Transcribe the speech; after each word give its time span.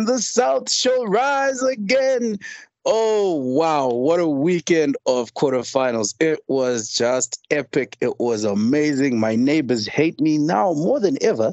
and 0.00 0.08
the 0.08 0.18
South 0.18 0.72
shall 0.72 1.06
rise 1.06 1.62
again. 1.62 2.38
Oh, 2.86 3.34
wow. 3.34 3.88
What 3.88 4.18
a 4.18 4.26
weekend 4.26 4.96
of 5.04 5.34
quarterfinals. 5.34 6.14
It 6.18 6.40
was 6.48 6.90
just 6.90 7.38
epic. 7.50 7.98
It 8.00 8.18
was 8.18 8.44
amazing. 8.44 9.20
My 9.20 9.36
neighbors 9.36 9.86
hate 9.86 10.18
me 10.18 10.38
now 10.38 10.72
more 10.72 11.00
than 11.00 11.18
ever. 11.22 11.52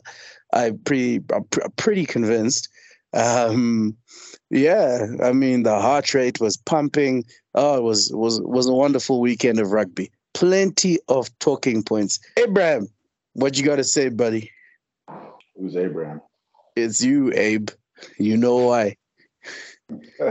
I'm 0.54 0.78
pretty, 0.78 1.21
I'm 1.33 1.43
pretty 1.75 2.05
convinced. 2.05 2.70
Um, 3.14 3.97
yeah, 4.50 5.05
I 5.21 5.34
mean, 5.34 5.64
the 5.64 5.82
heart 5.82 6.14
rate 6.14 6.39
was 6.39 6.55
pumping. 6.55 7.25
Oh, 7.54 7.75
it 7.75 7.84
was, 7.84 8.14
was, 8.14 8.39
was 8.39 8.68
a 8.68 8.73
wonderful 8.73 9.20
weekend 9.20 9.59
of 9.59 9.73
rugby. 9.73 10.09
Plenty 10.34 11.00
of 11.09 11.37
talking 11.39 11.84
points. 11.84 12.21
Abraham, 12.37 12.87
what 13.34 13.57
you 13.57 13.65
got 13.65 13.75
to 13.75 13.84
say, 13.84 14.07
buddy? 14.07 14.51
Who's 15.57 15.75
Abraham? 15.75 16.21
It's 16.78 17.04
you, 17.04 17.34
Abe. 17.34 17.71
You 18.18 18.37
know 18.37 18.57
why. 18.57 18.96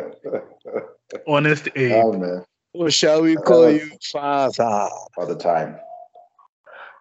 Honest 1.27 1.69
Abe. 1.75 1.92
Oh, 2.05 2.12
man. 2.12 2.45
Or 2.75 2.91
shall 2.91 3.23
we 3.23 3.37
call 3.37 3.65
uh, 3.65 3.69
you 3.69 3.91
Father? 4.12 4.89
For 5.15 5.27
the 5.27 5.37
time. 5.37 5.79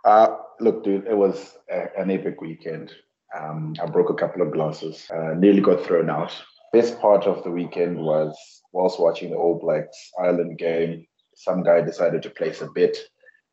Uh, 0.06 0.38
look, 0.60 0.84
dude, 0.84 1.08
it 1.08 1.18
was 1.18 1.58
a, 1.70 1.88
an 2.00 2.12
epic 2.12 2.40
weekend. 2.40 2.94
Um, 3.38 3.76
I 3.82 3.86
broke 3.88 4.10
a 4.10 4.14
couple 4.14 4.42
of 4.42 4.52
glasses, 4.52 5.08
uh, 5.14 5.34
nearly 5.36 5.62
got 5.62 5.84
thrown 5.84 6.10
out. 6.10 6.32
Best 6.72 7.00
part 7.02 7.26
of 7.26 7.44
the 7.44 7.52
weekend 7.52 7.98
was 7.98 8.38
whilst 8.72 9.00
watching 9.00 9.32
the 9.32 9.38
All 9.38 9.60
Blacks 9.60 10.12
Ireland 10.20 10.58
game, 10.58 11.06
some 11.36 11.64
guy 11.64 11.82
decided 11.82 12.24
to 12.24 12.30
place 12.30 12.62
a 12.62 12.68
bet. 12.68 12.96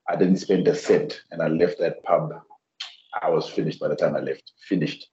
I 0.09 0.17
didn't 0.17 0.37
spend 0.37 0.69
a 0.69 0.75
cent 0.75 1.23
and 1.31 1.43
I 1.43 1.49
left 1.49 1.79
that 1.79 2.03
pub. 2.05 2.31
I 3.21 3.31
was 3.31 3.49
finished 3.49 3.81
by 3.81 3.89
the 3.89 3.97
time 3.97 4.17
I 4.17 4.21
left, 4.21 4.53
finished 4.69 5.09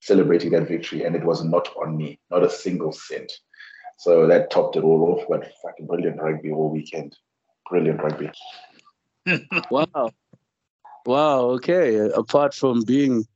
celebrating 0.00 0.50
that 0.52 0.68
victory, 0.68 1.04
and 1.04 1.14
it 1.16 1.24
was 1.24 1.44
not 1.44 1.68
on 1.76 1.96
me, 1.96 2.18
not 2.30 2.44
a 2.44 2.50
single 2.50 2.92
cent. 2.92 3.32
So 3.98 4.26
that 4.26 4.50
topped 4.50 4.76
it 4.76 4.84
all 4.84 5.12
off. 5.12 5.26
But 5.28 5.52
fucking 5.62 5.86
brilliant 5.86 6.20
rugby 6.20 6.52
all 6.52 6.70
weekend. 6.70 7.16
Brilliant 7.68 8.02
rugby. 8.02 8.30
wow. 9.70 10.10
Wow. 11.04 11.40
Okay. 11.50 11.96
Apart 11.96 12.54
from 12.54 12.84
being 12.84 13.26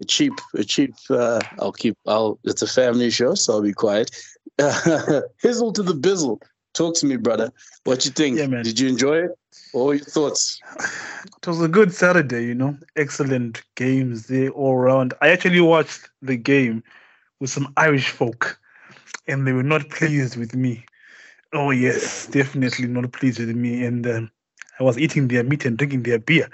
a 0.00 0.04
cheap, 0.04 0.34
a 0.54 0.64
cheap, 0.64 0.94
uh, 1.10 1.40
I'll 1.58 1.72
keep, 1.72 1.96
I'll, 2.06 2.38
it's 2.44 2.62
a 2.62 2.66
family 2.66 3.10
show, 3.10 3.34
so 3.34 3.54
I'll 3.54 3.62
be 3.62 3.72
quiet. 3.72 4.10
Hizzle 4.58 5.74
to 5.74 5.82
the 5.82 5.94
bizzle. 5.94 6.40
Talk 6.76 6.94
to 6.96 7.06
me, 7.06 7.16
brother. 7.16 7.50
What 7.84 8.04
you 8.04 8.10
think? 8.10 8.38
Yeah, 8.38 8.48
man. 8.48 8.62
Did 8.62 8.78
you 8.78 8.88
enjoy 8.88 9.24
it? 9.24 9.38
What 9.72 9.86
were 9.86 9.94
your 9.94 10.04
thoughts? 10.04 10.60
It 11.24 11.46
was 11.46 11.62
a 11.62 11.68
good 11.68 11.94
Saturday, 11.94 12.44
you 12.44 12.54
know. 12.54 12.76
Excellent 12.96 13.62
games 13.76 14.26
there 14.26 14.50
all 14.50 14.74
around. 14.74 15.14
I 15.22 15.30
actually 15.30 15.62
watched 15.62 16.10
the 16.20 16.36
game 16.36 16.84
with 17.40 17.48
some 17.48 17.72
Irish 17.78 18.10
folk, 18.10 18.60
and 19.26 19.46
they 19.46 19.52
were 19.52 19.62
not 19.62 19.88
pleased 19.88 20.36
with 20.36 20.54
me. 20.54 20.84
Oh 21.54 21.70
yes, 21.70 22.26
definitely 22.26 22.88
not 22.88 23.10
pleased 23.12 23.38
with 23.38 23.56
me. 23.56 23.82
And 23.82 24.06
um, 24.06 24.30
I 24.78 24.82
was 24.82 24.98
eating 24.98 25.28
their 25.28 25.44
meat 25.44 25.64
and 25.64 25.78
drinking 25.78 26.02
their 26.02 26.18
beer. 26.18 26.50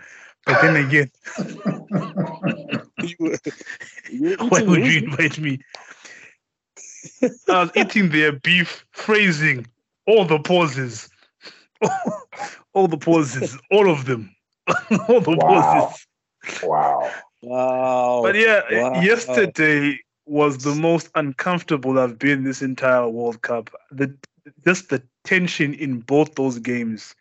But 0.46 0.62
then 0.62 0.76
again, 0.76 1.10
why 4.48 4.62
would 4.62 4.86
you 4.86 5.02
invite 5.02 5.40
me? 5.40 5.58
I 7.48 7.64
was 7.64 7.70
eating 7.74 8.10
their 8.10 8.30
beef, 8.30 8.86
phrasing 8.92 9.66
all 10.12 10.26
the 10.26 10.38
pauses, 10.38 11.08
all 12.74 12.86
the 12.86 12.98
pauses, 12.98 13.58
all 13.70 13.90
of 13.90 14.04
them, 14.04 14.30
all 15.08 15.20
the 15.20 15.36
wow. 15.40 15.46
pauses. 15.46 16.06
Wow. 16.62 17.10
Wow. 17.40 18.20
But 18.22 18.34
yeah, 18.36 18.60
wow. 18.70 19.00
yesterday 19.00 19.98
was 20.26 20.58
the 20.58 20.74
most 20.74 21.08
uncomfortable 21.14 21.98
I've 21.98 22.18
been 22.18 22.44
this 22.44 22.60
entire 22.60 23.08
World 23.08 23.40
Cup. 23.40 23.70
The 23.90 24.14
just 24.64 24.90
the 24.90 25.02
tension 25.24 25.72
in 25.74 26.00
both 26.00 26.34
those 26.34 26.58
games. 26.58 27.14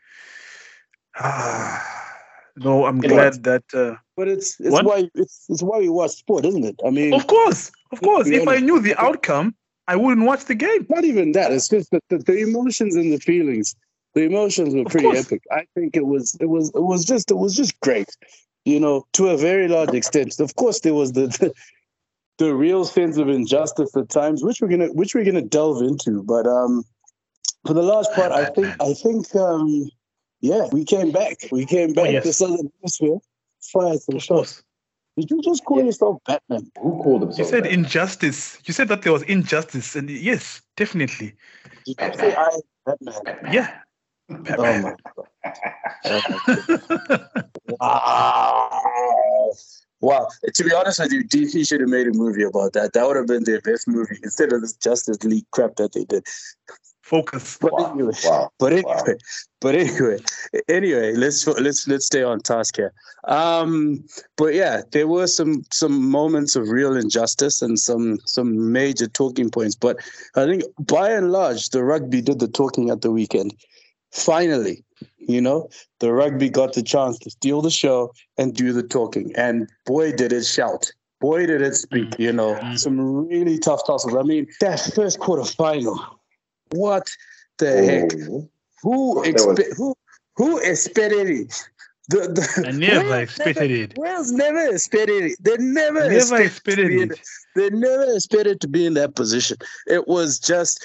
no, 1.22 2.86
I'm 2.86 3.00
glad 3.00 3.44
that. 3.44 3.64
Uh, 3.74 3.96
but 4.18 4.28
it's 4.28 4.60
it's 4.60 4.72
what? 4.72 4.86
why 4.86 5.10
it's 5.16 5.46
it's 5.48 5.64
why 5.64 5.80
we 5.80 5.90
watch 5.90 6.12
sport, 6.12 6.46
isn't 6.46 6.66
it? 6.66 6.76
I 6.86 6.90
mean, 6.90 7.14
of 7.14 7.26
course, 7.28 7.72
of 7.94 8.02
course. 8.02 8.28
If 8.28 8.48
I 8.48 8.58
knew 8.58 8.82
the 8.82 9.00
outcome, 9.02 9.56
I 9.92 9.98
wouldn't 9.98 10.26
watch 10.26 10.46
the 10.46 10.56
game. 10.56 10.88
Not 10.90 11.04
even 11.04 11.34
that. 11.34 11.52
It's 11.52 11.68
just 11.68 11.92
the, 11.92 12.00
the, 12.08 12.20
the 12.20 12.38
emotions 12.38 12.96
and 12.96 13.12
the 13.12 13.18
feelings. 13.18 13.76
The 14.14 14.22
emotions 14.24 14.74
were 14.74 14.86
pretty 14.86 15.10
epic. 15.18 15.42
I 15.52 15.66
think 15.76 15.98
it 15.98 16.06
was 16.06 16.38
it 16.40 16.46
was 16.46 16.70
it 16.74 16.84
was 16.84 17.04
just 17.04 17.30
it 17.30 17.38
was 17.38 17.58
just 17.58 17.78
great. 17.82 18.10
You 18.64 18.80
know, 18.80 19.06
to 19.14 19.28
a 19.28 19.38
very 19.38 19.68
large 19.68 19.94
extent. 19.94 20.40
Of 20.40 20.56
course, 20.56 20.80
there 20.80 20.94
was 20.94 21.12
the, 21.12 21.28
the 21.28 21.54
the 22.38 22.56
real 22.56 22.86
sense 22.86 23.18
of 23.18 23.28
injustice 23.28 23.94
at 23.98 24.08
times, 24.08 24.46
which 24.46 24.62
we're 24.62 24.70
gonna 24.70 24.94
which 24.94 25.14
we're 25.14 25.26
gonna 25.26 25.42
delve 25.42 25.82
into. 25.82 26.24
But 26.24 26.48
um, 26.48 26.86
for 27.68 27.74
the 27.74 27.84
large 27.84 28.08
part, 28.16 28.32
I 28.32 28.46
think 28.46 28.68
I 28.82 28.94
think 28.94 29.36
um, 29.36 29.90
yeah, 30.40 30.68
we 30.72 30.86
came 30.86 31.12
back. 31.12 31.36
We 31.52 31.66
came 31.66 31.92
back 31.92 32.08
oh, 32.08 32.12
yes. 32.12 32.24
to 32.24 32.34
Southern 32.34 32.72
Hemisphere. 32.80 33.18
Fire 33.74 33.94
to 33.94 34.06
the 34.08 34.20
shots. 34.20 34.64
Did 35.18 35.30
you 35.30 35.42
just 35.42 35.66
call 35.66 35.84
yourself 35.84 36.18
Batman? 36.26 36.72
Who 36.82 37.04
called 37.04 37.24
himself? 37.24 37.40
You 37.40 37.46
said 37.46 37.64
Batman? 37.64 37.80
injustice. 37.80 38.60
You 38.66 38.74
said 38.74 38.88
that 38.88 39.02
there 39.02 39.12
was 39.12 39.24
injustice, 39.24 39.96
and 39.96 40.10
yes, 40.10 40.62
definitely. 40.78 41.36
Did 41.86 41.98
you 42.00 42.14
say 42.14 42.34
I 42.36 42.60
Batman? 42.86 43.54
Yeah. 43.54 43.80
Batman. 44.30 44.96
Oh 46.06 46.22
wow. 47.80 49.52
Wow. 50.00 50.28
To 50.54 50.64
be 50.64 50.74
honest 50.74 51.00
with 51.00 51.12
you, 51.12 51.24
DC 51.24 51.68
should 51.68 51.82
have 51.82 51.90
made 51.90 52.08
a 52.08 52.12
movie 52.12 52.44
about 52.44 52.74
that. 52.74 52.94
That 52.94 53.06
would 53.06 53.18
have 53.18 53.28
been 53.28 53.44
their 53.44 53.62
best 53.62 53.88
movie 53.88 54.18
instead 54.24 54.52
of 54.52 54.62
this 54.62 54.74
Justice 54.74 55.24
League 55.24 55.46
crap 55.52 55.76
that 55.76 55.94
they 55.94 56.06
did. 56.06 56.26
Focus. 57.12 57.58
But 57.60 57.74
wow. 57.74 57.92
anyway, 57.92 58.14
wow. 58.24 58.50
but 58.58 58.72
anyway, 58.72 58.94
wow. 59.06 59.16
but 59.60 59.76
anyway, 59.76 60.18
anyway, 60.70 61.14
let's 61.14 61.46
let's 61.46 61.86
let's 61.86 62.06
stay 62.06 62.24
on 62.24 62.40
task 62.40 62.78
here. 62.78 62.94
Um, 63.26 64.06
but 64.38 64.54
yeah, 64.54 64.84
there 64.94 65.10
were 65.10 65.28
some 65.28 65.66
some 65.74 66.10
moments 66.10 66.56
of 66.56 66.70
real 66.70 66.96
injustice 66.96 67.62
and 67.62 67.78
some 67.78 68.18
some 68.26 68.72
major 68.72 69.08
talking 69.08 69.50
points. 69.50 69.76
But 69.76 69.98
I 70.38 70.46
think 70.46 70.64
by 70.80 71.10
and 71.10 71.34
large, 71.34 71.72
the 71.72 71.84
rugby 71.84 72.22
did 72.22 72.40
the 72.40 72.48
talking 72.48 72.90
at 72.90 73.02
the 73.02 73.12
weekend. 73.12 73.56
Finally, 74.12 74.86
you 75.20 75.42
know, 75.42 75.68
the 76.00 76.14
rugby 76.14 76.48
got 76.48 76.72
the 76.72 76.82
chance 76.82 77.20
to 77.20 77.30
steal 77.30 77.62
the 77.62 77.70
show 77.70 78.14
and 78.38 78.56
do 78.56 78.72
the 78.72 78.84
talking, 78.84 79.34
and 79.36 79.70
boy, 79.86 80.14
did 80.14 80.32
it 80.32 80.46
shout! 80.46 80.90
Boy, 81.20 81.46
did 81.46 81.62
it 81.62 81.76
speak! 81.76 82.18
You 82.18 82.32
know, 82.32 82.56
mm. 82.56 82.80
some 82.80 83.28
really 83.28 83.60
tough 83.60 83.86
tussles. 83.86 84.16
I 84.16 84.24
mean, 84.24 84.48
that 84.62 84.80
first 84.96 85.20
quarter 85.20 85.44
final 85.44 86.21
what 86.72 87.10
the 87.58 87.84
heck? 87.84 88.12
Who 88.84 89.24
expect 89.24 89.74
who 89.78 89.96
who 90.36 90.58
expected 90.60 91.30
it? 91.30 91.64
The, 92.10 92.28
the, 92.28 92.68
I 92.68 92.72
never 92.72 93.22
expected 93.22 93.70
never, 93.70 93.84
it. 93.84 93.94
Wales 93.98 94.32
never 94.32 94.68
expected 94.68 95.24
it. 95.24 95.38
They 95.40 95.56
never, 95.58 96.10
never 96.10 96.42
expected, 96.42 96.46
expected 96.46 96.92
it. 96.92 97.02
In, 97.02 97.12
they 97.56 97.70
never 97.70 98.16
expected 98.16 98.60
to 98.62 98.68
be 98.68 98.86
in 98.86 98.96
that 98.96 99.16
position. 99.16 99.58
It 99.88 100.08
was 100.08 100.38
just, 100.40 100.84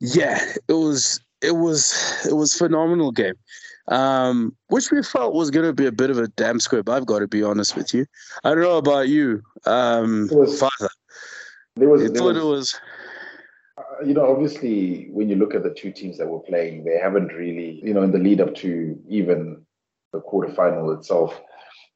yeah, 0.00 0.40
it 0.68 0.72
was, 0.72 1.20
it 1.42 1.56
was, 1.56 1.92
it 2.26 2.34
was 2.34 2.54
phenomenal 2.54 3.10
game, 3.10 3.34
um, 3.88 4.56
which 4.68 4.90
we 4.90 5.02
felt 5.02 5.34
was 5.34 5.50
going 5.50 5.66
to 5.66 5.74
be 5.74 5.86
a 5.86 5.92
bit 5.92 6.08
of 6.08 6.18
a 6.18 6.28
damn 6.28 6.60
squib. 6.60 6.88
I've 6.88 7.04
got 7.04 7.18
to 7.18 7.28
be 7.28 7.42
honest 7.42 7.76
with 7.76 7.92
you. 7.92 8.06
I 8.44 8.50
don't 8.50 8.62
know 8.62 8.78
about 8.78 9.08
you, 9.08 9.42
um, 9.66 10.28
was, 10.30 10.58
Father. 10.58 10.90
There 11.76 11.88
was, 11.88 12.02
I 12.04 12.14
thought 12.14 12.36
was, 12.36 12.36
it 12.36 12.44
was 12.44 12.80
you 14.04 14.14
know, 14.14 14.30
obviously, 14.30 15.08
when 15.10 15.28
you 15.28 15.36
look 15.36 15.54
at 15.54 15.62
the 15.62 15.70
two 15.70 15.92
teams 15.92 16.18
that 16.18 16.28
were 16.28 16.40
playing, 16.40 16.84
they 16.84 16.98
haven't 16.98 17.28
really, 17.28 17.80
you 17.82 17.94
know, 17.94 18.02
in 18.02 18.12
the 18.12 18.18
lead 18.18 18.40
up 18.40 18.54
to 18.56 18.98
even 19.08 19.64
the 20.12 20.20
quarterfinal 20.20 20.96
itself, 20.96 21.40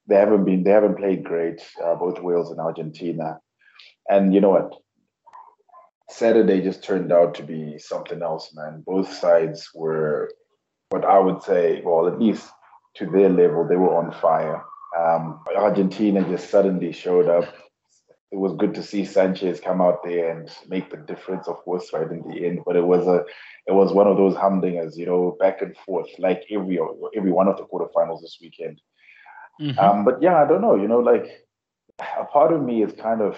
they 0.07 0.17
haven't 0.17 0.45
been, 0.45 0.65
they 0.65 0.71
haven't 0.71 0.97
played 0.97 1.25
great, 1.25 1.63
uh, 1.83 1.95
both 1.95 2.21
Wales 2.21 2.51
and 2.51 2.61
Argentina. 2.61 3.39
And 4.09 4.35
you 4.35 4.41
know 4.41 4.51
what? 4.51 4.75
Saturday 6.11 6.61
just 6.61 6.83
turned 6.83 7.13
out 7.13 7.35
to 7.37 7.43
be 7.43 7.79
something 7.79 8.21
else, 8.23 8.53
man. 8.55 8.83
Both 8.87 9.13
sides 9.13 9.71
were 9.75 10.31
what 10.91 11.05
I 11.05 11.19
would 11.19 11.43
say, 11.43 11.81
well, 11.85 12.07
at 12.07 12.21
least 12.21 12.51
to 12.97 13.07
their 13.07 13.31
level, 13.31 13.67
they 13.67 13.77
were 13.77 13.97
on 13.97 14.13
fire. 14.21 14.63
Um, 14.99 15.41
Argentina 15.57 16.23
just 16.29 16.51
suddenly 16.51 16.93
showed 16.93 17.29
up 17.29 17.45
it 18.33 18.39
was 18.39 18.55
good 18.55 18.73
to 18.75 18.83
see 18.83 19.05
Sanchez 19.05 19.61
come 19.61 19.83
out 19.83 20.03
there 20.03 20.31
and 20.31 20.51
make 20.67 20.91
the 20.91 20.97
difference, 20.97 21.47
of 21.49 21.57
course, 21.59 21.93
right 21.93 22.11
in 22.11 22.27
the 22.27 22.47
end. 22.47 22.61
But 22.65 22.77
it 22.77 22.85
was 22.85 23.07
a, 23.07 23.25
it 23.67 23.73
was 23.73 23.93
one 23.93 24.07
of 24.07 24.17
those 24.17 24.35
humdingers, 24.35 24.97
you 24.97 25.05
know, 25.05 25.37
back 25.39 25.61
and 25.61 25.77
forth, 25.77 26.09
like 26.19 26.45
every 26.51 26.79
every 27.15 27.31
one 27.31 27.47
of 27.47 27.59
the 27.59 27.65
quarterfinals 27.65 28.23
this 28.23 28.39
weekend. 28.41 28.81
Mm-hmm. 29.61 29.79
Um, 29.79 30.05
but 30.07 30.23
yeah, 30.23 30.43
I 30.43 30.49
don't 30.49 30.63
know, 30.63 30.77
you 30.77 30.89
know, 30.89 31.01
like 31.01 31.47
a 32.19 32.25
part 32.25 32.55
of 32.55 32.63
me 32.63 32.83
is 32.83 32.95
kind 32.95 33.21
of 33.21 33.37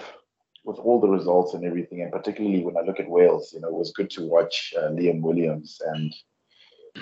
with 0.63 0.77
all 0.77 1.01
the 1.01 1.09
results 1.09 1.53
and 1.53 1.65
everything, 1.65 2.01
and 2.01 2.11
particularly 2.11 2.63
when 2.63 2.77
I 2.77 2.81
look 2.81 2.99
at 3.01 3.09
Wales, 3.09 3.51
you 3.53 3.59
know, 3.59 3.67
it 3.67 3.73
was 3.73 3.91
good 3.91 4.09
to 4.11 4.25
watch 4.25 4.73
uh, 4.77 4.89
Liam 4.91 5.21
Williams 5.21 5.77
and 5.87 6.15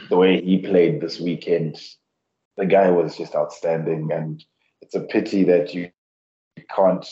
the 0.10 0.18
way 0.18 0.42
he 0.42 0.58
played 0.58 1.00
this 1.00 1.20
weekend. 1.20 1.80
The 2.58 2.66
guy 2.66 2.90
was 2.90 3.16
just 3.16 3.36
outstanding, 3.36 4.12
and 4.12 4.44
it's 4.82 4.96
a 4.96 5.02
pity 5.02 5.44
that 5.44 5.76
you 5.76 5.92
can't 6.76 7.08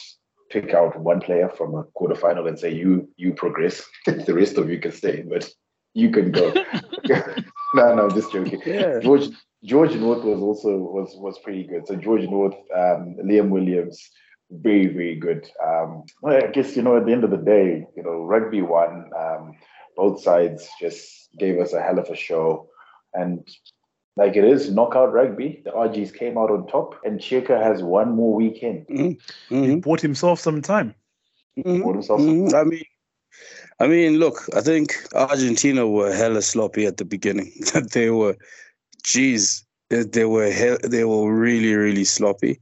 pick 0.51 0.73
out 0.73 0.99
one 0.99 1.21
player 1.21 1.49
from 1.49 1.75
a 1.75 1.83
quarterfinal 1.97 2.47
and 2.47 2.59
say 2.59 2.73
you 2.73 3.09
you 3.17 3.33
progress, 3.33 3.83
the 4.05 4.33
rest 4.33 4.57
of 4.57 4.69
you 4.69 4.79
can 4.79 4.91
stay, 4.91 5.23
but 5.27 5.49
you 5.93 6.09
can 6.11 6.31
go. 6.31 6.53
no, 7.73 7.95
no, 7.95 8.09
just 8.09 8.31
joking. 8.31 8.61
Yeah. 8.65 8.99
George 8.99 9.29
George 9.63 9.95
North 9.95 10.23
was 10.23 10.41
also 10.41 10.77
was 10.77 11.15
was 11.17 11.39
pretty 11.39 11.63
good. 11.63 11.87
So 11.87 11.95
George 11.95 12.27
North, 12.27 12.55
um, 12.75 13.15
Liam 13.23 13.49
Williams, 13.49 14.09
very 14.49 14.87
very 14.87 15.15
good. 15.15 15.49
Um, 15.63 16.03
well, 16.21 16.43
I 16.43 16.47
guess 16.47 16.75
you 16.75 16.81
know 16.81 16.97
at 16.97 17.05
the 17.05 17.11
end 17.11 17.23
of 17.23 17.31
the 17.31 17.37
day, 17.37 17.85
you 17.95 18.03
know, 18.03 18.23
rugby 18.23 18.61
won. 18.61 19.09
Um, 19.17 19.53
both 19.95 20.23
sides 20.23 20.67
just 20.79 21.29
gave 21.37 21.59
us 21.59 21.73
a 21.73 21.81
hell 21.81 21.99
of 21.99 22.09
a 22.09 22.15
show, 22.15 22.69
and 23.13 23.47
like 24.17 24.35
it 24.35 24.43
is 24.43 24.71
knockout 24.71 25.13
rugby. 25.13 25.61
The 25.63 25.71
Argies 25.71 26.11
came 26.11 26.37
out 26.37 26.51
on 26.51 26.67
top, 26.67 26.95
and 27.05 27.19
Cheika 27.19 27.61
has 27.61 27.81
one 27.81 28.15
more 28.15 28.35
weekend. 28.35 28.87
Mm-hmm. 28.87 29.63
He 29.63 29.75
bought 29.77 30.01
himself 30.01 30.39
some 30.39 30.61
time. 30.61 30.93
Mm-hmm. 31.57 31.81
Bought 31.81 31.95
himself 31.95 32.19
some 32.19 32.29
mm-hmm. 32.29 32.47
time. 32.47 32.67
I 32.67 32.69
mean, 32.69 32.83
I 33.79 33.87
mean, 33.87 34.19
look, 34.19 34.49
I 34.55 34.61
think 34.61 34.95
Argentina 35.15 35.87
were 35.87 36.13
hella 36.13 36.41
sloppy 36.41 36.85
at 36.85 36.97
the 36.97 37.05
beginning. 37.05 37.51
they 37.93 38.09
were, 38.09 38.35
geez, 39.03 39.65
they 39.89 40.25
were 40.25 40.77
they 40.83 41.03
were 41.03 41.33
really 41.33 41.73
really 41.73 42.03
sloppy. 42.03 42.59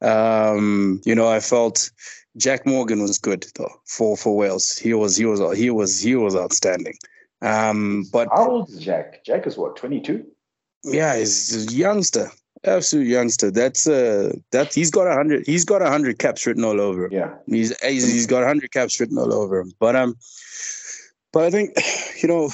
Um, 0.00 1.00
you 1.04 1.14
know, 1.14 1.28
I 1.28 1.40
felt 1.40 1.90
Jack 2.36 2.64
Morgan 2.64 3.02
was 3.02 3.18
good 3.18 3.46
though 3.56 3.70
for 3.86 4.16
for 4.16 4.36
Wales. 4.36 4.78
He 4.78 4.94
was 4.94 5.16
he 5.16 5.26
was 5.26 5.40
he 5.56 5.70
was 5.70 6.00
he 6.00 6.14
was 6.16 6.34
outstanding. 6.34 6.96
Um, 7.42 8.04
but 8.12 8.28
how 8.32 8.50
old 8.50 8.70
is 8.70 8.78
Jack? 8.78 9.24
Jack 9.24 9.46
is 9.46 9.56
what 9.56 9.76
twenty 9.76 10.00
two. 10.00 10.24
Yeah, 10.84 11.16
he's 11.16 11.68
a 11.68 11.74
youngster, 11.74 12.30
absolute 12.64 13.06
youngster. 13.06 13.50
That's 13.50 13.86
uh 13.86 14.32
that 14.50 14.74
he's 14.74 14.90
got 14.90 15.06
a 15.06 15.12
hundred 15.12 15.46
he's 15.46 15.64
got 15.64 15.82
a 15.82 15.88
hundred 15.88 16.18
caps 16.18 16.46
written 16.46 16.64
all 16.64 16.80
over 16.80 17.06
him. 17.06 17.12
Yeah, 17.12 17.34
he's 17.46 17.78
he's, 17.82 18.10
he's 18.10 18.26
got 18.26 18.42
a 18.42 18.46
hundred 18.46 18.72
caps 18.72 18.98
written 18.98 19.18
all 19.18 19.32
over 19.32 19.58
him. 19.58 19.72
But 19.78 19.96
um, 19.96 20.16
but 21.32 21.44
I 21.44 21.50
think 21.50 21.76
you 22.22 22.28
know, 22.28 22.50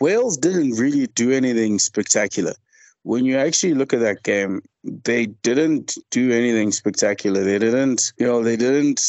Wales 0.00 0.36
didn't 0.36 0.72
really 0.72 1.06
do 1.08 1.32
anything 1.32 1.78
spectacular. 1.78 2.54
When 3.02 3.26
you 3.26 3.36
actually 3.36 3.74
look 3.74 3.92
at 3.92 4.00
that 4.00 4.22
game, 4.22 4.62
they 4.82 5.26
didn't 5.26 5.98
do 6.10 6.32
anything 6.32 6.72
spectacular. 6.72 7.44
They 7.44 7.58
didn't, 7.58 8.14
you 8.18 8.26
know, 8.26 8.42
they 8.42 8.56
didn't 8.56 9.00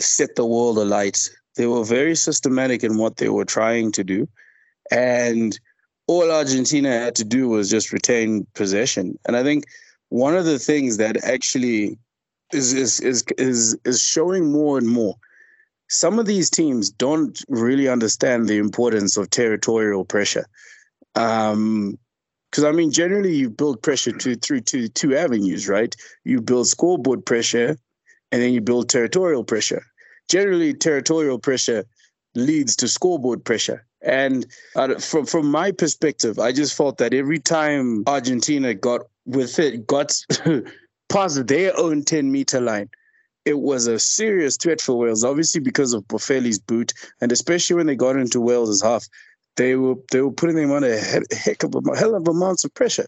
set 0.00 0.34
the 0.34 0.44
world 0.44 0.76
alight. 0.78 1.30
They 1.56 1.66
were 1.66 1.84
very 1.84 2.16
systematic 2.16 2.82
in 2.82 2.98
what 2.98 3.18
they 3.18 3.28
were 3.28 3.44
trying 3.44 3.92
to 3.92 4.02
do. 4.02 4.28
And 4.90 5.58
all 6.06 6.30
Argentina 6.30 6.90
had 6.90 7.14
to 7.16 7.24
do 7.24 7.48
was 7.48 7.70
just 7.70 7.92
retain 7.92 8.46
possession. 8.54 9.18
And 9.26 9.36
I 9.36 9.42
think 9.42 9.64
one 10.08 10.36
of 10.36 10.44
the 10.44 10.58
things 10.58 10.96
that 10.96 11.22
actually 11.24 11.96
is 12.52 12.72
is 12.72 13.00
is 13.00 13.24
is, 13.38 13.76
is 13.84 14.02
showing 14.02 14.52
more 14.52 14.78
and 14.78 14.88
more. 14.88 15.14
Some 15.88 16.18
of 16.18 16.26
these 16.26 16.50
teams 16.50 16.90
don't 16.90 17.42
really 17.48 17.88
understand 17.88 18.48
the 18.48 18.58
importance 18.58 19.16
of 19.16 19.30
territorial 19.30 20.04
pressure. 20.04 20.46
Um, 21.14 21.98
because 22.50 22.64
I 22.64 22.72
mean, 22.72 22.92
generally, 22.92 23.34
you 23.34 23.48
build 23.48 23.82
pressure 23.82 24.12
to 24.12 24.36
through 24.36 24.60
two 24.60 24.88
two 24.88 25.16
avenues, 25.16 25.68
right? 25.68 25.96
You 26.24 26.42
build 26.42 26.68
scoreboard 26.68 27.24
pressure, 27.24 27.78
and 28.30 28.42
then 28.42 28.52
you 28.52 28.60
build 28.60 28.90
territorial 28.90 29.42
pressure. 29.42 29.82
Generally, 30.28 30.74
territorial 30.74 31.38
pressure 31.38 31.84
leads 32.34 32.76
to 32.76 32.88
scoreboard 32.88 33.42
pressure. 33.44 33.86
And 34.02 34.46
uh, 34.74 34.98
from 34.98 35.26
from 35.26 35.50
my 35.50 35.70
perspective, 35.70 36.38
I 36.38 36.52
just 36.52 36.76
felt 36.76 36.98
that 36.98 37.14
every 37.14 37.38
time 37.38 38.02
Argentina 38.06 38.74
got 38.74 39.02
with 39.26 39.58
it, 39.58 39.86
got 39.86 40.12
past 41.08 41.46
their 41.46 41.78
own 41.78 42.04
10 42.04 42.32
meter 42.32 42.60
line, 42.60 42.90
it 43.44 43.58
was 43.60 43.86
a 43.86 43.98
serious 43.98 44.56
threat 44.56 44.80
for 44.80 44.96
Wales, 44.96 45.24
obviously 45.24 45.60
because 45.60 45.92
of 45.92 46.04
Boffelli's 46.04 46.58
boot, 46.58 46.92
and 47.20 47.32
especially 47.32 47.76
when 47.76 47.86
they 47.86 47.96
got 47.96 48.16
into 48.16 48.40
Wales' 48.40 48.82
half, 48.82 49.08
they 49.56 49.76
were 49.76 49.94
they 50.10 50.20
were 50.20 50.32
putting 50.32 50.56
them 50.56 50.72
under 50.72 50.92
a 50.92 51.36
heck 51.36 51.62
of 51.62 51.74
a 51.74 51.96
hell 51.96 52.14
of 52.14 52.26
amounts 52.26 52.64
of 52.64 52.72
pressure, 52.74 53.06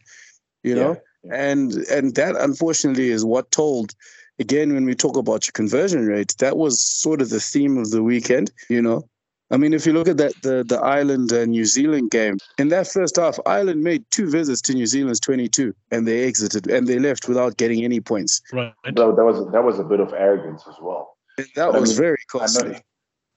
you 0.62 0.75
know, 0.75 0.96
yeah. 1.25 1.35
and 1.35 1.73
and 1.91 2.14
that 2.17 2.37
unfortunately 2.37 3.11
is 3.11 3.25
what 3.25 3.50
told. 3.50 3.93
Again, 4.41 4.75
when 4.75 4.85
we 4.85 4.96
talk 4.96 5.17
about 5.17 5.46
your 5.46 5.52
conversion 5.52 6.06
rate, 6.06 6.35
that 6.41 6.56
was 6.56 6.85
sort 6.85 7.23
of 7.23 7.31
the 7.31 7.38
theme 7.38 7.79
of 7.79 7.91
the 7.91 8.02
weekend, 8.02 8.50
you 8.69 8.82
know. 8.82 9.08
I 9.50 9.56
mean, 9.56 9.75
if 9.75 9.87
you 9.87 9.93
look 9.93 10.08
at 10.08 10.17
that 10.17 10.35
the 10.43 10.64
the 10.64 10.79
Ireland 10.79 11.31
and 11.32 11.52
New 11.52 11.64
Zealand 11.64 12.11
game, 12.11 12.38
in 12.58 12.69
that 12.69 12.88
first 12.88 13.17
half, 13.17 13.38
Ireland 13.46 13.82
made 13.82 14.05
two 14.11 14.31
visits 14.31 14.61
to 14.62 14.75
New 14.75 14.87
Zealand's 14.87 15.20
22, 15.20 15.75
and 15.91 16.08
they 16.08 16.25
exited 16.25 16.67
and 16.67 16.87
they 16.87 16.99
left 16.99 17.29
without 17.29 17.56
getting 17.56 17.85
any 17.85 18.00
points. 18.00 18.41
Right. 18.52 18.73
So 18.96 19.12
that 19.12 19.25
was 19.25 19.52
that 19.52 19.64
was 19.64 19.79
a 19.79 19.85
bit 19.85 20.00
of 20.00 20.12
arrogance 20.14 20.64
as 20.69 20.76
well. 20.81 21.19
That 21.37 21.73
but 21.73 21.81
was 21.81 21.91
I 21.91 21.93
mean, 21.93 22.02
very 22.02 22.25
costly. 22.31 22.69
I 22.69 22.73
know, 22.73 22.81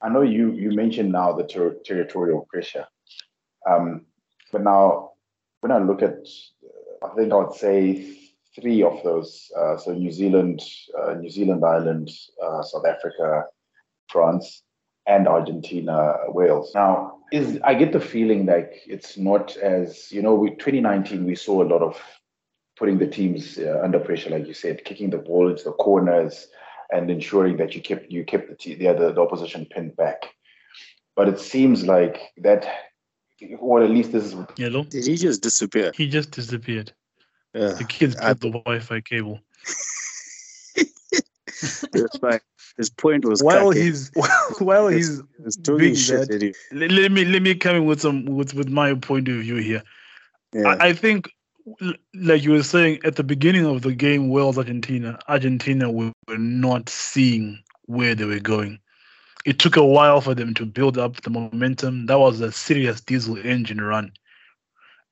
I 0.04 0.09
know, 0.09 0.21
you 0.21 0.51
you 0.54 0.71
mentioned 0.71 1.12
now 1.12 1.33
the 1.33 1.45
ter- 1.45 1.77
territorial 1.83 2.48
pressure, 2.51 2.86
um, 3.69 4.06
but 4.51 4.63
now 4.63 5.12
when 5.59 5.71
I 5.71 5.80
look 5.80 6.01
at, 6.01 6.25
I 7.04 7.09
think 7.15 7.33
I 7.33 7.36
would 7.36 7.56
say 7.56 8.18
three 8.56 8.81
of 8.81 9.04
those. 9.04 9.51
Uh, 9.57 9.77
so 9.77 9.94
New 9.94 10.12
Zealand, 10.12 10.62
uh, 10.98 11.15
New 11.15 11.30
Zealand, 11.30 11.65
Ireland, 11.65 12.09
uh, 12.42 12.62
South 12.63 12.86
Africa, 12.86 13.44
France 14.09 14.63
and 15.07 15.27
Argentina, 15.27 16.15
Wales. 16.27 16.71
Now, 16.75 17.19
is 17.31 17.59
I 17.63 17.74
get 17.74 17.94
the 17.94 18.00
feeling 18.00 18.45
like 18.45 18.81
it's 18.86 19.18
not 19.18 19.56
as 19.57 20.12
you 20.12 20.21
know. 20.21 20.36
We 20.36 20.51
2019 20.51 21.25
we 21.25 21.36
saw 21.36 21.63
a 21.63 21.68
lot 21.68 21.81
of 21.81 22.01
putting 22.77 23.00
the 23.00 23.07
teams 23.07 23.57
uh, 23.57 23.81
under 23.83 24.00
pressure, 24.00 24.30
like 24.30 24.48
you 24.48 24.54
said, 24.54 24.86
kicking 24.86 25.09
the 25.09 25.18
ball 25.18 25.50
into 25.50 25.63
the 25.63 25.71
corners 25.71 26.48
and 26.92 27.09
ensuring 27.09 27.57
that 27.57 27.75
you 27.75 27.81
kept 27.81 28.12
you 28.12 28.24
kept 28.24 28.50
the 28.50 28.56
te- 28.56 28.75
the, 28.75 28.88
other, 28.88 29.12
the 29.12 29.21
opposition 29.21 29.65
pinned 29.65 29.95
back. 29.95 30.33
But 31.15 31.27
it 31.27 31.39
seems 31.39 31.86
like 31.86 32.19
that, 32.38 32.68
or 33.59 33.83
at 33.83 33.89
least 33.89 34.12
this 34.12 34.25
is. 34.25 34.36
Hello? 34.57 34.83
Did 34.83 35.06
he 35.06 35.15
just 35.15 35.42
disappear? 35.42 35.92
He 35.95 36.07
just 36.07 36.31
disappeared. 36.31 36.94
Yeah. 37.54 37.74
The 37.74 37.86
kids 37.86 38.15
got 38.15 38.39
the 38.39 38.51
Wi-Fi 38.51 39.01
cable. 39.01 39.39
That's 41.92 42.18
fine. 42.19 42.39
His 42.77 42.91
point 42.91 43.25
was 43.25 43.41
while 43.41 43.71
he's 43.71 44.12
while 44.59 44.88
he's, 44.88 45.21
he's 45.44 45.56
doing 45.56 45.95
shit, 45.95 46.29
that, 46.29 46.53
let, 46.71 46.91
let, 46.91 47.12
me 47.12 47.25
let 47.25 47.41
me 47.41 47.56
come 47.56 47.75
in 47.75 47.85
with 47.85 48.01
some 48.01 48.25
with 48.25 48.53
with 48.53 48.69
my 48.69 48.94
point 48.94 49.27
of 49.27 49.38
view 49.38 49.56
here. 49.56 49.81
Yeah. 50.53 50.75
I, 50.79 50.88
I, 50.88 50.94
think, 50.94 51.30
like 52.13 52.44
you 52.44 52.52
were 52.52 52.63
saying 52.63 52.99
at 53.04 53.16
the 53.16 53.23
beginning 53.23 53.66
of 53.66 53.81
the 53.81 53.94
game, 53.94 54.30
Wales 54.30 54.57
Argentina, 54.57 55.19
Argentina 55.28 55.92
were, 55.92 56.11
were 56.28 56.37
not 56.37 56.87
seeing 56.87 57.59
where 57.87 58.16
they 58.16 58.25
were 58.25 58.40
going. 58.40 58.80
It 59.45 59.59
took 59.59 59.75
a 59.75 59.85
while 59.85 60.21
for 60.21 60.35
them 60.35 60.54
to 60.54 60.66
build 60.66 60.97
up 60.97 61.21
the 61.21 61.30
momentum. 61.30 62.06
That 62.06 62.19
was 62.19 62.42
a 62.42 62.52
serious 62.52 63.02
diesel 63.02 63.37
engine 63.37 63.81
run. 63.81 64.11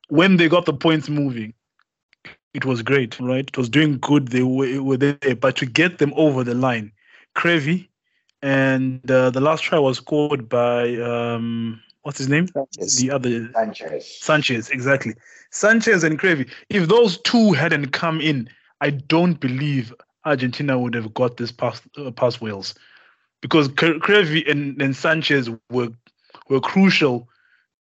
When 0.10 0.38
they 0.38 0.48
got 0.48 0.66
the 0.66 0.74
points 0.74 1.10
moving, 1.10 1.54
it 2.54 2.64
was 2.64 2.82
great, 2.82 3.20
right? 3.20 3.48
It 3.48 3.58
was 3.58 3.70
doing 3.70 3.98
good. 4.00 4.30
They 4.30 4.44
were, 4.44 4.82
were 4.82 4.98
there, 4.98 5.36
but 5.36 5.58
to 5.58 5.66
get 5.66 5.98
them 5.98 6.14
over 6.16 6.44
the 6.44 6.54
line, 6.54 6.92
Creevy, 7.36 7.90
and 8.42 9.10
uh, 9.12 9.30
the 9.30 9.42
last 9.42 9.64
try 9.64 9.78
was 9.78 9.98
scored 9.98 10.50
by 10.50 10.96
um, 10.96 11.82
what's 12.02 12.18
his 12.18 12.30
name? 12.30 12.48
Sanchez. 12.48 12.98
The 12.98 13.12
other 13.12 13.52
Sanchez. 13.54 14.18
Sanchez, 14.22 14.70
exactly. 14.70 15.14
Sanchez 15.52 16.04
and 16.04 16.18
Creevy. 16.18 16.50
If 16.70 16.88
those 16.88 17.20
two 17.22 17.54
hadn't 17.54 17.92
come 17.92 18.20
in, 18.20 18.50
I 18.82 18.90
don't 18.90 19.40
believe 19.40 19.94
Argentina 20.26 20.80
would 20.80 20.94
have 20.96 21.14
got 21.14 21.38
this 21.38 21.52
past 21.52 21.84
uh, 21.98 22.12
past 22.12 22.42
Wales, 22.42 22.74
because 23.42 23.68
Creevy 23.68 24.50
and, 24.50 24.82
and 24.82 24.96
Sanchez 24.96 25.50
were 25.70 25.90
were 26.50 26.62
crucial 26.62 27.30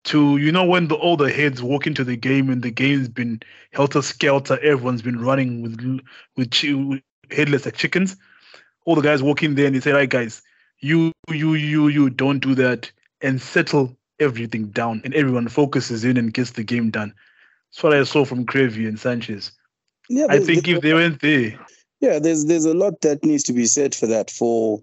to 0.05 0.37
you 0.37 0.51
know 0.51 0.65
when 0.65 0.87
the 0.89 0.95
all 0.95 1.17
the 1.17 1.31
heads 1.31 1.63
walk 1.63 1.87
into 1.87 2.03
the 2.03 2.15
game 2.15 2.49
and 2.49 2.61
the 2.61 2.71
game's 2.71 3.07
been 3.07 3.41
helter 3.71 4.01
skelter, 4.01 4.59
everyone's 4.59 5.01
been 5.01 5.19
running 5.19 5.61
with 5.61 5.79
with, 6.35 6.53
with 6.63 7.01
headless 7.31 7.65
like 7.65 7.75
chickens 7.75 8.15
all 8.85 8.95
the 8.95 9.01
guys 9.01 9.21
walk 9.21 9.43
in 9.43 9.55
there 9.55 9.65
and 9.65 9.75
they 9.75 9.79
say, 9.79 9.91
"Right, 9.91 10.09
guys, 10.09 10.41
you, 10.79 11.11
you, 11.29 11.55
you, 11.55 11.87
you, 11.87 12.09
don't 12.09 12.39
do 12.39 12.55
that," 12.55 12.91
and 13.21 13.41
settle 13.41 13.95
everything 14.19 14.67
down, 14.67 15.01
and 15.03 15.13
everyone 15.13 15.47
focuses 15.47 16.05
in 16.05 16.17
and 16.17 16.33
gets 16.33 16.51
the 16.51 16.63
game 16.63 16.91
done. 16.91 17.13
That's 17.71 17.83
what 17.83 17.93
I 17.93 18.03
saw 18.03 18.25
from 18.25 18.45
Creevy 18.45 18.87
and 18.87 18.99
Sanchez. 18.99 19.51
Yeah, 20.07 20.27
I 20.29 20.39
think 20.39 20.67
if 20.67 20.81
they 20.81 20.93
went 20.93 21.21
there, 21.21 21.59
yeah, 21.99 22.19
there's 22.19 22.45
there's 22.45 22.65
a 22.65 22.73
lot 22.73 23.01
that 23.01 23.23
needs 23.23 23.43
to 23.43 23.53
be 23.53 23.65
said 23.65 23.95
for 23.95 24.07
that 24.07 24.29
for 24.29 24.81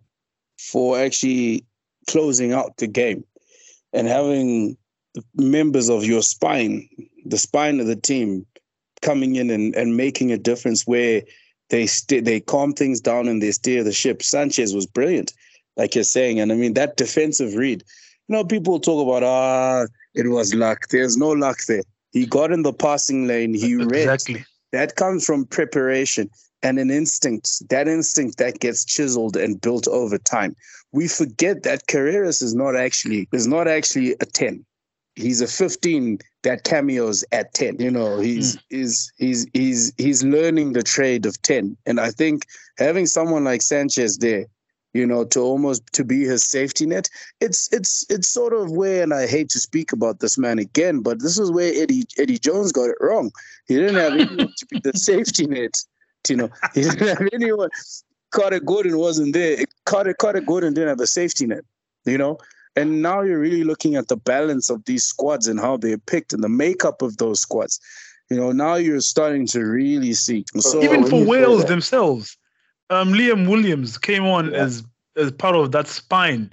for 0.59 0.99
actually 0.99 1.65
closing 2.09 2.53
out 2.53 2.77
the 2.77 2.87
game 2.87 3.25
and 3.93 4.09
having 4.09 4.77
members 5.35 5.89
of 5.89 6.05
your 6.05 6.23
spine, 6.23 6.89
the 7.25 7.39
spine 7.39 7.81
of 7.81 7.87
the 7.87 7.97
team, 7.97 8.47
coming 9.03 9.37
in 9.37 9.51
and, 9.51 9.75
and 9.75 9.97
making 9.97 10.33
a 10.33 10.39
difference 10.39 10.87
where 10.87 11.23
they 11.73 11.87
st- 11.87 12.25
they 12.25 12.39
calm 12.39 12.75
things 12.75 13.01
down 13.01 13.27
and 13.27 13.43
they 13.43 13.51
steer 13.51 13.83
the 13.83 13.93
ship. 13.93 14.23
Sanchez 14.23 14.75
was 14.75 14.87
brilliant, 14.87 15.33
like 15.77 15.95
you're 15.95 16.05
saying, 16.05 16.39
and 16.39 16.53
I 16.53 16.55
mean 16.55 16.75
that 16.75 16.97
defensive 16.99 17.55
read. 17.55 17.83
You 18.29 18.37
know, 18.37 18.45
people 18.45 18.79
talk 18.79 19.05
about 19.05 19.25
ah, 19.25 19.87
it 20.15 20.29
was 20.29 20.55
luck. 20.55 20.87
There's 20.91 21.17
no 21.17 21.31
luck 21.31 21.59
there. 21.67 21.83
He 22.13 22.27
got 22.27 22.53
in 22.53 22.63
the 22.63 22.75
passing 22.75 23.27
lane. 23.27 23.55
He 23.55 23.75
read. 23.75 24.09
Exactly. 24.09 24.45
That 24.73 24.97
comes 24.97 25.27
from 25.27 25.47
preparation. 25.47 26.31
and 26.63 26.79
an 26.79 26.91
instinct, 26.91 27.69
that 27.71 27.89
instinct 27.89 28.39
that 28.39 28.61
gets 28.61 28.85
chiseled 28.85 29.37
and 29.37 29.61
built 29.61 29.89
over 29.89 30.17
time. 30.19 30.55
We 30.93 31.09
forget 31.09 31.65
that 31.65 31.89
Carreras 31.89 32.41
is 32.43 32.55
not 32.55 32.77
actually 32.77 33.29
is 33.33 33.47
not 33.47 33.67
actually 33.67 34.13
a 34.21 34.27
10. 34.27 34.65
He's 35.17 35.41
a 35.41 35.47
15 35.47 36.19
that 36.43 36.65
cameos 36.65 37.25
at 37.33 37.55
10. 37.55 37.77
You 37.79 37.91
know, 37.91 38.19
he's 38.19 38.57
mm. 38.57 38.63
he's 38.71 39.13
he's 39.17 39.47
he's 39.53 39.93
he's 39.97 40.25
learning 40.25 40.73
the 40.73 40.83
trade 40.83 41.27
of 41.27 41.41
10. 41.43 41.77
And 41.87 42.01
I 42.01 42.11
think 42.11 42.47
having 42.79 43.07
someone 43.07 43.45
like 43.45 43.63
Sanchez 43.63 44.19
there 44.19 44.47
you 44.95 45.07
know, 45.07 45.25
to 45.25 45.41
almost 45.41 45.91
to 45.93 46.05
be 46.05 46.25
his 46.25 46.43
safety 46.43 46.87
net. 46.87 47.09
It's 47.41 47.73
it's 47.73 48.05
it's 48.11 48.29
sort 48.29 48.53
of 48.53 48.73
where, 48.73 49.03
and 49.03 49.15
I 49.15 49.27
hate 49.27 49.49
to 49.51 49.59
speak 49.59 49.93
about 49.93 50.21
this 50.21 50.37
man 50.37 50.59
again, 50.59 51.01
but 51.01 51.21
this 51.21 51.39
is 51.39 51.51
where 51.51 51.73
Eddie 51.75 52.05
Eddie 52.19 52.39
Jones 52.39 52.73
got 52.73 52.91
it 52.91 52.97
wrong. 53.01 53.31
He 53.67 53.77
didn't 53.77 53.95
have 53.97 54.13
anyone 54.13 54.53
to 54.57 54.67
be 54.67 54.81
the 54.81 54.93
safety 54.99 55.47
net. 55.47 55.77
You 56.29 56.37
know, 56.37 56.51
he 56.75 56.83
didn't 56.83 57.09
have 57.09 57.29
anyone. 57.33 57.71
Carter 58.31 58.61
Gordon 58.61 58.99
wasn't 58.99 59.33
there. 59.33 59.65
Carter 59.85 60.15
Carter 60.15 60.41
Gordon 60.41 60.75
didn't 60.75 60.91
have 60.91 61.01
a 61.01 61.07
safety 61.07 61.47
net. 61.47 61.65
You 62.05 62.19
know, 62.19 62.39
and 62.77 63.03
now 63.03 63.21
you're 63.23 63.39
really 63.39 63.65
looking 63.65 63.97
at 63.97 64.09
the 64.09 64.17
balance 64.17 64.71
of 64.71 64.85
these 64.85 65.05
squads 65.05 65.47
and 65.47 65.61
how 65.61 65.77
they're 65.77 65.99
picked 65.99 66.33
and 66.33 66.43
the 66.43 66.49
makeup 66.49 67.03
of 67.03 67.17
those 67.19 67.41
squads. 67.41 67.81
You 68.31 68.37
know, 68.37 68.53
now 68.53 68.77
you're 68.77 69.01
starting 69.01 69.47
to 69.49 69.61
really 69.61 70.15
see. 70.15 70.45
So 70.57 70.83
even 70.83 71.05
for 71.05 71.23
Wales 71.25 71.67
themselves, 71.67 72.37
um, 72.89 73.13
Liam 73.13 73.49
Williams 73.49 73.99
came 73.99 74.25
on 74.25 74.51
yeah. 74.51 74.59
as 74.59 74.85
as 75.17 75.31
part 75.33 75.55
of 75.55 75.73
that 75.73 75.87
spine 75.87 76.53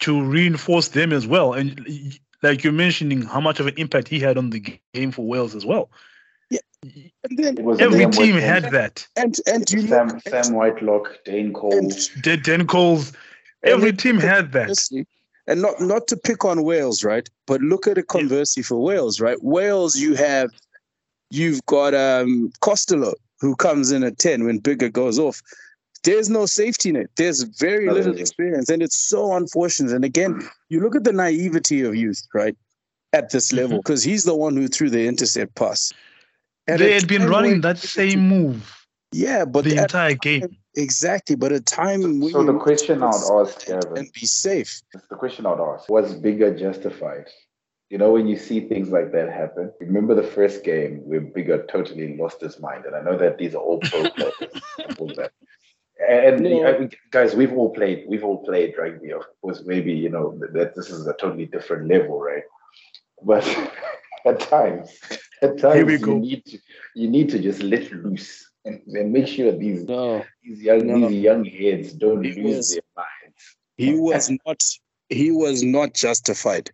to 0.00 0.22
reinforce 0.24 0.88
them 0.88 1.12
as 1.12 1.26
well. 1.26 1.52
And 1.52 2.18
like 2.42 2.64
you're 2.64 2.72
mentioning, 2.72 3.22
how 3.22 3.40
much 3.40 3.60
of 3.60 3.68
an 3.68 3.74
impact 3.76 4.08
he 4.08 4.18
had 4.18 4.36
on 4.36 4.50
the 4.50 4.80
game 4.92 5.12
for 5.12 5.24
Wales 5.24 5.54
as 5.54 5.64
well. 5.64 5.90
Yeah, 6.50 6.58
and 6.82 7.38
then 7.38 7.80
every 7.80 8.06
team 8.06 8.36
had 8.36 8.70
that. 8.72 9.06
And 9.16 9.36
and 9.46 9.70
you 9.70 9.86
Sam 9.86 10.08
look, 10.08 10.22
Sam 10.22 10.52
Whitelock, 10.52 11.24
Dane 11.24 11.52
Coles, 11.52 12.08
Dane 12.20 12.66
Coles, 12.66 13.12
every 13.62 13.92
team 13.92 14.18
had 14.18 14.50
that. 14.52 14.76
And 15.46 15.60
not 15.60 15.80
not 15.80 16.06
to 16.08 16.16
pick 16.16 16.44
on 16.44 16.64
Wales, 16.64 17.04
right? 17.04 17.28
But 17.46 17.60
look 17.60 17.86
at 17.86 17.98
it 17.98 18.08
conversely 18.08 18.62
for 18.62 18.82
Wales, 18.82 19.20
right? 19.20 19.42
Wales, 19.42 19.96
you 19.96 20.14
have 20.14 20.50
you've 21.30 21.64
got 21.66 21.94
um 21.94 22.50
Costelow 22.60 23.14
who 23.40 23.54
comes 23.56 23.90
in 23.90 24.04
at 24.04 24.18
10 24.18 24.44
when 24.44 24.60
Biggar 24.60 24.90
goes 24.90 25.18
off 25.18 25.42
there's 26.04 26.30
no 26.30 26.46
safety 26.46 26.92
net. 26.92 27.08
There's 27.16 27.42
very 27.42 27.90
little 27.90 28.16
experience, 28.16 28.68
and 28.68 28.82
it's 28.82 28.96
so 28.96 29.32
unfortunate. 29.34 29.92
And 29.92 30.04
again, 30.04 30.48
you 30.68 30.80
look 30.80 30.94
at 30.94 31.04
the 31.04 31.12
naivety 31.12 31.82
of 31.82 31.96
youth, 31.96 32.22
right, 32.32 32.56
at 33.12 33.30
this 33.30 33.48
mm-hmm. 33.48 33.56
level, 33.56 33.78
because 33.78 34.02
he's 34.02 34.24
the 34.24 34.36
one 34.36 34.54
who 34.54 34.68
threw 34.68 34.90
the 34.90 35.06
intercept 35.06 35.54
pass. 35.54 35.92
And 36.66 36.78
they 36.78 36.92
had 36.92 37.08
been 37.08 37.26
running 37.28 37.62
that 37.62 37.78
same 37.78 38.28
move. 38.28 38.86
Yeah, 39.12 39.44
but 39.44 39.64
the 39.64 39.76
entire 39.76 40.14
game. 40.14 40.56
Exactly, 40.76 41.36
but 41.36 41.52
a 41.52 41.60
time 41.60 42.20
when 42.20 42.30
so 42.30 42.42
the 42.42 42.58
question 42.58 43.02
I'd 43.02 43.14
ask 43.32 43.66
Kevin, 43.66 43.96
and 43.96 44.12
be 44.12 44.26
safe. 44.26 44.82
The 44.92 45.16
question 45.16 45.46
I'd 45.46 45.60
ask 45.60 45.88
was 45.88 46.14
Biggar 46.14 46.58
justified? 46.58 47.28
You 47.90 47.98
know, 47.98 48.12
when 48.12 48.26
you 48.26 48.36
see 48.36 48.60
things 48.60 48.88
like 48.88 49.12
that 49.12 49.30
happen, 49.30 49.72
remember 49.78 50.14
the 50.14 50.24
first 50.24 50.64
game 50.64 51.02
where 51.04 51.20
Biggar 51.20 51.68
totally 51.68 52.16
lost 52.16 52.40
his 52.40 52.58
mind, 52.58 52.86
and 52.86 52.96
I 52.96 53.02
know 53.02 53.16
that 53.18 53.38
these 53.38 53.54
are 53.54 53.62
all 53.62 53.78
pro 53.78 54.08
players, 54.10 54.34
all 54.98 55.12
that. 55.14 55.32
And 56.08 56.44
yeah. 56.44 56.88
guys, 57.12 57.36
we've 57.36 57.52
all 57.52 57.72
played. 57.72 58.06
We've 58.08 58.24
all 58.24 58.44
played 58.44 58.74
rugby. 58.76 59.12
Of 59.12 59.22
course, 59.40 59.62
maybe 59.64 59.92
you 59.92 60.08
know 60.08 60.36
that 60.52 60.74
this 60.74 60.90
is 60.90 61.06
a 61.06 61.14
totally 61.14 61.46
different 61.46 61.88
level, 61.88 62.20
right? 62.20 62.42
But 63.22 63.46
at 64.26 64.40
times, 64.40 64.90
at 65.40 65.58
times, 65.58 65.92
you 65.92 65.98
go. 65.98 66.18
need 66.18 66.44
to 66.46 66.58
you 66.96 67.08
need 67.08 67.28
to 67.30 67.38
just 67.38 67.62
let 67.62 67.92
loose 67.92 68.50
and, 68.64 68.80
and 68.86 69.12
make 69.12 69.28
sure 69.28 69.52
these 69.52 69.84
no. 69.84 70.24
these 70.42 70.62
young 70.62 70.86
no. 70.86 71.08
these 71.08 71.22
young 71.22 71.44
heads 71.44 71.92
don't 71.92 72.24
he 72.24 72.32
lose 72.42 72.56
was, 72.56 72.70
their 72.72 72.82
minds. 72.96 73.56
He 73.76 73.94
was 73.94 74.30
not. 74.46 74.62
He 75.08 75.30
was 75.30 75.62
not 75.62 75.94
justified. 75.94 76.70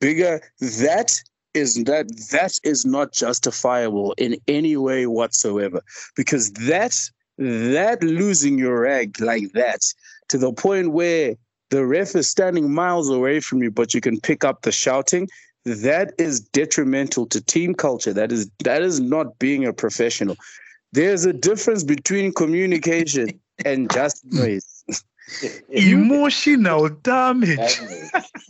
Biggar 0.00 0.40
that 0.60 1.20
is 1.54 1.82
that 1.84 2.08
that 2.30 2.58
is 2.62 2.84
not 2.84 3.12
justifiable 3.12 4.14
in 4.18 4.36
any 4.48 4.76
way 4.76 5.06
whatsoever 5.06 5.80
because 6.16 6.52
that's 6.52 7.12
that 7.38 8.02
losing 8.02 8.58
your 8.58 8.80
rag 8.80 9.20
like 9.20 9.52
that 9.52 9.80
to 10.28 10.38
the 10.38 10.52
point 10.52 10.92
where 10.92 11.34
the 11.70 11.84
ref 11.84 12.14
is 12.14 12.28
standing 12.28 12.72
miles 12.72 13.08
away 13.08 13.40
from 13.40 13.62
you, 13.62 13.70
but 13.70 13.94
you 13.94 14.00
can 14.00 14.20
pick 14.20 14.44
up 14.44 14.62
the 14.62 14.70
shouting, 14.70 15.28
that 15.64 16.12
is 16.18 16.40
detrimental 16.40 17.26
to 17.26 17.40
team 17.40 17.74
culture. 17.74 18.12
That 18.12 18.30
is 18.30 18.48
that 18.62 18.82
is 18.82 19.00
not 19.00 19.38
being 19.38 19.64
a 19.64 19.72
professional. 19.72 20.36
There's 20.94 21.24
a 21.24 21.32
difference 21.32 21.82
between 21.82 22.32
communication 22.32 23.40
and 23.64 23.90
just 23.90 24.24
noise. 24.26 24.84
Emotional 25.70 26.88
damage. 26.88 27.80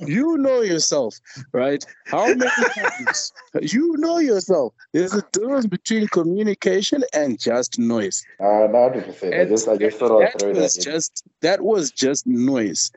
you 0.00 0.36
know 0.36 0.60
yourself, 0.60 1.14
right? 1.52 1.82
How 2.06 2.26
many 2.26 2.50
times 2.74 3.32
you 3.62 3.96
know 3.96 4.18
yourself? 4.18 4.74
There's 4.92 5.14
a 5.14 5.22
difference 5.32 5.66
between 5.66 6.06
communication 6.08 7.02
and 7.14 7.40
just 7.40 7.78
noise. 7.78 8.22
Uh, 8.38 8.66
no, 8.70 8.90
100%. 8.92 9.40
I 9.40 9.44
just, 9.46 9.66
I 9.66 9.78
just 9.78 9.98
thought 9.98 10.30
that 10.36 10.54
was 10.54 10.76
just 10.76 11.22
that 11.40 11.62
was 11.62 11.90
just 11.92 12.26
noise, 12.26 12.90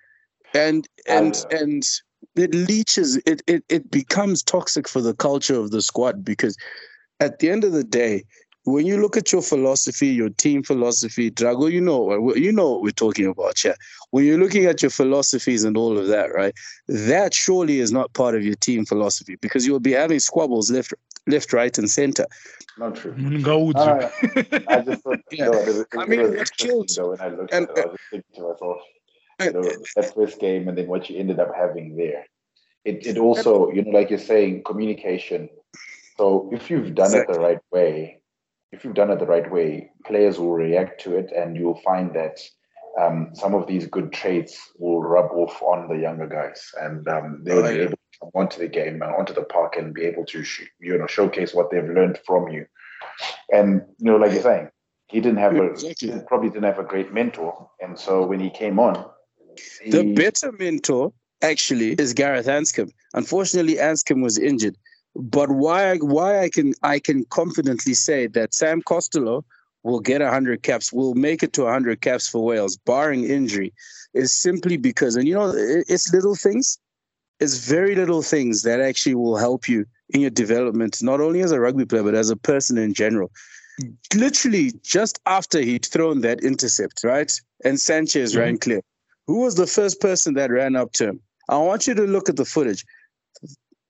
and 0.53 0.87
and 1.07 1.45
and 1.51 1.87
it 2.35 2.53
leeches. 2.53 3.15
It, 3.25 3.43
it 3.47 3.63
it 3.69 3.91
becomes 3.91 4.43
toxic 4.43 4.89
for 4.89 5.01
the 5.01 5.13
culture 5.13 5.57
of 5.57 5.71
the 5.71 5.81
squad 5.81 6.25
because 6.25 6.57
at 7.19 7.39
the 7.39 7.49
end 7.49 7.63
of 7.63 7.71
the 7.71 7.83
day, 7.83 8.23
when 8.67 8.85
you 8.85 8.99
look 8.99 9.15
at 9.15 9.31
your 9.31 9.41
philosophy, 9.41 10.07
your 10.07 10.29
team 10.29 10.61
philosophy, 10.61 11.31
Drago, 11.31 11.71
you 11.71 11.79
know, 11.79 12.33
you 12.35 12.51
know 12.51 12.71
what 12.71 12.81
we're 12.81 12.91
talking 12.91 13.25
about, 13.25 13.63
yeah. 13.63 13.75
When 14.11 14.25
you're 14.25 14.37
looking 14.37 14.65
at 14.65 14.81
your 14.81 14.91
philosophies 14.91 15.63
and 15.63 15.77
all 15.77 15.97
of 15.97 16.07
that, 16.07 16.33
right? 16.33 16.53
That 16.87 17.33
surely 17.33 17.79
is 17.79 17.93
not 17.93 18.11
part 18.11 18.35
of 18.35 18.43
your 18.43 18.55
team 18.55 18.85
philosophy 18.85 19.37
because 19.37 19.65
you'll 19.65 19.79
be 19.79 19.93
having 19.93 20.19
squabbles 20.19 20.69
left, 20.69 20.93
left, 21.27 21.53
right, 21.53 21.77
and 21.77 21.89
center. 21.89 22.25
Not 22.77 22.97
true. 22.97 23.13
Uh, 23.73 24.09
I 24.67 24.81
just 24.81 25.01
thought, 25.01 25.19
yeah. 25.31 25.45
no, 25.45 25.53
it, 25.53 25.67
it, 25.69 25.87
I 25.97 26.05
mean, 26.05 26.19
it 26.19 26.37
was 26.37 26.49
killed. 26.49 26.89
Though, 26.93 27.11
when 27.11 27.21
I 27.21 27.29
looked 27.29 27.53
and, 27.53 27.69
at 27.69 27.77
it, 27.77 27.85
I 27.85 27.87
was 27.87 27.99
thinking 28.11 28.31
to 28.35 28.41
myself, 28.41 28.77
you 29.39 29.53
know, 29.53 29.61
that 29.95 30.13
first 30.13 30.41
game 30.41 30.67
and 30.67 30.77
then 30.77 30.87
what 30.87 31.09
you 31.09 31.17
ended 31.17 31.39
up 31.39 31.55
having 31.55 31.95
there. 31.95 32.25
It, 32.83 33.07
it 33.07 33.17
also, 33.17 33.71
you 33.71 33.83
know, 33.83 33.91
like 33.91 34.09
you're 34.09 34.19
saying, 34.19 34.63
communication. 34.63 35.47
So 36.17 36.49
if 36.51 36.69
you've 36.69 36.95
done 36.95 37.07
exactly. 37.07 37.33
it 37.33 37.37
the 37.37 37.39
right 37.45 37.59
way, 37.71 38.17
if 38.71 38.83
you've 38.83 38.93
done 38.93 39.11
it 39.11 39.19
the 39.19 39.25
right 39.25 39.49
way, 39.51 39.91
players 40.05 40.39
will 40.39 40.53
react 40.53 41.01
to 41.01 41.17
it, 41.17 41.31
and 41.31 41.55
you'll 41.55 41.81
find 41.81 42.13
that 42.15 42.39
um, 42.99 43.29
some 43.33 43.53
of 43.53 43.67
these 43.67 43.87
good 43.87 44.11
traits 44.11 44.71
will 44.77 45.01
rub 45.01 45.31
off 45.31 45.61
on 45.61 45.87
the 45.87 46.01
younger 46.01 46.27
guys, 46.27 46.71
and 46.81 47.07
um, 47.07 47.41
they'll 47.43 47.59
oh, 47.59 47.69
yeah. 47.69 47.73
be 47.73 47.81
able 47.81 47.91
to 47.91 48.19
come 48.19 48.31
onto 48.35 48.59
the 48.59 48.67
game 48.67 49.01
and 49.01 49.15
onto 49.15 49.33
the 49.33 49.43
park 49.43 49.75
and 49.77 49.93
be 49.93 50.03
able 50.03 50.25
to, 50.25 50.43
sh- 50.43 50.69
you 50.79 50.97
know, 50.97 51.07
showcase 51.07 51.53
what 51.53 51.71
they've 51.71 51.89
learned 51.89 52.19
from 52.25 52.49
you. 52.49 52.65
And 53.53 53.81
you 53.99 54.11
know, 54.11 54.17
like 54.17 54.33
you're 54.33 54.41
saying, 54.41 54.69
he 55.07 55.21
didn't 55.21 55.39
have 55.39 55.55
a 55.55 55.63
exactly. 55.63 56.13
probably 56.27 56.49
didn't 56.49 56.65
have 56.65 56.79
a 56.79 56.83
great 56.83 57.13
mentor, 57.13 57.69
and 57.79 57.97
so 57.97 58.25
when 58.25 58.39
he 58.39 58.49
came 58.49 58.79
on, 58.79 59.05
he... 59.81 59.91
the 59.91 60.13
better 60.13 60.51
mentor 60.51 61.13
actually 61.41 61.93
is 61.93 62.13
Gareth 62.13 62.47
Anscombe. 62.47 62.91
Unfortunately, 63.13 63.75
Anscombe 63.75 64.23
was 64.23 64.37
injured. 64.37 64.75
But 65.17 65.49
why 65.49 65.97
why 65.97 66.41
I 66.41 66.49
can 66.49 66.73
I 66.83 66.99
can 66.99 67.25
confidently 67.25 67.95
say 67.95 68.27
that 68.27 68.53
Sam 68.53 68.81
Costelow 68.83 69.43
will 69.83 69.99
get 69.99 70.21
100 70.21 70.61
caps, 70.61 70.93
will 70.93 71.15
make 71.15 71.41
it 71.41 71.53
to 71.53 71.63
100 71.63 72.01
caps 72.01 72.27
for 72.27 72.43
Wales, 72.43 72.77
barring 72.77 73.23
injury, 73.23 73.73
is 74.13 74.31
simply 74.31 74.77
because, 74.77 75.15
and 75.15 75.27
you 75.27 75.33
know, 75.33 75.51
it's 75.55 76.13
little 76.13 76.35
things, 76.35 76.77
it's 77.39 77.57
very 77.67 77.95
little 77.95 78.21
things 78.21 78.63
that 78.63 78.79
actually 78.79 79.15
will 79.15 79.37
help 79.37 79.67
you 79.67 79.85
in 80.09 80.21
your 80.21 80.29
development, 80.29 81.01
not 81.01 81.21
only 81.21 81.41
as 81.41 81.51
a 81.51 81.59
rugby 81.59 81.85
player, 81.85 82.03
but 82.03 82.15
as 82.15 82.29
a 82.29 82.35
person 82.35 82.77
in 82.77 82.93
general. 82.93 83.31
Literally, 84.13 84.73
just 84.83 85.19
after 85.25 85.61
he'd 85.61 85.85
thrown 85.85 86.21
that 86.21 86.43
intercept, 86.43 87.03
right? 87.03 87.31
And 87.63 87.79
Sanchez 87.79 88.31
mm-hmm. 88.31 88.41
ran 88.41 88.57
clear. 88.57 88.81
Who 89.27 89.41
was 89.41 89.55
the 89.55 89.67
first 89.67 89.99
person 89.99 90.33
that 90.35 90.51
ran 90.51 90.75
up 90.75 90.91
to 90.93 91.09
him? 91.09 91.19
I 91.49 91.57
want 91.57 91.87
you 91.87 91.93
to 91.93 92.03
look 92.03 92.29
at 92.29 92.35
the 92.35 92.45
footage 92.45 92.83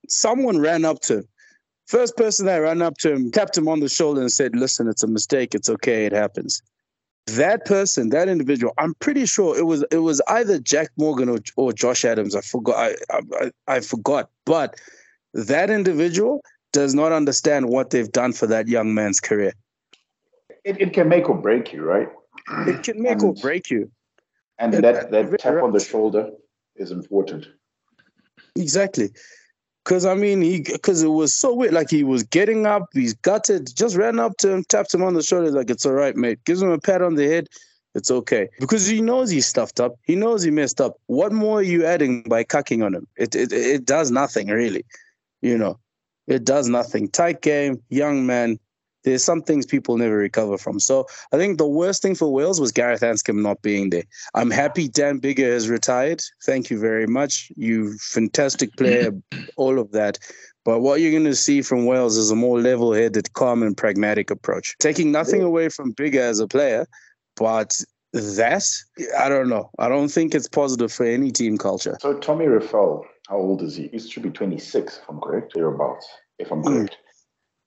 someone 0.08 0.60
ran 0.60 0.86
up 0.86 1.02
to 1.02 1.20
him. 1.20 1.28
First 1.88 2.18
person 2.18 2.46
that 2.48 2.58
ran 2.58 2.82
up 2.82 2.98
to 3.00 3.14
him, 3.14 3.32
tapped 3.32 3.58
him 3.58 3.70
on 3.70 3.80
the 3.80 3.88
shoulder 3.88 4.20
and 4.20 4.32
said, 4.32 4.56
Listen, 4.56 4.88
it's 4.88 5.04
a 5.04 5.08
mistake. 5.08 5.56
It's 5.56 5.70
okay. 5.70 6.06
It 6.06 6.12
happens. 6.12 6.62
That 7.28 7.66
person, 7.66 8.10
that 8.10 8.30
individual, 8.30 8.74
I'm 8.78 8.94
pretty 8.96 9.26
sure 9.26 9.58
it 9.58 9.66
was 9.66 9.84
it 9.92 10.00
was 10.00 10.22
either 10.28 10.60
Jack 10.60 10.90
Morgan 10.98 11.30
or, 11.30 11.40
or 11.56 11.74
Josh 11.74 12.06
Adams. 12.06 12.36
I 12.36 12.42
forgot. 12.42 12.96
I, 13.10 13.22
I, 13.40 13.52
I 13.68 13.80
forgot. 13.80 14.30
But 14.46 14.76
that 15.34 15.70
individual 15.70 16.42
does 16.74 16.94
not 16.94 17.12
understand 17.12 17.70
what 17.70 17.90
they've 17.90 18.12
done 18.12 18.34
for 18.34 18.48
that 18.48 18.68
young 18.68 18.94
man's 18.94 19.20
career. 19.20 19.54
It, 20.64 20.82
it 20.82 20.94
can 20.94 21.08
make 21.08 21.30
or 21.30 21.36
break 21.36 21.72
you, 21.72 21.84
right? 21.84 22.10
It 22.68 22.84
can 22.84 23.02
make 23.02 23.14
and, 23.14 23.24
or 23.24 23.34
break 23.34 23.70
you. 23.70 23.92
And, 24.60 24.74
and 24.74 24.84
that, 24.84 25.12
that 25.12 25.40
tap 25.40 25.64
on 25.64 25.72
the 25.72 25.80
shoulder 25.80 26.32
is 26.76 26.92
important. 26.92 27.48
Exactly 28.56 29.10
Because 29.88 30.06
I 30.06 30.16
mean, 30.16 30.42
he 30.42 30.60
because 30.60 31.02
it 31.02 31.08
was 31.08 31.34
so 31.34 31.54
weird. 31.54 31.74
Like 31.74 31.90
he 31.90 32.04
was 32.04 32.22
getting 32.22 32.66
up, 32.66 32.90
he's 32.92 33.14
gutted, 33.14 33.74
just 33.74 33.96
ran 33.96 34.20
up 34.20 34.36
to 34.40 34.52
him, 34.52 34.66
tapped 34.66 34.94
him 34.94 35.02
on 35.02 35.14
the 35.14 35.24
shoulder, 35.24 35.50
like 35.50 35.70
it's 35.70 35.86
all 35.86 35.94
right, 35.94 36.14
mate. 36.14 36.44
Gives 36.44 36.62
him 36.62 36.72
a 36.72 36.78
pat 36.78 37.02
on 37.02 37.16
the 37.16 37.26
head. 37.26 37.48
It's 37.96 38.12
okay 38.12 38.50
because 38.60 38.86
he 38.86 39.00
knows 39.00 39.30
he 39.30 39.40
stuffed 39.40 39.80
up. 39.80 39.96
He 40.04 40.18
knows 40.18 40.44
he 40.44 40.52
messed 40.52 40.82
up. 40.82 40.98
What 41.06 41.32
more 41.32 41.60
are 41.60 41.64
you 41.64 41.86
adding 41.86 42.24
by 42.24 42.44
cucking 42.44 42.86
on 42.86 42.96
him? 42.96 43.08
It 43.16 43.34
it 43.34 43.54
it 43.54 43.86
does 43.86 44.12
nothing 44.12 44.50
really, 44.50 44.84
you 45.42 45.58
know. 45.58 45.80
It 46.28 46.44
does 46.44 46.68
nothing. 46.68 47.08
Tight 47.08 47.42
game, 47.42 47.82
young 47.88 48.26
man. 48.26 48.60
There's 49.08 49.24
some 49.24 49.42
things 49.42 49.66
people 49.66 49.98
never 49.98 50.18
recover 50.18 50.58
from. 50.58 50.82
So 50.82 51.06
I 51.32 51.38
think 51.38 51.58
the 51.58 51.66
worst 51.66 52.02
thing 52.02 52.14
for 52.14 52.28
Wales 52.28 52.60
was 52.60 52.74
Gareth 52.74 53.00
Anscombe 53.00 53.42
not 53.42 53.62
being 53.62 53.90
there. 53.90 54.04
I'm 54.36 54.52
happy 54.52 54.90
Dan 54.90 55.22
Biggar 55.22 55.50
has 55.50 55.70
retired. 55.70 56.22
Thank 56.44 56.70
you 56.70 56.78
very 56.78 57.08
much. 57.08 57.50
You 57.56 57.98
fantastic 58.00 58.76
player, 58.76 59.12
all 59.56 59.80
of 59.80 59.94
that. 59.94 60.20
But 60.66 60.82
what 60.82 61.00
you're 61.00 61.14
going 61.14 61.24
to 61.24 61.36
see 61.36 61.62
from 61.62 61.86
Wales 61.86 62.18
is 62.18 62.32
a 62.32 62.36
more 62.36 62.60
level 62.60 62.92
headed, 62.92 63.32
calm, 63.32 63.64
and 63.64 63.78
pragmatic 63.78 64.30
approach. 64.30 64.76
Taking 64.82 65.14
nothing 65.14 65.42
away 65.42 65.70
from 65.70 65.94
Biggar 65.94 66.20
as 66.20 66.42
a 66.42 66.48
player, 66.50 66.86
but 67.38 67.82
that, 68.12 68.66
I 69.18 69.30
don't 69.30 69.48
know. 69.48 69.70
I 69.80 69.88
don't 69.88 70.10
think 70.10 70.36
it's 70.36 70.50
positive 70.50 70.92
for 70.92 71.06
any 71.06 71.32
team 71.32 71.58
culture. 71.58 71.98
So 72.02 72.20
Tommy 72.20 72.48
Reffell, 72.48 73.06
how 73.30 73.38
old 73.38 73.62
is 73.62 73.78
he? 73.78 73.88
He 73.88 74.00
should 74.00 74.24
be 74.24 74.32
26, 74.32 74.98
if 74.98 75.10
I'm 75.10 75.22
correct, 75.22 75.54
thereabouts, 75.56 76.06
if 76.40 76.52
I'm 76.52 76.62
mm. 76.62 76.66
correct. 76.66 76.98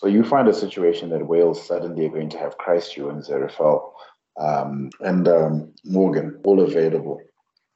So 0.00 0.06
you 0.06 0.24
find 0.24 0.48
a 0.48 0.54
situation 0.54 1.10
that 1.10 1.26
Wales 1.26 1.66
suddenly 1.66 2.06
are 2.06 2.10
going 2.10 2.30
to 2.30 2.38
have 2.38 2.56
Christchurch 2.56 3.12
and 3.12 3.22
Zerafel 3.22 3.92
um, 4.40 4.88
and 5.00 5.28
um, 5.28 5.74
Morgan 5.84 6.40
all 6.42 6.60
available. 6.60 7.20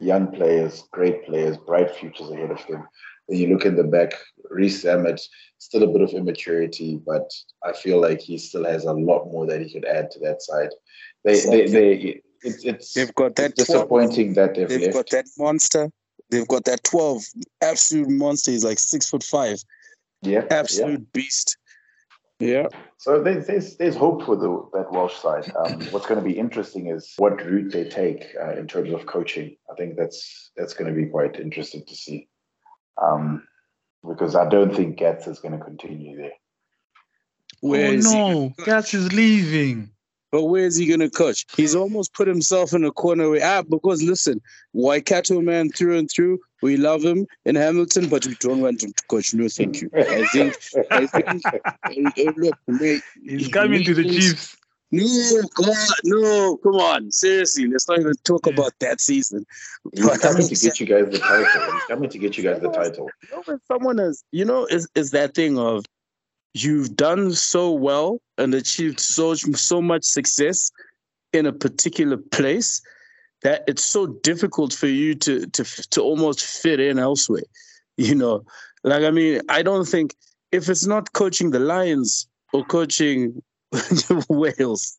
Young 0.00 0.32
players, 0.32 0.84
great 0.90 1.26
players, 1.26 1.58
bright 1.58 1.94
futures 1.94 2.30
ahead 2.30 2.50
of 2.50 2.66
them. 2.66 2.88
Then 3.28 3.38
you 3.38 3.48
look 3.48 3.66
in 3.66 3.76
the 3.76 3.84
back, 3.84 4.14
Rees-Zammit, 4.50 5.20
still 5.58 5.82
a 5.82 5.86
bit 5.86 6.00
of 6.00 6.10
immaturity, 6.10 6.98
but 7.04 7.30
I 7.62 7.74
feel 7.74 8.00
like 8.00 8.20
he 8.20 8.38
still 8.38 8.64
has 8.64 8.84
a 8.84 8.92
lot 8.92 9.26
more 9.26 9.46
that 9.46 9.60
he 9.60 9.70
could 9.70 9.84
add 9.84 10.10
to 10.12 10.18
that 10.20 10.40
side. 10.40 10.70
They, 11.24 11.40
they, 11.40 11.66
they, 11.66 12.20
it's, 12.42 12.64
it's 12.64 12.94
they've 12.94 13.14
got 13.14 13.36
that 13.36 13.54
disappointing 13.54 14.32
12, 14.32 14.34
that 14.34 14.54
they've, 14.68 14.80
they've 14.80 14.92
got 14.92 15.10
that 15.10 15.26
monster. 15.38 15.90
They've 16.30 16.48
got 16.48 16.64
that 16.64 16.82
twelve 16.84 17.22
absolute 17.62 18.08
monster. 18.08 18.50
He's 18.50 18.64
like 18.64 18.78
six 18.78 19.08
foot 19.08 19.22
five. 19.22 19.62
Yeah, 20.22 20.44
absolute 20.50 21.00
yeah. 21.00 21.06
beast. 21.12 21.56
Yeah. 22.44 22.68
So 22.98 23.22
there's 23.22 23.46
there's, 23.46 23.76
there's 23.76 23.96
hope 23.96 24.24
for 24.24 24.36
the 24.36 24.68
that 24.74 24.92
Welsh 24.92 25.16
side. 25.16 25.50
Um, 25.56 25.80
what's 25.90 26.06
going 26.06 26.20
to 26.20 26.24
be 26.24 26.38
interesting 26.38 26.88
is 26.88 27.14
what 27.16 27.44
route 27.44 27.72
they 27.72 27.88
take 27.88 28.24
uh, 28.40 28.52
in 28.52 28.66
terms 28.66 28.92
of 28.92 29.06
coaching. 29.06 29.56
I 29.70 29.74
think 29.76 29.96
that's 29.96 30.50
that's 30.56 30.74
going 30.74 30.94
to 30.94 31.00
be 31.00 31.08
quite 31.08 31.40
interesting 31.40 31.84
to 31.86 31.94
see. 31.94 32.28
Um, 33.00 33.46
because 34.06 34.36
I 34.36 34.48
don't 34.48 34.74
think 34.74 34.98
Gats 34.98 35.26
is 35.26 35.38
going 35.38 35.58
to 35.58 35.64
continue 35.64 36.16
there. 36.16 36.32
Where 37.60 37.92
oh 37.92 37.96
no, 37.96 38.52
Gats 38.64 38.92
is 38.92 39.12
leaving. 39.12 39.90
But 40.34 40.46
where 40.46 40.64
is 40.64 40.74
he 40.74 40.86
going 40.86 40.98
to 40.98 41.08
coach? 41.08 41.46
He's 41.56 41.76
almost 41.76 42.12
put 42.12 42.26
himself 42.26 42.72
in 42.72 42.82
a 42.82 42.90
corner 42.90 43.30
where, 43.30 43.40
ah, 43.40 43.62
because 43.62 44.02
listen, 44.02 44.42
Waikato 44.72 45.40
man 45.40 45.70
through 45.70 45.96
and 45.96 46.10
through, 46.10 46.40
we 46.60 46.76
love 46.76 47.04
him 47.04 47.28
in 47.44 47.54
Hamilton, 47.54 48.08
but 48.08 48.26
we 48.26 48.34
don't 48.40 48.60
want 48.60 48.82
him 48.82 48.92
to 48.92 49.04
coach. 49.04 49.32
No, 49.32 49.46
thank 49.48 49.80
you. 49.80 49.90
I 49.96 50.26
think, 50.32 50.58
I 50.90 51.06
think, 51.06 51.46
uh, 51.46 52.32
look, 52.36 52.58
mate, 52.66 53.02
he's 53.22 53.46
coming 53.46 53.84
to 53.84 53.94
the 53.94 54.02
Chiefs. 54.02 54.56
No, 54.90 55.42
God, 55.54 55.76
no, 56.02 56.56
come 56.56 56.74
on, 56.80 57.12
seriously, 57.12 57.68
let's 57.68 57.86
not 57.86 58.00
even 58.00 58.14
talk 58.24 58.48
about 58.48 58.72
that 58.80 59.00
season. 59.00 59.46
He's 59.94 60.04
but 60.04 60.20
coming 60.20 60.48
to 60.48 60.56
get 60.56 60.80
you 60.80 60.86
guys 60.86 61.12
the 61.12 61.20
title. 61.20 61.72
He's 61.74 61.84
coming 61.84 62.10
to 62.10 62.18
get 62.18 62.36
you 62.36 62.42
guys 62.42 62.60
the 62.60 62.70
title. 62.72 63.08
You 63.22 63.36
know, 63.36 63.42
when 63.44 63.60
someone 63.68 64.00
is, 64.00 64.24
you 64.32 64.44
know, 64.44 64.66
is 64.66 64.88
is 64.96 65.12
that 65.12 65.36
thing 65.36 65.60
of 65.60 65.84
you've 66.54 66.96
done 66.96 67.30
so 67.30 67.70
well 67.70 68.18
and 68.38 68.54
achieved 68.54 69.00
so 69.00 69.34
so 69.34 69.80
much 69.80 70.04
success 70.04 70.70
in 71.32 71.46
a 71.46 71.52
particular 71.52 72.16
place 72.16 72.82
that 73.42 73.62
it's 73.66 73.84
so 73.84 74.06
difficult 74.06 74.72
for 74.72 74.86
you 74.86 75.14
to 75.14 75.46
to 75.48 75.64
to 75.64 76.00
almost 76.00 76.44
fit 76.44 76.80
in 76.80 76.98
elsewhere 76.98 77.44
you 77.96 78.14
know? 78.14 78.44
Like 78.82 79.04
i 79.04 79.10
mean 79.10 79.40
i 79.48 79.62
don't 79.62 79.86
think 79.86 80.14
if 80.52 80.68
it's 80.68 80.86
not 80.86 81.12
coaching 81.14 81.50
the 81.50 81.58
lions 81.58 82.28
or 82.52 82.64
coaching 82.64 83.42
wales 84.28 84.98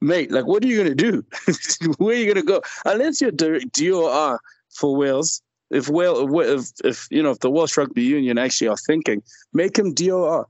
mate 0.00 0.30
like 0.30 0.46
what 0.46 0.64
are 0.64 0.68
you 0.68 0.76
going 0.76 0.96
to 0.96 1.10
do? 1.10 1.24
Where 1.98 2.14
are 2.14 2.18
you 2.18 2.32
going 2.32 2.36
to 2.36 2.42
go? 2.42 2.62
Unless 2.84 3.20
you're 3.20 3.32
dor 3.32 4.40
for 4.70 4.96
wales 4.96 5.42
if 5.70 5.88
well 5.88 6.38
if, 6.40 6.70
if 6.84 7.08
you 7.10 7.22
know 7.22 7.32
if 7.32 7.40
the 7.40 7.50
welsh 7.50 7.76
rugby 7.76 8.02
union 8.02 8.38
actually 8.38 8.68
are 8.68 8.76
thinking 8.76 9.22
make 9.52 9.76
him 9.78 9.92
dor 9.92 10.46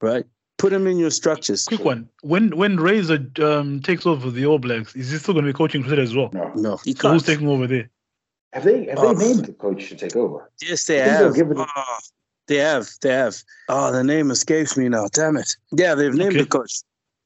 right? 0.00 0.24
Put 0.64 0.72
him 0.72 0.86
in 0.86 0.96
your 0.96 1.10
structures. 1.10 1.66
Quick 1.66 1.84
one. 1.84 2.08
When 2.22 2.56
when 2.56 2.78
Razor 2.78 3.26
um, 3.42 3.82
takes 3.82 4.06
over 4.06 4.30
the 4.30 4.46
All 4.46 4.58
Blacks, 4.58 4.96
is 4.96 5.10
he 5.10 5.18
still 5.18 5.34
going 5.34 5.44
to 5.44 5.52
be 5.52 5.54
coaching 5.54 5.82
Crusader 5.82 6.00
as 6.00 6.16
well? 6.16 6.30
No, 6.32 6.50
no. 6.54 6.78
He 6.78 6.94
so 6.94 7.10
who's 7.10 7.22
taking 7.22 7.48
over 7.48 7.66
there? 7.66 7.90
Have 8.54 8.64
they 8.64 8.86
have 8.86 8.98
oh. 8.98 9.12
they 9.12 9.26
named 9.26 9.44
the 9.44 9.52
coach 9.52 9.90
to 9.90 9.94
take 9.94 10.16
over? 10.16 10.50
Yes, 10.62 10.86
they 10.86 11.00
have. 11.00 11.36
Oh, 11.36 11.66
they 12.48 12.56
have. 12.56 12.88
They 13.02 13.10
have. 13.10 13.36
Oh, 13.68 13.92
the 13.92 14.02
name 14.02 14.30
escapes 14.30 14.74
me 14.78 14.88
now. 14.88 15.06
Damn 15.12 15.36
it. 15.36 15.54
Yeah, 15.72 15.94
they've 15.94 16.14
named 16.14 16.32
okay. 16.32 16.44
the 16.44 16.48
coach. 16.48 16.80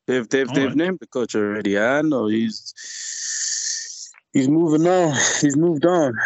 They've 0.09 0.29
they've 0.29 0.49
All 0.49 0.55
they've 0.57 0.67
right. 0.67 0.77
named 0.77 0.99
the 0.99 1.07
coach 1.07 1.37
already. 1.37 1.79
I 1.79 2.03
know 2.03 2.27
he's 2.27 2.75
he's 4.33 4.49
moving 4.49 4.85
on. 4.89 5.15
He's 5.41 5.57
moved 5.57 5.87
on. 5.87 6.19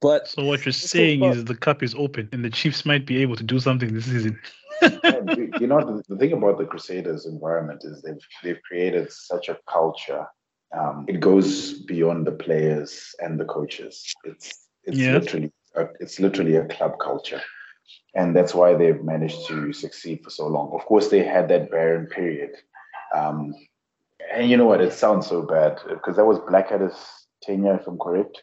But 0.00 0.26
so 0.26 0.44
what 0.44 0.66
you're 0.66 0.72
saying 0.72 1.22
is 1.22 1.44
the 1.44 1.54
cup 1.54 1.84
is 1.84 1.94
open 1.94 2.28
and 2.32 2.44
the 2.44 2.50
Chiefs 2.50 2.84
might 2.84 3.06
be 3.06 3.22
able 3.22 3.36
to 3.36 3.44
do 3.44 3.60
something 3.60 3.94
this 3.94 4.06
season 4.06 4.36
you 4.82 5.66
know, 5.66 5.80
the, 5.80 6.02
the, 6.08 6.16
thing 6.16 6.32
about 6.32 6.58
the 6.58 6.64
Crusaders 6.64 7.26
environment 7.26 7.82
is 7.84 8.02
they've 8.02 8.26
they've 8.42 8.62
created 8.62 9.12
such 9.12 9.48
a 9.48 9.58
culture. 9.68 10.26
Um, 10.76 11.04
it 11.08 11.20
goes 11.20 11.74
beyond 11.82 12.26
the 12.26 12.32
players 12.32 13.14
and 13.20 13.38
the 13.38 13.44
coaches. 13.44 14.12
It's 14.24 14.68
it's 14.84 14.98
yeah. 14.98 15.12
literally 15.12 15.52
a, 15.76 15.86
it's 16.00 16.18
literally 16.18 16.56
a 16.56 16.66
club 16.66 16.98
culture, 16.98 17.40
and 18.14 18.34
that's 18.34 18.54
why 18.54 18.74
they've 18.74 19.02
managed 19.02 19.46
to 19.48 19.72
succeed 19.72 20.22
for 20.24 20.30
so 20.30 20.46
long. 20.48 20.72
Of 20.72 20.84
course, 20.86 21.08
they 21.08 21.22
had 21.22 21.48
that 21.48 21.70
barren 21.70 22.06
period, 22.06 22.52
um, 23.14 23.54
and 24.34 24.50
you 24.50 24.56
know 24.56 24.66
what? 24.66 24.80
It 24.80 24.92
sounds 24.92 25.26
so 25.26 25.42
bad 25.42 25.78
because 25.88 26.16
that 26.16 26.24
was 26.24 26.38
Blackadder's 26.48 26.96
tenure, 27.42 27.76
if 27.76 27.86
I'm 27.86 27.98
correct. 27.98 28.42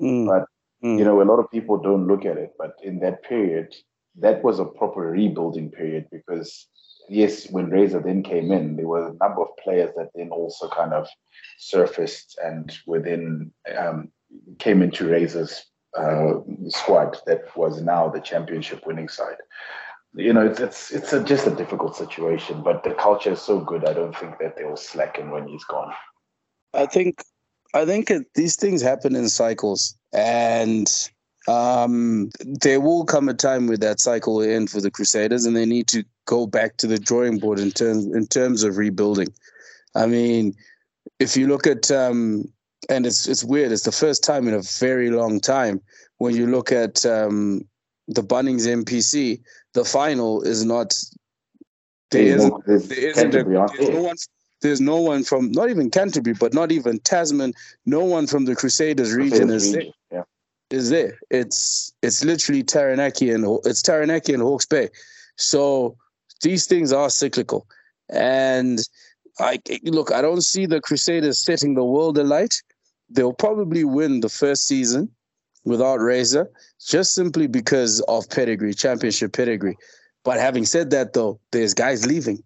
Mm. 0.00 0.26
But 0.26 0.46
mm. 0.86 0.98
you 0.98 1.04
know, 1.04 1.22
a 1.22 1.24
lot 1.24 1.38
of 1.38 1.50
people 1.50 1.78
don't 1.78 2.06
look 2.06 2.24
at 2.24 2.36
it. 2.36 2.52
But 2.58 2.74
in 2.82 3.00
that 3.00 3.22
period, 3.22 3.74
that 4.18 4.42
was 4.42 4.58
a 4.58 4.64
proper 4.64 5.00
rebuilding 5.00 5.70
period 5.70 6.06
because 6.10 6.68
yes, 7.08 7.50
when 7.50 7.70
Razor 7.70 8.00
then 8.00 8.22
came 8.22 8.52
in, 8.52 8.76
there 8.76 8.86
were 8.86 9.08
a 9.08 9.14
number 9.14 9.42
of 9.42 9.56
players 9.62 9.92
that 9.96 10.10
then 10.14 10.30
also 10.30 10.68
kind 10.68 10.92
of 10.92 11.06
surfaced 11.58 12.38
and 12.42 12.76
within 12.86 13.50
um, 13.76 14.08
came 14.58 14.82
into 14.82 15.08
Razor's 15.08 15.64
uh, 15.96 16.34
squad 16.68 17.16
that 17.26 17.56
was 17.56 17.80
now 17.80 18.08
the 18.08 18.20
championship 18.20 18.86
winning 18.86 19.08
side. 19.08 19.36
You 20.16 20.32
know, 20.32 20.46
it's 20.46 20.60
it's 20.60 20.92
it's 20.92 21.12
a, 21.12 21.22
just 21.22 21.46
a 21.46 21.54
difficult 21.54 21.96
situation, 21.96 22.62
but 22.62 22.84
the 22.84 22.94
culture 22.94 23.32
is 23.32 23.42
so 23.42 23.60
good. 23.60 23.84
I 23.84 23.92
don't 23.92 24.16
think 24.16 24.38
that 24.38 24.56
they 24.56 24.64
will 24.64 24.76
slacken 24.76 25.30
when 25.30 25.48
he's 25.48 25.64
gone. 25.64 25.92
I 26.72 26.86
think, 26.86 27.22
I 27.74 27.84
think 27.84 28.10
it, 28.10 28.26
these 28.34 28.54
things 28.54 28.80
happen 28.80 29.16
in 29.16 29.28
cycles, 29.28 29.96
and 30.12 30.88
um, 31.48 32.30
there 32.40 32.80
will 32.80 33.04
come 33.04 33.28
a 33.28 33.34
time 33.34 33.66
where 33.66 33.76
that 33.76 34.00
cycle 34.00 34.36
will 34.36 34.50
end 34.50 34.70
for 34.70 34.80
the 34.80 34.90
Crusaders, 34.90 35.44
and 35.44 35.56
they 35.56 35.66
need 35.66 35.86
to 35.88 36.04
go 36.26 36.46
back 36.46 36.76
to 36.78 36.86
the 36.86 36.98
drawing 36.98 37.38
board 37.38 37.58
in 37.58 37.70
terms 37.70 38.06
in 38.06 38.26
terms 38.26 38.62
of 38.62 38.78
rebuilding. 38.78 39.28
I 39.94 40.06
mean, 40.06 40.54
if 41.18 41.36
you 41.36 41.46
look 41.46 41.66
at 41.66 41.90
um, 41.90 42.44
and 42.88 43.06
it's 43.06 43.28
it's 43.28 43.44
weird. 43.44 43.72
It's 43.72 43.82
the 43.82 43.92
first 43.92 44.24
time 44.24 44.48
in 44.48 44.54
a 44.54 44.62
very 44.62 45.10
long 45.10 45.40
time 45.40 45.80
when 46.18 46.34
you 46.34 46.46
look 46.46 46.72
at 46.72 47.04
um, 47.04 47.66
the 48.08 48.22
Bunnings 48.22 48.66
NPC. 48.66 49.40
The 49.74 49.84
final 49.84 50.42
is 50.42 50.64
not. 50.64 50.94
There 52.10 52.22
isn't, 52.22 52.66
there 52.66 52.76
isn't 52.76 53.34
a, 53.34 53.44
there's 53.44 53.90
no 53.90 54.02
one. 54.02 54.16
There's 54.62 54.80
no 54.80 55.00
one 55.00 55.24
from 55.24 55.52
not 55.52 55.68
even 55.68 55.90
Canterbury, 55.90 56.34
but 56.38 56.54
not 56.54 56.72
even 56.72 56.98
Tasman. 57.00 57.52
No 57.84 58.04
one 58.04 58.26
from 58.26 58.46
the 58.46 58.54
Crusaders 58.54 59.12
region 59.12 59.50
is 59.50 59.72
there. 59.72 59.82
Yeah 60.10 60.22
is 60.74 60.90
there. 60.90 61.18
It's 61.30 61.92
it's 62.02 62.24
literally 62.24 62.62
Taranaki 62.62 63.30
and 63.30 63.44
it's 63.64 63.82
Taranaki 63.82 64.34
and 64.34 64.42
Hawke's 64.42 64.66
Bay. 64.66 64.88
So 65.36 65.96
these 66.42 66.66
things 66.66 66.92
are 66.92 67.10
cyclical, 67.10 67.66
and 68.08 68.80
I 69.38 69.60
look. 69.84 70.12
I 70.12 70.20
don't 70.20 70.42
see 70.42 70.66
the 70.66 70.80
Crusaders 70.80 71.38
setting 71.38 71.74
the 71.74 71.84
world 71.84 72.18
alight. 72.18 72.54
They'll 73.08 73.32
probably 73.32 73.84
win 73.84 74.20
the 74.20 74.28
first 74.28 74.66
season 74.66 75.10
without 75.64 76.00
Razor, 76.00 76.50
just 76.84 77.14
simply 77.14 77.46
because 77.46 78.00
of 78.02 78.28
pedigree, 78.28 78.74
championship 78.74 79.32
pedigree. 79.32 79.76
But 80.24 80.38
having 80.38 80.64
said 80.64 80.90
that, 80.90 81.12
though, 81.12 81.38
there's 81.52 81.74
guys 81.74 82.06
leaving. 82.06 82.42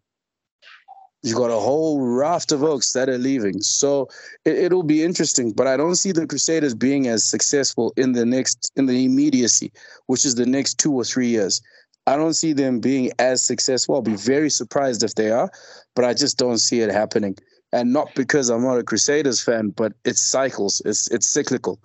You've 1.23 1.37
got 1.37 1.51
a 1.51 1.59
whole 1.59 2.01
raft 2.01 2.53
of 2.53 2.63
Oaks 2.63 2.93
that 2.93 3.09
are 3.09 3.19
leaving. 3.19 3.61
So 3.61 4.09
it, 4.45 4.73
will 4.73 4.85
be 4.85 5.03
interesting. 5.03 5.53
But 5.53 5.67
I 5.67 5.77
don't 5.77 5.97
see 5.97 6.13
the 6.13 6.27
Crusaders 6.27 6.75
being 6.75 7.09
as 7.09 7.25
successful 7.25 7.93
in 7.97 8.13
the 8.13 8.25
next 8.25 8.71
in 8.77 8.87
the 8.87 9.05
immediacy, 9.05 9.73
which 10.07 10.25
is 10.25 10.37
the 10.37 10.47
next 10.47 10.79
two 10.79 10.93
or 10.93 11.05
three 11.05 11.29
years. 11.29 11.61
I 12.07 12.17
don't 12.17 12.35
see 12.35 12.53
them 12.53 12.81
being 12.81 13.11
as 13.19 13.43
successful. 13.43 13.97
I'll 13.97 14.03
be 14.03 14.17
very 14.17 14.49
surprised 14.49 15.03
if 15.03 15.15
they 15.17 15.31
are, 15.31 15.51
but 15.95 16.05
I 16.05 16.15
just 16.15 16.39
don't 16.39 16.59
see 16.59 16.81
it 16.81 16.91
happening. 16.91 17.37
And 17.73 17.93
not 17.93 18.15
because 18.15 18.49
I'm 18.49 18.63
not 18.63 18.79
a 18.79 18.85
Crusaders 18.85 19.43
fan, 19.43 19.71
but 19.71 19.93
it's 20.05 20.23
cycles. 20.23 20.81
It's 20.85 21.11
it's 21.11 21.27
cyclical. 21.27 21.81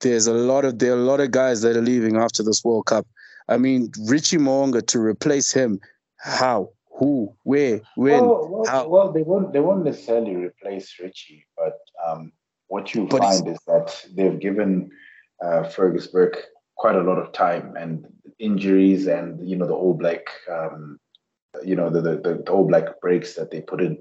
There's 0.00 0.26
a 0.26 0.34
lot 0.34 0.64
of 0.64 0.80
there 0.80 0.92
are 0.92 0.98
a 0.98 1.04
lot 1.04 1.20
of 1.20 1.30
guys 1.30 1.62
that 1.62 1.76
are 1.76 1.82
leaving 1.82 2.16
after 2.16 2.42
this 2.42 2.64
World 2.64 2.86
Cup. 2.86 3.06
I 3.48 3.58
mean, 3.58 3.90
Richie 4.08 4.38
Mo'unga 4.38 4.84
to 4.88 5.00
replace 5.00 5.52
him, 5.52 5.80
how? 6.16 6.70
Who, 6.98 7.34
where, 7.44 7.80
when, 7.96 8.20
well, 8.20 8.48
well, 8.48 8.64
how? 8.66 8.86
Well, 8.86 9.12
they 9.12 9.22
won't. 9.22 9.52
They 9.52 9.60
won't 9.60 9.84
necessarily 9.84 10.34
replace 10.36 10.94
Richie, 11.00 11.46
but 11.56 11.78
um, 12.06 12.32
what 12.68 12.94
you 12.94 13.06
but 13.06 13.20
find 13.20 13.48
is 13.48 13.58
that 13.66 14.04
they've 14.14 14.38
given 14.38 14.90
uh, 15.42 15.64
Fergus 15.64 16.06
Burke 16.06 16.44
quite 16.76 16.96
a 16.96 17.02
lot 17.02 17.18
of 17.18 17.32
time 17.32 17.74
and 17.76 18.06
injuries, 18.38 19.06
and 19.06 19.48
you 19.48 19.56
know 19.56 19.66
the 19.66 19.74
All 19.74 19.94
Black, 19.94 20.26
um, 20.50 20.98
you 21.64 21.74
know 21.74 21.88
the, 21.88 22.02
the 22.02 22.42
the 22.44 22.50
All 22.50 22.66
Black 22.66 23.00
breaks 23.00 23.34
that 23.34 23.50
they 23.50 23.62
put 23.62 23.80
in 23.80 23.98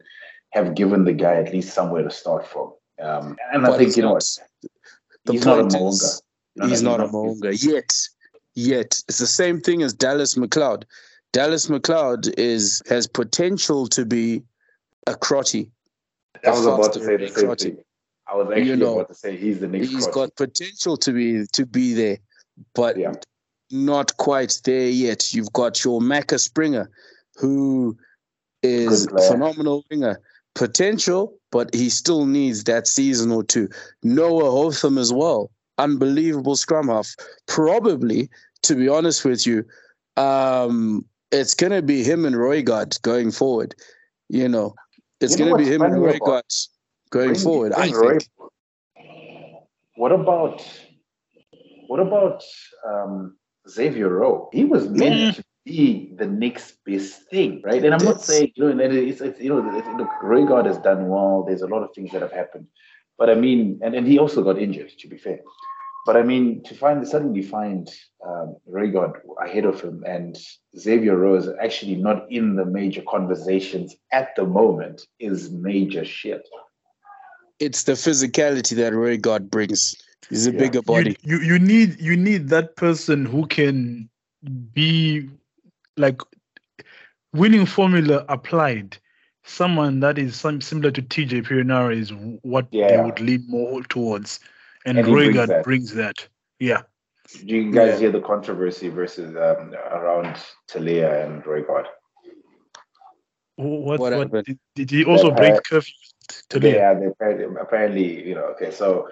have 0.51 0.75
given 0.75 1.05
the 1.05 1.13
guy 1.13 1.35
at 1.35 1.53
least 1.53 1.73
somewhere 1.73 2.03
to 2.03 2.11
start 2.11 2.45
from. 2.45 2.73
Um, 3.01 3.37
and 3.53 3.63
but 3.63 3.73
I 3.73 3.77
think 3.77 3.95
you 3.95 4.03
know 4.03 4.19
the 5.25 5.33
he's 5.33 5.43
point 5.43 5.71
not 5.71 5.87
is 5.87 6.21
no, 6.55 6.67
he's, 6.67 6.83
not, 6.83 6.97
he's 6.97 6.99
not 6.99 6.99
a 6.99 7.07
Mo'unga 7.07 7.53
yet. 7.63 7.91
Yet 8.53 9.01
it's 9.07 9.17
the 9.17 9.27
same 9.27 9.61
thing 9.61 9.81
as 9.81 9.93
Dallas 9.93 10.35
McLeod. 10.35 10.83
Dallas 11.33 11.67
McLeod 11.67 12.33
is 12.37 12.81
has 12.89 13.07
potential 13.07 13.87
to 13.87 14.05
be 14.05 14.43
a 15.07 15.15
Crotty. 15.15 15.71
I 16.45 16.49
was 16.49 16.65
about 16.65 16.93
to 16.93 17.03
say 17.03 17.17
the 17.17 17.27
same 17.29 17.55
thing. 17.55 17.77
I 18.27 18.35
was 18.35 18.47
actually 18.47 18.63
you 18.63 18.75
know, 18.75 18.95
about 18.95 19.09
to 19.09 19.13
say 19.13 19.37
he's 19.37 19.59
the 19.59 19.67
next. 19.67 19.89
He's 19.89 20.07
got 20.07 20.35
potential 20.35 20.97
to 20.97 21.11
be 21.11 21.45
to 21.53 21.65
be 21.65 21.93
there, 21.93 22.17
but 22.75 22.97
yeah. 22.97 23.13
not 23.71 24.15
quite 24.17 24.61
there 24.65 24.89
yet. 24.89 25.33
You've 25.33 25.53
got 25.53 25.83
your 25.83 26.01
Macca 26.01 26.39
Springer, 26.39 26.89
who 27.35 27.97
is 28.63 29.07
phenomenal 29.27 29.85
winger, 29.89 30.21
potential, 30.55 31.33
but 31.51 31.73
he 31.73 31.89
still 31.89 32.25
needs 32.25 32.63
that 32.65 32.87
season 32.87 33.31
or 33.31 33.43
two. 33.43 33.69
Noah 34.03 34.51
Hotham 34.51 34.97
as 34.97 35.13
well, 35.13 35.49
unbelievable 35.77 36.55
scrum 36.55 36.87
half. 36.87 37.15
Probably, 37.47 38.29
to 38.63 38.75
be 38.75 38.87
honest 38.87 39.25
with 39.25 39.45
you, 39.45 39.65
um, 40.17 41.05
it's 41.31 41.53
going 41.53 41.71
to 41.71 41.81
be 41.81 42.03
him 42.03 42.25
and 42.25 42.35
Roigard 42.35 43.01
going 43.01 43.31
forward. 43.31 43.75
You 44.29 44.47
know, 44.47 44.75
it's 45.19 45.37
you 45.37 45.45
know 45.45 45.51
going 45.51 45.63
to 45.63 45.69
be 45.69 45.73
him 45.73 45.81
and 45.81 45.95
Roigard 45.95 46.67
going 47.09 47.35
forward. 47.35 47.73
I 47.73 47.91
Roy, 47.91 48.19
think. 48.19 48.27
What 49.95 50.11
about 50.11 50.65
what 51.87 51.99
about 51.99 52.43
um, 52.87 53.37
Xavier 53.69 54.09
Roe? 54.09 54.49
He 54.53 54.65
was 54.65 54.87
meant 54.89 55.15
mm. 55.15 55.35
to 55.35 55.43
be 55.65 56.13
the 56.17 56.25
next 56.25 56.77
best 56.85 57.29
thing, 57.29 57.61
right? 57.63 57.83
And 57.83 57.93
I'm 57.93 58.03
not 58.03 58.21
saying 58.21 58.53
you 58.55 58.73
know, 58.73 58.83
it's, 58.83 59.21
it's 59.21 59.39
you 59.39 59.49
know, 59.49 59.59
look, 59.97 60.09
Roigard 60.23 60.65
has 60.65 60.77
done 60.79 61.07
well. 61.07 61.43
There's 61.47 61.61
a 61.61 61.67
lot 61.67 61.83
of 61.83 61.89
things 61.93 62.11
that 62.13 62.21
have 62.21 62.31
happened, 62.31 62.67
but 63.17 63.29
I 63.29 63.35
mean, 63.35 63.79
and, 63.83 63.93
and 63.93 64.07
he 64.07 64.17
also 64.17 64.43
got 64.43 64.57
injured. 64.57 64.91
To 64.97 65.07
be 65.07 65.17
fair, 65.17 65.41
but 66.05 66.17
I 66.17 66.23
mean, 66.23 66.63
to 66.63 66.75
find 66.75 67.07
suddenly 67.07 67.41
find 67.41 67.89
um, 68.25 68.55
Roigard 68.69 69.19
ahead 69.43 69.65
of 69.65 69.81
him 69.81 70.03
and 70.05 70.37
Xavier 70.77 71.15
Roe 71.15 71.55
actually 71.61 71.95
not 71.95 72.31
in 72.31 72.55
the 72.55 72.65
major 72.65 73.03
conversations 73.07 73.95
at 74.11 74.35
the 74.35 74.45
moment 74.45 75.01
is 75.19 75.51
major 75.51 76.03
shit. 76.03 76.47
It's 77.59 77.83
the 77.83 77.93
physicality 77.93 78.75
that 78.77 78.93
Roigard 78.93 79.49
brings. 79.49 79.95
He's 80.29 80.47
a 80.47 80.51
yeah. 80.51 80.59
bigger 80.59 80.81
body. 80.81 81.15
You, 81.21 81.37
you 81.37 81.53
you 81.53 81.59
need 81.59 81.99
you 81.99 82.17
need 82.17 82.49
that 82.49 82.75
person 82.75 83.25
who 83.25 83.45
can 83.45 84.09
be 84.73 85.29
like 85.97 86.21
winning 87.33 87.65
formula 87.65 88.25
applied. 88.29 88.97
Someone 89.43 89.99
that 89.99 90.17
is 90.17 90.35
some 90.35 90.61
similar 90.61 90.91
to 90.91 91.01
TJ 91.01 91.47
Perenara 91.47 91.95
is 91.95 92.11
what 92.43 92.67
yeah. 92.71 92.87
they 92.87 93.03
would 93.03 93.19
lean 93.19 93.43
more 93.47 93.81
towards 93.83 94.39
and, 94.85 94.97
and 94.97 95.07
Roigard 95.07 95.47
brings, 95.47 95.63
brings 95.63 95.93
that. 95.95 96.27
Yeah. 96.59 96.81
Do 97.39 97.55
you 97.55 97.71
guys 97.71 97.93
yeah. 97.93 97.99
hear 97.99 98.11
the 98.11 98.21
controversy 98.21 98.89
versus 98.89 99.35
um, 99.35 99.73
around 99.73 100.37
Telea 100.69 101.25
and 101.25 101.43
Roigard? 101.43 101.85
What, 103.55 103.99
what, 103.99 104.31
what 104.31 104.45
did, 104.45 104.59
did, 104.75 104.89
he 104.89 105.05
also 105.05 105.31
break 105.31 105.63
curfew 105.63 105.93
today? 106.49 106.75
Yeah, 106.75 106.93
they 106.95 107.05
apparently, 107.05 107.45
apparently, 107.61 108.27
you 108.27 108.35
know, 108.35 108.45
okay, 108.55 108.71
so 108.71 109.07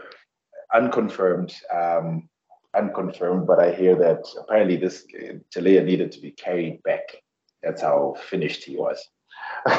unconfirmed, 0.74 1.54
um, 1.74 2.28
unconfirmed, 2.76 3.46
but 3.48 3.60
I 3.60 3.72
hear 3.72 3.96
that 3.96 4.26
apparently 4.40 4.76
this 4.76 5.06
Telea 5.54 5.86
needed 5.86 6.12
to 6.14 6.22
be 6.22 6.32
carried 6.32 6.82
back. 6.84 7.04
That's 7.62 7.82
how 7.82 8.16
finished 8.30 8.64
he 8.64 8.76
was. 8.76 9.08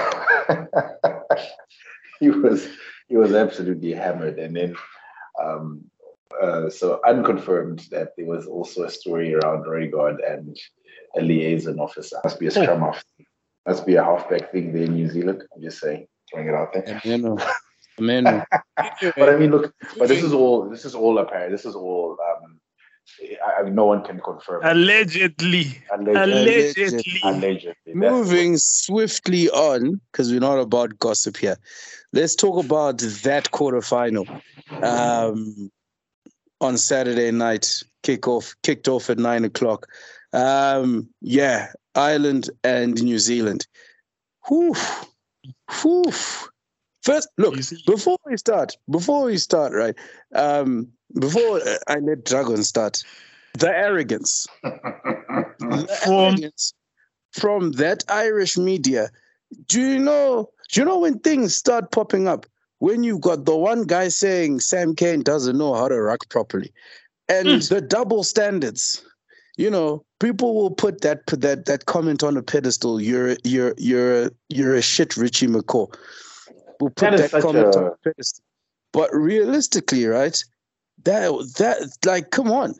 he 2.20 2.30
was 2.30 2.68
he 3.08 3.16
was 3.16 3.32
absolutely 3.34 3.92
hammered, 3.92 4.38
and 4.38 4.54
then 4.54 4.76
um, 5.42 5.84
uh, 6.40 6.70
so 6.70 7.00
unconfirmed 7.06 7.80
that 7.90 8.12
there 8.16 8.26
was 8.26 8.46
also 8.46 8.84
a 8.84 8.90
story 8.90 9.34
around 9.34 9.64
Roigard 9.64 10.16
and 10.26 10.56
a 11.16 11.22
liaison 11.22 11.78
officer. 11.80 12.18
Must 12.22 12.38
be 12.38 12.46
a 12.46 12.50
scrum 12.50 12.80
half. 12.80 13.04
Must 13.66 13.86
be 13.86 13.96
a 13.96 14.04
halfback 14.04 14.52
thing 14.52 14.72
there 14.72 14.84
in 14.84 14.94
New 14.94 15.08
Zealand. 15.08 15.42
I'm 15.54 15.62
just 15.62 15.80
saying, 15.80 16.06
throwing 16.30 16.48
it 16.48 16.54
out 16.54 16.72
there. 16.72 16.84
Amen. 17.98 18.44
but 19.16 19.28
I 19.28 19.36
mean, 19.36 19.50
look, 19.50 19.74
but 19.98 20.08
this 20.08 20.22
is 20.22 20.32
all. 20.32 20.68
This 20.68 20.84
is 20.84 20.94
all 20.94 21.18
apparent. 21.18 21.52
This 21.52 21.66
is 21.66 21.74
all. 21.74 22.16
I, 23.58 23.68
no 23.68 23.86
one 23.86 24.04
can 24.04 24.20
confirm. 24.20 24.62
Allegedly. 24.64 25.82
Allegedly. 25.92 26.22
Allegedly. 26.22 27.20
Allegedly. 27.24 27.94
Moving 27.94 28.56
swiftly 28.56 29.50
on, 29.50 30.00
because 30.10 30.30
we're 30.30 30.40
not 30.40 30.58
about 30.58 30.98
gossip 30.98 31.36
here. 31.36 31.56
Let's 32.12 32.34
talk 32.34 32.64
about 32.64 32.98
that 32.98 33.50
quarterfinal. 33.52 34.40
Um, 34.82 35.70
on 36.60 36.76
Saturday 36.76 37.30
night, 37.30 37.82
kick 38.02 38.28
off, 38.28 38.54
kicked 38.62 38.88
off 38.88 39.10
at 39.10 39.18
nine 39.18 39.44
o'clock. 39.44 39.86
Um, 40.32 41.08
yeah, 41.20 41.72
Ireland 41.94 42.50
and 42.62 43.02
New 43.02 43.18
Zealand. 43.18 43.66
Whew, 44.48 44.74
whew. 45.82 46.04
First, 47.02 47.28
look 47.38 47.54
before 47.86 48.18
we 48.26 48.36
start. 48.36 48.76
Before 48.90 49.24
we 49.24 49.38
start, 49.38 49.72
right? 49.72 49.96
Um, 50.34 50.88
before 51.18 51.60
I 51.86 51.96
let 51.96 52.24
Drago 52.24 52.62
start, 52.62 53.02
the 53.58 53.68
arrogance, 53.68 54.46
the 54.62 55.98
from, 56.04 56.14
arrogance 56.14 56.74
from 57.32 57.72
that 57.72 58.04
Irish 58.08 58.56
media. 58.56 59.10
Do 59.66 59.80
you 59.80 59.98
know? 59.98 60.50
Do 60.70 60.80
you 60.80 60.84
know 60.84 60.98
when 60.98 61.18
things 61.18 61.56
start 61.56 61.90
popping 61.90 62.28
up? 62.28 62.46
When 62.78 63.02
you've 63.02 63.20
got 63.20 63.44
the 63.44 63.56
one 63.56 63.84
guy 63.84 64.08
saying 64.08 64.60
Sam 64.60 64.94
Cane 64.94 65.22
doesn't 65.22 65.58
know 65.58 65.74
how 65.74 65.88
to 65.88 66.00
rock 66.00 66.28
properly, 66.28 66.72
and 67.28 67.46
mm. 67.46 67.68
the 67.68 67.80
double 67.80 68.24
standards. 68.24 69.04
You 69.56 69.68
know, 69.68 70.04
people 70.20 70.54
will 70.54 70.70
put 70.70 71.02
that 71.02 71.26
put 71.26 71.42
that 71.42 71.66
that 71.66 71.86
comment 71.86 72.22
on 72.22 72.36
a 72.36 72.42
pedestal. 72.42 73.00
You're 73.00 73.36
you're 73.44 73.74
you're 73.76 74.30
you're 74.48 74.74
a 74.74 74.82
shit 74.82 75.16
Richie 75.16 75.48
McCaw. 75.48 75.92
We'll 76.80 76.90
put 76.90 77.10
that, 77.10 77.30
that 77.32 77.42
comment 77.42 77.74
a... 77.74 77.78
on 77.78 77.84
a 77.86 77.96
pedestal. 78.02 78.44
But 78.92 79.10
realistically, 79.12 80.06
right? 80.06 80.42
That 81.04 81.30
that 81.58 81.96
like, 82.04 82.30
come 82.30 82.50
on. 82.50 82.74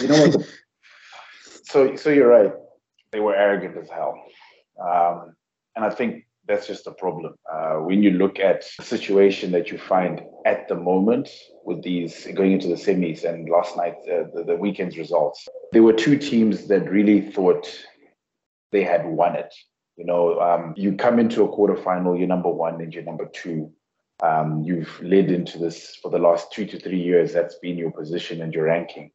You 0.00 0.08
know 0.08 0.28
what? 0.28 0.46
so 1.64 1.96
so 1.96 2.10
you're 2.10 2.28
right. 2.28 2.52
They 3.12 3.20
were 3.20 3.34
arrogant 3.34 3.76
as 3.76 3.88
hell, 3.88 4.20
um, 4.80 5.34
and 5.76 5.84
I 5.84 5.90
think 5.90 6.26
that's 6.46 6.66
just 6.66 6.86
a 6.86 6.92
problem. 6.92 7.34
Uh, 7.50 7.76
when 7.76 8.02
you 8.02 8.10
look 8.10 8.38
at 8.38 8.64
the 8.78 8.84
situation 8.84 9.52
that 9.52 9.70
you 9.70 9.78
find 9.78 10.22
at 10.44 10.68
the 10.68 10.74
moment 10.74 11.30
with 11.64 11.82
these 11.82 12.26
going 12.34 12.52
into 12.52 12.68
the 12.68 12.74
semis 12.74 13.24
and 13.24 13.48
last 13.48 13.76
night 13.76 13.94
uh, 14.10 14.24
the, 14.34 14.44
the 14.46 14.56
weekend's 14.56 14.98
results, 14.98 15.48
there 15.72 15.82
were 15.82 15.92
two 15.92 16.18
teams 16.18 16.66
that 16.66 16.90
really 16.90 17.20
thought 17.20 17.66
they 18.72 18.84
had 18.84 19.06
won 19.06 19.36
it. 19.36 19.54
You 19.96 20.04
know, 20.04 20.40
um, 20.40 20.74
you 20.76 20.96
come 20.96 21.18
into 21.18 21.44
a 21.44 21.48
quarterfinal, 21.48 22.18
you're 22.18 22.28
number 22.28 22.50
one 22.50 22.80
and 22.80 22.92
you're 22.92 23.04
number 23.04 23.26
two. 23.26 23.72
Um, 24.22 24.62
you've 24.62 25.00
led 25.02 25.30
into 25.30 25.58
this 25.58 25.96
for 25.96 26.10
the 26.10 26.18
last 26.18 26.52
two 26.52 26.66
to 26.66 26.78
three 26.78 27.00
years. 27.00 27.32
That's 27.32 27.56
been 27.56 27.76
your 27.76 27.90
position 27.90 28.40
and 28.40 28.54
your 28.54 28.64
ranking. 28.64 29.10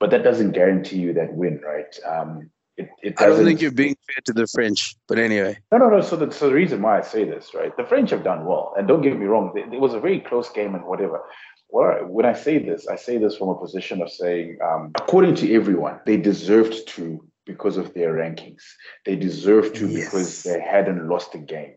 But 0.00 0.10
that 0.10 0.24
doesn't 0.24 0.52
guarantee 0.52 0.98
you 0.98 1.12
that 1.14 1.34
win, 1.34 1.60
right? 1.64 1.96
Um, 2.06 2.50
it, 2.76 2.88
it 3.02 3.20
I 3.20 3.26
don't 3.26 3.44
think 3.44 3.60
you're 3.60 3.70
being 3.70 3.96
fair 4.06 4.20
to 4.24 4.32
the 4.32 4.46
French, 4.48 4.96
but 5.06 5.18
anyway. 5.18 5.58
No, 5.70 5.78
no, 5.78 5.88
no. 5.88 6.00
So 6.00 6.16
the, 6.16 6.32
so 6.32 6.48
the 6.48 6.54
reason 6.54 6.82
why 6.82 6.98
I 6.98 7.02
say 7.02 7.24
this, 7.24 7.54
right? 7.54 7.76
The 7.76 7.84
French 7.84 8.10
have 8.10 8.24
done 8.24 8.44
well, 8.44 8.74
and 8.76 8.88
don't 8.88 9.02
get 9.02 9.18
me 9.18 9.26
wrong, 9.26 9.52
it, 9.54 9.72
it 9.72 9.80
was 9.80 9.94
a 9.94 10.00
very 10.00 10.20
close 10.20 10.50
game 10.50 10.74
and 10.74 10.84
whatever. 10.84 11.22
Well, 11.70 12.06
when 12.06 12.26
I 12.26 12.34
say 12.34 12.58
this, 12.58 12.88
I 12.88 12.96
say 12.96 13.18
this 13.18 13.36
from 13.36 13.48
a 13.48 13.58
position 13.58 14.02
of 14.02 14.10
saying, 14.10 14.58
um, 14.62 14.92
according 14.96 15.36
to 15.36 15.54
everyone, 15.54 16.00
they 16.06 16.16
deserved 16.16 16.88
to 16.88 17.24
because 17.46 17.76
of 17.76 17.94
their 17.94 18.14
rankings. 18.14 18.62
They 19.04 19.16
deserved 19.16 19.76
to 19.76 19.88
yes. 19.88 20.04
because 20.04 20.42
they 20.42 20.60
hadn't 20.60 21.08
lost 21.08 21.34
a 21.34 21.38
game. 21.38 21.74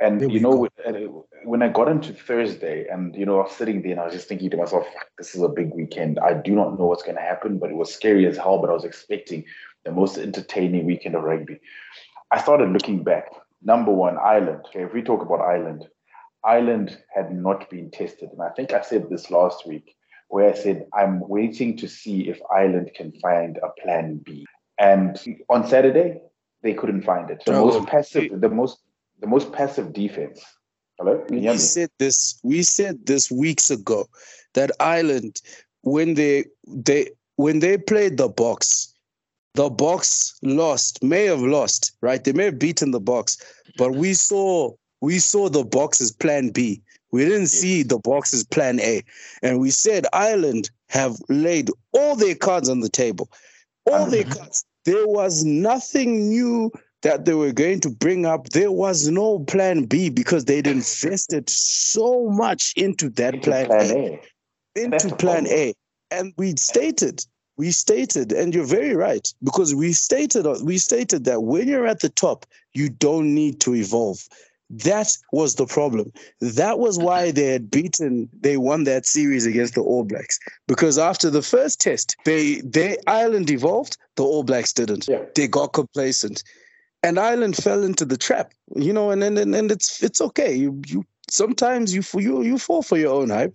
And 0.00 0.32
you 0.32 0.40
know, 0.40 0.68
go. 0.84 1.26
when 1.44 1.62
I 1.62 1.68
got 1.68 1.88
into 1.88 2.12
Thursday, 2.12 2.86
and 2.88 3.14
you 3.14 3.24
know, 3.24 3.40
I 3.40 3.42
was 3.44 3.52
sitting 3.52 3.82
there 3.82 3.92
and 3.92 4.00
I 4.00 4.04
was 4.06 4.14
just 4.14 4.28
thinking 4.28 4.50
to 4.50 4.56
myself, 4.56 4.86
"This 5.18 5.34
is 5.34 5.42
a 5.42 5.48
big 5.48 5.72
weekend. 5.72 6.18
I 6.18 6.34
do 6.34 6.52
not 6.52 6.78
know 6.78 6.86
what's 6.86 7.04
going 7.04 7.16
to 7.16 7.22
happen." 7.22 7.58
But 7.58 7.70
it 7.70 7.76
was 7.76 7.94
scary 7.94 8.26
as 8.26 8.36
hell. 8.36 8.58
But 8.58 8.70
I 8.70 8.74
was 8.74 8.84
expecting 8.84 9.44
the 9.84 9.92
most 9.92 10.18
entertaining 10.18 10.86
weekend 10.86 11.14
of 11.14 11.22
rugby. 11.22 11.60
I 12.30 12.40
started 12.40 12.70
looking 12.70 13.04
back. 13.04 13.30
Number 13.62 13.92
one, 13.92 14.18
Ireland. 14.18 14.62
Okay, 14.66 14.82
if 14.82 14.92
we 14.92 15.02
talk 15.02 15.22
about 15.22 15.40
Ireland, 15.40 15.88
Ireland 16.44 16.98
had 17.14 17.32
not 17.32 17.70
been 17.70 17.90
tested, 17.90 18.30
and 18.32 18.42
I 18.42 18.50
think 18.50 18.72
I 18.72 18.82
said 18.82 19.08
this 19.08 19.30
last 19.30 19.66
week, 19.66 19.94
where 20.28 20.50
I 20.50 20.54
said 20.54 20.86
I'm 20.92 21.20
waiting 21.20 21.76
to 21.78 21.88
see 21.88 22.28
if 22.28 22.40
Ireland 22.52 22.90
can 22.94 23.12
find 23.22 23.58
a 23.58 23.68
plan 23.80 24.20
B. 24.24 24.44
And 24.78 25.22
on 25.48 25.66
Saturday, 25.66 26.20
they 26.62 26.74
couldn't 26.74 27.02
find 27.02 27.30
it. 27.30 27.42
The 27.46 27.52
most 27.52 27.86
passive, 27.86 28.40
the 28.40 28.48
most 28.48 28.80
the 29.20 29.26
most 29.26 29.52
passive 29.52 29.92
defense. 29.92 30.44
Hello? 30.98 31.24
we 31.28 31.58
said 31.58 31.90
this. 31.98 32.38
We 32.42 32.62
said 32.62 33.06
this 33.06 33.30
weeks 33.30 33.70
ago 33.70 34.06
that 34.54 34.70
Ireland, 34.78 35.40
when 35.82 36.14
they 36.14 36.44
they 36.66 37.10
when 37.36 37.58
they 37.58 37.78
played 37.78 38.16
the 38.16 38.28
Boks, 38.28 38.92
the 39.54 39.70
Boks 39.70 40.34
lost. 40.42 41.02
May 41.02 41.24
have 41.24 41.40
lost, 41.40 41.92
right? 42.00 42.22
They 42.22 42.32
may 42.32 42.44
have 42.44 42.58
beaten 42.58 42.92
the 42.92 43.00
Boks, 43.00 43.42
but 43.76 43.92
we 43.92 44.14
saw 44.14 44.72
we 45.00 45.18
saw 45.18 45.48
the 45.48 45.64
Boks 45.64 46.00
as 46.00 46.12
Plan 46.12 46.50
B. 46.50 46.80
We 47.10 47.24
didn't 47.24 47.46
see 47.48 47.82
the 47.82 47.98
Boks 47.98 48.32
as 48.32 48.44
Plan 48.44 48.80
A, 48.80 49.02
and 49.42 49.60
we 49.60 49.70
said 49.70 50.06
Ireland 50.12 50.70
have 50.88 51.16
laid 51.28 51.70
all 51.92 52.16
their 52.16 52.34
cards 52.34 52.68
on 52.68 52.80
the 52.80 52.88
table, 52.88 53.30
all 53.86 54.06
their 54.06 54.24
cards. 54.24 54.64
There 54.84 55.06
was 55.06 55.44
nothing 55.44 56.28
new 56.28 56.70
that 57.04 57.26
they 57.26 57.34
were 57.34 57.52
going 57.52 57.80
to 57.80 57.90
bring 57.90 58.26
up, 58.26 58.48
there 58.48 58.72
was 58.72 59.08
no 59.08 59.38
plan 59.40 59.84
B 59.84 60.08
because 60.08 60.46
they'd 60.46 60.66
invested 60.66 61.48
so 61.48 62.28
much 62.30 62.72
into 62.76 63.10
that 63.10 63.34
into 63.34 63.50
plan, 63.50 63.66
plan, 63.66 63.90
A. 63.90 64.20
A. 64.76 64.84
Into 64.84 65.16
plan 65.16 65.46
A. 65.46 65.74
And 66.10 66.32
we 66.36 66.56
stated, 66.56 67.24
we 67.56 67.70
stated, 67.70 68.32
and 68.32 68.54
you're 68.54 68.64
very 68.64 68.94
right, 68.94 69.32
because 69.42 69.74
we 69.74 69.92
stated 69.92 70.46
we 70.62 70.78
stated 70.78 71.24
that 71.24 71.42
when 71.42 71.68
you're 71.68 71.86
at 71.86 72.00
the 72.00 72.08
top, 72.08 72.46
you 72.72 72.88
don't 72.88 73.34
need 73.34 73.60
to 73.60 73.74
evolve. 73.74 74.26
That 74.70 75.14
was 75.30 75.56
the 75.56 75.66
problem. 75.66 76.10
That 76.40 76.78
was 76.78 76.98
why 76.98 77.30
they 77.30 77.48
had 77.48 77.70
beaten, 77.70 78.30
they 78.40 78.56
won 78.56 78.84
that 78.84 79.04
series 79.04 79.44
against 79.44 79.74
the 79.74 79.82
All 79.82 80.04
Blacks. 80.04 80.38
Because 80.66 80.96
after 80.96 81.28
the 81.28 81.42
first 81.42 81.82
test, 81.82 82.16
they 82.24 82.62
they 82.64 82.96
Ireland 83.06 83.50
evolved, 83.50 83.98
the 84.16 84.24
All 84.24 84.42
Blacks 84.42 84.72
didn't. 84.72 85.06
Yeah. 85.06 85.22
They 85.34 85.48
got 85.48 85.74
complacent 85.74 86.42
and 87.04 87.18
Ireland 87.18 87.56
fell 87.56 87.84
into 87.84 88.04
the 88.06 88.16
trap, 88.16 88.52
you 88.74 88.92
know, 88.92 89.10
and 89.10 89.22
and, 89.22 89.38
and 89.38 89.70
it's 89.70 90.02
it's 90.02 90.20
okay. 90.20 90.54
You 90.54 90.80
you 90.86 91.04
sometimes 91.30 91.94
you 91.94 92.02
you 92.18 92.42
you 92.42 92.58
fall 92.58 92.82
for 92.82 92.96
your 92.96 93.14
own 93.14 93.30
hype, 93.30 93.54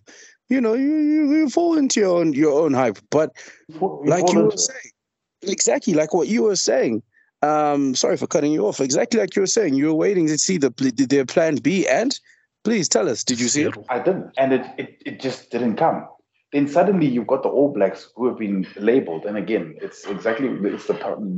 you 0.50 0.62
know, 0.62 0.74
you 0.74 0.98
you, 0.98 1.32
you 1.34 1.50
fall 1.50 1.78
into 1.78 2.00
your 2.00 2.20
own 2.20 2.34
your 2.34 2.62
own 2.62 2.74
hype. 2.74 3.00
But 3.10 3.32
like 3.80 4.32
you 4.32 4.46
were 4.46 4.52
saying, 4.52 4.92
exactly 5.42 5.94
like 5.96 6.14
what 6.14 6.28
you 6.28 6.44
were 6.44 6.56
saying. 6.56 7.02
Um, 7.42 7.96
sorry 7.96 8.18
for 8.18 8.28
cutting 8.28 8.52
you 8.52 8.68
off. 8.68 8.80
Exactly 8.80 9.20
like 9.20 9.36
you 9.36 9.42
were 9.42 9.48
saying, 9.48 9.74
you 9.74 9.88
were 9.88 9.94
waiting 9.94 10.28
to 10.28 10.38
see 10.38 10.58
the 10.58 10.70
their 11.10 11.26
plan 11.26 11.56
B, 11.56 11.88
and 11.88 12.18
please 12.64 12.88
tell 12.88 13.10
us, 13.10 13.24
did 13.24 13.40
you 13.40 13.48
see 13.48 13.64
it? 13.64 13.74
I 13.90 14.00
didn't, 14.00 14.32
and 14.38 14.54
it 14.54 14.66
it, 14.78 15.02
it 15.06 15.20
just 15.20 15.50
didn't 15.50 15.78
come 15.78 16.06
then 16.52 16.68
suddenly 16.68 17.06
you've 17.06 17.28
got 17.28 17.44
the 17.44 17.50
All 17.50 17.72
Blacks 17.72 18.10
who 18.16 18.28
have 18.28 18.40
been 18.40 18.66
labeled. 18.76 19.26
And 19.26 19.38
again, 19.38 19.76
it's 19.82 20.06
exactly 20.06 20.48
it's 20.48 20.88
the 20.88 20.94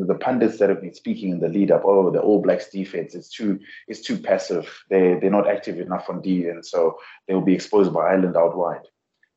the 0.08 0.16
pundits 0.16 0.58
that 0.60 0.70
have 0.70 0.82
been 0.82 0.94
speaking 0.94 1.32
in 1.32 1.40
the 1.40 1.50
lead 1.50 1.72
up. 1.72 1.84
Oh, 1.84 2.12
the 2.12 2.22
All 2.22 2.42
Blacks 2.42 2.70
defense 2.70 3.14
is 3.14 3.30
too 3.30 3.60
is 3.90 4.02
too 4.02 4.18
passive. 4.18 4.84
They 4.90 5.18
they're 5.20 5.30
not 5.30 5.50
active 5.50 5.80
enough 5.80 6.10
on 6.10 6.22
D, 6.22 6.48
and 6.48 6.66
so 6.66 6.98
they 7.28 7.34
will 7.34 7.42
be 7.42 7.54
exposed 7.54 7.94
by 7.94 8.08
Ireland 8.08 8.38
out 8.38 8.58
wide. 8.58 8.88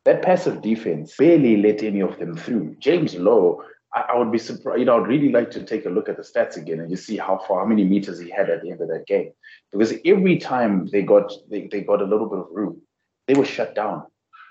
That 0.04 0.22
passive 0.22 0.62
defense 0.62 1.16
barely 1.16 1.56
let 1.56 1.82
any 1.82 2.00
of 2.00 2.18
them 2.18 2.36
through. 2.36 2.76
James 2.78 3.16
Lowe, 3.16 3.62
I, 3.92 4.04
I 4.12 4.18
would 4.18 4.30
be 4.30 4.38
surprised. 4.38 4.78
You 4.78 4.84
know, 4.84 5.02
I'd 5.02 5.08
really 5.08 5.32
like 5.32 5.50
to 5.52 5.64
take 5.64 5.86
a 5.86 5.90
look 5.90 6.08
at 6.08 6.16
the 6.16 6.22
stats 6.22 6.56
again 6.56 6.78
and 6.78 6.90
just 6.90 7.06
see 7.06 7.16
how 7.16 7.38
far, 7.38 7.60
how 7.60 7.66
many 7.66 7.84
meters 7.84 8.20
he 8.20 8.30
had 8.30 8.48
at 8.48 8.62
the 8.62 8.70
end 8.70 8.80
of 8.80 8.88
that 8.88 9.06
game. 9.08 9.32
Because 9.72 9.92
every 10.04 10.38
time 10.38 10.86
they 10.92 11.02
got 11.02 11.32
they, 11.50 11.66
they 11.66 11.80
got 11.80 12.00
a 12.00 12.06
little 12.06 12.28
bit 12.28 12.38
of 12.38 12.46
room, 12.52 12.80
they 13.26 13.34
were 13.34 13.44
shut 13.44 13.74
down 13.74 14.04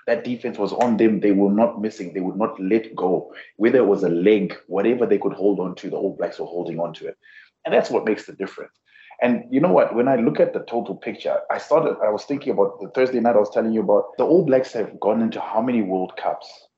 that 0.06 0.24
defense 0.24 0.58
was 0.58 0.72
on 0.72 0.96
them. 0.96 1.20
They 1.20 1.32
were 1.32 1.50
not 1.50 1.80
missing. 1.80 2.12
They 2.12 2.20
would 2.20 2.36
not 2.36 2.60
let 2.60 2.94
go. 2.94 3.32
Whether 3.56 3.78
it 3.78 3.86
was 3.86 4.02
a 4.02 4.08
leg, 4.08 4.54
whatever 4.66 5.06
they 5.06 5.18
could 5.18 5.32
hold 5.32 5.60
on 5.60 5.74
to, 5.76 5.90
the 5.90 5.96
All 5.96 6.16
Blacks 6.16 6.38
were 6.38 6.46
holding 6.46 6.78
on 6.78 6.92
to 6.94 7.08
it. 7.08 7.16
And 7.64 7.74
that's 7.74 7.90
what 7.90 8.04
makes 8.04 8.26
the 8.26 8.32
difference. 8.34 8.78
And 9.22 9.44
you 9.50 9.60
know 9.60 9.72
what? 9.72 9.94
When 9.94 10.08
I 10.08 10.16
look 10.16 10.40
at 10.40 10.52
the 10.52 10.60
total 10.60 10.96
picture, 10.96 11.38
I 11.50 11.58
started, 11.58 11.96
I 12.04 12.10
was 12.10 12.24
thinking 12.24 12.52
about 12.52 12.80
the 12.80 12.88
Thursday 12.90 13.20
night 13.20 13.36
I 13.36 13.38
was 13.38 13.50
telling 13.50 13.72
you 13.72 13.80
about. 13.80 14.16
The 14.18 14.24
All 14.24 14.44
Blacks 14.44 14.72
have 14.72 14.98
gone 15.00 15.22
into 15.22 15.40
how 15.40 15.62
many 15.62 15.82
World 15.82 16.14
Cups 16.16 16.68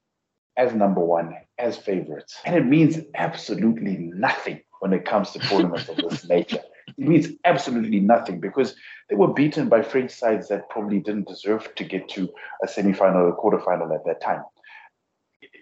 as 0.56 0.74
number 0.74 1.00
one, 1.00 1.34
as 1.58 1.76
favorites? 1.76 2.38
And 2.44 2.54
it 2.54 2.66
means 2.66 2.98
absolutely 3.14 3.96
nothing 3.98 4.60
when 4.80 4.92
it 4.92 5.04
comes 5.04 5.32
to 5.32 5.38
tournaments 5.40 5.88
of 5.88 5.96
this 5.96 6.28
nature. 6.28 6.62
It 6.98 7.08
means 7.08 7.28
absolutely 7.44 8.00
nothing 8.00 8.40
because 8.40 8.74
they 9.08 9.16
were 9.16 9.32
beaten 9.32 9.68
by 9.68 9.82
French 9.82 10.10
sides 10.10 10.48
that 10.48 10.70
probably 10.70 11.00
didn't 11.00 11.28
deserve 11.28 11.74
to 11.74 11.84
get 11.84 12.08
to 12.10 12.28
a 12.62 12.68
semi-final 12.68 13.26
or 13.26 13.34
quarter-final 13.34 13.92
at 13.92 14.04
that 14.06 14.20
time. 14.20 14.42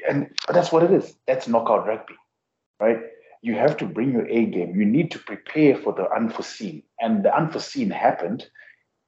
And 0.09 0.31
that's 0.53 0.71
what 0.71 0.85
it 0.85 0.93
is. 0.93 1.17
That's 1.27 1.49
knockout 1.49 1.87
rugby, 1.87 2.15
right? 2.79 2.99
You 3.43 3.55
have 3.57 3.77
to 3.79 3.87
bring 3.87 4.13
your 4.13 4.29
A 4.29 4.47
game. 4.47 4.75
You 4.77 4.87
need 4.87 5.11
to 5.11 5.19
prepare 5.19 5.77
for 5.77 5.93
the 5.93 6.09
unforeseen. 6.11 6.83
And 7.01 7.25
the 7.25 7.37
unforeseen 7.37 7.91
happened. 7.91 8.47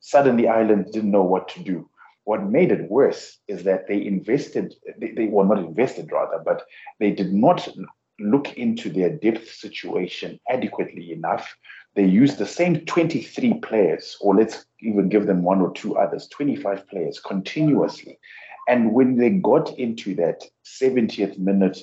Suddenly, 0.00 0.48
Ireland 0.48 0.86
didn't 0.92 1.10
know 1.10 1.22
what 1.22 1.48
to 1.50 1.62
do. 1.62 1.88
What 2.24 2.44
made 2.44 2.72
it 2.72 2.90
worse 2.90 3.38
is 3.46 3.62
that 3.64 3.86
they 3.86 4.04
invested, 4.04 4.74
they, 4.98 5.12
they 5.12 5.26
were 5.26 5.44
not 5.44 5.58
invested 5.58 6.10
rather, 6.10 6.42
but 6.44 6.64
they 6.98 7.12
did 7.12 7.32
not 7.32 7.68
look 8.18 8.52
into 8.54 8.90
their 8.90 9.10
depth 9.10 9.48
situation 9.48 10.40
adequately 10.48 11.12
enough 11.12 11.54
they 11.96 12.04
used 12.04 12.36
the 12.36 12.46
same 12.46 12.80
23 12.84 13.54
players, 13.54 14.18
or 14.20 14.36
let's 14.36 14.66
even 14.80 15.08
give 15.08 15.26
them 15.26 15.42
one 15.42 15.62
or 15.62 15.72
two 15.72 15.96
others, 15.96 16.28
25 16.28 16.86
players 16.88 17.18
continuously. 17.18 18.18
And 18.68 18.92
when 18.92 19.16
they 19.16 19.30
got 19.30 19.78
into 19.78 20.14
that 20.16 20.44
70th 20.66 21.38
minute, 21.38 21.78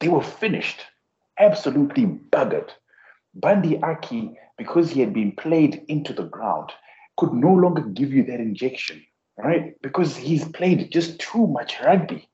they 0.00 0.08
were 0.08 0.22
finished, 0.22 0.80
absolutely 1.38 2.06
buggered. 2.06 2.70
Bundee 3.34 3.78
Aki, 3.82 4.38
because 4.56 4.90
he 4.90 5.00
had 5.00 5.12
been 5.12 5.32
played 5.32 5.84
into 5.88 6.14
the 6.14 6.24
ground, 6.24 6.70
could 7.18 7.34
no 7.34 7.52
longer 7.52 7.82
give 7.82 8.14
you 8.14 8.24
that 8.24 8.40
injection, 8.40 9.04
right? 9.36 9.74
Because 9.82 10.16
he's 10.16 10.48
played 10.48 10.90
just 10.90 11.18
too 11.18 11.46
much 11.46 11.78
rugby. 11.84 12.26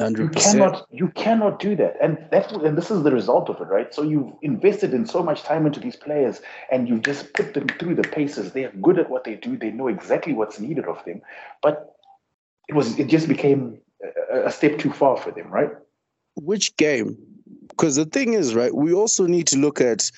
100%. 0.00 0.18
You 0.18 0.28
cannot 0.30 0.86
you 0.90 1.08
cannot 1.08 1.58
do 1.60 1.76
that, 1.76 1.96
and 2.00 2.18
that's 2.30 2.52
and 2.52 2.76
this 2.76 2.90
is 2.90 3.02
the 3.02 3.12
result 3.12 3.48
of 3.50 3.60
it, 3.60 3.64
right? 3.64 3.94
So 3.94 4.02
you've 4.02 4.32
invested 4.42 4.94
in 4.94 5.06
so 5.06 5.22
much 5.22 5.42
time 5.42 5.66
into 5.66 5.80
these 5.80 5.96
players, 5.96 6.40
and 6.70 6.88
you 6.88 6.98
just 6.98 7.32
put 7.34 7.54
them 7.54 7.68
through 7.78 7.96
the 7.96 8.02
paces. 8.02 8.52
They 8.52 8.64
are 8.64 8.72
good 8.80 8.98
at 8.98 9.10
what 9.10 9.24
they 9.24 9.34
do. 9.34 9.56
They 9.56 9.70
know 9.70 9.88
exactly 9.88 10.32
what's 10.32 10.58
needed 10.58 10.86
of 10.86 11.04
them, 11.04 11.20
but 11.62 11.94
it 12.68 12.74
was 12.74 12.98
it 12.98 13.08
just 13.08 13.28
became 13.28 13.78
a, 14.32 14.46
a 14.46 14.50
step 14.50 14.78
too 14.78 14.92
far 14.92 15.16
for 15.16 15.30
them, 15.30 15.48
right? 15.50 15.70
Which 16.36 16.76
game? 16.76 17.16
Because 17.68 17.96
the 17.96 18.06
thing 18.06 18.32
is, 18.32 18.54
right? 18.54 18.74
We 18.74 18.92
also 18.92 19.26
need 19.26 19.46
to 19.48 19.58
look 19.58 19.80
at. 19.80 20.10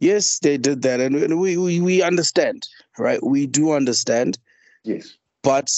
Yes, 0.00 0.38
they 0.38 0.56
did 0.58 0.82
that, 0.82 1.00
and 1.00 1.40
we 1.40 1.56
we, 1.56 1.80
we 1.80 2.02
understand, 2.02 2.68
right? 2.98 3.20
We 3.24 3.46
do 3.46 3.72
understand. 3.72 4.38
Yes. 4.84 5.16
But 5.42 5.70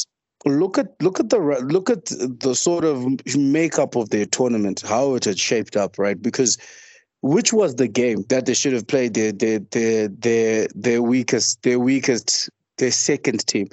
look 0.44 0.78
at 0.78 0.88
look 1.00 1.20
at 1.20 1.30
the 1.30 1.38
look 1.38 1.90
at 1.90 2.06
the 2.06 2.54
sort 2.54 2.84
of 2.84 3.06
makeup 3.36 3.96
of 3.96 4.10
their 4.10 4.26
tournament, 4.26 4.80
how 4.80 5.14
it 5.14 5.24
had 5.24 5.38
shaped 5.38 5.76
up, 5.76 5.98
right? 5.98 6.20
Because 6.20 6.56
which 7.22 7.52
was 7.52 7.76
the 7.76 7.88
game 7.88 8.24
that 8.28 8.46
they 8.46 8.54
should 8.54 8.72
have 8.72 8.86
played 8.86 9.14
their 9.14 9.32
their 9.32 9.58
their 9.70 10.08
their, 10.08 10.68
their 10.74 11.02
weakest 11.02 11.62
their 11.62 11.78
weakest 11.78 12.48
their 12.78 12.90
second 12.90 13.46
team? 13.46 13.68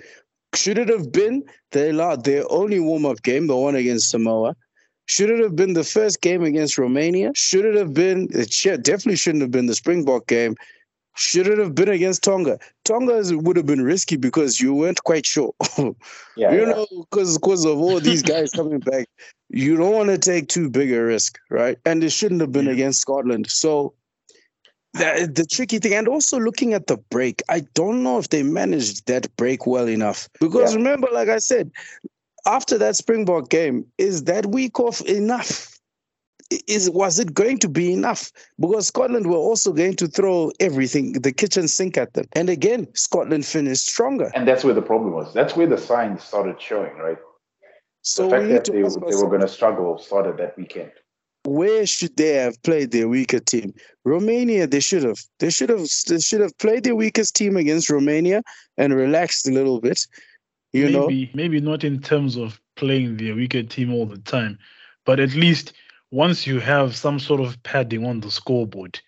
Should 0.53 0.77
it 0.77 0.89
have 0.89 1.12
been 1.12 1.43
their 1.71 2.17
their 2.17 2.43
only 2.51 2.80
warm 2.80 3.06
up 3.06 3.21
game, 3.21 3.47
the 3.47 3.56
one 3.56 3.75
against 3.75 4.10
Samoa? 4.10 4.56
Should 5.06 5.30
it 5.30 5.39
have 5.39 5.56
been 5.56 5.73
the 5.73 5.86
first 5.86 6.19
game 6.19 6.43
against 6.43 6.77
Romania? 6.77 7.32
Should 7.34 7.63
it 7.63 7.75
have 7.75 7.93
been? 7.93 8.27
It 8.32 8.51
definitely 8.84 9.15
shouldn't 9.15 9.41
have 9.41 9.51
been 9.51 9.67
the 9.67 9.75
Springbok 9.75 10.27
game 10.27 10.56
should 11.17 11.47
it 11.47 11.58
have 11.58 11.75
been 11.75 11.89
against 11.89 12.23
Tonga? 12.23 12.60
Tonga 12.86 13.21
would 13.38 13.58
have 13.58 13.65
been 13.65 13.84
risky 13.84 14.15
because 14.15 14.62
you 14.62 14.73
weren't 14.73 15.03
quite 15.03 15.25
sure. 15.25 15.53
yeah, 15.77 16.51
you 16.51 16.60
yeah. 16.60 16.65
know, 16.65 16.88
because 17.10 17.38
because 17.38 17.65
of 17.65 17.77
all 17.80 17.99
these 17.99 18.21
guys 18.34 18.51
coming 18.51 18.80
back, 18.80 19.08
you 19.49 19.75
don't 19.77 19.93
want 19.93 20.10
to 20.10 20.17
take 20.17 20.47
too 20.47 20.69
big 20.69 20.91
a 20.91 21.01
risk, 21.01 21.39
right? 21.49 21.77
And 21.86 22.03
it 22.03 22.12
shouldn't 22.12 22.41
have 22.41 22.51
been 22.51 22.65
yeah. 22.65 22.73
against 22.73 23.01
Scotland. 23.01 23.49
So 23.49 23.93
the, 24.93 25.30
the 25.34 25.45
tricky 25.45 25.80
thing, 25.80 25.93
and 25.93 26.08
also 26.08 26.39
looking 26.39 26.73
at 26.73 26.88
the 26.88 26.97
break, 26.97 27.41
I 27.49 27.62
don't 27.73 28.03
know 28.03 28.17
if 28.19 28.30
they 28.30 28.43
managed 28.43 29.08
that 29.08 29.34
break 29.38 29.65
well 29.67 29.88
enough. 29.88 30.30
Because 30.39 30.71
yeah. 30.71 30.77
remember, 30.77 31.08
like 31.12 31.30
I 31.30 31.39
said, 31.39 31.71
after 32.45 32.77
that 32.77 32.95
Springbok 32.95 33.49
game, 33.49 33.86
is 33.97 34.23
that 34.23 34.47
week 34.47 34.80
off 34.80 35.01
enough? 35.01 35.77
Is 36.50 36.90
was 36.90 37.20
it 37.20 37.34
going 37.34 37.58
to 37.60 37.70
be 37.70 37.92
enough? 37.92 38.32
Because 38.60 38.88
Scotland 38.88 39.28
were 39.28 39.38
also 39.38 39.74
going 39.74 39.96
to 39.98 40.08
throw 40.08 40.52
everything, 40.60 41.14
the 41.14 41.32
kitchen 41.32 41.68
sink 41.68 41.98
at 41.98 42.14
them. 42.14 42.26
And 42.34 42.50
again, 42.50 42.88
Scotland 42.94 43.46
finished 43.46 43.88
stronger. 43.88 44.32
And 44.34 44.48
that's 44.48 44.64
where 44.64 44.74
the 44.74 44.82
problem 44.82 45.14
was. 45.14 45.34
That's 45.34 45.56
where 45.56 45.68
the 45.68 45.78
signs 45.78 46.24
started 46.24 46.62
showing, 46.62 46.96
right? 46.98 47.18
So 48.02 48.24
the 48.24 48.30
fact 48.30 48.48
that 48.50 48.66
they, 48.66 48.82
they 48.82 49.16
were 49.16 49.28
going 49.28 49.42
to 49.42 49.48
struggle 49.48 49.98
started 49.98 50.38
that 50.38 50.58
weekend. 50.58 50.92
Where 51.44 51.86
should 51.86 52.16
they 52.18 52.34
have 52.34 52.62
played 52.64 52.92
their 52.92 53.08
weaker 53.08 53.40
team? 53.40 53.74
Romania, 54.04 54.68
they 54.68 54.82
should 54.82 55.04
have. 55.04 55.20
They 55.40 55.50
should 55.50 55.70
have. 55.70 55.88
They 56.08 56.20
should 56.20 56.42
have 56.42 56.58
played 56.58 56.84
their 56.84 56.96
weakest 56.96 57.36
team 57.36 57.56
against 57.56 57.90
Romania 57.90 58.44
and 58.78 58.94
relaxed 58.94 59.48
a 59.48 59.52
little 59.52 59.80
bit. 59.80 60.06
You 60.74 60.86
maybe, 60.86 61.26
know, 61.26 61.32
maybe 61.34 61.62
not 61.62 61.84
in 61.84 62.02
terms 62.02 62.36
of 62.36 62.60
playing 62.76 63.18
their 63.18 63.36
weaker 63.36 63.64
team 63.64 63.94
all 63.94 64.06
the 64.06 64.18
time, 64.20 64.58
but 65.06 65.20
at 65.20 65.36
least 65.36 65.74
once 66.12 66.48
you 66.48 66.60
have 66.60 66.96
some 66.96 67.20
sort 67.20 67.41
of 67.41 67.62
padding 67.63 68.06
on 68.06 68.22
the 68.22 68.32
scoreboard, 68.32 69.00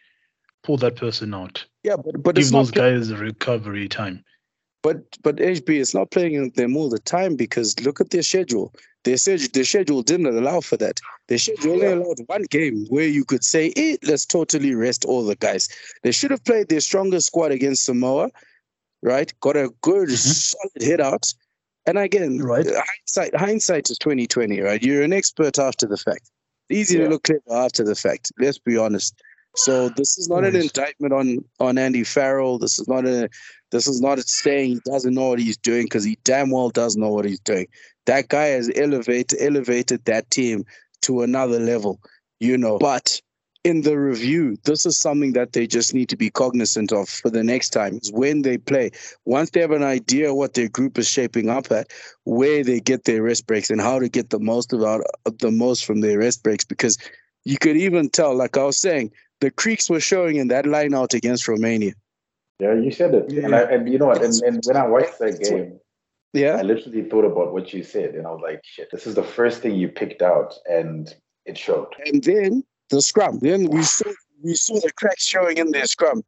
pull 0.64 0.78
that 0.78 0.96
person 0.96 1.34
out. 1.34 1.66
Yeah, 1.84 1.96
but 1.96 2.22
but 2.22 2.36
give 2.36 2.52
those 2.52 2.72
guys 2.72 3.14
recovery 3.14 3.88
time. 3.88 4.24
But 4.82 5.18
but 5.24 5.38
HB 5.38 5.70
is 5.70 5.94
not 5.94 6.12
playing 6.12 6.52
them 6.52 6.78
all 6.78 6.90
the 6.90 7.00
time 7.00 7.36
because 7.36 7.80
look 7.82 8.00
at 8.00 8.12
their 8.12 8.24
schedule. 8.24 8.74
Their 9.04 9.18
schedule, 9.18 9.48
their 9.54 9.64
schedule 9.64 10.02
didn't 10.02 10.28
allow 10.28 10.62
for 10.62 10.78
that. 10.78 11.00
Their 11.28 11.38
schedule 11.38 11.74
only 11.74 11.88
allowed 11.88 12.20
one 12.28 12.44
game 12.44 12.86
where 12.90 13.08
you 13.08 13.24
could 13.24 13.44
say, 13.44 13.72
eh, 13.76 13.98
let's 14.04 14.26
totally 14.26 14.76
rest 14.76 15.06
all 15.06 15.24
the 15.24 15.36
guys. 15.36 15.70
They 16.04 16.12
should 16.12 16.32
have 16.32 16.44
played 16.44 16.70
their 16.70 16.82
strongest 16.82 17.28
squad 17.28 17.52
against 17.52 17.86
Samoa, 17.86 18.30
right? 19.02 19.34
Got 19.40 19.56
a 19.56 19.70
good, 19.82 20.10
mm-hmm. 20.10 20.16
solid 20.16 20.82
hit 20.82 21.00
out. 21.00 21.34
And 21.86 21.98
again, 21.98 22.40
right. 22.40 22.66
hindsight, 22.66 23.36
hindsight 23.36 23.90
is 23.90 23.98
2020, 24.00 24.60
right? 24.60 24.84
You're 24.84 25.02
an 25.02 25.14
expert 25.14 25.58
after 25.58 25.88
the 25.88 25.98
fact. 25.98 26.30
Easy 26.70 26.98
yeah. 26.98 27.06
to 27.06 27.10
look 27.10 27.24
clever 27.24 27.42
after 27.52 27.84
the 27.84 27.96
fact. 27.96 28.32
Let's 28.40 28.60
be 28.60 28.78
honest. 28.78 29.22
So 29.56 29.90
this 29.90 30.18
is 30.18 30.30
not 30.30 30.46
an 30.46 30.56
indictment 30.56 31.14
on 31.14 31.44
on 31.60 31.78
Andy 31.78 32.04
Farrell. 32.04 32.60
This 32.60 32.80
is 32.80 32.88
not 32.88 33.06
a 33.06 33.30
this 33.72 33.88
is 33.88 34.00
not 34.00 34.20
a 34.20 34.22
saying 34.22 34.70
he 34.70 34.82
doesn't 34.86 35.14
know 35.14 35.30
what 35.30 35.40
he's 35.40 35.58
doing 35.58 35.84
because 35.84 36.04
he 36.04 36.18
damn 36.24 36.52
well 36.52 36.70
does 36.70 36.96
know 36.96 37.10
what 37.10 37.26
he's 37.26 37.40
doing. 37.40 37.68
That 38.06 38.30
guy 38.30 38.48
has 38.48 38.72
elevated 38.76 39.40
elevated 39.42 40.06
that 40.06 40.30
team 40.30 40.66
to 41.02 41.24
another 41.24 41.60
level, 41.60 42.00
you 42.40 42.58
know. 42.58 42.78
But 42.78 43.22
in 43.64 43.82
the 43.82 43.98
review, 43.98 44.58
this 44.64 44.86
is 44.86 44.98
something 44.98 45.34
that 45.34 45.54
they 45.54 45.68
just 45.68 45.94
need 45.94 46.08
to 46.10 46.16
be 46.16 46.30
cognizant 46.30 46.94
of 46.94 47.10
for 47.10 47.30
the 47.30 47.44
next 47.44 47.70
time. 47.70 48.00
Is 48.02 48.12
when 48.12 48.42
they 48.42 48.58
play, 48.58 48.92
once 49.26 49.50
they 49.50 49.60
have 49.60 49.72
an 49.72 49.84
idea 49.84 50.34
what 50.34 50.54
their 50.54 50.70
group 50.70 50.98
is 50.98 51.10
shaping 51.10 51.50
up 51.50 51.72
at, 51.72 51.92
where 52.24 52.64
they 52.64 52.80
get 52.80 53.04
their 53.04 53.22
rest 53.22 53.48
breaks 53.48 53.70
and 53.70 53.82
how 53.82 54.00
to 54.00 54.08
get 54.08 54.30
the 54.30 54.40
most 54.40 54.72
about 54.72 55.02
the 55.40 55.52
most 55.52 55.86
from 55.86 56.02
their 56.02 56.20
rest 56.20 56.42
breaks. 56.42 56.64
Because 56.64 56.98
you 57.44 57.58
could 57.58 57.76
even 57.76 58.10
tell, 58.10 58.34
like 58.36 58.58
I 58.58 58.64
was 58.64 58.78
saying, 58.78 59.12
the 59.42 59.52
creaks 59.52 59.90
were 59.90 60.00
showing 60.00 60.38
in 60.38 60.48
that 60.50 60.66
line 60.66 60.94
out 60.94 61.14
against 61.14 61.48
Romania. 61.48 61.94
Yeah, 62.60 62.74
you 62.74 62.92
said 62.92 63.14
it, 63.14 63.32
yeah. 63.32 63.46
and, 63.46 63.56
I, 63.56 63.62
and 63.62 63.90
you 63.90 63.98
know 63.98 64.08
what? 64.08 64.22
And, 64.22 64.34
and 64.44 64.62
when 64.66 64.76
I 64.76 64.86
watched 64.86 65.18
that 65.20 65.40
game, 65.42 65.80
yeah, 66.34 66.58
I 66.58 66.62
literally 66.62 67.04
thought 67.04 67.24
about 67.24 67.54
what 67.54 67.74
you 67.74 67.84
said, 67.84 68.16
and 68.16 68.28
I 68.28 68.32
was 68.32 68.42
like, 68.44 68.60
"Shit, 68.64 68.90
this 68.92 69.08
is 69.08 69.16
the 69.16 69.24
first 69.24 69.62
thing 69.62 69.76
you 69.76 69.88
picked 69.88 70.22
out," 70.22 70.54
and 70.70 71.14
it 71.46 71.58
showed. 71.58 71.88
And 72.06 72.22
then 72.22 72.64
the 72.90 73.02
scrum. 73.02 73.40
Then 73.40 73.70
we 73.70 73.84
saw 73.84 74.12
we 74.42 74.56
saw 74.56 74.80
the 74.80 74.92
cracks 74.94 75.26
showing 75.26 75.58
in 75.58 75.72
their 75.72 75.86
scrum 75.86 76.24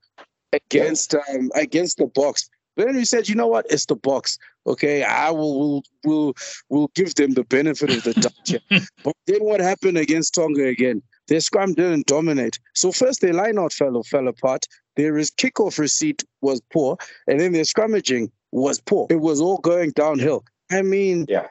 against 0.54 1.16
um 1.16 1.52
against 1.56 1.98
the 1.98 2.06
Boks. 2.06 2.50
But 2.76 2.88
then 2.88 2.96
we 2.96 3.06
said, 3.06 3.28
you 3.28 3.36
know 3.36 3.48
what? 3.48 3.66
It's 3.70 3.86
the 3.86 3.98
Boks. 3.98 4.38
Okay, 4.68 5.04
I 5.04 5.30
will 5.32 5.60
will 5.60 5.84
will 6.04 6.34
will 6.70 6.92
give 6.96 7.16
them 7.16 7.34
the 7.34 7.44
benefit 7.44 7.90
of 7.90 8.04
the 8.04 8.14
doubt. 8.14 8.82
but 9.04 9.16
then 9.28 9.44
what 9.44 9.60
happened 9.60 9.98
against 9.98 10.36
Tonga 10.36 10.66
again? 10.66 11.02
Their 11.28 11.42
scrum 11.42 11.74
didn't 11.74 12.08
dominate. 12.08 12.60
So 12.76 12.92
first 12.92 13.22
their 13.22 13.34
lineout 13.34 13.74
fell 13.74 14.02
fell 14.04 14.28
apart. 14.28 14.68
Their 14.98 15.14
kickoff 15.14 15.80
receipt 15.80 16.24
was 16.42 16.62
poor, 16.72 16.98
and 17.28 17.40
then 17.40 17.54
their 17.54 17.64
scrummaging 17.64 18.32
was 18.52 18.80
poor. 18.82 19.08
It 19.10 19.22
was 19.22 19.40
all 19.40 19.58
going 19.58 19.92
downhill. 19.92 20.44
I 20.72 20.82
mean, 20.82 21.26
yeah. 21.28 21.48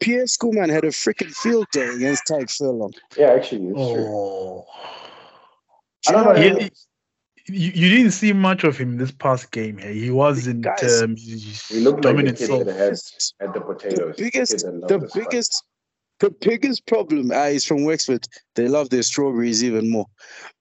Pierre 0.00 0.24
Schoeman 0.24 0.70
had 0.70 0.84
a 0.84 0.88
freaking 0.88 1.32
field 1.34 1.66
day 1.72 1.88
against 1.88 2.24
Tadhg 2.24 2.50
Furlong. 2.50 2.92
Yeah, 3.16 3.32
actually, 3.32 3.68
it's 3.68 3.78
oh. 3.78 3.94
true. 3.94 4.64
I 6.08 6.12
don't 6.12 6.34
know. 6.34 6.58
He, 6.58 6.70
you, 7.48 7.70
you 7.74 7.88
didn't 7.88 8.12
see 8.12 8.32
much 8.32 8.64
of 8.64 8.76
him 8.76 8.98
this 8.98 9.12
past 9.12 9.52
game. 9.52 9.78
He 9.78 10.10
wasn't 10.10 10.62
Guys, 10.62 11.02
um, 11.02 11.16
he 11.16 11.80
looked 11.80 12.02
dominant. 12.02 12.40
Like 12.40 12.48
the 12.64 13.00
at, 13.40 13.54
the 13.54 13.60
potatoes. 13.60 14.16
The 14.16 14.22
biggest, 14.24 14.58
the 14.58 15.10
biggest, 15.14 15.64
the 16.18 16.30
biggest 16.30 16.86
problem 16.86 17.30
uh, 17.30 17.44
is 17.44 17.64
from 17.64 17.84
Wexford. 17.84 18.26
They 18.54 18.68
love 18.68 18.90
their 18.90 19.02
strawberries 19.02 19.62
even 19.62 19.90
more. 19.90 20.06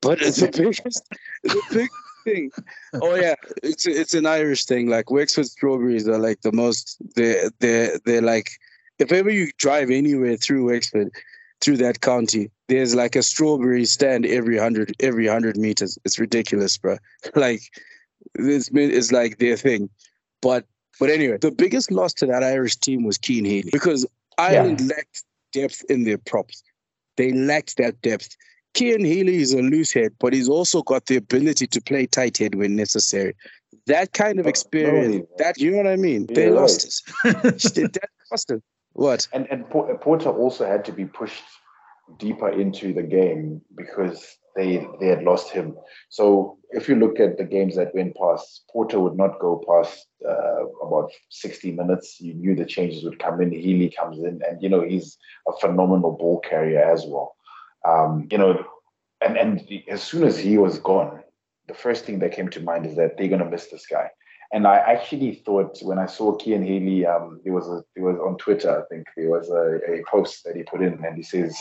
But 0.02 0.20
the 0.20 0.52
biggest, 0.56 1.04
the 1.44 1.62
big 1.72 1.90
thing. 2.24 2.52
Oh 2.94 3.16
yeah, 3.16 3.36
it's 3.64 3.88
it's 3.88 4.14
an 4.14 4.26
Irish 4.26 4.66
thing. 4.66 4.88
Like 4.88 5.10
Wexford 5.10 5.48
strawberries 5.48 6.08
are 6.08 6.20
like 6.20 6.42
the 6.42 6.52
most. 6.52 6.98
They 7.16 7.50
they 7.60 7.98
they're 8.06 8.22
like 8.22 8.52
if 9.00 9.12
ever 9.12 9.30
you 9.30 9.52
drive 9.58 9.90
anywhere 9.90 10.38
through 10.38 10.66
Wexford, 10.66 11.12
through 11.62 11.78
that 11.78 12.02
county, 12.02 12.52
there's 12.68 12.96
like 12.96 13.16
a 13.16 13.24
strawberry 13.24 13.86
stand 13.86 14.26
every 14.26 14.58
hundred 14.58 14.96
every 15.00 15.28
hundred 15.28 15.58
meters. 15.58 15.98
It's 16.06 16.20
ridiculous, 16.20 16.78
bro. 16.78 16.98
Like 17.36 17.62
it's 18.36 18.70
it's 18.74 19.12
like 19.12 19.38
their 19.38 19.58
thing. 19.58 19.90
But 20.42 20.66
but 21.00 21.10
anyway, 21.10 21.38
the 21.38 21.52
biggest 21.52 21.92
loss 21.92 22.14
to 22.16 22.26
that 22.28 22.44
Irish 22.44 22.78
team 22.78 23.04
was 23.04 23.20
Cian 23.24 23.46
Healy 23.46 23.70
because 23.72 24.06
Ireland 24.38 24.82
yeah. 24.82 24.96
lacked 24.96 25.24
depth 25.52 25.84
in 25.90 26.04
their 26.04 26.18
props. 26.18 26.64
They 27.18 27.32
lacked 27.32 27.78
that 27.78 28.02
depth. 28.02 28.36
Cian 28.76 29.06
Healy 29.06 29.38
is 29.38 29.54
a 29.54 29.62
loose 29.62 29.94
head, 29.94 30.14
but 30.20 30.34
he's 30.34 30.50
also 30.50 30.82
got 30.82 31.06
the 31.06 31.16
ability 31.16 31.68
to 31.68 31.82
play 31.82 32.06
tight 32.06 32.38
head 32.38 32.56
when 32.56 32.76
necessary. 32.76 33.34
That 33.88 34.14
kind 34.14 34.40
of 34.40 34.48
experience, 34.48 35.26
that 35.38 35.58
you 35.58 35.72
know 35.72 35.78
what 35.78 35.88
I 35.88 35.96
mean? 35.96 36.28
They 36.34 36.50
lost 36.50 37.10
it. 37.24 37.94
that 37.94 38.10
cost 38.30 38.50
them. 38.50 38.62
What? 38.96 39.28
And 39.34 39.46
and 39.52 39.70
Porter 39.70 40.30
also 40.30 40.66
had 40.66 40.86
to 40.86 40.94
be 40.94 41.04
pushed 41.04 41.44
deeper 42.18 42.50
into 42.50 42.94
the 42.94 43.04
game 43.04 43.62
because 43.76 44.38
they 44.56 44.88
they 45.02 45.08
had 45.08 45.24
lost 45.24 45.52
him. 45.52 45.76
So 46.08 46.58
if 46.70 46.88
you 46.88 46.96
look 46.96 47.20
at 47.20 47.38
the 47.38 47.44
games 47.44 47.76
that 47.76 47.94
went 47.94 48.16
past, 48.16 48.64
Porter 48.72 49.02
would 49.02 49.18
not 49.18 49.38
go 49.40 49.62
past 49.68 50.08
uh, 50.26 50.66
about 50.82 51.12
60 51.30 51.74
minutes. 51.74 52.22
You 52.22 52.36
knew 52.36 52.56
the 52.56 52.66
changes 52.66 53.04
would 53.04 53.20
come 53.20 53.42
in. 53.42 53.52
Healy 53.52 53.90
comes 53.90 54.20
in, 54.20 54.42
and 54.48 54.64
you 54.64 54.70
know 54.70 54.82
he's 54.82 55.18
a 55.46 55.52
phenomenal 55.60 56.14
ball 56.14 56.40
carrier 56.40 56.90
as 56.90 57.06
well. 57.06 57.36
Um, 57.86 58.30
you 58.32 58.38
know, 58.38 58.64
and 59.20 59.38
and 59.38 59.62
as 59.90 60.04
soon 60.04 60.24
as 60.24 60.40
he 60.40 60.58
was 60.58 60.80
gone, 60.80 61.22
the 61.68 61.74
first 61.74 62.06
thing 62.06 62.20
that 62.20 62.32
came 62.32 62.48
to 62.52 62.62
mind 62.62 62.86
is 62.86 62.96
that 62.96 63.18
they're 63.18 63.28
gonna 63.28 63.50
miss 63.50 63.68
this 63.68 63.88
guy. 63.88 64.10
And 64.54 64.68
I 64.68 64.78
actually 64.78 65.36
thought 65.46 65.78
when 65.82 66.00
I 66.00 66.06
saw 66.06 66.38
Cian 66.38 66.64
Healy, 66.64 67.06
um, 67.06 67.42
there 67.44 67.54
was 67.54 67.68
a 67.68 67.84
it 67.96 68.02
was 68.02 68.18
on 68.18 68.38
Twitter, 68.38 68.82
I 68.82 68.86
think 68.94 69.08
there 69.16 69.30
was 69.30 69.50
a, 69.50 69.80
a 69.92 70.04
post 70.10 70.44
that 70.46 70.56
he 70.56 70.64
put 70.64 70.82
in, 70.82 71.04
and 71.04 71.18
he 71.18 71.24
says 71.24 71.58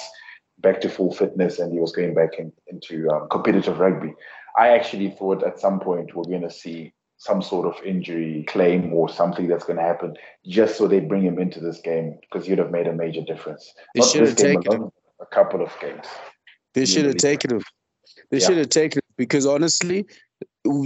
back 0.59 0.81
to 0.83 0.89
full 0.89 1.13
fitness, 1.13 1.59
and 1.59 1.73
he 1.73 1.81
was 1.81 1.93
going 1.93 2.15
back 2.15 2.35
in, 2.39 2.53
into 2.69 3.09
um, 3.11 3.29
competitive 3.29 3.79
rugby. 3.79 4.15
I 4.57 4.69
actually 4.69 5.11
thought 5.11 5.43
at 5.43 5.59
some 5.59 5.81
point 5.81 6.15
we're 6.15 6.25
going 6.25 6.43
to 6.43 6.51
see 6.51 6.93
some 7.17 7.43
sort 7.43 7.67
of 7.67 7.83
injury 7.85 8.45
claim 8.49 8.93
or 8.93 9.09
something 9.09 9.49
that's 9.49 9.65
going 9.65 9.79
to 9.79 9.83
happen, 9.83 10.15
just 10.47 10.77
so 10.77 10.87
they 10.87 11.01
bring 11.01 11.23
him 11.23 11.39
into 11.39 11.61
this 11.61 11.81
game 11.81 12.19
because 12.21 12.47
you'd 12.47 12.59
have 12.59 12.71
made 12.71 12.87
a 12.87 12.93
major 12.93 13.23
difference. 13.23 13.73
They 13.95 14.01
Not 14.01 14.11
should 14.11 14.23
have 14.23 14.37
taken 14.37 14.73
him. 14.73 14.91
A 15.21 15.27
couple 15.27 15.63
of 15.63 15.73
games. 15.81 16.07
They 16.75 16.85
should 16.85 17.07
have 17.07 17.17
taken 17.17 17.57
him. 17.57 17.63
They 18.31 18.39
yeah. 18.39 18.47
should 18.47 18.59
have 18.59 18.69
taken 18.69 18.99
him 18.99 19.15
because 19.17 19.47
honestly, 19.47 20.07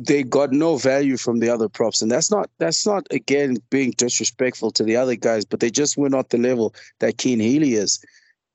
they 0.03 0.23
got 0.25 0.53
no 0.53 0.77
value 0.77 1.17
from 1.17 1.39
the 1.39 1.49
other 1.49 1.69
props. 1.69 2.03
And 2.03 2.11
that's 2.11 2.31
not 2.31 2.51
that's 2.59 2.87
not 2.87 3.07
again 3.11 3.59
being 3.71 3.93
disrespectful 3.93 4.71
to 4.73 4.83
the 4.83 4.97
other 4.97 5.15
guys 5.15 5.45
but 5.45 5.61
they 5.61 5.71
just 5.71 5.97
were 5.97 6.11
not 6.11 6.31
the 6.31 6.39
level 6.39 6.75
that 6.99 7.21
Cian 7.21 7.41
Healy 7.41 7.75
is. 7.75 8.05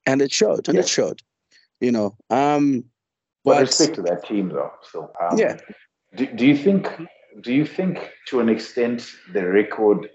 And 0.06 0.22
it 0.22 0.32
showed 0.32 0.68
and 0.68 0.76
yeah. 0.76 0.82
it 0.82 0.90
showed 0.90 1.22
you 1.84 1.92
know 1.92 2.16
um 2.30 2.84
but, 3.44 3.56
but 3.56 3.62
respect 3.62 3.96
to 3.96 4.02
that 4.02 4.26
team 4.26 4.50
though 4.50 4.72
so 4.92 5.12
um, 5.22 5.38
yeah. 5.38 5.58
do, 6.16 6.26
do 6.28 6.46
you 6.46 6.58
think 6.58 6.88
do 7.42 7.54
you 7.54 7.66
think 7.66 8.12
to 8.28 8.40
an 8.40 8.48
extent 8.48 9.06
the 9.34 9.46
record 9.46 10.10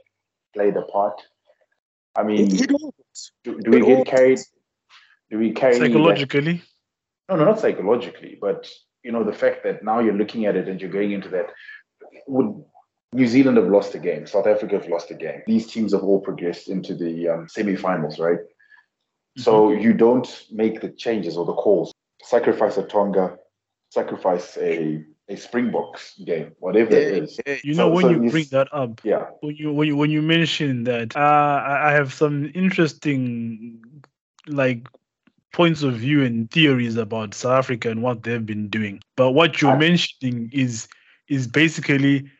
played 0.54 0.76
a 0.76 0.82
part? 0.82 1.20
I 2.16 2.22
mean 2.22 2.46
it, 2.46 2.60
it 2.62 2.70
do, 3.44 3.60
do 3.60 3.70
we 3.70 3.80
get 3.80 4.06
carried 4.06 4.40
do 5.30 5.38
we 5.38 5.52
carry 5.52 5.76
psychologically? 5.78 6.62
That? 7.28 7.36
no 7.36 7.36
no 7.36 7.44
not 7.44 7.60
psychologically 7.60 8.38
but 8.40 8.70
you 9.08 9.12
know, 9.12 9.24
the 9.24 9.32
fact 9.32 9.64
that 9.64 9.82
now 9.82 10.00
you're 10.00 10.20
looking 10.22 10.44
at 10.44 10.54
it 10.54 10.68
and 10.68 10.78
you're 10.82 10.90
going 10.90 11.12
into 11.12 11.30
that, 11.30 11.46
would 12.26 12.62
New 13.14 13.26
Zealand 13.26 13.56
have 13.56 13.68
lost 13.68 13.94
a 13.94 13.98
game? 13.98 14.26
South 14.26 14.46
Africa 14.46 14.74
have 14.78 14.86
lost 14.86 15.10
a 15.10 15.14
game. 15.14 15.40
These 15.46 15.72
teams 15.72 15.94
have 15.94 16.02
all 16.02 16.20
progressed 16.20 16.68
into 16.68 16.94
the 16.94 17.26
um, 17.26 17.48
semi-finals, 17.48 18.18
right? 18.18 18.40
Mm-hmm. 18.40 19.40
So 19.40 19.72
you 19.72 19.94
don't 19.94 20.28
make 20.50 20.82
the 20.82 20.90
changes 20.90 21.38
or 21.38 21.46
the 21.46 21.54
calls. 21.54 21.90
Sacrifice 22.22 22.76
a 22.76 22.82
Tonga, 22.82 23.38
sacrifice 23.88 24.58
a 24.58 25.02
a 25.30 25.36
Springboks 25.36 26.18
game, 26.24 26.52
whatever 26.58 26.92
yeah, 26.92 27.06
it 27.08 27.22
is. 27.22 27.64
You 27.64 27.74
know, 27.74 27.88
so, 27.88 27.94
when 27.94 28.02
so 28.02 28.10
you 28.10 28.30
bring 28.30 28.46
that 28.50 28.68
up, 28.72 29.00
yeah, 29.04 29.26
when 29.40 29.56
you 29.56 29.72
when 29.72 29.88
you 29.88 29.96
when 29.96 30.10
you 30.10 30.20
mention 30.20 30.84
that, 30.84 31.16
uh, 31.16 31.62
I 31.88 31.92
have 31.92 32.12
some 32.12 32.50
interesting 32.54 33.82
like 34.48 34.86
points 35.52 35.82
of 35.82 35.94
view 35.94 36.22
and 36.22 36.50
theories 36.50 36.96
about 36.96 37.34
South 37.34 37.58
Africa 37.58 37.90
and 37.90 38.02
what 38.02 38.22
they've 38.22 38.44
been 38.44 38.68
doing. 38.68 39.00
But 39.16 39.32
what 39.32 39.60
you're 39.60 39.76
mentioning 39.76 40.50
is 40.52 40.88
is 41.28 41.46
basically 41.46 42.30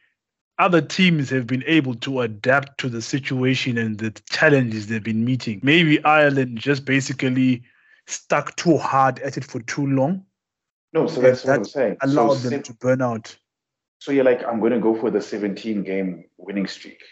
other 0.59 0.81
teams 0.81 1.31
have 1.31 1.47
been 1.47 1.63
able 1.67 1.95
to 1.95 2.21
adapt 2.21 2.79
to 2.81 2.89
the 2.89 3.01
situation 3.01 3.79
and 3.79 3.99
the 3.99 4.11
challenges 4.31 4.87
they've 4.87 5.03
been 5.03 5.25
meeting. 5.25 5.61
Maybe 5.63 6.03
Ireland 6.05 6.59
just 6.59 6.85
basically 6.85 7.63
stuck 8.07 8.57
too 8.57 8.77
hard 8.77 9.21
at 9.21 9.37
it 9.37 9.45
for 9.45 9.61
too 9.61 9.87
long. 9.87 10.25
No, 10.93 11.07
so 11.07 11.21
that's 11.21 11.45
what 11.45 11.57
I'm 11.57 11.65
saying. 11.65 11.99
Allowed 12.01 12.35
so, 12.35 12.49
them 12.49 12.63
to 12.63 12.75
burn 12.75 13.03
out. 13.03 13.37
So 14.01 14.11
you're 14.11 14.25
like, 14.25 14.43
I'm 14.45 14.59
going 14.59 14.73
to 14.73 14.81
go 14.81 14.99
for 14.99 15.11
the 15.11 15.21
17 15.21 15.83
game 15.83 16.25
winning 16.39 16.67
streak, 16.67 17.03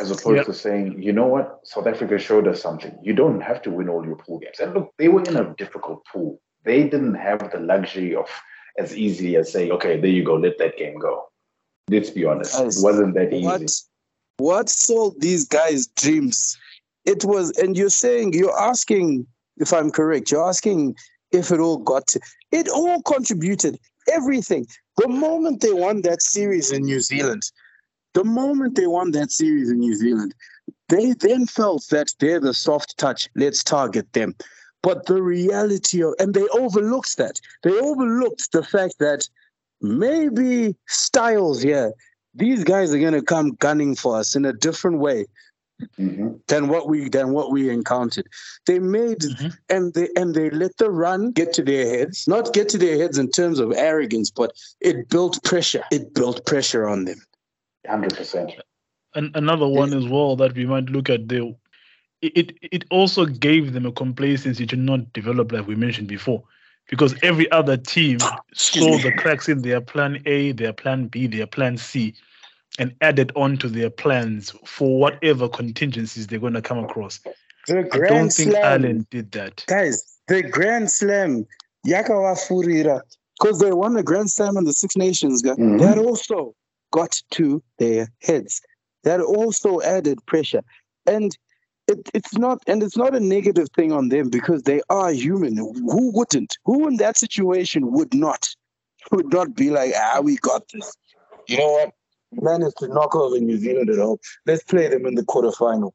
as 0.00 0.10
opposed 0.10 0.36
yeah. 0.36 0.42
to 0.42 0.54
saying, 0.54 1.02
you 1.02 1.12
know 1.12 1.26
what, 1.26 1.60
South 1.64 1.86
Africa 1.86 2.18
showed 2.18 2.46
us 2.46 2.60
something. 2.60 2.96
You 3.02 3.14
don't 3.14 3.40
have 3.40 3.62
to 3.62 3.70
win 3.70 3.88
all 3.88 4.04
your 4.04 4.16
pool 4.16 4.38
games. 4.38 4.60
And 4.60 4.74
look, 4.74 4.92
they 4.98 5.08
were 5.08 5.22
in 5.22 5.36
a 5.36 5.54
difficult 5.54 6.04
pool. 6.12 6.40
They 6.64 6.82
didn't 6.84 7.14
have 7.14 7.50
the 7.50 7.60
luxury 7.60 8.14
of 8.14 8.28
as 8.78 8.96
easy 8.96 9.36
as 9.36 9.50
saying, 9.50 9.72
okay, 9.72 10.00
there 10.00 10.10
you 10.10 10.24
go, 10.24 10.34
let 10.34 10.58
that 10.58 10.76
game 10.76 10.98
go. 10.98 11.28
Let's 11.90 12.10
be 12.10 12.24
honest, 12.24 12.54
it 12.58 12.74
wasn't 12.84 13.14
that 13.14 13.32
easy. 13.32 13.44
What, 13.44 13.70
what 14.36 14.68
sold 14.68 15.20
these 15.20 15.46
guys' 15.46 15.86
dreams? 15.86 16.56
It 17.04 17.24
was, 17.24 17.50
and 17.58 17.76
you're 17.76 17.88
saying, 17.88 18.34
you're 18.34 18.60
asking, 18.60 19.26
if 19.56 19.72
I'm 19.72 19.90
correct, 19.90 20.30
you're 20.30 20.46
asking 20.46 20.94
if 21.32 21.50
it 21.50 21.60
all 21.60 21.78
got 21.78 22.06
to, 22.08 22.20
it 22.52 22.68
all 22.68 23.02
contributed, 23.02 23.78
everything. 24.12 24.66
The 24.98 25.08
moment 25.08 25.60
they 25.60 25.72
won 25.72 26.02
that 26.02 26.22
series 26.22 26.70
in 26.70 26.82
New 26.82 27.00
Zealand, 27.00 27.42
the 28.18 28.24
moment 28.24 28.74
they 28.74 28.88
won 28.88 29.12
that 29.12 29.30
series 29.30 29.70
in 29.70 29.78
New 29.78 29.94
Zealand, 29.94 30.34
they 30.88 31.12
then 31.12 31.46
felt 31.46 31.86
that 31.90 32.12
they're 32.18 32.40
the 32.40 32.52
soft 32.52 32.98
touch. 32.98 33.28
Let's 33.36 33.62
target 33.62 34.12
them. 34.12 34.34
But 34.82 35.06
the 35.06 35.22
reality 35.22 36.02
of, 36.02 36.14
and 36.18 36.34
they 36.34 36.48
overlooked 36.48 37.16
that. 37.18 37.40
They 37.62 37.78
overlooked 37.78 38.50
the 38.50 38.64
fact 38.64 38.94
that 38.98 39.28
maybe 39.80 40.74
Styles 40.88 41.62
here, 41.62 41.92
these 42.34 42.64
guys 42.64 42.92
are 42.92 42.98
gonna 42.98 43.22
come 43.22 43.52
gunning 43.60 43.94
for 43.94 44.16
us 44.16 44.34
in 44.34 44.44
a 44.44 44.52
different 44.52 44.98
way. 44.98 45.26
Mm-hmm. 45.96 46.38
than 46.48 46.66
what 46.66 46.88
we 46.88 47.08
than 47.08 47.30
what 47.30 47.52
we 47.52 47.70
encountered. 47.70 48.26
They 48.66 48.80
made 48.80 49.20
mm-hmm. 49.20 49.50
and 49.68 49.94
they 49.94 50.08
and 50.16 50.34
they 50.34 50.50
let 50.50 50.76
the 50.76 50.90
run 50.90 51.30
get 51.30 51.52
to 51.52 51.62
their 51.62 51.86
heads, 51.86 52.26
not 52.26 52.52
get 52.52 52.68
to 52.70 52.78
their 52.78 52.98
heads 52.98 53.16
in 53.16 53.30
terms 53.30 53.60
of 53.60 53.72
arrogance, 53.76 54.28
but 54.28 54.50
it 54.80 55.08
built 55.08 55.40
pressure. 55.44 55.84
It 55.92 56.14
built 56.14 56.44
pressure 56.46 56.88
on 56.88 57.04
them. 57.04 57.20
Hundred 57.88 58.16
percent. 58.16 58.52
And 59.14 59.34
another 59.34 59.66
one 59.66 59.94
as 59.94 60.06
well 60.06 60.36
that 60.36 60.54
we 60.54 60.66
might 60.66 60.90
look 60.90 61.08
at 61.08 61.28
the 61.28 61.54
it 62.20 62.56
it 62.62 62.84
also 62.90 63.24
gave 63.24 63.72
them 63.72 63.86
a 63.86 63.92
complacency 63.92 64.66
to 64.66 64.76
not 64.76 65.12
develop 65.12 65.52
like 65.52 65.66
we 65.66 65.74
mentioned 65.74 66.08
before 66.08 66.42
because 66.88 67.14
every 67.22 67.50
other 67.52 67.76
team 67.76 68.18
saw 68.54 68.98
the 68.98 69.12
cracks 69.12 69.48
in 69.48 69.62
their 69.62 69.80
plan 69.80 70.22
A, 70.26 70.52
their 70.52 70.72
plan 70.72 71.06
B, 71.06 71.26
their 71.26 71.46
plan 71.46 71.76
C, 71.76 72.14
and 72.78 72.94
added 73.00 73.30
on 73.36 73.56
to 73.58 73.68
their 73.68 73.90
plans 73.90 74.50
for 74.64 74.98
whatever 74.98 75.48
contingencies 75.48 76.26
they're 76.26 76.38
going 76.38 76.54
to 76.54 76.62
come 76.62 76.78
across. 76.78 77.20
The 77.66 77.84
Grand 77.84 78.04
I 78.04 78.08
don't 78.08 78.32
think 78.32 78.50
Slam, 78.52 78.64
Ireland 78.64 79.10
did 79.10 79.32
that. 79.32 79.64
Guys, 79.66 80.18
the 80.28 80.42
Grand 80.42 80.90
Slam, 80.90 81.46
Yakawa 81.86 82.36
Furira, 82.36 83.02
because 83.38 83.60
they 83.60 83.72
won 83.72 83.92
the 83.92 84.02
Grand 84.02 84.30
Slam 84.30 84.56
in 84.56 84.64
the 84.64 84.72
Six 84.72 84.96
Nations, 84.96 85.42
mm-hmm. 85.42 85.76
that 85.78 85.98
also 85.98 86.54
got 86.90 87.20
to 87.32 87.62
their 87.78 88.08
heads. 88.22 88.60
That 89.04 89.20
also 89.20 89.80
added 89.82 90.24
pressure. 90.26 90.62
And 91.06 91.36
it, 91.86 92.10
it's 92.12 92.36
not 92.36 92.62
and 92.66 92.82
it's 92.82 92.96
not 92.96 93.14
a 93.14 93.20
negative 93.20 93.68
thing 93.74 93.92
on 93.92 94.10
them 94.10 94.28
because 94.28 94.62
they 94.62 94.80
are 94.90 95.10
human. 95.10 95.56
Who 95.56 96.12
wouldn't? 96.12 96.58
Who 96.66 96.86
in 96.86 96.96
that 96.98 97.16
situation 97.16 97.92
would 97.92 98.14
not? 98.14 98.48
Would 99.10 99.32
not 99.32 99.54
be 99.54 99.70
like 99.70 99.92
ah 99.96 100.20
we 100.22 100.36
got 100.36 100.64
this. 100.72 100.92
You 101.48 101.58
know 101.58 101.72
what? 101.72 101.92
Managed 102.32 102.76
to 102.78 102.88
knock 102.88 103.16
over 103.16 103.38
new 103.38 103.56
zealand 103.56 103.88
at 103.88 103.98
home. 103.98 104.18
Let's 104.44 104.64
play 104.64 104.88
them 104.88 105.06
in 105.06 105.14
the 105.14 105.22
quarterfinal. 105.22 105.92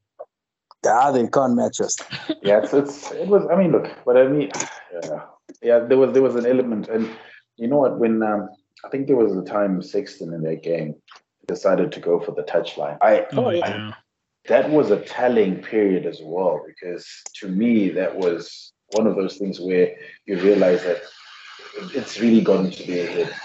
Ah 0.86 1.12
they 1.12 1.28
can't 1.28 1.56
match 1.56 1.80
us. 1.80 1.98
Yeah 2.42 2.64
it's, 2.64 2.74
it's 2.74 3.12
it 3.12 3.28
was 3.28 3.46
i 3.52 3.56
mean 3.56 3.72
look 3.72 3.88
but 4.06 4.18
i 4.18 4.28
mean 4.28 4.52
yeah, 4.92 5.22
yeah 5.62 5.80
there 5.80 5.98
was 5.98 6.14
there 6.14 6.24
was 6.24 6.36
an 6.36 6.48
element. 6.48 6.88
And 6.88 7.08
you 7.58 7.68
know 7.68 7.78
what? 7.78 8.00
When 8.00 8.24
um, 8.24 8.50
i 8.86 8.90
think 8.90 9.08
there 9.08 9.16
was 9.16 9.36
a 9.36 9.44
time 9.44 9.82
sexton 9.82 10.34
in 10.34 10.42
that 10.42 10.64
game 10.64 10.96
decided 11.48 11.92
to 11.92 12.00
go 12.00 12.20
for 12.20 12.32
the 12.32 12.44
touchline 12.44 12.98
i 13.02 13.26
oh, 13.34 13.50
yeah. 13.50 13.92
I, 13.92 13.94
that 14.48 14.70
was 14.70 14.92
a 14.92 15.00
telling 15.02 15.62
period 15.62 16.06
as 16.06 16.20
well 16.22 16.62
because 16.68 17.08
to 17.36 17.48
me 17.48 17.90
that 17.90 18.16
was 18.16 18.74
one 18.92 19.08
of 19.08 19.16
those 19.16 19.38
things 19.38 19.60
where 19.60 19.96
you 20.26 20.40
realize 20.40 20.84
that 20.84 21.02
it's 21.94 22.20
really 22.20 22.42
gotten 22.42 22.72
to 22.72 22.88
their 22.88 23.08
head. 23.08 23.36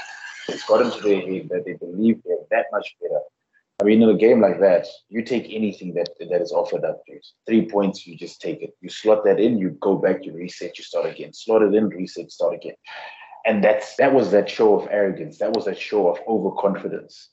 It's 0.49 0.65
gotten 0.65 0.91
to 0.91 1.01
their 1.01 1.21
head 1.21 1.49
that 1.51 1.65
they 1.65 1.75
believe 1.75 2.21
they're 2.25 2.37
that 2.51 2.67
much 2.73 2.97
better. 3.01 3.21
I 3.81 3.85
mean, 3.85 4.03
in 4.03 4.09
a 4.09 4.17
game 4.17 4.41
like 4.41 4.59
that, 4.61 4.87
you 5.09 5.23
take 5.23 5.45
anything 5.53 5.95
that 5.95 6.09
that 6.19 6.43
is 6.43 6.53
offered 6.53 6.85
up 6.85 7.05
to 7.07 7.13
you. 7.13 7.21
Three 7.47 7.69
points, 7.69 8.07
you 8.07 8.17
just 8.17 8.41
take 8.41 8.61
it. 8.61 8.75
You 8.81 8.89
slot 8.89 9.25
that 9.25 9.39
in, 9.39 9.57
you 9.57 9.71
go 9.81 9.97
back, 9.97 10.25
you 10.25 10.33
reset, 10.33 10.79
you 10.79 10.85
start 10.85 11.07
again. 11.07 11.33
Slot 11.33 11.63
it 11.63 11.75
in, 11.75 11.89
reset, 11.89 12.33
start 12.33 12.55
again. 12.55 12.75
And 13.47 13.63
that's 13.65 13.97
that 13.97 14.13
was 14.13 14.31
that 14.33 14.51
show 14.51 14.79
of 14.79 14.89
arrogance. 14.91 15.39
That 15.39 15.55
was 15.55 15.65
that 15.65 15.79
show 15.79 16.09
of 16.09 16.19
overconfidence 16.27 17.31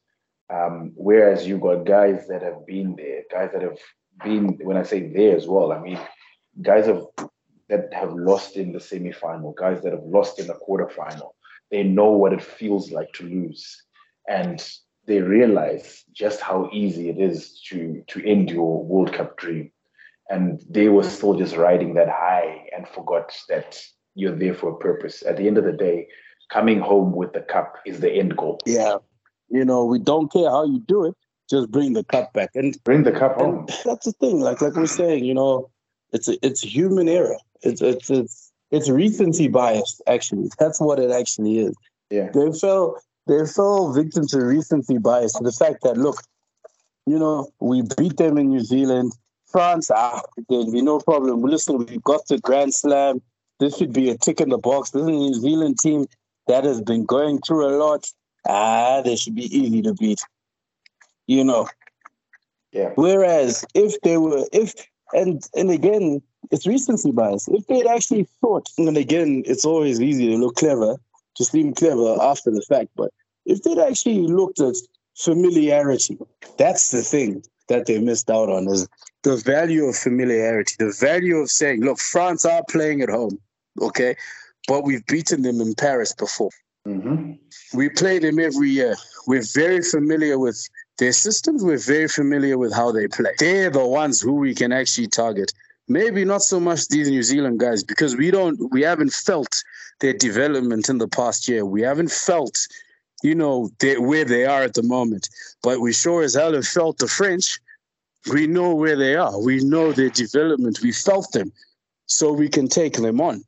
um, 0.49 0.91
whereas 0.95 1.47
you 1.47 1.57
got 1.57 1.85
guys 1.85 2.27
that 2.27 2.43
have 2.43 2.65
been 2.65 2.95
there, 2.95 3.23
guys 3.31 3.49
that 3.53 3.63
have 3.63 3.79
been, 4.23 4.59
when 4.63 4.77
I 4.77 4.83
say 4.83 5.11
there 5.11 5.35
as 5.35 5.47
well, 5.47 5.71
I 5.71 5.79
mean, 5.79 5.99
guys 6.61 6.85
have 6.85 7.03
that 7.67 7.91
have 7.93 8.13
lost 8.13 8.57
in 8.57 8.71
the 8.71 8.77
semifinal, 8.79 9.55
guys 9.55 9.81
that 9.81 9.91
have 9.91 10.03
lost 10.03 10.39
in 10.39 10.45
the 10.45 10.53
quarterfinal. 10.53 11.31
They 11.71 11.81
know 11.81 12.11
what 12.11 12.31
it 12.31 12.43
feels 12.43 12.91
like 12.91 13.11
to 13.13 13.23
lose. 13.23 13.83
And 14.29 14.63
they 15.07 15.19
realize 15.19 16.03
just 16.13 16.41
how 16.41 16.69
easy 16.71 17.09
it 17.09 17.19
is 17.19 17.59
to 17.69 18.03
to 18.07 18.23
end 18.23 18.51
your 18.51 18.83
World 18.83 19.13
Cup 19.13 19.37
dream. 19.37 19.71
And 20.29 20.63
they 20.69 20.89
were 20.89 21.03
still 21.03 21.33
just 21.33 21.55
riding 21.55 21.95
that 21.95 22.09
high 22.09 22.67
and 22.75 22.87
forgot 22.87 23.35
that 23.49 23.79
you're 24.15 24.35
there 24.35 24.53
for 24.53 24.71
a 24.71 24.77
purpose. 24.77 25.23
At 25.23 25.37
the 25.37 25.47
end 25.47 25.57
of 25.57 25.65
the 25.65 25.73
day, 25.73 26.07
coming 26.49 26.79
home 26.79 27.11
with 27.13 27.33
the 27.33 27.41
cup 27.41 27.77
is 27.85 27.99
the 27.99 28.11
end 28.11 28.35
goal. 28.35 28.59
Yeah. 28.65 28.97
You 29.49 29.65
know, 29.65 29.85
we 29.85 29.99
don't 29.99 30.31
care 30.31 30.49
how 30.49 30.65
you 30.65 30.79
do 30.79 31.05
it. 31.05 31.15
Just 31.49 31.69
bring 31.69 31.93
the 31.93 32.03
cup 32.03 32.33
back 32.33 32.49
and 32.55 32.75
bring 32.83 33.03
the 33.03 33.11
cup 33.11 33.35
home. 33.35 33.67
That's 33.85 34.05
the 34.05 34.13
thing. 34.13 34.39
Like 34.39 34.61
like 34.61 34.75
we're 34.75 34.87
saying, 34.87 35.25
you 35.25 35.35
know, 35.35 35.69
it's 36.11 36.27
a, 36.27 36.43
it's 36.43 36.61
human 36.61 37.07
error. 37.07 37.37
It's 37.61 37.83
it's 37.83 38.09
it's 38.09 38.51
it's 38.71 38.89
recency 38.89 39.47
bias. 39.47 40.01
Actually, 40.07 40.49
that's 40.57 40.81
what 40.81 40.99
it 40.99 41.11
actually 41.11 41.59
is. 41.59 41.75
Yeah, 42.09 42.31
they 42.33 42.51
fell 42.51 42.99
they 43.27 43.45
fell 43.45 43.93
victim 43.93 44.25
to 44.29 44.39
recency 44.39 44.97
bias 44.97 45.33
the 45.33 45.51
fact 45.51 45.83
that 45.83 45.97
look, 45.97 46.17
you 47.05 47.19
know, 47.19 47.51
we 47.59 47.83
beat 47.95 48.17
them 48.17 48.39
in 48.39 48.49
New 48.49 48.61
Zealand. 48.61 49.13
France, 49.47 49.91
ah, 49.91 50.23
there'd 50.49 50.71
be 50.71 50.81
no 50.81 50.99
problem. 50.99 51.41
Listen, 51.43 51.77
we 51.77 51.99
got 52.03 52.27
the 52.27 52.39
Grand 52.39 52.73
Slam. 52.73 53.21
This 53.59 53.77
should 53.77 53.93
be 53.93 54.09
a 54.09 54.17
tick 54.17 54.41
in 54.41 54.49
the 54.49 54.57
box. 54.57 54.91
This 54.91 55.01
is 55.01 55.07
a 55.07 55.11
New 55.11 55.33
Zealand 55.33 55.79
team 55.79 56.07
that 56.47 56.63
has 56.63 56.81
been 56.81 57.05
going 57.05 57.39
through 57.41 57.67
a 57.67 57.73
lot 57.77 58.05
ah, 58.47 59.01
they 59.01 59.15
should 59.15 59.35
be 59.35 59.55
easy 59.55 59.81
to 59.81 59.93
beat. 59.93 60.19
You 61.27 61.43
know. 61.43 61.67
Yeah. 62.71 62.91
Whereas 62.95 63.65
if 63.73 63.99
they 64.01 64.17
were, 64.17 64.45
if 64.51 64.73
and 65.13 65.43
and 65.55 65.71
again, 65.71 66.21
it's 66.51 66.67
recency 66.67 67.11
bias. 67.11 67.47
If 67.47 67.65
they'd 67.67 67.87
actually 67.87 68.27
thought, 68.41 68.69
and 68.77 68.97
again, 68.97 69.43
it's 69.45 69.65
always 69.65 70.01
easy 70.01 70.27
to 70.27 70.37
look 70.37 70.55
clever, 70.55 70.97
to 71.35 71.45
seem 71.45 71.73
clever 71.73 72.17
after 72.21 72.51
the 72.51 72.61
fact, 72.61 72.89
but 72.95 73.11
if 73.45 73.63
they'd 73.63 73.79
actually 73.79 74.27
looked 74.27 74.59
at 74.59 74.75
familiarity, 75.15 76.17
that's 76.57 76.91
the 76.91 77.01
thing 77.01 77.43
that 77.69 77.85
they 77.85 77.99
missed 77.99 78.29
out 78.29 78.49
on 78.49 78.67
is 78.67 78.87
the 79.23 79.37
value 79.37 79.85
of 79.85 79.95
familiarity, 79.95 80.75
the 80.77 80.95
value 80.99 81.37
of 81.37 81.49
saying, 81.49 81.81
look, 81.81 81.97
France 81.99 82.45
are 82.45 82.63
playing 82.69 83.01
at 83.01 83.09
home, 83.09 83.39
okay, 83.81 84.15
but 84.67 84.83
we've 84.83 85.05
beaten 85.05 85.41
them 85.41 85.61
in 85.61 85.75
Paris 85.75 86.13
before. 86.13 86.51
Mm-hmm. 86.87 87.33
We 87.77 87.89
play 87.89 88.19
them 88.19 88.39
every 88.39 88.69
year. 88.69 88.95
We're 89.27 89.45
very 89.53 89.81
familiar 89.81 90.37
with 90.37 90.61
their 90.97 91.11
systems. 91.11 91.63
We're 91.63 91.77
very 91.77 92.07
familiar 92.07 92.57
with 92.57 92.73
how 92.73 92.91
they 92.91 93.07
play. 93.07 93.31
They're 93.39 93.69
the 93.69 93.85
ones 93.85 94.21
who 94.21 94.35
we 94.35 94.53
can 94.53 94.71
actually 94.71 95.07
target. 95.07 95.51
Maybe 95.87 96.25
not 96.25 96.41
so 96.41 96.59
much 96.59 96.87
these 96.87 97.09
New 97.09 97.23
Zealand 97.23 97.59
guys 97.59 97.83
because 97.83 98.15
we 98.15 98.31
don't, 98.31 98.71
we 98.71 98.81
haven't 98.81 99.13
felt 99.13 99.63
their 99.99 100.13
development 100.13 100.89
in 100.89 100.97
the 100.97 101.07
past 101.07 101.47
year. 101.47 101.65
We 101.65 101.81
haven't 101.81 102.11
felt, 102.11 102.57
you 103.23 103.35
know, 103.35 103.69
where 103.99 104.25
they 104.25 104.45
are 104.45 104.63
at 104.63 104.73
the 104.73 104.83
moment. 104.83 105.29
But 105.63 105.81
we 105.81 105.93
sure 105.93 106.23
as 106.23 106.35
hell 106.35 106.53
have 106.53 106.67
felt 106.67 106.97
the 106.97 107.07
French. 107.07 107.59
We 108.31 108.47
know 108.47 108.73
where 108.73 108.95
they 108.95 109.15
are. 109.15 109.39
We 109.39 109.63
know 109.63 109.91
their 109.91 110.09
development. 110.09 110.79
We 110.81 110.91
felt 110.91 111.31
them, 111.31 111.51
so 112.07 112.33
we 112.33 112.49
can 112.49 112.67
take 112.67 112.93
them 112.93 113.21
on. 113.21 113.43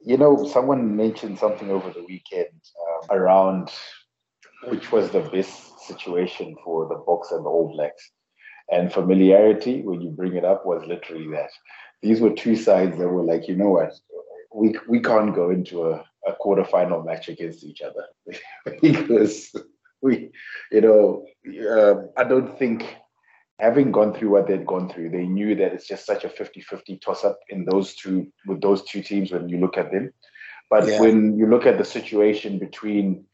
You 0.00 0.16
know, 0.16 0.46
someone 0.46 0.96
mentioned 0.96 1.38
something 1.38 1.70
over 1.70 1.90
the 1.90 2.04
weekend 2.04 2.48
um, 2.48 3.16
around 3.16 3.70
which 4.64 4.90
was 4.90 5.10
the 5.10 5.20
best 5.20 5.80
situation 5.80 6.56
for 6.64 6.88
the 6.88 6.96
Boks 6.96 7.32
and 7.34 7.44
the 7.44 7.50
All 7.50 7.72
Blacks. 7.72 8.10
And 8.70 8.92
familiarity, 8.92 9.82
when 9.82 10.00
you 10.00 10.10
bring 10.10 10.36
it 10.36 10.44
up, 10.44 10.66
was 10.66 10.84
literally 10.86 11.28
that. 11.28 11.50
These 12.02 12.20
were 12.20 12.30
two 12.30 12.54
sides 12.54 12.98
that 12.98 13.08
were 13.08 13.24
like, 13.24 13.48
you 13.48 13.56
know 13.56 13.70
what, 13.70 13.92
we 14.54 14.76
we 14.88 15.00
can't 15.00 15.34
go 15.34 15.50
into 15.50 15.88
a, 15.90 16.04
a 16.26 16.34
quarterfinal 16.40 17.04
match 17.04 17.28
against 17.28 17.64
each 17.64 17.80
other 17.80 18.04
because 18.82 19.54
we, 20.02 20.30
you 20.70 20.80
know, 20.80 21.24
uh, 21.68 21.94
I 22.16 22.24
don't 22.24 22.58
think 22.58 22.96
having 23.58 23.90
gone 23.92 24.14
through 24.14 24.30
what 24.30 24.46
they'd 24.46 24.66
gone 24.66 24.88
through, 24.88 25.10
they 25.10 25.26
knew 25.26 25.54
that 25.56 25.72
it's 25.72 25.86
just 25.86 26.06
such 26.06 26.24
a 26.24 26.28
50-50 26.28 27.00
toss-up 27.00 27.38
in 27.48 27.64
those 27.64 27.94
two 27.94 28.30
with 28.46 28.60
those 28.60 28.82
two 28.84 29.02
teams 29.02 29.32
when 29.32 29.48
you 29.48 29.58
look 29.58 29.76
at 29.76 29.90
them. 29.90 30.12
But 30.70 30.86
yeah. 30.86 31.00
when 31.00 31.36
you 31.36 31.46
look 31.46 31.66
at 31.66 31.78
the 31.78 31.84
situation 31.84 32.58
between 32.58 33.24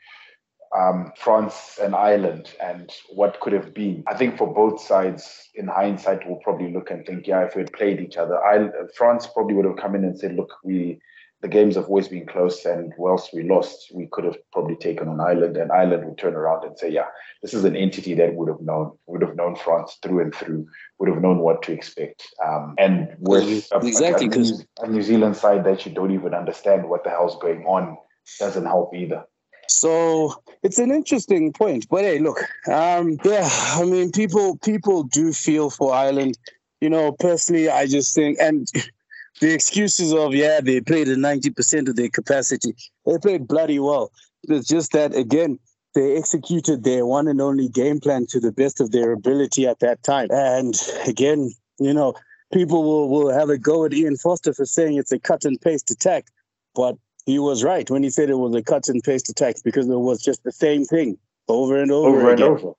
um, 0.75 1.13
France 1.17 1.79
and 1.81 1.95
Ireland 1.95 2.53
and 2.61 2.91
what 3.11 3.41
could 3.41 3.53
have 3.53 3.73
been. 3.73 4.03
I 4.09 4.15
think 4.15 4.37
for 4.37 4.53
both 4.53 4.81
sides, 4.81 5.49
in 5.55 5.69
hindsight, 5.69 6.27
we'll 6.27 6.39
probably 6.39 6.73
look 6.73 6.91
and 6.91 7.07
think, 7.07 7.27
yeah, 7.27 7.45
if 7.45 7.55
we 7.55 7.63
had 7.63 7.73
played 7.73 8.01
each 8.01 8.17
other, 8.17 8.45
I, 8.45 8.69
France 8.97 9.29
probably 9.29 9.55
would 9.55 9.67
have 9.67 9.77
come 9.77 9.95
in 9.95 10.05
and 10.05 10.19
said, 10.19 10.35
look, 10.35 10.53
we 10.65 11.01
the 11.45 11.49
games 11.49 11.77
have 11.77 11.89
always 11.89 12.09
been 12.09 12.25
close, 12.25 12.65
and 12.65 12.95
whilst 12.97 13.35
we 13.35 13.43
lost, 13.43 13.93
we 13.93 14.07
could 14.07 14.25
have 14.25 14.39
probably 14.51 14.77
taken 14.77 15.09
on 15.09 15.21
Ireland, 15.21 15.59
and 15.59 15.71
Ireland 15.71 16.07
would 16.07 16.17
turn 16.17 16.35
around 16.35 16.65
and 16.65 16.79
say, 16.79 16.89
yeah, 16.89 17.09
this 17.43 17.53
is 17.53 17.67
an 17.67 17.77
entity 17.77 18.15
that 18.15 18.35
would 18.35 18.49
have 18.49 18.63
known, 18.63 18.97
would 19.07 19.21
have 19.21 19.37
known 19.37 19.55
France 19.55 19.99
through 20.01 20.21
and 20.21 20.35
through, 20.35 20.67
would 20.99 21.11
have 21.11 21.21
known 21.21 21.41
what 21.41 21.63
to 21.65 21.73
expect. 21.73 22.27
Um, 22.43 22.75
and 22.79 23.15
with 23.19 23.71
exactly 23.75 24.27
because 24.27 24.65
a, 24.81 24.85
a 24.85 24.89
New 24.89 25.03
Zealand 25.03 25.37
side 25.37 25.65
that 25.65 25.85
you 25.85 25.93
don't 25.93 26.13
even 26.13 26.33
understand 26.33 26.89
what 26.89 27.05
the 27.05 27.11
hell's 27.11 27.39
going 27.41 27.67
on 27.67 27.99
doesn't 28.39 28.65
help 28.65 28.95
either. 28.95 29.27
So 29.69 30.43
it's 30.63 30.79
an 30.79 30.91
interesting 30.91 31.53
point. 31.53 31.87
But 31.91 32.05
hey, 32.05 32.21
look, 32.21 32.39
um, 32.69 33.19
yeah, 33.23 33.51
I 33.53 33.85
mean, 33.85 34.13
people 34.13 34.57
people 34.65 35.03
do 35.03 35.31
feel 35.35 35.69
for 35.69 35.93
Ireland. 35.93 36.39
You 36.81 36.89
know, 36.89 37.13
personally, 37.13 37.69
I 37.69 37.87
just 37.87 38.15
think, 38.15 38.39
and 38.41 38.67
the 39.41 39.53
excuses 39.53 40.13
of 40.13 40.35
yeah, 40.35 40.61
they 40.61 40.81
played 40.81 41.09
at 41.09 41.19
ninety 41.19 41.51
percent 41.51 41.89
of 41.89 41.97
their 41.97 42.09
capacity. 42.09 42.75
They 43.07 43.19
played 43.19 43.49
bloody 43.49 43.79
well. 43.79 44.13
It's 44.49 44.69
just 44.69 44.93
that 44.93 45.15
again, 45.15 45.59
they 45.95 46.17
executed 46.17 46.85
their 46.85 47.07
one 47.07 47.29
and 47.29 47.41
only 47.41 47.69
game 47.69 48.01
plan 48.01 48.27
to 48.31 48.41
the 48.41 48.53
best 48.53 48.81
of 48.81 48.91
their 48.91 49.13
ability 49.13 49.67
at 49.67 49.81
that 49.81 50.03
time. 50.03 50.29
And 50.31 50.75
again, 51.07 51.53
you 51.79 51.95
know, 51.95 52.15
people 52.53 52.85
will, 52.85 53.09
will 53.09 53.33
have 53.33 53.49
a 53.49 53.59
go 53.59 53.85
at 53.85 53.93
Ian 53.93 54.17
Foster 54.17 54.53
for 54.53 54.67
saying 54.67 54.97
it's 54.99 55.13
a 55.13 55.19
cut 55.19 55.45
and 55.45 55.61
paste 55.61 55.91
attack. 55.91 56.27
But 56.75 56.97
he 57.27 57.39
was 57.39 57.65
right 57.65 57.89
when 57.91 58.03
he 58.03 58.11
said 58.11 58.31
it 58.31 58.35
was 58.35 58.55
a 58.55 58.63
cut 58.63 58.89
and 58.89 59.03
paste 59.03 59.29
attack 59.29 59.57
because 59.65 59.89
it 59.89 59.95
was 59.95 60.23
just 60.23 60.43
the 60.45 60.53
same 60.53 60.85
thing 60.85 61.17
over 61.49 61.77
and 61.77 61.91
over, 61.91 62.21
over 62.21 62.33
again. 62.33 62.47
and 62.47 62.59
over, 62.59 62.73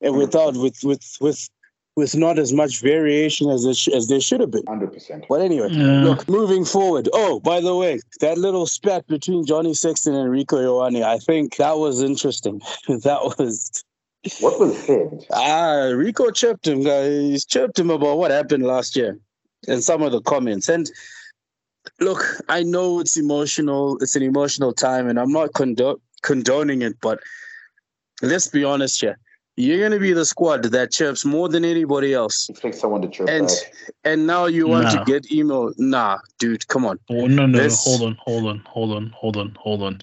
and 0.00 0.16
without 0.16 0.56
with 0.56 0.78
with 0.82 1.16
with 1.20 1.48
with 1.96 2.14
not 2.14 2.38
as 2.38 2.52
much 2.52 2.80
variation 2.80 3.48
as 3.48 3.66
sh- 3.76 3.88
as 3.88 4.08
there 4.08 4.20
should 4.20 4.40
have 4.40 4.50
been. 4.50 4.64
Hundred 4.68 4.92
percent. 4.92 5.24
But 5.28 5.40
anyway, 5.40 5.68
yeah. 5.70 6.04
look, 6.04 6.28
moving 6.28 6.64
forward. 6.64 7.08
Oh, 7.12 7.40
by 7.40 7.60
the 7.60 7.74
way, 7.74 8.00
that 8.20 8.36
little 8.38 8.66
spat 8.66 9.06
between 9.06 9.46
Johnny 9.46 9.72
Sexton 9.74 10.14
and 10.14 10.30
Rieko 10.30 10.58
Ioane, 10.58 11.02
I 11.02 11.18
think 11.18 11.56
that 11.56 11.78
was 11.78 12.02
interesting. 12.02 12.60
that 12.88 13.34
was. 13.38 13.82
What 14.40 14.58
was 14.60 14.76
said? 14.84 15.24
Ah, 15.32 15.90
Rieko 15.94 16.34
chirped 16.34 16.66
him. 16.66 16.86
Uh, 16.86 17.02
he's 17.04 17.46
chirped 17.46 17.78
him 17.78 17.90
about 17.90 18.18
what 18.18 18.30
happened 18.30 18.64
last 18.64 18.94
year, 18.94 19.18
and 19.66 19.82
some 19.82 20.02
of 20.02 20.12
the 20.12 20.20
comments. 20.20 20.68
And 20.68 20.90
look, 22.00 22.22
I 22.48 22.62
know 22.62 23.00
it's 23.00 23.16
emotional. 23.16 23.96
It's 24.02 24.16
an 24.16 24.22
emotional 24.22 24.74
time, 24.74 25.08
and 25.08 25.18
I'm 25.18 25.32
not 25.32 25.54
condo- 25.54 26.00
condoning 26.22 26.82
it. 26.82 27.00
But 27.00 27.20
let's 28.20 28.48
be 28.48 28.64
honest 28.64 29.00
here. 29.00 29.18
You're 29.56 29.82
gonna 29.82 29.98
be 29.98 30.12
the 30.12 30.26
squad 30.26 30.64
that 30.64 30.92
chirps 30.92 31.24
more 31.24 31.48
than 31.48 31.64
anybody 31.64 32.12
else. 32.12 32.48
Expect 32.50 32.74
someone 32.74 33.00
to 33.02 33.08
chirp. 33.08 33.28
And 33.30 33.46
back. 33.46 33.94
and 34.04 34.26
now 34.26 34.44
you 34.44 34.68
want 34.68 34.84
nah. 34.84 34.90
to 35.02 35.04
get 35.10 35.32
email. 35.32 35.72
Nah, 35.78 36.18
dude, 36.38 36.68
come 36.68 36.84
on. 36.84 36.98
Oh, 37.08 37.26
no, 37.26 37.46
no, 37.46 37.58
let's... 37.58 37.82
hold 37.82 38.02
on, 38.02 38.16
hold 38.20 38.46
on, 38.46 38.58
hold 38.66 38.92
on, 38.92 39.10
hold 39.16 39.36
on, 39.38 39.56
hold 39.58 39.82
on. 39.82 40.02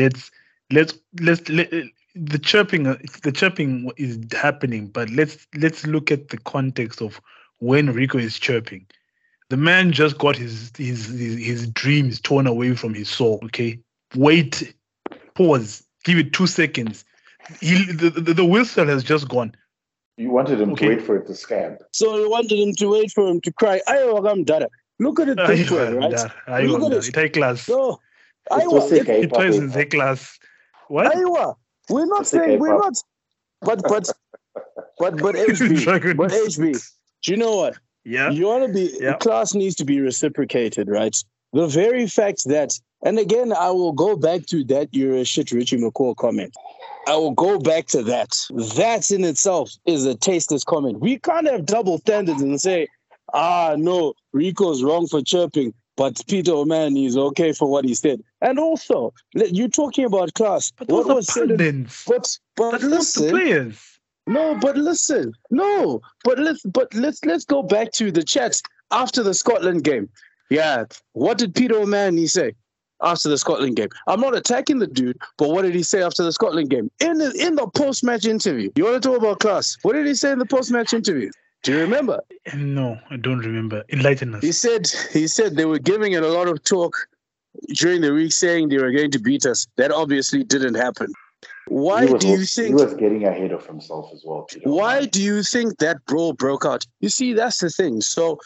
Let's 0.00 0.32
let's 0.72 0.98
let's 1.20 1.48
let, 1.48 1.70
the 2.14 2.38
chirping 2.38 2.84
the 3.22 3.32
chirping 3.32 3.90
is 3.96 4.18
happening, 4.32 4.88
but 4.88 5.08
let's 5.10 5.46
let's 5.56 5.86
look 5.86 6.10
at 6.10 6.30
the 6.30 6.38
context 6.38 7.00
of 7.00 7.20
when 7.58 7.88
Rieko 7.94 8.20
is 8.20 8.38
chirping. 8.38 8.84
The 9.48 9.56
man 9.56 9.92
just 9.92 10.18
got 10.18 10.36
his 10.36 10.72
his 10.76 11.06
his, 11.06 11.38
his 11.38 11.66
dreams 11.68 12.20
torn 12.20 12.48
away 12.48 12.74
from 12.74 12.94
his 12.94 13.08
soul. 13.08 13.38
Okay, 13.44 13.78
wait, 14.16 14.74
pause, 15.34 15.84
give 16.02 16.18
it 16.18 16.32
two 16.32 16.48
seconds. 16.48 17.04
He, 17.60 17.84
the, 17.84 18.10
the, 18.10 18.34
the 18.34 18.44
whistle 18.44 18.86
has 18.86 19.02
just 19.02 19.28
gone. 19.28 19.54
You 20.16 20.30
wanted 20.30 20.60
him 20.60 20.72
okay. 20.72 20.88
to 20.88 20.96
wait 20.96 21.06
for 21.06 21.16
it 21.16 21.26
to 21.28 21.34
scab. 21.34 21.78
So 21.92 22.16
you 22.18 22.30
wanted 22.30 22.58
him 22.58 22.74
to 22.74 22.88
wait 22.88 23.12
for 23.12 23.26
him 23.28 23.40
to 23.42 23.52
cry. 23.52 23.80
I'm 23.86 24.44
dada. 24.44 24.68
Look 24.98 25.20
at 25.20 25.28
it 25.28 25.36
this 25.46 25.70
way, 25.70 25.92
right? 25.92 26.10
Look 26.64 26.82
at 26.82 26.92
it. 26.92 27.16
It 27.16 27.32
class. 27.32 27.68
No, 27.68 28.00
Iowa, 28.50 28.86
it, 28.92 29.08
it 29.08 29.32
plays 29.32 29.56
in 29.56 29.70
the 29.70 29.86
class. 29.86 30.38
What? 30.88 31.14
Iowa. 31.14 31.56
We're 31.88 32.06
not 32.06 32.26
saying 32.26 32.58
we're 32.58 32.76
not. 32.76 32.94
But 33.60 33.82
but 33.84 34.10
but 34.98 35.16
but 35.18 35.34
HB. 35.36 36.16
but 36.16 36.30
HB. 36.30 36.92
Do 37.22 37.30
you 37.30 37.36
know 37.36 37.56
what? 37.56 37.78
Yeah. 38.04 38.30
You 38.30 38.46
want 38.46 38.66
to 38.66 38.72
be, 38.72 38.96
yeah. 39.00 39.16
class 39.16 39.54
needs 39.54 39.74
to 39.76 39.84
be 39.84 40.00
reciprocated, 40.00 40.88
right? 40.88 41.14
The 41.52 41.66
very 41.66 42.06
fact 42.06 42.44
that, 42.46 42.72
and 43.02 43.18
again, 43.18 43.52
I 43.52 43.70
will 43.70 43.92
go 43.92 44.16
back 44.16 44.46
to 44.46 44.64
that 44.64 44.88
you're 44.92 45.16
a 45.16 45.24
shit 45.24 45.52
Richie 45.52 45.78
McCaw 45.78 46.16
comment. 46.16 46.54
I 47.06 47.16
will 47.16 47.32
go 47.32 47.58
back 47.58 47.86
to 47.88 48.02
that. 48.02 48.36
That 48.76 49.10
in 49.10 49.24
itself 49.24 49.70
is 49.86 50.04
a 50.04 50.14
tasteless 50.14 50.64
comment. 50.64 51.00
We 51.00 51.18
can't 51.18 51.48
have 51.48 51.64
double 51.64 51.98
standards 51.98 52.42
and 52.42 52.60
say, 52.60 52.88
ah, 53.32 53.76
no, 53.78 54.14
Rieko's 54.34 54.82
wrong 54.82 55.06
for 55.06 55.22
chirping, 55.22 55.72
but 55.96 56.20
Peter 56.28 56.52
O'Mahony 56.52 57.06
is 57.06 57.16
okay 57.16 57.52
for 57.52 57.70
what 57.70 57.84
he 57.84 57.94
said. 57.94 58.20
And 58.40 58.58
also, 58.58 59.14
you're 59.32 59.68
talking 59.68 60.04
about 60.04 60.34
class. 60.34 60.72
But 60.76 60.88
what 60.88 61.06
was 61.06 61.32
said? 61.32 61.56
But, 62.06 62.38
but 62.56 62.82
listen, 62.82 63.30
players. 63.30 63.98
No, 64.26 64.58
but 64.60 64.76
listen, 64.76 65.32
no, 65.50 66.02
but 66.22 66.38
let's 66.38 66.62
but 66.62 66.92
let's 66.92 67.24
let's 67.24 67.46
go 67.46 67.62
back 67.62 67.92
to 67.92 68.12
the 68.12 68.22
chat 68.22 68.60
after 68.90 69.22
the 69.22 69.32
Scotland 69.32 69.84
game. 69.84 70.10
Yeah, 70.50 70.84
what 71.12 71.38
did 71.38 71.54
Peter 71.54 71.76
O'Mahony 71.76 72.26
say 72.26 72.52
after 73.02 73.28
the 73.28 73.38
Scotland 73.38 73.76
game? 73.76 73.88
I'm 74.06 74.20
not 74.20 74.36
attacking 74.36 74.78
the 74.78 74.86
dude, 74.86 75.18
but 75.36 75.50
what 75.50 75.62
did 75.62 75.74
he 75.74 75.82
say 75.82 76.02
after 76.02 76.22
the 76.22 76.32
Scotland 76.32 76.70
game 76.70 76.90
in 77.00 77.18
the 77.18 77.32
in 77.32 77.54
the 77.54 77.66
post 77.68 78.04
match 78.04 78.26
interview? 78.26 78.70
You 78.76 78.84
want 78.84 79.02
to 79.02 79.08
talk 79.08 79.18
about 79.18 79.40
class? 79.40 79.76
What 79.82 79.94
did 79.94 80.06
he 80.06 80.14
say 80.14 80.32
in 80.32 80.38
the 80.38 80.46
post 80.46 80.70
match 80.70 80.92
interview? 80.92 81.30
Do 81.62 81.72
you 81.72 81.80
remember? 81.80 82.20
No, 82.54 82.98
I 83.10 83.16
don't 83.16 83.40
remember. 83.40 83.84
Enlighten 83.90 84.34
us. 84.34 84.42
He 84.42 84.52
said 84.52 84.88
he 85.12 85.26
said 85.26 85.56
they 85.56 85.64
were 85.64 85.78
giving 85.78 86.12
it 86.12 86.22
a 86.22 86.28
lot 86.28 86.48
of 86.48 86.62
talk 86.64 86.94
during 87.74 88.00
the 88.00 88.12
week, 88.12 88.32
saying 88.32 88.68
they 88.68 88.78
were 88.78 88.92
going 88.92 89.10
to 89.10 89.18
beat 89.18 89.44
us. 89.44 89.66
That 89.76 89.90
obviously 89.90 90.44
didn't 90.44 90.74
happen. 90.74 91.12
Why 91.66 92.06
was, 92.06 92.22
do 92.22 92.28
you 92.28 92.44
think 92.44 92.68
he 92.68 92.74
was 92.74 92.94
getting 92.94 93.24
ahead 93.24 93.52
of 93.52 93.66
himself 93.66 94.10
as 94.14 94.22
well? 94.24 94.46
Why 94.64 95.04
do 95.04 95.22
you 95.22 95.42
think 95.42 95.78
that 95.78 96.04
brawl 96.06 96.32
broke 96.32 96.64
out? 96.64 96.86
You 97.00 97.10
see, 97.10 97.34
that's 97.34 97.58
the 97.58 97.68
thing. 97.68 98.00
So 98.00 98.38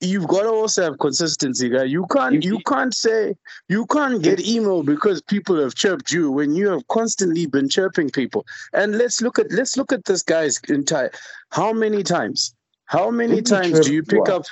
you've 0.00 0.26
got 0.28 0.42
to 0.42 0.50
also 0.50 0.82
have 0.82 0.98
consistency, 0.98 1.68
guy. 1.68 1.84
You 1.84 2.06
can't 2.10 2.44
you 2.44 2.58
can't 2.66 2.94
say 2.94 3.34
you 3.68 3.86
can't 3.86 4.22
get 4.22 4.40
email 4.46 4.82
because 4.82 5.22
people 5.22 5.60
have 5.60 5.74
chirped 5.74 6.12
you 6.12 6.30
when 6.30 6.54
you 6.54 6.68
have 6.68 6.86
constantly 6.88 7.46
been 7.46 7.68
chirping 7.68 8.10
people. 8.10 8.46
And 8.72 8.96
let's 8.98 9.20
look 9.20 9.38
at 9.38 9.50
let's 9.52 9.76
look 9.76 9.92
at 9.92 10.04
this 10.04 10.22
guy's 10.22 10.60
entire 10.68 11.10
how 11.50 11.72
many 11.72 12.02
times? 12.02 12.54
How 12.86 13.10
many 13.10 13.36
Didn't 13.36 13.48
times 13.48 13.80
do 13.80 13.92
you 13.92 14.02
pick 14.02 14.28
up? 14.28 14.44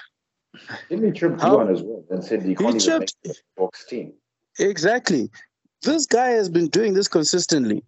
Didn't 0.88 1.04
he 1.06 1.18
chirp 1.18 1.40
you 1.40 1.46
on 1.46 1.70
as 1.70 1.82
well 1.82 2.04
and 2.10 2.24
said 2.24 2.44
you 2.44 2.56
can't 2.56 2.80
he 2.80 2.88
even 2.88 3.06
chirped, 3.06 3.16
Boks 3.58 3.86
team? 3.86 4.12
Exactly 4.58 5.30
this 5.82 6.06
guy 6.06 6.30
has 6.30 6.48
been 6.48 6.68
doing 6.68 6.94
this 6.94 7.08
consistently. 7.08 7.82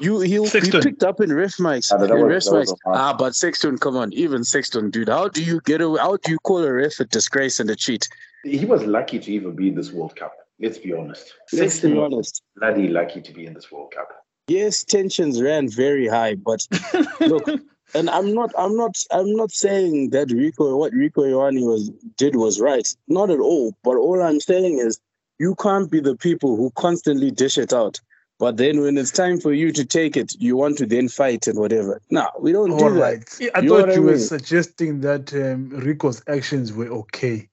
You 0.00 0.20
he'll 0.20 0.50
be 0.50 0.60
picked 0.60 1.02
up 1.02 1.20
in 1.20 1.32
ref 1.32 1.56
mics. 1.56 1.92
Ah, 1.92 2.02
in 2.02 2.24
ref 2.24 2.44
mics. 2.44 2.74
Ah, 2.86 3.14
but 3.16 3.34
Sexton, 3.34 3.78
come 3.78 3.96
on, 3.96 4.12
even 4.12 4.44
Sexton, 4.44 4.90
dude. 4.90 5.08
How 5.08 5.28
do 5.28 5.42
you 5.42 5.60
get 5.64 5.80
away? 5.80 6.00
How 6.00 6.16
do 6.16 6.30
you 6.30 6.38
call 6.38 6.62
a 6.64 6.72
ref 6.72 7.00
a 7.00 7.04
disgrace 7.04 7.58
and 7.58 7.68
a 7.70 7.76
cheat? 7.76 8.08
He 8.44 8.64
was 8.64 8.84
lucky 8.84 9.18
to 9.18 9.32
even 9.32 9.56
be 9.56 9.68
in 9.68 9.74
this 9.74 9.90
World 9.90 10.14
Cup. 10.14 10.32
Let's 10.60 10.78
be 10.78 10.92
honest. 10.92 11.34
Let's 11.52 11.74
Sexton 11.74 11.92
be 11.94 11.98
honest. 11.98 12.42
Bloody 12.56 12.88
lucky 12.88 13.20
to 13.20 13.32
be 13.32 13.46
in 13.46 13.54
this 13.54 13.70
World 13.70 13.92
Cup. 13.94 14.08
Yes, 14.48 14.84
tensions 14.84 15.42
ran 15.42 15.68
very 15.68 16.08
high, 16.08 16.34
but 16.36 16.66
look, 17.20 17.46
and 17.94 18.08
I'm 18.08 18.34
not, 18.34 18.52
I'm 18.56 18.76
not, 18.76 18.96
I'm 19.10 19.34
not 19.34 19.50
saying 19.50 20.10
that 20.10 20.28
Rieko, 20.28 20.78
what 20.78 20.92
Rieko 20.92 21.24
Ioane 21.24 21.66
was 21.66 21.90
did 22.16 22.36
was 22.36 22.60
right, 22.60 22.88
not 23.08 23.30
at 23.30 23.40
all. 23.40 23.74
But 23.84 23.96
all 23.96 24.22
I'm 24.22 24.40
saying 24.40 24.78
is 24.78 25.00
you 25.38 25.54
can't 25.56 25.90
be 25.90 26.00
the 26.00 26.16
people 26.16 26.56
who 26.56 26.70
constantly 26.76 27.30
dish 27.30 27.58
it 27.58 27.72
out. 27.72 28.00
But 28.38 28.56
then 28.56 28.80
when 28.80 28.96
it's 28.96 29.10
time 29.10 29.40
for 29.40 29.52
you 29.52 29.72
to 29.72 29.84
take 29.84 30.16
it, 30.16 30.34
you 30.38 30.56
want 30.56 30.78
to 30.78 30.86
then 30.86 31.08
fight 31.08 31.48
and 31.48 31.58
whatever. 31.58 32.00
No, 32.10 32.28
we 32.38 32.52
don't 32.52 32.70
All 32.70 32.78
do 32.78 33.00
right. 33.00 33.26
that. 33.26 33.50
I 33.56 33.60
you 33.60 33.68
thought 33.68 33.88
you 33.88 33.94
I 33.94 33.96
mean? 33.96 34.04
were 34.04 34.18
suggesting 34.18 35.00
that 35.00 35.34
um, 35.34 35.70
Rieko's 35.70 36.22
actions 36.28 36.72
were 36.72 36.86
okay. 36.86 37.48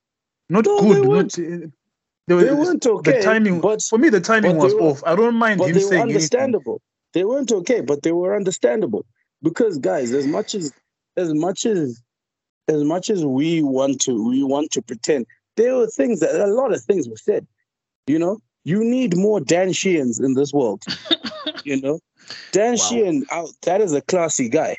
Not 0.47 0.65
no, 0.65 0.81
good. 0.81 0.95
They 0.95 1.07
weren't, 1.07 1.37
not, 1.39 1.63
uh, 1.63 1.67
they, 2.27 2.35
were, 2.35 2.43
they 2.43 2.53
weren't 2.53 2.85
okay. 2.85 3.17
The 3.17 3.23
timing, 3.23 3.61
but 3.61 3.81
for 3.81 3.97
me, 3.97 4.09
the 4.09 4.21
timing 4.21 4.57
was 4.57 4.75
were, 4.75 4.81
off. 4.81 5.03
I 5.07 5.15
don't 5.15 5.35
mind 5.35 5.61
him 5.61 5.79
saying 5.79 6.03
understandable. 6.03 6.73
Anything. 6.73 6.81
They 7.13 7.23
weren't 7.23 7.51
okay, 7.51 7.81
but 7.81 8.03
they 8.03 8.11
were 8.11 8.35
understandable 8.35 9.05
because, 9.41 9.79
guys, 9.79 10.11
as 10.11 10.27
much 10.27 10.53
as 10.53 10.71
as 11.17 11.33
much 11.33 11.65
as 11.65 11.99
as 12.67 12.83
much 12.83 13.09
as 13.09 13.25
we 13.25 13.63
want 13.63 14.01
to 14.01 14.27
we 14.27 14.43
want 14.43 14.71
to 14.71 14.81
pretend 14.81 15.25
there 15.55 15.75
were 15.75 15.87
things 15.87 16.19
that 16.19 16.35
a 16.35 16.47
lot 16.47 16.73
of 16.73 16.81
things 16.83 17.07
were 17.07 17.17
said. 17.17 17.47
You 18.07 18.19
know, 18.19 18.39
you 18.65 18.83
need 18.83 19.15
more 19.15 19.39
Dan 19.39 19.71
Sheehan's 19.71 20.19
in 20.19 20.33
this 20.33 20.51
world. 20.51 20.83
you 21.63 21.79
know, 21.79 21.99
Dan 22.51 22.71
wow. 22.71 22.75
Sheehan, 22.75 23.25
that 23.61 23.79
is 23.79 23.93
a 23.93 24.01
classy 24.01 24.49
guy. 24.49 24.75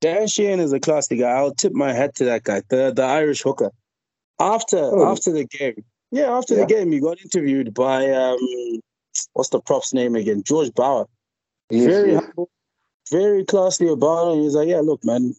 Dan 0.00 0.28
Sheehan 0.28 0.60
is 0.60 0.72
a 0.72 0.80
classy 0.80 1.16
guy. 1.16 1.30
I'll 1.30 1.54
tip 1.54 1.72
my 1.72 1.92
hat 1.92 2.14
to 2.16 2.24
that 2.24 2.44
guy, 2.44 2.62
the 2.68 2.92
the 2.94 3.02
Irish 3.02 3.42
hooker. 3.42 3.70
After 4.38 4.78
oh. 4.78 5.10
after 5.10 5.32
the 5.32 5.44
game, 5.44 5.84
yeah, 6.10 6.30
after 6.30 6.54
yeah. 6.54 6.60
the 6.60 6.66
game, 6.66 6.92
he 6.92 7.00
got 7.00 7.20
interviewed 7.20 7.74
by 7.74 8.10
um, 8.10 8.38
what's 9.32 9.50
the 9.50 9.60
prop's 9.60 9.92
name 9.92 10.14
again? 10.14 10.42
George 10.42 10.72
Bower. 10.74 11.06
Yes, 11.70 11.86
very 11.86 12.12
yes. 12.12 12.24
humble, 12.24 12.50
very 13.10 13.44
classy 13.44 13.88
about 13.88 14.32
it. 14.32 14.42
He's 14.42 14.54
like, 14.54 14.68
yeah, 14.68 14.80
look, 14.80 15.04
man, 15.04 15.34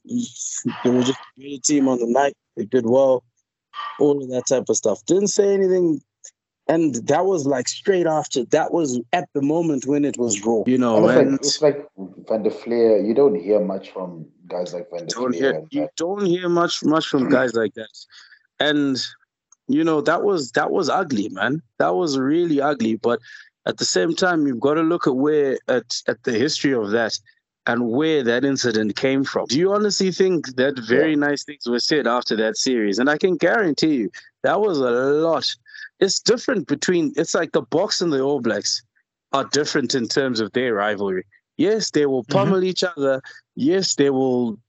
they 0.83 0.89
were 0.89 1.03
just 1.03 1.19
a 1.37 1.39
great 1.39 1.63
team 1.63 1.87
on 1.87 1.99
the 1.99 2.07
night. 2.07 2.33
They 2.57 2.65
did 2.65 2.85
well, 2.85 3.23
all 3.99 4.21
of 4.21 4.29
that 4.29 4.47
type 4.47 4.65
of 4.67 4.75
stuff. 4.75 5.05
Didn't 5.05 5.27
say 5.27 5.53
anything 5.53 6.01
and 6.67 6.95
that 7.07 7.25
was 7.25 7.45
like 7.45 7.67
straight 7.67 8.05
after. 8.05 8.43
That 8.45 8.73
was 8.73 8.99
at 9.13 9.29
the 9.33 9.41
moment 9.41 9.85
when 9.85 10.03
it 10.05 10.17
was 10.17 10.43
raw, 10.45 10.63
you 10.65 10.77
know. 10.77 11.07
And 11.07 11.35
it's, 11.35 11.61
like, 11.61 11.75
it's 11.75 11.97
like 11.97 12.27
Van 12.27 12.43
der 12.43 12.49
Flier. 12.49 12.97
You 12.97 13.13
don't 13.13 13.35
hear 13.35 13.59
much 13.59 13.91
from 13.91 14.25
guys 14.47 14.73
like 14.73 14.89
Van 14.91 15.01
der 15.01 15.07
don't 15.07 15.35
Hear, 15.35 15.63
you 15.71 15.87
don't 15.97 16.25
hear 16.25 16.49
much 16.49 16.83
much 16.83 17.07
from 17.07 17.29
guys 17.29 17.53
like 17.53 17.73
that, 17.75 17.93
and 18.59 18.97
you 19.67 19.83
know 19.83 20.01
that 20.01 20.23
was 20.23 20.51
that 20.51 20.71
was 20.71 20.89
ugly, 20.89 21.29
man. 21.29 21.61
That 21.79 21.95
was 21.95 22.17
really 22.17 22.61
ugly. 22.61 22.95
But 22.95 23.19
at 23.65 23.77
the 23.77 23.85
same 23.85 24.13
time, 24.15 24.47
you've 24.47 24.59
got 24.59 24.75
to 24.75 24.81
look 24.81 25.07
at 25.07 25.15
where 25.15 25.57
at 25.67 26.01
at 26.07 26.23
the 26.23 26.33
history 26.33 26.73
of 26.73 26.91
that 26.91 27.17
and 27.65 27.89
where 27.89 28.23
that 28.23 28.45
incident 28.45 28.95
came 28.95 29.25
from. 29.25 29.45
Do 29.47 29.59
you 29.59 29.73
honestly 29.73 30.11
think 30.11 30.55
that 30.55 30.79
very 30.79 31.11
yeah. 31.11 31.17
nice 31.17 31.43
things 31.43 31.67
were 31.67 31.81
said 31.81 32.07
after 32.07 32.35
that 32.37 32.55
series? 32.55 32.97
And 32.97 33.09
I 33.09 33.17
can 33.17 33.35
guarantee 33.35 33.95
you 33.95 34.11
that 34.43 34.61
was 34.61 34.79
a 34.79 34.89
lot 34.89 35.53
it's 35.99 36.19
different 36.19 36.67
between 36.67 37.13
it's 37.15 37.33
like 37.33 37.51
the 37.51 37.63
Boks 37.63 38.01
and 38.01 38.11
the 38.11 38.21
All 38.21 38.39
Blacks 38.39 38.83
are 39.33 39.45
different 39.45 39.95
in 39.95 40.07
terms 40.07 40.39
of 40.39 40.51
their 40.53 40.73
rivalry. 40.75 41.25
Yes, 41.57 41.91
they 41.91 42.05
will 42.05 42.23
mm-hmm. 42.23 42.37
pummel 42.37 42.59
mm-hmm. 42.59 42.67
each 42.67 42.83
other. 42.83 43.21
Yes, 43.55 43.95
they 43.95 44.09
will 44.09 44.59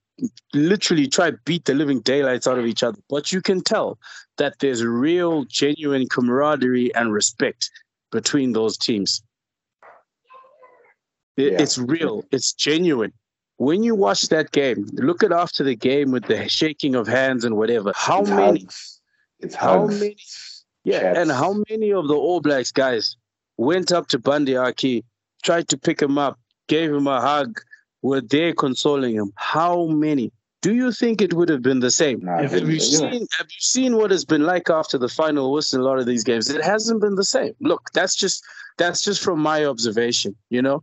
literally 0.54 1.06
try 1.06 1.32
beat 1.44 1.64
the 1.66 1.74
living 1.74 2.00
daylights 2.00 2.46
out 2.46 2.58
of 2.58 2.66
each 2.66 2.82
other. 2.82 2.98
But 3.08 3.32
you 3.32 3.40
can 3.40 3.62
tell 3.62 3.98
that 4.36 4.58
there's 4.60 4.84
real, 4.84 5.44
genuine 5.44 6.08
camaraderie 6.08 6.94
and 6.94 7.12
respect 7.12 7.70
between 8.10 8.52
those 8.52 8.76
teams. 8.76 9.22
Yeah. 11.36 11.52
It's 11.60 11.78
real. 11.78 12.24
It's 12.32 12.52
genuine. 12.52 13.12
When 13.58 13.82
you 13.82 13.94
watch 13.94 14.22
that 14.28 14.50
game, 14.52 14.86
look 14.94 15.22
at 15.22 15.32
after 15.32 15.62
the 15.62 15.76
game 15.76 16.10
with 16.10 16.24
the 16.24 16.48
shaking 16.48 16.94
of 16.94 17.06
hands 17.06 17.44
and 17.44 17.56
whatever. 17.56 17.92
How 17.94 18.22
it's 18.22 18.30
many? 18.30 18.60
Hugs. 18.60 19.00
It's 19.40 19.54
how 19.54 19.80
hugs. 19.80 20.00
many? 20.00 20.16
Yeah, 20.84 21.00
chats. 21.00 21.18
and 21.18 21.30
how 21.30 21.62
many 21.68 21.92
of 21.92 22.08
the 22.08 22.14
All 22.14 22.40
Blacks 22.40 22.72
guys 22.72 23.16
went 23.56 23.92
up 23.92 24.08
to 24.08 24.18
Bundee 24.18 24.56
Aki, 24.56 25.04
tried 25.42 25.68
to 25.68 25.78
pick 25.78 26.00
him 26.00 26.18
up, 26.18 26.38
gave 26.68 26.92
him 26.92 27.06
a 27.06 27.20
hug, 27.20 27.60
were 28.02 28.20
there 28.20 28.52
consoling 28.54 29.14
him? 29.14 29.32
How 29.36 29.86
many? 29.86 30.32
Do 30.60 30.74
you 30.74 30.90
think 30.90 31.22
it 31.22 31.34
would 31.34 31.48
have 31.48 31.62
been 31.62 31.80
the 31.80 31.90
same? 31.90 32.20
Nah, 32.20 32.42
have, 32.42 32.68
you 32.68 32.80
seen, 32.80 33.26
have 33.38 33.46
you 33.46 33.60
seen 33.60 33.96
what 33.96 34.10
it's 34.10 34.24
been 34.24 34.42
like 34.42 34.68
after 34.70 34.98
the 34.98 35.08
final 35.08 35.52
whistle 35.52 35.78
in 35.78 35.84
a 35.84 35.88
lot 35.88 36.00
of 36.00 36.06
these 36.06 36.24
games? 36.24 36.50
It 36.50 36.64
hasn't 36.64 37.00
been 37.00 37.14
the 37.14 37.24
same. 37.24 37.54
Look, 37.60 37.90
that's 37.92 38.16
just 38.16 38.44
that's 38.76 39.02
just 39.02 39.22
from 39.22 39.40
my 39.40 39.64
observation. 39.64 40.34
You 40.50 40.62
know, 40.62 40.82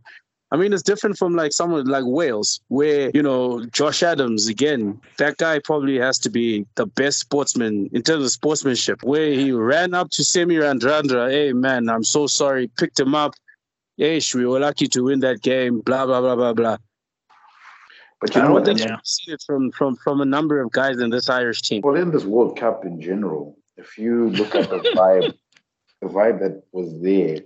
I 0.52 0.56
mean, 0.56 0.72
it's 0.72 0.82
different 0.82 1.18
from 1.18 1.34
like 1.34 1.52
someone 1.52 1.86
like 1.86 2.04
Wales, 2.06 2.60
where, 2.68 3.10
you 3.12 3.22
know, 3.22 3.64
Josh 3.66 4.02
Adams, 4.04 4.46
again, 4.46 5.00
that 5.18 5.38
guy 5.38 5.58
probably 5.58 5.98
has 5.98 6.18
to 6.20 6.30
be 6.30 6.64
the 6.76 6.86
best 6.86 7.18
sportsman 7.18 7.90
in 7.92 8.02
terms 8.02 8.24
of 8.24 8.30
sportsmanship, 8.30 9.02
where 9.02 9.32
he 9.32 9.50
ran 9.50 9.92
up 9.92 10.10
to 10.10 10.22
Semi 10.22 10.56
Radradra, 10.56 11.30
hey, 11.30 11.52
man, 11.52 11.88
I'm 11.88 12.04
so 12.04 12.28
sorry, 12.28 12.68
picked 12.78 13.00
him 13.00 13.14
up. 13.14 13.34
Hey, 13.96 14.20
we 14.34 14.46
were 14.46 14.60
lucky 14.60 14.86
to 14.88 15.02
win 15.02 15.20
that 15.20 15.42
game, 15.42 15.80
blah, 15.80 16.06
blah, 16.06 16.20
blah, 16.20 16.36
blah, 16.36 16.52
blah. 16.52 16.76
But 18.20 18.34
you 18.34 18.40
I 18.40 18.44
know 18.44 18.52
what? 18.52 18.64
Think 18.64 18.78
yeah. 18.78 18.92
You've 18.92 19.06
seen 19.06 19.34
it 19.34 19.42
from, 19.44 19.72
from, 19.72 19.96
from 19.96 20.20
a 20.20 20.24
number 20.24 20.60
of 20.60 20.70
guys 20.70 21.00
in 21.00 21.10
this 21.10 21.28
Irish 21.28 21.62
team. 21.62 21.82
Well, 21.82 21.96
in 21.96 22.12
this 22.12 22.24
World 22.24 22.56
Cup 22.56 22.84
in 22.84 23.00
general, 23.00 23.58
if 23.76 23.98
you 23.98 24.30
look 24.30 24.54
at 24.54 24.70
the 24.70 24.78
vibe, 24.96 25.34
the 26.00 26.08
vibe 26.08 26.38
that 26.40 26.62
was 26.72 27.00
there 27.00 27.40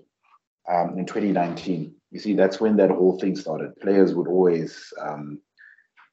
um, 0.68 0.98
in 0.98 1.06
2019, 1.06 1.94
you 2.10 2.18
see, 2.18 2.34
that's 2.34 2.60
when 2.60 2.76
that 2.76 2.90
whole 2.90 3.18
thing 3.18 3.36
started. 3.36 3.78
Players 3.80 4.14
would 4.14 4.28
always, 4.28 4.92
um, 5.00 5.40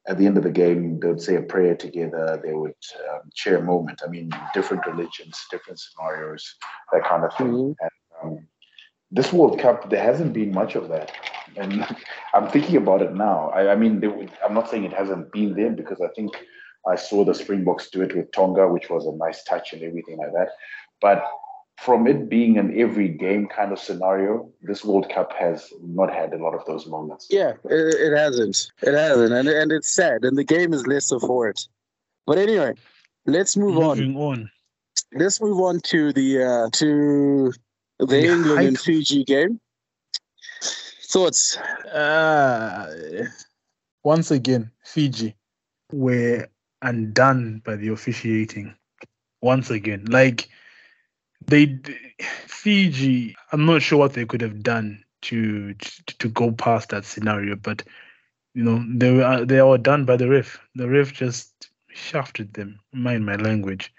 at 0.06 0.16
the 0.16 0.26
end 0.26 0.38
of 0.38 0.44
the 0.44 0.50
game, 0.50 1.00
they 1.00 1.08
would 1.08 1.20
say 1.20 1.34
a 1.36 1.42
prayer 1.42 1.74
together. 1.74 2.40
They 2.42 2.54
would 2.54 2.74
um, 3.10 3.30
share 3.34 3.56
a 3.56 3.62
moment. 3.62 4.02
I 4.04 4.08
mean, 4.08 4.30
different 4.54 4.86
religions, 4.86 5.38
different 5.50 5.80
scenarios, 5.80 6.54
that 6.92 7.04
kind 7.04 7.24
of 7.24 7.34
thing. 7.36 7.48
Mm-hmm. 7.48 7.72
And, 7.80 7.90
um, 8.22 8.46
this 9.10 9.32
World 9.32 9.58
Cup, 9.58 9.90
there 9.90 10.02
hasn't 10.02 10.32
been 10.32 10.52
much 10.52 10.74
of 10.74 10.88
that. 10.88 11.12
And 11.56 11.84
I'm 12.34 12.48
thinking 12.48 12.76
about 12.76 13.02
it 13.02 13.14
now. 13.14 13.50
I, 13.50 13.72
I 13.72 13.76
mean, 13.76 14.00
would, 14.00 14.30
I'm 14.44 14.54
not 14.54 14.70
saying 14.70 14.84
it 14.84 14.92
hasn't 14.92 15.32
been 15.32 15.54
there 15.54 15.70
because 15.70 16.00
I 16.00 16.08
think 16.14 16.32
I 16.86 16.94
saw 16.94 17.24
the 17.24 17.34
Springboks 17.34 17.90
do 17.90 18.02
it 18.02 18.14
with 18.14 18.30
Tonga, 18.32 18.68
which 18.68 18.88
was 18.88 19.06
a 19.06 19.16
nice 19.16 19.42
touch 19.44 19.72
and 19.72 19.82
everything 19.82 20.18
like 20.18 20.32
that. 20.32 20.50
But 21.00 21.24
from 21.78 22.08
it 22.08 22.28
being 22.28 22.58
an 22.58 22.78
every 22.78 23.08
game 23.08 23.46
kind 23.46 23.72
of 23.72 23.78
scenario, 23.78 24.50
this 24.62 24.84
World 24.84 25.08
Cup 25.14 25.32
has 25.34 25.72
not 25.80 26.12
had 26.12 26.32
a 26.34 26.36
lot 26.36 26.54
of 26.54 26.64
those 26.66 26.86
moments. 26.86 27.28
Yeah, 27.30 27.52
it, 27.64 27.94
it 27.94 28.16
hasn't. 28.16 28.72
It 28.82 28.94
hasn't, 28.94 29.32
and 29.32 29.48
and 29.48 29.70
it's 29.70 29.90
sad, 29.90 30.24
and 30.24 30.36
the 30.36 30.44
game 30.44 30.74
is 30.74 30.86
lesser 30.86 31.20
for 31.20 31.48
it. 31.48 31.60
But 32.26 32.38
anyway, 32.38 32.74
let's 33.26 33.56
move 33.56 33.74
Moving 33.74 34.16
on. 34.16 34.22
on. 34.22 34.50
Let's 35.14 35.40
move 35.40 35.60
on 35.60 35.80
to 35.84 36.12
the 36.12 36.42
uh, 36.42 36.70
to 36.72 37.52
the, 38.00 38.06
the 38.06 38.24
England 38.24 38.66
and 38.66 38.78
Fiji 38.78 39.24
game. 39.24 39.60
Thoughts? 41.04 41.56
Uh, 41.56 43.24
once 44.02 44.30
again, 44.30 44.70
Fiji 44.84 45.36
were 45.92 46.48
undone 46.82 47.62
by 47.64 47.76
the 47.76 47.88
officiating. 47.88 48.74
Once 49.40 49.70
again, 49.70 50.04
like 50.10 50.48
they 51.48 51.78
Fiji. 52.46 53.34
I'm 53.52 53.66
not 53.66 53.82
sure 53.82 53.98
what 53.98 54.12
they 54.12 54.26
could 54.26 54.40
have 54.42 54.62
done 54.62 55.02
to 55.22 55.74
to 55.74 56.28
go 56.28 56.52
past 56.52 56.90
that 56.90 57.04
scenario, 57.04 57.56
but 57.56 57.82
you 58.54 58.62
know 58.62 58.84
they 58.88 59.12
were 59.12 59.24
uh, 59.24 59.44
they 59.44 59.60
were 59.62 59.78
done 59.78 60.04
by 60.04 60.16
the 60.16 60.28
ref. 60.28 60.58
The 60.74 60.88
ref 60.88 61.12
just 61.12 61.70
shafted 61.88 62.54
them. 62.54 62.78
Mind 62.92 63.26
my 63.26 63.36
language, 63.36 63.92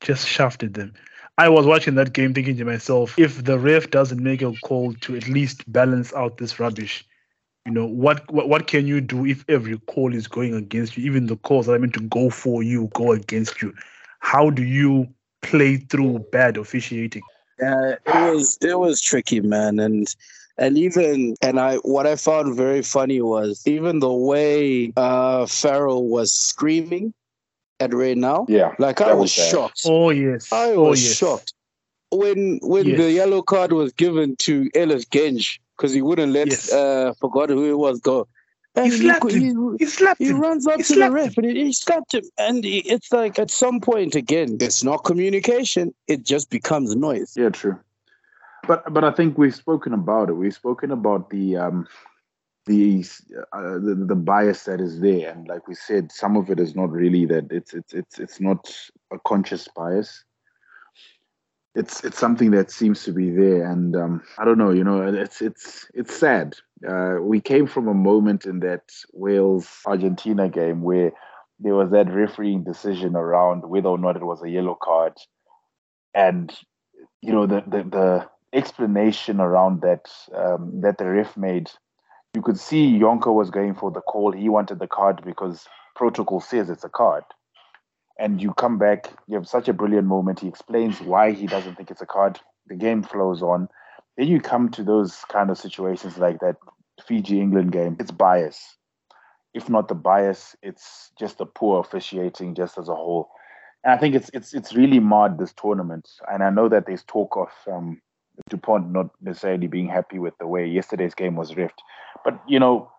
just 0.00 0.26
shafted 0.26 0.74
them. 0.74 0.94
I 1.38 1.50
was 1.50 1.66
watching 1.66 1.96
that 1.96 2.14
game 2.14 2.32
thinking 2.32 2.56
to 2.56 2.64
myself, 2.64 3.18
if 3.18 3.44
the 3.44 3.58
ref 3.58 3.90
doesn't 3.90 4.22
make 4.22 4.40
a 4.40 4.52
call 4.64 4.94
to 4.94 5.16
at 5.16 5.28
least 5.28 5.70
balance 5.70 6.14
out 6.14 6.38
this 6.38 6.58
rubbish, 6.58 7.04
you 7.66 7.72
know 7.72 7.86
what 7.86 8.30
what, 8.32 8.48
what 8.48 8.66
can 8.66 8.86
you 8.86 9.00
do 9.02 9.26
if 9.26 9.44
every 9.48 9.78
call 9.80 10.14
is 10.14 10.28
going 10.28 10.54
against 10.54 10.96
you? 10.96 11.04
Even 11.04 11.26
the 11.26 11.36
calls 11.36 11.66
that 11.66 11.74
are 11.74 11.78
meant 11.78 11.94
to 11.94 12.00
go 12.00 12.30
for 12.30 12.62
you 12.62 12.90
go 12.94 13.12
against 13.12 13.60
you. 13.60 13.74
How 14.20 14.50
do 14.50 14.64
you 14.64 15.08
play 15.42 15.76
through 15.76 16.20
bad 16.32 16.56
officiating. 16.56 17.22
Yeah, 17.60 17.94
it 18.06 18.34
was 18.34 18.58
it 18.60 18.78
was 18.78 19.00
tricky, 19.00 19.40
man, 19.40 19.78
and 19.78 20.06
and 20.58 20.76
even 20.76 21.36
and 21.42 21.58
I 21.58 21.76
what 21.76 22.06
I 22.06 22.16
found 22.16 22.56
very 22.56 22.82
funny 22.82 23.20
was 23.20 23.62
even 23.66 24.00
the 24.00 24.12
way 24.12 24.92
uh 24.96 25.46
Farrell 25.46 26.08
was 26.08 26.32
screaming 26.32 27.14
at 27.80 27.94
Raynal. 27.94 28.46
Yeah, 28.48 28.74
like 28.78 29.00
I 29.00 29.12
was, 29.12 29.22
was 29.22 29.32
shocked. 29.32 29.82
Oh 29.86 30.10
yes, 30.10 30.52
I 30.52 30.72
oh, 30.72 30.90
was 30.90 31.02
yes. 31.02 31.16
shocked 31.16 31.54
when 32.10 32.58
when 32.62 32.86
yes. 32.86 32.98
the 32.98 33.12
yellow 33.12 33.42
card 33.42 33.72
was 33.72 33.92
given 33.92 34.36
to 34.36 34.70
Ellis 34.74 35.04
Genge 35.04 35.58
because 35.76 35.92
he 35.92 36.02
wouldn't 36.02 36.32
let 36.32 36.48
yes. 36.48 36.72
uh 36.72 37.12
forgot 37.20 37.50
who 37.50 37.70
it 37.70 37.78
was 37.78 38.00
go. 38.00 38.28
And 38.76 38.92
he 38.92 38.98
slapped 38.98 39.30
he, 39.32 39.48
him. 39.48 39.76
He, 39.78 39.84
he 39.84 39.90
slapped 39.90 40.20
he 40.20 40.28
him. 40.28 40.40
runs 40.40 40.66
up 40.66 40.78
he 40.78 40.82
to 40.84 40.94
the 40.94 41.10
ref 41.10 41.36
and 41.38 41.46
he 41.46 41.72
slapped 41.72 42.14
him. 42.14 42.24
And 42.38 42.62
he, 42.62 42.78
it's 42.80 43.12
like 43.12 43.38
at 43.38 43.50
some 43.50 43.80
point 43.80 44.14
again, 44.14 44.58
it's 44.60 44.84
not 44.84 45.04
communication. 45.04 45.94
It 46.08 46.24
just 46.24 46.50
becomes 46.50 46.94
noise. 46.94 47.34
Yeah, 47.36 47.48
true. 47.48 47.78
But 48.66 48.92
but 48.92 49.04
I 49.04 49.12
think 49.12 49.38
we've 49.38 49.54
spoken 49.54 49.92
about 49.92 50.28
it. 50.28 50.34
We've 50.34 50.54
spoken 50.54 50.90
about 50.90 51.30
the 51.30 51.56
um 51.56 51.88
the 52.66 53.04
uh, 53.52 53.74
the, 53.78 54.04
the 54.06 54.16
bias 54.16 54.64
that 54.64 54.80
is 54.80 55.00
there, 55.00 55.30
and 55.30 55.46
like 55.46 55.68
we 55.68 55.74
said, 55.74 56.10
some 56.10 56.36
of 56.36 56.50
it 56.50 56.58
is 56.58 56.74
not 56.74 56.90
really 56.90 57.24
that. 57.26 57.50
It's 57.50 57.74
it's 57.74 57.94
it's 57.94 58.18
it's 58.18 58.40
not 58.40 58.74
a 59.12 59.18
conscious 59.20 59.68
bias 59.68 60.24
it's 61.76 62.02
it's 62.04 62.18
something 62.18 62.50
that 62.50 62.70
seems 62.70 63.04
to 63.04 63.12
be 63.12 63.30
there 63.30 63.70
and 63.70 63.94
um, 63.94 64.22
i 64.38 64.44
don't 64.44 64.58
know 64.58 64.70
you 64.70 64.82
know 64.82 65.02
it's 65.02 65.42
it's 65.42 65.86
it's 65.94 66.16
sad 66.16 66.56
uh, 66.88 67.16
we 67.20 67.40
came 67.40 67.66
from 67.66 67.88
a 67.88 67.94
moment 67.94 68.44
in 68.44 68.60
that 68.60 68.82
wales 69.12 69.68
argentina 69.86 70.48
game 70.48 70.82
where 70.82 71.12
there 71.58 71.74
was 71.74 71.90
that 71.90 72.12
refereeing 72.12 72.62
decision 72.64 73.16
around 73.16 73.68
whether 73.68 73.88
or 73.88 73.98
not 73.98 74.16
it 74.16 74.24
was 74.24 74.42
a 74.42 74.50
yellow 74.50 74.76
card 74.80 75.12
and 76.14 76.56
you 77.22 77.32
know 77.32 77.46
the 77.46 77.62
the, 77.66 77.82
the 77.84 78.28
explanation 78.52 79.40
around 79.40 79.82
that 79.82 80.08
um, 80.34 80.80
that 80.80 80.98
the 80.98 81.06
ref 81.06 81.36
made 81.36 81.70
you 82.34 82.42
could 82.42 82.58
see 82.58 82.98
Jonker 82.98 83.34
was 83.34 83.50
going 83.50 83.74
for 83.74 83.90
the 83.90 84.00
call 84.00 84.32
he 84.32 84.48
wanted 84.48 84.78
the 84.78 84.86
card 84.86 85.22
because 85.24 85.66
protocol 85.94 86.40
says 86.40 86.68
it's 86.68 86.84
a 86.84 86.88
card 86.88 87.24
and 88.18 88.40
you 88.40 88.52
come 88.54 88.78
back, 88.78 89.12
you 89.26 89.34
have 89.36 89.48
such 89.48 89.68
a 89.68 89.72
brilliant 89.72 90.06
moment. 90.06 90.40
He 90.40 90.48
explains 90.48 91.00
why 91.00 91.32
he 91.32 91.46
doesn't 91.46 91.76
think 91.76 91.90
it's 91.90 92.00
a 92.00 92.06
card. 92.06 92.40
The 92.66 92.74
game 92.74 93.02
flows 93.02 93.42
on. 93.42 93.68
Then 94.16 94.28
you 94.28 94.40
come 94.40 94.70
to 94.70 94.82
those 94.82 95.24
kind 95.28 95.50
of 95.50 95.58
situations 95.58 96.18
like 96.18 96.40
that 96.40 96.56
Fiji 97.06 97.40
England 97.40 97.72
game. 97.72 97.96
It's 98.00 98.10
bias. 98.10 98.76
If 99.54 99.68
not 99.68 99.88
the 99.88 99.94
bias, 99.94 100.56
it's 100.62 101.10
just 101.18 101.38
the 101.38 101.46
poor 101.46 101.80
officiating 101.80 102.54
just 102.54 102.78
as 102.78 102.88
a 102.88 102.94
whole. 102.94 103.30
And 103.84 103.92
I 103.92 103.98
think 103.98 104.14
it's 104.14 104.30
it's 104.32 104.54
it's 104.54 104.74
really 104.74 105.00
marred 105.00 105.38
this 105.38 105.52
tournament. 105.52 106.08
And 106.30 106.42
I 106.42 106.50
know 106.50 106.68
that 106.68 106.86
there's 106.86 107.04
talk 107.04 107.36
of 107.36 107.48
um, 107.72 108.00
Dupont 108.50 108.90
not 108.90 109.10
necessarily 109.20 109.66
being 109.66 109.88
happy 109.88 110.18
with 110.18 110.34
the 110.38 110.46
way 110.46 110.66
yesterday's 110.66 111.14
game 111.14 111.36
was 111.36 111.52
riffed. 111.52 111.80
But 112.24 112.40
you 112.48 112.58
know, 112.58 112.90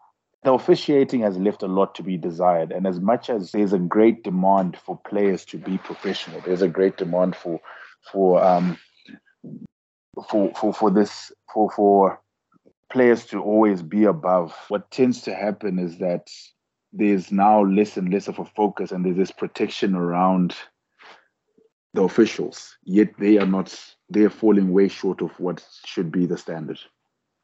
the 0.43 0.53
officiating 0.53 1.21
has 1.21 1.37
left 1.37 1.63
a 1.63 1.67
lot 1.67 1.95
to 1.95 2.03
be 2.03 2.17
desired. 2.17 2.71
And 2.71 2.87
as 2.87 2.99
much 2.99 3.29
as 3.29 3.51
there's 3.51 3.73
a 3.73 3.79
great 3.79 4.23
demand 4.23 4.77
for 4.77 4.99
players 5.07 5.45
to 5.45 5.57
be 5.57 5.77
professional, 5.79 6.41
there's 6.41 6.61
a 6.61 6.67
great 6.67 6.97
demand 6.97 7.35
for 7.35 7.59
for 8.11 8.41
um 8.43 8.77
for 10.29 10.53
for 10.53 10.73
for 10.73 10.91
this 10.91 11.31
for 11.53 11.69
for 11.71 12.19
players 12.91 13.25
to 13.27 13.41
always 13.41 13.81
be 13.81 14.05
above. 14.05 14.55
What 14.69 14.89
tends 14.91 15.21
to 15.21 15.35
happen 15.35 15.79
is 15.79 15.97
that 15.97 16.29
there's 16.93 17.31
now 17.31 17.63
less 17.63 17.97
and 17.97 18.11
less 18.13 18.27
of 18.27 18.39
a 18.39 18.45
focus 18.45 18.91
and 18.91 19.05
there's 19.05 19.17
this 19.17 19.31
protection 19.31 19.95
around 19.95 20.55
the 21.93 22.03
officials, 22.03 22.77
yet 22.83 23.09
they 23.17 23.37
are 23.37 23.45
not 23.45 23.77
they're 24.09 24.29
falling 24.29 24.71
way 24.71 24.87
short 24.87 25.21
of 25.21 25.31
what 25.39 25.65
should 25.85 26.11
be 26.11 26.25
the 26.25 26.37
standard. 26.37 26.79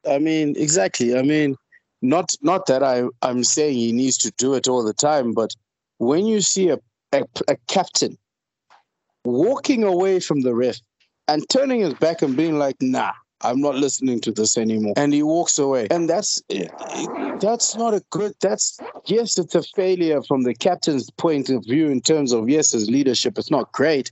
I 0.09 0.19
mean, 0.19 0.55
exactly. 0.57 1.17
I 1.17 1.21
mean, 1.21 1.55
not 2.01 2.31
not 2.41 2.65
that 2.67 2.83
I 2.83 3.03
I'm 3.21 3.43
saying 3.43 3.75
he 3.75 3.91
needs 3.91 4.17
to 4.19 4.31
do 4.37 4.53
it 4.53 4.67
all 4.67 4.83
the 4.83 4.93
time, 4.93 5.33
but 5.33 5.53
when 5.97 6.25
you 6.25 6.41
see 6.41 6.69
a, 6.69 6.79
a, 7.11 7.23
a 7.47 7.55
captain 7.67 8.17
walking 9.25 9.83
away 9.83 10.19
from 10.19 10.41
the 10.41 10.53
ref 10.53 10.79
and 11.27 11.47
turning 11.49 11.81
his 11.81 11.93
back 11.95 12.21
and 12.21 12.35
being 12.35 12.57
like, 12.57 12.75
"Nah, 12.81 13.11
I'm 13.41 13.61
not 13.61 13.75
listening 13.75 14.19
to 14.21 14.31
this 14.31 14.57
anymore," 14.57 14.93
and 14.97 15.13
he 15.13 15.23
walks 15.23 15.57
away, 15.57 15.87
and 15.91 16.09
that's 16.09 16.41
that's 17.39 17.75
not 17.75 17.93
a 17.93 18.01
good. 18.09 18.33
That's 18.41 18.79
yes, 19.05 19.37
it's 19.37 19.55
a 19.55 19.63
failure 19.75 20.21
from 20.23 20.43
the 20.43 20.53
captain's 20.53 21.09
point 21.11 21.49
of 21.49 21.63
view 21.63 21.89
in 21.89 22.01
terms 22.01 22.31
of 22.33 22.49
yes, 22.49 22.71
his 22.71 22.89
leadership. 22.89 23.37
It's 23.37 23.51
not 23.51 23.71
great, 23.71 24.11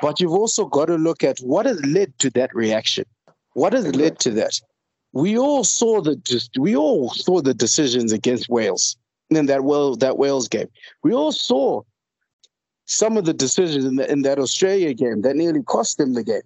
but 0.00 0.20
you've 0.20 0.32
also 0.32 0.66
got 0.66 0.86
to 0.86 0.96
look 0.96 1.24
at 1.24 1.38
what 1.38 1.66
has 1.66 1.84
led 1.84 2.18
to 2.20 2.30
that 2.30 2.54
reaction. 2.54 3.04
What 3.54 3.72
has 3.72 3.94
led 3.96 4.18
to 4.20 4.30
that? 4.32 4.60
we 5.12 5.38
all 5.38 5.64
saw 5.64 6.00
the 6.00 6.16
just 6.16 6.56
we 6.58 6.76
all 6.76 7.10
saw 7.10 7.40
the 7.40 7.54
decisions 7.54 8.12
against 8.12 8.48
Wales 8.48 8.96
in 9.30 9.46
that 9.46 9.64
well 9.64 9.96
that 9.96 10.18
Wales 10.18 10.48
game. 10.48 10.68
We 11.02 11.12
all 11.12 11.32
saw 11.32 11.82
some 12.88 13.18
of 13.18 13.26
the 13.26 13.34
decisions 13.34 13.84
in, 13.84 13.96
the, 13.96 14.10
in 14.10 14.22
that 14.22 14.38
Australia 14.38 14.94
game 14.94 15.20
that 15.20 15.36
nearly 15.36 15.62
cost 15.62 15.98
them 15.98 16.14
the 16.14 16.24
game. 16.24 16.42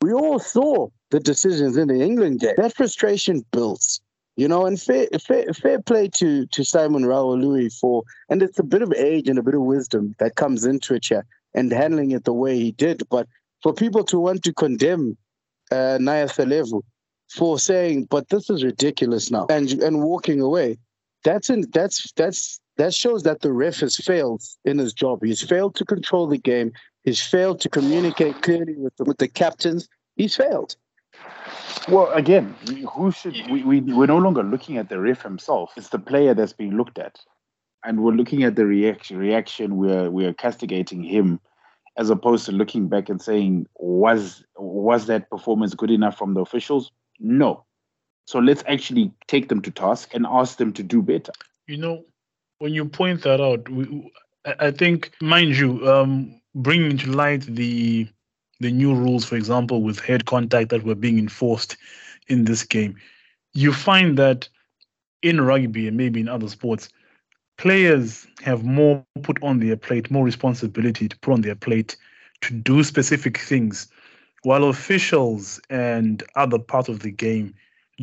We 0.00 0.12
all 0.12 0.38
saw 0.38 0.88
the 1.10 1.18
decisions 1.18 1.76
in 1.76 1.88
the 1.88 2.00
England 2.00 2.40
game. 2.40 2.54
That 2.56 2.76
frustration 2.76 3.44
builds, 3.50 4.00
you 4.36 4.46
know. 4.46 4.64
And 4.66 4.80
fair 4.80 5.08
fair, 5.20 5.52
fair 5.52 5.80
play 5.80 6.08
to 6.20 6.46
to 6.46 6.62
Simon 6.62 7.04
Louis 7.04 7.76
for, 7.80 8.04
and 8.28 8.42
it's 8.42 8.60
a 8.60 8.62
bit 8.62 8.82
of 8.82 8.92
age 8.92 9.28
and 9.28 9.38
a 9.38 9.42
bit 9.42 9.54
of 9.54 9.62
wisdom 9.62 10.14
that 10.20 10.36
comes 10.36 10.64
into 10.64 10.94
it 10.94 11.06
here 11.06 11.26
and 11.54 11.72
handling 11.72 12.12
it 12.12 12.24
the 12.24 12.32
way 12.32 12.56
he 12.56 12.70
did. 12.70 13.02
But 13.10 13.26
for 13.62 13.72
people 13.72 14.04
to 14.04 14.20
want 14.20 14.44
to 14.44 14.52
condemn 14.52 15.16
uh, 15.72 15.98
Nayacalevu 16.00 16.82
for 17.34 17.58
saying, 17.58 18.04
"But 18.04 18.28
this 18.28 18.50
is 18.50 18.62
ridiculous 18.62 19.32
now," 19.32 19.46
and 19.50 19.72
and 19.82 20.04
walking 20.04 20.40
away. 20.40 20.76
That's 21.24 21.50
in 21.50 21.64
that's 21.72 22.12
that's 22.12 22.60
that 22.78 22.94
shows 22.94 23.24
that 23.24 23.40
the 23.40 23.52
ref 23.52 23.80
has 23.80 23.96
failed 23.96 24.42
in 24.64 24.78
his 24.78 24.92
job. 24.92 25.22
He's 25.22 25.42
failed 25.42 25.74
to 25.76 25.84
control 25.84 26.26
the 26.26 26.38
game. 26.38 26.72
He's 27.04 27.20
failed 27.20 27.60
to 27.60 27.68
communicate 27.68 28.40
clearly 28.42 28.76
with 28.76 28.96
the, 28.96 29.04
with 29.04 29.18
the 29.18 29.28
captains. 29.28 29.88
He's 30.16 30.36
failed. 30.36 30.76
Well, 31.88 32.10
again, 32.12 32.54
who 32.92 33.10
should 33.10 33.34
we, 33.50 33.64
we 33.64 33.80
we're 33.80 34.06
no 34.06 34.18
longer 34.18 34.42
looking 34.42 34.76
at 34.76 34.88
the 34.88 35.00
ref 35.00 35.22
himself. 35.22 35.72
It's 35.76 35.88
the 35.88 35.98
player 35.98 36.34
that's 36.34 36.52
being 36.52 36.76
looked 36.76 36.98
at, 36.98 37.18
and 37.84 38.02
we're 38.02 38.12
looking 38.12 38.44
at 38.44 38.56
the 38.56 38.66
reaction. 38.66 39.16
Reaction. 39.18 39.76
We're 39.76 40.10
we're 40.10 40.34
castigating 40.34 41.02
him, 41.02 41.40
as 41.96 42.10
opposed 42.10 42.46
to 42.46 42.52
looking 42.52 42.88
back 42.88 43.08
and 43.08 43.20
saying, 43.20 43.66
was 43.76 44.44
was 44.56 45.06
that 45.06 45.30
performance 45.30 45.74
good 45.74 45.90
enough 45.90 46.16
from 46.16 46.34
the 46.34 46.40
officials? 46.40 46.92
No. 47.18 47.64
So 48.26 48.38
let's 48.38 48.62
actually 48.68 49.10
take 49.26 49.48
them 49.48 49.62
to 49.62 49.70
task 49.70 50.14
and 50.14 50.26
ask 50.28 50.58
them 50.58 50.72
to 50.74 50.82
do 50.82 51.00
better. 51.02 51.32
You 51.66 51.78
know, 51.78 52.04
when 52.58 52.74
you 52.74 52.84
point 52.84 53.22
that 53.22 53.40
out, 53.40 53.68
we, 53.68 54.10
I 54.58 54.70
think, 54.70 55.12
mind 55.20 55.56
you, 55.56 55.88
um, 55.90 56.40
bringing 56.54 56.98
to 56.98 57.10
light 57.10 57.42
the 57.42 58.08
the 58.60 58.72
new 58.72 58.92
rules, 58.92 59.24
for 59.24 59.36
example, 59.36 59.82
with 59.82 60.00
head 60.00 60.26
contact 60.26 60.70
that 60.70 60.82
were 60.82 60.96
being 60.96 61.18
enforced 61.18 61.76
in 62.26 62.44
this 62.44 62.64
game, 62.64 62.96
you 63.52 63.72
find 63.72 64.18
that 64.18 64.48
in 65.22 65.40
rugby 65.40 65.86
and 65.86 65.96
maybe 65.96 66.18
in 66.20 66.28
other 66.28 66.48
sports, 66.48 66.88
players 67.56 68.26
have 68.42 68.64
more 68.64 69.04
put 69.22 69.40
on 69.44 69.60
their 69.60 69.76
plate, 69.76 70.10
more 70.10 70.24
responsibility 70.24 71.08
to 71.08 71.18
put 71.18 71.34
on 71.34 71.42
their 71.42 71.54
plate 71.54 71.96
to 72.40 72.52
do 72.52 72.82
specific 72.82 73.38
things 73.38 73.88
while 74.42 74.64
officials 74.64 75.60
and 75.70 76.22
other 76.34 76.58
parts 76.58 76.88
of 76.88 77.00
the 77.00 77.10
game 77.10 77.54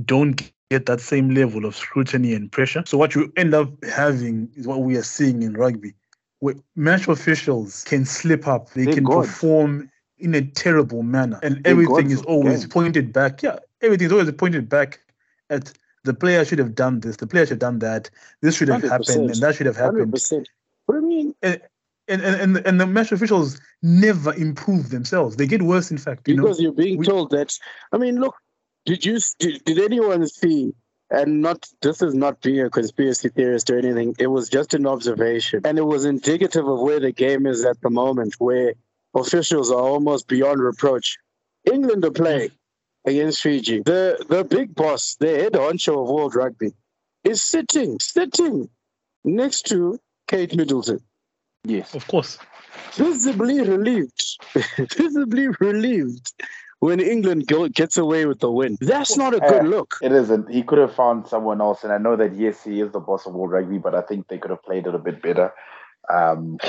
don't 0.06 0.52
get 0.72 0.86
that 0.88 1.00
same 1.00 1.30
level 1.30 1.66
of 1.66 1.76
scrutiny 1.76 2.34
and 2.34 2.52
pressure. 2.52 2.84
So 2.86 2.98
what 2.98 3.16
you 3.16 3.32
end 3.38 3.54
up 3.54 3.70
having 3.84 4.50
is 4.56 4.68
what 4.68 4.82
we 4.82 4.98
are 4.98 5.04
seeing 5.04 5.44
in 5.44 5.54
rugby, 5.54 5.94
where 6.40 6.56
match 6.76 7.08
officials 7.08 7.84
can 7.84 8.06
slip 8.06 8.48
up, 8.48 8.72
they 8.72 8.86
Thank 8.86 8.96
can 8.96 9.04
God. 9.04 9.26
perform 9.26 9.92
in 10.18 10.34
a 10.34 10.42
terrible 10.42 11.04
manner, 11.04 11.40
and 11.44 11.56
Thank 11.56 11.68
everything 11.68 12.08
God 12.08 12.12
is 12.12 12.22
always 12.24 12.62
game. 12.62 12.70
pointed 12.70 13.14
back. 13.14 13.44
Yeah, 13.44 13.60
everything 13.82 14.08
is 14.08 14.12
always 14.12 14.32
pointed 14.32 14.70
back 14.70 15.00
at 15.50 15.74
the 16.04 16.14
player 16.14 16.46
should 16.46 16.60
have 16.60 16.76
done 16.76 17.00
this, 17.02 17.18
the 17.18 17.28
player 17.28 17.46
should 17.46 17.52
have 17.52 17.60
done 17.60 17.80
that, 17.80 18.10
this 18.42 18.56
should 18.56 18.70
have 18.70 18.82
100%. 18.82 18.90
happened, 18.90 19.32
and 19.32 19.42
that 19.42 19.56
should 19.56 19.66
have 19.66 19.76
happened. 19.76 20.14
100%. 20.14 20.46
What 20.86 20.96
do 20.96 21.02
you 21.02 21.08
mean? 21.08 21.36
And, 21.42 21.62
and, 22.08 22.22
and 22.22 22.58
and 22.68 22.80
the 22.80 22.86
match 22.86 23.12
officials 23.12 23.60
never 23.82 24.34
improve 24.36 24.92
themselves. 24.92 25.36
They 25.38 25.48
get 25.48 25.64
worse, 25.64 25.90
in 25.90 25.98
fact. 25.98 26.28
You 26.28 26.36
because 26.36 26.60
know? 26.60 26.64
you're 26.64 26.74
being 26.74 26.98
we, 27.00 27.06
told 27.06 27.32
that. 27.32 27.58
I 27.92 27.98
mean, 27.98 28.20
look, 28.20 28.36
did 28.86 29.06
you 29.06 29.20
did, 29.40 29.64
did 29.66 29.80
anyone 29.80 30.28
see? 30.28 30.74
And 31.12 31.42
not 31.42 31.68
this 31.82 32.02
is 32.02 32.16
not 32.16 32.42
being 32.42 32.62
a 32.62 32.70
conspiracy 32.70 33.30
theorist 33.30 33.70
or 33.70 33.78
anything. 33.78 34.16
It 34.18 34.28
was 34.28 34.50
just 34.50 34.74
an 34.74 34.88
observation, 34.88 35.62
and 35.64 35.78
it 35.78 35.86
was 35.86 36.06
indicative 36.06 36.68
of 36.68 36.80
where 36.80 37.00
the 37.00 37.12
game 37.12 37.46
is 37.46 37.64
at 37.64 37.80
the 37.82 37.92
moment, 37.92 38.36
where 38.40 38.74
officials 39.14 39.72
are 39.72 39.80
almost 39.80 40.28
beyond 40.28 40.62
reproach. 40.62 41.18
England 41.72 42.06
are 42.06 42.12
playing 42.12 42.52
against 43.06 43.42
Fiji. 43.42 43.82
The 43.82 44.26
the 44.30 44.44
big 44.44 44.74
boss, 44.74 45.16
the 45.20 45.28
head 45.28 45.54
honcho 45.54 46.02
of 46.02 46.10
world 46.10 46.36
rugby, 46.36 46.72
is 47.24 47.44
sitting 47.44 48.00
sitting 48.00 48.70
next 49.24 49.68
to 49.68 50.00
Kate 50.28 50.56
Middleton. 50.56 51.00
Yes. 51.64 51.94
Of 51.94 52.08
course. 52.08 52.38
Visibly 52.94 53.62
relieved. 53.62 54.38
Visibly 54.98 55.48
relieved 55.60 56.34
when 56.80 57.00
England 57.00 57.48
go, 57.48 57.68
gets 57.68 57.98
away 57.98 58.26
with 58.26 58.40
the 58.40 58.52
win. 58.52 58.78
That's 58.82 59.18
not 59.18 59.34
a 59.34 59.40
good 59.40 59.66
uh, 59.66 59.68
look. 59.68 59.96
It 60.02 60.12
isn't. 60.12 60.52
He 60.52 60.64
could 60.64 60.78
have 60.78 60.94
found 60.94 61.28
someone 61.28 61.62
else. 61.62 61.84
And 61.84 61.92
I 61.92 61.98
know 61.98 62.16
that, 62.16 62.36
yes, 62.36 62.64
he 62.64 62.82
is 62.82 62.92
the 62.92 63.00
boss 63.00 63.26
of 63.26 63.34
world 63.34 63.52
rugby, 63.52 63.78
but 63.78 63.96
I 63.96 64.02
think 64.02 64.28
they 64.28 64.38
could 64.38 64.52
have 64.52 64.64
played 64.64 64.88
it 64.88 64.96
a 64.96 65.00
bit 65.00 65.22
better. 65.22 65.54
Um, 66.14 66.60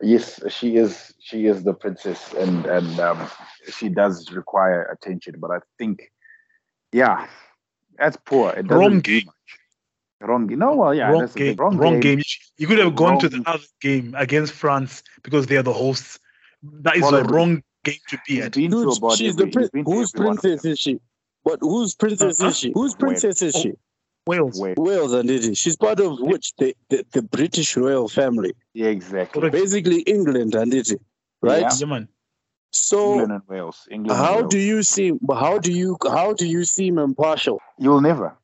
yes, 0.00 0.40
she 0.52 0.76
is. 0.76 1.14
She 1.20 1.46
is 1.46 1.64
the 1.64 1.72
princess, 1.72 2.34
and 2.34 2.66
and 2.66 3.00
um, 3.00 3.26
she 3.72 3.88
does 3.88 4.30
require 4.32 4.82
attention. 4.82 5.36
But 5.38 5.50
I 5.50 5.58
think, 5.78 6.12
yeah, 6.92 7.26
that's 7.96 8.18
poor. 8.24 8.50
It 8.50 8.70
Wrong 8.70 9.00
game. 9.00 9.30
Wrong. 10.20 10.46
game. 10.46 10.58
No, 10.58 10.74
well, 10.74 10.94
yeah, 10.94 11.10
wrong 11.10 11.26
game. 11.34 11.56
Wrong, 11.56 11.76
wrong 11.76 12.00
game. 12.00 12.18
game. 12.18 12.24
You 12.58 12.66
could 12.66 12.78
have 12.78 12.94
gone 12.96 13.12
wrong. 13.12 13.20
to 13.20 13.28
the 13.28 13.42
other 13.46 13.64
game 13.80 14.14
against 14.16 14.52
France 14.52 15.02
because 15.22 15.46
they 15.46 15.56
are 15.56 15.62
the 15.62 15.72
hosts. 15.72 16.18
That 16.62 16.96
is 16.96 17.02
well, 17.02 17.12
the 17.12 17.24
wrong 17.24 17.62
game 17.90 18.04
to 18.08 18.18
be 18.26 18.42
at. 18.42 18.54
Who's, 18.54 19.00
she's 19.16 19.36
the 19.36 19.46
prin- 19.46 19.84
whose 19.84 20.12
princess 20.12 20.64
is 20.64 20.78
she? 20.78 21.00
But 21.44 21.60
Whose 21.60 21.94
princess 21.94 22.42
uh, 22.42 22.46
is 22.48 22.58
she? 22.58 22.72
Whose 22.74 22.94
princess 22.94 23.40
is 23.40 23.54
she? 23.54 23.72
Wales. 24.26 24.60
Wales, 24.60 24.76
Wales 24.78 25.12
and 25.12 25.30
it 25.30 25.44
is. 25.44 25.56
She's 25.56 25.76
part 25.76 26.00
of 26.00 26.18
which 26.20 26.52
the, 26.56 26.74
the, 26.90 27.06
the 27.12 27.22
British 27.22 27.76
royal 27.76 28.08
family. 28.08 28.52
Yeah, 28.74 28.88
exactly. 28.88 29.50
Basically 29.50 30.00
England 30.00 30.56
and 30.56 30.74
it, 30.74 30.90
right? 31.42 31.62
Yeah, 31.78 31.86
yeah. 31.86 32.00
So 32.72 33.12
England 33.12 33.32
and 33.32 33.42
Wales. 33.48 33.88
England 33.90 34.18
how 34.18 34.38
and 34.38 34.40
Wales. 34.40 34.50
do 34.50 34.58
you 34.58 34.82
see? 34.82 35.12
How 35.30 35.58
do 35.58 35.72
you? 35.72 35.96
How 36.02 36.32
do 36.32 36.46
you 36.46 36.64
seem 36.64 36.98
impartial? 36.98 37.60
You'll 37.78 38.00
never 38.00 38.36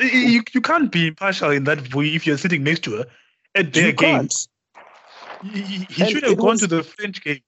you, 0.00 0.42
you 0.52 0.60
can't 0.60 0.90
be 0.90 1.08
impartial 1.08 1.50
in 1.50 1.64
that 1.64 1.94
way 1.94 2.08
if 2.08 2.26
you're 2.26 2.38
sitting 2.38 2.62
next 2.62 2.82
to 2.84 2.96
her 2.96 3.06
at 3.54 3.72
their 3.72 3.92
game. 3.92 4.28
He, 5.42 5.86
he 5.90 6.10
should 6.10 6.22
have 6.24 6.38
gone 6.38 6.46
was, 6.46 6.60
to 6.60 6.66
the 6.66 6.82
French 6.82 7.22
game. 7.22 7.40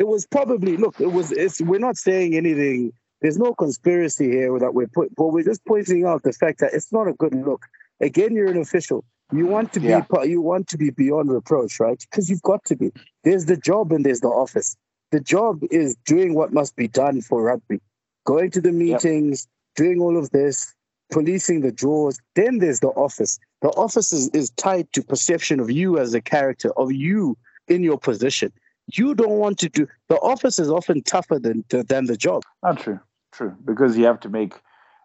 It 0.00 0.08
was 0.08 0.26
probably 0.26 0.78
look. 0.78 0.96
It 0.98 1.12
was. 1.12 1.30
It's. 1.30 1.60
We're 1.60 1.78
not 1.78 1.98
saying 1.98 2.34
anything. 2.34 2.92
There's 3.20 3.36
no 3.38 3.52
conspiracy 3.54 4.30
here 4.30 4.58
that 4.58 4.72
we're 4.72 4.88
put, 4.88 5.14
but 5.14 5.26
we're 5.28 5.44
just 5.44 5.62
pointing 5.66 6.06
out 6.06 6.22
the 6.22 6.32
fact 6.32 6.60
that 6.60 6.72
it's 6.72 6.90
not 6.90 7.06
a 7.06 7.12
good 7.12 7.34
look. 7.34 7.66
Again, 8.00 8.34
you're 8.34 8.50
an 8.50 8.56
official. 8.56 9.04
You 9.30 9.46
want 9.46 9.74
to 9.74 9.80
be 9.80 9.88
Yeah. 9.88 10.04
you 10.24 10.40
want 10.40 10.68
to 10.68 10.78
be 10.78 10.88
beyond 10.90 11.30
reproach, 11.30 11.78
right? 11.78 12.00
Because 12.10 12.30
you've 12.30 12.42
got 12.42 12.64
to 12.64 12.76
be. 12.76 12.90
There's 13.24 13.44
the 13.44 13.58
job 13.58 13.92
and 13.92 14.04
there's 14.04 14.20
the 14.20 14.28
office. 14.28 14.74
The 15.12 15.20
job 15.20 15.60
is 15.70 15.96
doing 16.06 16.34
what 16.34 16.52
must 16.52 16.76
be 16.76 16.88
done 16.88 17.20
for 17.20 17.42
rugby, 17.42 17.80
going 18.24 18.50
to 18.52 18.60
the 18.62 18.72
meetings, 18.72 19.46
doing 19.76 20.00
all 20.00 20.16
of 20.16 20.30
this, 20.30 20.74
policing 21.12 21.60
the 21.60 21.72
draws. 21.72 22.18
Then 22.36 22.58
there's 22.58 22.80
the 22.80 22.88
office. 22.88 23.38
The 23.60 23.68
office 23.68 24.12
is, 24.14 24.30
is 24.30 24.48
tied 24.50 24.90
to 24.94 25.02
perception 25.02 25.60
of 25.60 25.70
you 25.70 25.98
as 25.98 26.14
a 26.14 26.22
character, 26.22 26.70
of 26.78 26.90
you 26.90 27.36
in 27.68 27.82
your 27.82 27.98
position. 27.98 28.50
You 28.88 29.14
don't 29.14 29.38
want 29.38 29.58
to 29.60 29.68
do 29.68 29.86
the 30.08 30.16
office 30.16 30.58
is 30.58 30.70
often 30.70 31.02
tougher 31.02 31.38
than 31.38 31.64
than 31.68 32.06
the 32.06 32.16
job. 32.16 32.42
Not 32.62 32.80
true. 32.80 33.00
True. 33.32 33.54
Because 33.64 33.96
you 33.96 34.04
have 34.06 34.20
to 34.20 34.28
make 34.28 34.54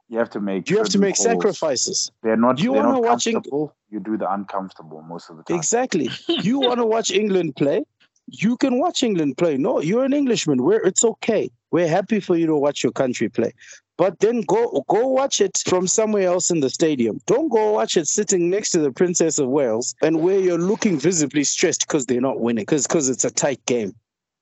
you 0.10 0.18
have 0.20 0.30
to 0.32 0.40
make 0.40 0.70
You 0.70 0.78
have 0.78 0.90
to 0.90 1.00
make 1.00 1.16
calls. 1.16 1.24
sacrifices. 1.26 2.12
They're 2.24 2.38
not 2.38 2.60
You 2.60 2.74
they're 2.74 2.84
wanna 2.84 3.00
watch 3.00 3.28
Eng- 3.28 3.34
comfortable. 3.34 3.76
You 3.90 4.00
do 4.00 4.18
the 4.18 4.32
uncomfortable 4.32 5.02
most 5.04 5.30
of 5.30 5.38
the 5.38 5.44
time. 5.44 5.58
Exactly. 5.58 6.10
You 6.28 6.60
want 6.60 6.80
to 6.80 6.86
watch 6.86 7.12
England 7.12 7.56
play? 7.56 7.84
You 8.28 8.58
can 8.58 8.80
watch 8.80 9.04
England 9.04 9.38
play. 9.38 9.58
No, 9.58 9.82
you're 9.82 10.04
an 10.04 10.14
Englishman. 10.14 10.64
We're 10.64 10.82
it's 10.82 11.04
okay. 11.04 11.50
We're 11.72 11.88
happy 11.88 12.20
for 12.20 12.36
you 12.36 12.48
to 12.48 12.56
watch 12.56 12.82
your 12.84 12.92
country 12.92 13.30
play. 13.30 13.52
But 13.98 14.20
then 14.20 14.42
go 14.42 14.84
go 14.90 15.08
watch 15.08 15.40
it 15.40 15.62
from 15.66 15.88
somewhere 15.88 16.28
else 16.28 16.52
in 16.52 16.60
the 16.60 16.70
stadium. 16.70 17.22
Don't 17.26 17.50
go 17.50 17.72
watch 17.72 17.96
it 17.96 18.08
sitting 18.08 18.50
next 18.50 18.72
to 18.72 18.80
the 18.80 18.92
Princess 18.92 19.40
of 19.40 19.48
Wales 19.48 19.96
and 20.02 20.22
where 20.22 20.40
you're 20.40 20.58
looking 20.58 21.00
visibly 21.00 21.46
stressed 21.46 21.88
because 21.88 22.06
they're 22.06 22.20
not 22.20 22.42
winning, 22.42 22.64
because 22.64 22.86
because 22.88 23.08
it's 23.10 23.24
a 23.24 23.32
tight 23.32 23.66
game. 23.66 23.96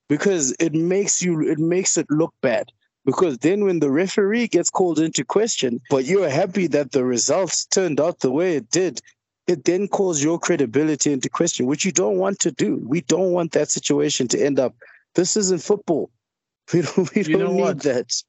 Because 0.10 0.56
it 0.60 0.74
makes 0.74 1.22
you 1.22 1.42
it 1.42 1.60
makes 1.60 1.98
it 1.98 2.08
look 2.10 2.34
bad. 2.42 2.72
Because 3.06 3.38
then 3.40 3.66
when 3.66 3.80
the 3.80 3.92
referee 3.92 4.48
gets 4.48 4.70
called 4.70 4.98
into 4.98 5.26
question, 5.26 5.82
but 5.90 6.06
you're 6.06 6.30
happy 6.30 6.68
that 6.68 6.92
the 6.92 7.04
results 7.04 7.66
turned 7.66 8.00
out 8.00 8.22
the 8.22 8.32
way 8.32 8.56
it 8.56 8.72
did, 8.72 9.02
it 9.46 9.66
then 9.66 9.88
calls 9.90 10.24
your 10.24 10.40
credibility 10.40 11.12
into 11.12 11.30
question, 11.30 11.66
which 11.66 11.84
you 11.84 11.92
don't 11.92 12.18
want 12.18 12.40
to 12.40 12.52
do. 12.52 12.82
We 12.88 13.02
don't 13.02 13.34
want 13.34 13.52
that 13.52 13.70
situation 13.70 14.28
to 14.30 14.42
end 14.44 14.58
up. 14.58 14.74
This 15.16 15.38
isn't 15.38 15.62
football. 15.62 16.10
We 16.74 16.82
don't, 16.82 17.14
we 17.14 17.24
You 17.24 17.38
don't 17.38 17.56
need 17.56 17.62
what? 17.62 17.82
that. 17.82 18.24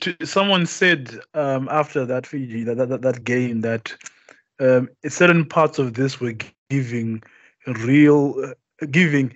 To, 0.00 0.16
someone 0.24 0.66
said 0.66 1.18
um, 1.34 1.68
after 1.70 2.04
that 2.06 2.26
Fiji 2.26 2.64
that 2.64 2.76
that, 2.76 2.88
that, 2.88 3.02
that 3.02 3.24
game 3.24 3.60
that 3.62 3.94
um, 4.60 4.88
certain 5.06 5.44
parts 5.44 5.78
of 5.78 5.94
this 5.94 6.20
were 6.20 6.34
giving 6.34 7.22
real 7.66 8.34
uh, 8.44 8.86
giving 8.90 9.34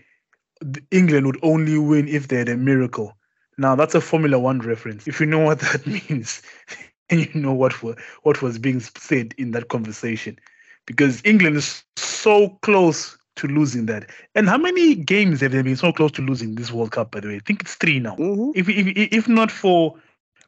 England 0.90 1.26
would 1.26 1.38
only 1.42 1.78
win 1.78 2.08
if 2.08 2.28
they 2.28 2.36
had 2.38 2.48
a 2.48 2.56
miracle. 2.56 3.16
Now 3.58 3.74
that's 3.74 3.94
a 3.94 4.00
Formula 4.00 4.38
One 4.38 4.58
reference. 4.60 5.06
If 5.06 5.20
you 5.20 5.26
know 5.26 5.38
what 5.40 5.60
that 5.60 5.86
means, 5.86 6.42
and 7.10 7.20
you 7.34 7.40
know 7.40 7.52
what 7.52 7.82
wa- 7.82 7.94
what 8.22 8.42
was 8.42 8.58
being 8.58 8.80
said 8.80 9.34
in 9.38 9.52
that 9.52 9.68
conversation, 9.68 10.38
because 10.86 11.22
England 11.24 11.56
is 11.56 11.84
so 11.96 12.48
close 12.62 13.16
to 13.36 13.46
losing 13.46 13.86
that. 13.86 14.10
And 14.34 14.48
how 14.48 14.58
many 14.58 14.94
games 14.94 15.40
have 15.40 15.52
they 15.52 15.62
been 15.62 15.76
so 15.76 15.92
close 15.92 16.10
to 16.12 16.22
losing 16.22 16.54
this 16.54 16.70
World 16.72 16.92
Cup? 16.92 17.10
By 17.12 17.20
the 17.20 17.28
way, 17.28 17.36
I 17.36 17.40
think 17.40 17.62
it's 17.62 17.74
three 17.74 17.98
now 17.98 18.16
Mhm. 18.16 18.52
if, 18.54 18.68
if 18.68 18.86
if 19.12 19.28
not 19.28 19.50
for 19.50 19.94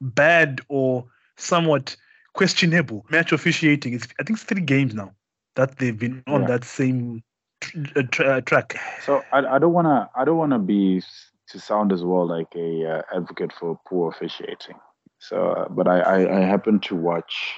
bad 0.05 0.61
or 0.69 1.05
somewhat 1.37 1.97
questionable 2.35 3.05
match 3.11 3.33
officiating, 3.33 3.95
it's 3.95 4.07
I 4.21 4.25
think 4.25 4.39
it's 4.39 4.45
three 4.45 4.61
games 4.61 4.95
now 4.95 5.13
that 5.57 5.79
they've 5.79 5.99
been 5.99 6.23
on 6.27 6.43
Yeah. 6.43 6.49
that 6.49 6.65
same 6.65 7.23
tr- 7.61 7.79
uh, 7.97 8.03
tra- 8.11 8.27
uh, 8.37 8.41
track. 8.41 8.77
So 9.05 9.23
I, 9.33 9.39
I 9.39 9.59
don't 9.59 9.73
wanna 9.73 10.11
I 10.17 10.25
don't 10.25 10.37
wanna 10.37 10.59
be 10.59 11.03
to 11.49 11.61
sound 11.61 11.93
as 11.93 12.03
well 12.03 12.27
like 12.27 12.55
a 12.57 12.99
uh, 12.99 13.03
advocate 13.15 13.53
for 13.53 13.79
poor 13.87 14.11
officiating. 14.11 14.77
So, 15.19 15.51
uh, 15.53 15.69
but 15.69 15.87
I, 15.89 16.01
I 16.01 16.39
I 16.39 16.41
happen 16.41 16.81
to 16.81 16.97
watch 16.97 17.55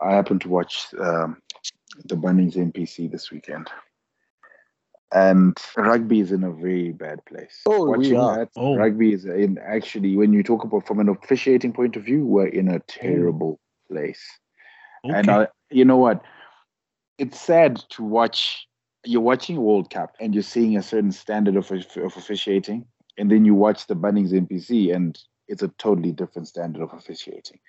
I 0.00 0.12
happen 0.12 0.38
to 0.40 0.48
watch 0.48 0.86
um, 1.00 1.40
the 2.04 2.16
Bunnings 2.16 2.56
NPC 2.56 3.10
this 3.10 3.30
weekend, 3.30 3.68
and 5.12 5.56
rugby 5.76 6.20
is 6.20 6.32
in 6.32 6.42
a 6.44 6.50
very 6.50 6.92
bad 6.92 7.24
place. 7.26 7.60
Oh, 7.66 7.84
we 7.84 7.96
Watching 7.98 8.16
are. 8.16 8.38
that, 8.38 8.50
Oh. 8.56 8.76
rugby 8.76 9.12
is 9.12 9.24
in 9.24 9.58
actually 9.58 10.16
when 10.16 10.32
you 10.32 10.42
talk 10.42 10.64
about 10.64 10.86
from 10.86 10.98
an 11.00 11.08
officiating 11.08 11.72
point 11.72 11.96
of 11.96 12.04
view, 12.04 12.26
we're 12.26 12.48
in 12.48 12.68
a 12.68 12.76
oh. 12.76 12.82
terrible 12.86 13.60
place. 13.88 14.22
And 15.04 15.28
Okay. 15.28 15.42
I, 15.42 15.48
you 15.70 15.84
know 15.84 15.96
what? 15.96 16.22
It's 17.18 17.40
sad 17.40 17.76
to 17.90 18.02
watch. 18.02 18.66
You're 19.04 19.20
watching 19.20 19.60
World 19.60 19.90
Cup 19.90 20.14
and 20.20 20.34
you're 20.34 20.42
seeing 20.42 20.76
a 20.76 20.82
certain 20.82 21.12
standard 21.12 21.54
of, 21.56 21.70
of 21.70 22.16
officiating, 22.16 22.84
and 23.16 23.30
then 23.30 23.44
you 23.44 23.54
watch 23.54 23.86
the 23.86 23.94
Bunnings 23.94 24.32
NPC 24.32 24.94
and 24.94 25.16
it's 25.46 25.62
a 25.62 25.68
totally 25.78 26.10
different 26.10 26.48
standard 26.48 26.82
of 26.82 26.92
officiating. 26.92 27.60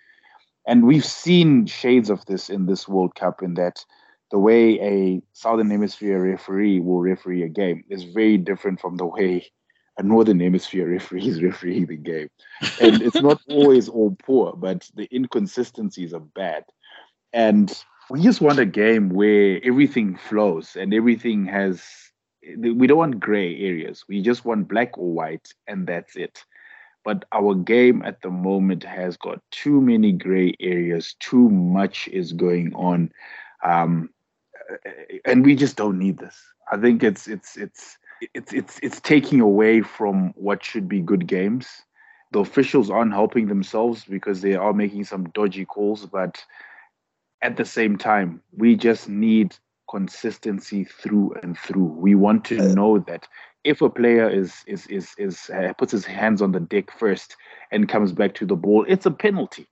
And 0.67 0.85
we've 0.85 1.05
seen 1.05 1.67
shades 1.67 2.09
of 2.09 2.25
this 2.25 2.49
in 2.49 2.65
this 2.65 2.87
World 2.87 3.13
Cup 3.15 3.43
in 3.43 3.53
that 3.53 3.85
the 4.31 4.39
way 4.39 4.79
a 4.81 5.21
Southern 5.33 5.69
Hemisphere 5.69 6.21
referee 6.21 6.79
will 6.79 7.01
referee 7.01 7.43
a 7.43 7.49
game 7.49 7.83
is 7.89 8.03
very 8.03 8.37
different 8.37 8.79
from 8.79 8.97
the 8.97 9.05
way 9.05 9.49
a 9.97 10.03
Northern 10.03 10.39
Hemisphere 10.39 10.87
referee 10.91 11.27
is 11.27 11.41
refereeing 11.41 11.85
the 11.85 11.95
game. 11.95 12.29
And 12.81 13.01
it's 13.01 13.21
not 13.21 13.41
always 13.49 13.89
all 13.89 14.15
poor, 14.23 14.53
but 14.53 14.89
the 14.95 15.07
inconsistencies 15.13 16.13
are 16.13 16.19
bad. 16.19 16.65
And 17.33 17.71
we 18.09 18.21
just 18.21 18.41
want 18.41 18.59
a 18.59 18.65
game 18.65 19.09
where 19.09 19.59
everything 19.63 20.15
flows 20.15 20.75
and 20.75 20.93
everything 20.93 21.45
has 21.45 21.83
we 22.57 22.87
don't 22.87 22.97
want 22.97 23.19
gray 23.19 23.59
areas. 23.59 24.05
We 24.07 24.21
just 24.21 24.45
want 24.45 24.69
black 24.69 24.97
or 24.97 25.11
white, 25.11 25.53
and 25.67 25.85
that's 25.85 26.15
it. 26.15 26.43
But 27.03 27.25
our 27.33 27.55
game 27.55 28.01
at 28.03 28.21
the 28.21 28.29
moment 28.29 28.83
has 28.83 29.17
got 29.17 29.41
too 29.51 29.81
many 29.81 30.11
gray 30.11 30.53
areas. 30.59 31.15
Too 31.19 31.49
much 31.49 32.07
is 32.09 32.33
going 32.33 32.73
on, 32.73 33.11
um, 33.63 34.09
and 35.25 35.45
we 35.45 35.55
just 35.55 35.75
don't 35.75 35.99
need 35.99 36.17
this. 36.17 36.37
I 36.71 36.77
think 36.77 37.03
it's 37.03 37.27
it's 37.27 37.57
it's 37.57 37.97
it's 38.33 38.53
it's 38.53 38.79
it's 38.81 39.01
taking 39.01 39.41
away 39.41 39.81
from 39.81 40.33
what 40.35 40.63
should 40.63 40.87
be 40.87 41.01
good 41.01 41.27
games. 41.27 41.67
The 42.31 42.39
officials 42.39 42.89
aren't 42.89 43.13
helping 43.13 43.47
themselves 43.47 44.03
because 44.03 44.41
they 44.41 44.55
are 44.55 44.73
making 44.73 45.05
some 45.05 45.29
dodgy 45.29 45.65
calls, 45.65 46.05
but 46.05 46.43
at 47.41 47.55
the 47.55 47.65
same 47.65 47.97
time, 47.97 48.41
we 48.55 48.75
just 48.75 49.07
need 49.07 49.55
consistency 49.89 50.83
through 50.83 51.35
and 51.41 51.57
through. 51.57 51.85
We 51.85 52.15
want 52.15 52.43
to 52.45 52.57
know 52.57 52.99
that 52.99 53.27
if 53.63 53.81
a 53.81 53.89
player 53.89 54.29
is 54.29 54.63
is 54.67 54.87
is 54.87 55.13
is 55.17 55.49
uh, 55.49 55.73
puts 55.77 55.91
his 55.91 56.05
hands 56.05 56.41
on 56.41 56.51
the 56.51 56.59
deck 56.59 56.91
first 56.97 57.35
and 57.71 57.87
comes 57.87 58.11
back 58.11 58.33
to 58.35 58.45
the 58.45 58.55
ball, 58.55 58.85
it's 58.87 59.05
a 59.05 59.11
penalty. 59.11 59.67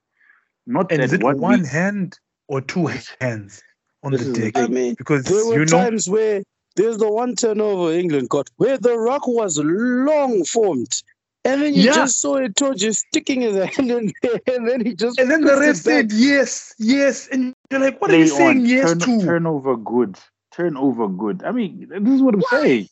Not 0.65 0.91
and 0.91 1.01
that 1.01 1.05
is 1.05 1.13
it 1.13 1.23
what 1.23 1.37
one 1.37 1.63
hand 1.63 2.19
or 2.47 2.61
two 2.61 2.87
hands 3.19 3.61
on 4.05 4.11
This 4.13 4.21
the 4.21 4.27
is 4.27 4.33
the 4.37 4.51
deck? 4.51 4.57
I 4.57 4.67
mean, 4.67 4.95
Because 4.95 5.25
there 5.25 5.45
were 5.45 5.59
you 5.59 5.65
know, 5.65 5.77
times 5.77 6.09
where 6.09 6.43
there's 6.75 6.97
the 6.97 7.09
one 7.09 7.35
turnover 7.35 7.91
England 7.91 8.29
got 8.29 8.49
where 8.57 8.77
the 8.77 8.97
rock 8.97 9.27
was 9.27 9.57
long 9.59 10.43
formed. 10.45 11.01
And 11.43 11.61
then 11.61 11.73
you 11.75 11.83
Yeah. 11.83 11.93
just 11.93 12.19
saw 12.19 12.35
it 12.37 12.55
towards 12.55 12.81
you 12.83 12.91
sticking 12.91 13.41
his 13.41 13.55
hand 13.75 13.91
in 13.91 14.13
there, 14.21 14.39
and 14.55 14.67
then 14.67 14.83
he 14.85 14.95
just 14.95 15.19
and 15.19 15.29
then 15.29 15.41
the 15.41 15.51
puts 15.53 15.61
it 15.61 15.67
ref 15.67 15.75
said 15.77 16.11
yes, 16.11 16.73
yes, 16.79 17.27
and 17.27 17.53
you're 17.69 17.79
like, 17.79 18.01
what 18.01 18.11
are 18.11 18.17
you 18.17 18.27
saying 18.27 18.59
on, 18.61 18.65
yes 18.65 18.89
turn, 18.89 18.99
to? 18.99 19.25
turnover 19.25 19.75
good, 19.77 20.17
turnover 20.51 21.07
good. 21.07 21.43
I 21.43 21.51
mean, 21.51 21.87
this 21.89 22.13
is 22.15 22.21
what 22.21 22.33
I'm 22.33 22.41
saying. 22.41 22.87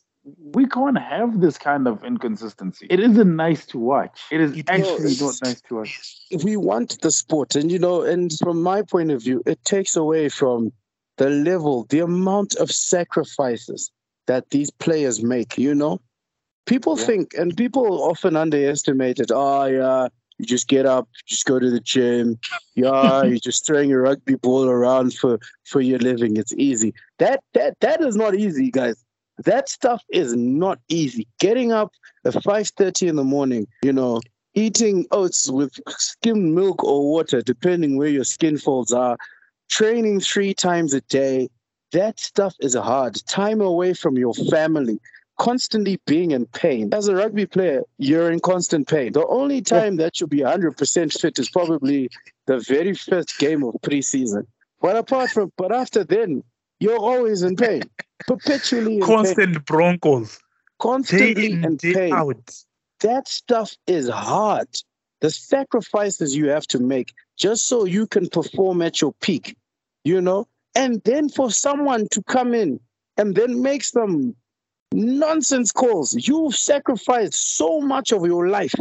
We 0.54 0.66
can't 0.68 0.96
have 0.96 1.40
this 1.40 1.58
kind 1.58 1.86
of 1.86 2.02
inconsistency. 2.04 2.86
It 2.88 2.98
isn't 3.00 3.36
nice 3.36 3.66
to 3.66 3.78
watch. 3.78 4.22
It 4.30 4.40
is 4.40 4.56
It 4.56 4.70
actually 4.70 5.10
is. 5.10 5.20
not 5.20 5.34
nice 5.42 5.60
to 5.62 5.74
watch. 5.74 6.00
we 6.44 6.56
want 6.56 6.98
the 7.02 7.10
sport 7.10 7.54
and 7.56 7.70
you 7.70 7.78
know 7.78 8.02
and 8.02 8.32
from 8.38 8.62
my 8.62 8.80
point 8.82 9.10
of 9.10 9.20
view 9.22 9.42
it 9.46 9.62
takes 9.64 9.96
away 9.96 10.28
from 10.30 10.72
the 11.16 11.30
level 11.30 11.86
the 11.90 12.00
amount 12.00 12.54
of 12.56 12.70
sacrifices 12.70 13.90
that 14.26 14.50
these 14.50 14.70
players 14.70 15.22
make 15.22 15.58
you 15.58 15.74
know? 15.74 16.00
People 16.66 16.96
Yeah. 16.98 17.04
think 17.06 17.34
and 17.34 17.56
people 17.56 18.02
often 18.02 18.36
underestimate 18.36 19.18
it. 19.20 19.30
Oh 19.32 19.64
yeah 19.66 20.08
you 20.38 20.46
just 20.46 20.66
get 20.66 20.84
up 20.86 21.08
just 21.26 21.44
go 21.46 21.58
to 21.58 21.70
the 21.70 21.80
gym. 21.80 22.38
Yeah 22.74 23.22
you're 23.28 23.38
just 23.38 23.66
throwing 23.66 23.92
a 23.92 23.98
rugby 23.98 24.34
ball 24.36 24.68
around 24.68 25.14
for 25.14 25.38
for 25.64 25.80
your 25.80 25.98
living. 25.98 26.36
It's 26.36 26.52
easy. 26.54 26.94
That 27.18 27.40
that 27.54 27.78
that 27.80 28.00
is 28.00 28.16
not 28.16 28.34
easy 28.34 28.70
guys. 28.70 29.04
That 29.44 29.68
stuff 29.68 30.02
is 30.10 30.34
not 30.36 30.78
easy. 30.88 31.26
Getting 31.40 31.72
up 31.72 31.92
at 32.24 32.34
5.30 32.34 33.08
in 33.08 33.16
the 33.16 33.24
morning 33.24 33.66
you 33.82 33.92
know 33.92 34.20
eating 34.54 35.04
oats 35.10 35.50
with 35.50 35.72
skim 35.88 36.54
milk 36.54 36.82
or 36.84 37.10
water, 37.10 37.42
depending 37.42 37.96
where 37.96 38.08
your 38.08 38.24
skin 38.24 38.56
folds 38.56 38.92
are, 38.92 39.16
training 39.68 40.20
three 40.20 40.54
times 40.54 40.94
a 40.94 41.00
day, 41.02 41.48
that 41.92 42.18
stuff 42.18 42.54
is 42.60 42.74
hard. 42.74 43.14
Time 43.26 43.60
away 43.60 43.94
from 43.94 44.16
your 44.16 44.34
family, 44.34 44.98
constantly 45.38 46.00
being 46.06 46.32
in 46.32 46.46
pain. 46.46 46.92
As 46.92 47.08
a 47.08 47.14
rugby 47.14 47.46
player, 47.46 47.82
you're 47.98 48.30
in 48.30 48.40
constant 48.40 48.88
pain. 48.88 49.12
The 49.12 49.26
only 49.26 49.60
time 49.62 49.96
that 49.96 50.20
you'll 50.20 50.28
be 50.28 50.40
100% 50.40 51.20
fit 51.20 51.38
is 51.38 51.48
probably 51.50 52.10
the 52.46 52.58
very 52.60 52.94
first 52.94 53.38
game 53.38 53.64
of 53.64 53.74
preseason. 53.82 54.46
But 54.80 54.96
apart 54.96 55.30
from, 55.30 55.52
but 55.56 55.72
after 55.72 56.04
then, 56.04 56.42
you're 56.80 56.98
always 56.98 57.42
in 57.42 57.56
pain, 57.56 57.82
perpetually 58.26 58.96
in 58.96 59.00
pain, 59.00 59.16
Constant 59.16 59.64
Broncos, 59.64 60.36
day 60.36 60.42
constantly 60.78 61.52
in, 61.52 61.64
in 61.64 61.76
day 61.76 61.94
pain 61.94 62.12
out. 62.12 62.54
that 63.00 63.28
stuff 63.28 63.74
is 63.86 64.08
hard. 64.08 64.68
The 65.24 65.30
sacrifices 65.30 66.36
you 66.36 66.50
have 66.50 66.66
to 66.66 66.78
make 66.78 67.14
just 67.38 67.64
so 67.64 67.86
you 67.86 68.06
can 68.06 68.28
perform 68.28 68.82
at 68.82 69.00
your 69.00 69.14
peak, 69.22 69.56
you 70.04 70.20
know, 70.20 70.46
And 70.74 71.00
then 71.04 71.28
for 71.28 71.50
someone 71.50 72.08
to 72.10 72.22
come 72.22 72.52
in 72.54 72.80
and 73.16 73.34
then 73.34 73.62
make 73.62 73.84
some 73.84 74.34
nonsense 74.92 75.72
calls, 75.72 76.14
you've 76.28 76.56
sacrificed 76.56 77.56
so 77.56 77.80
much 77.80 78.12
of 78.12 78.26
your 78.26 78.48
life, 78.48 78.74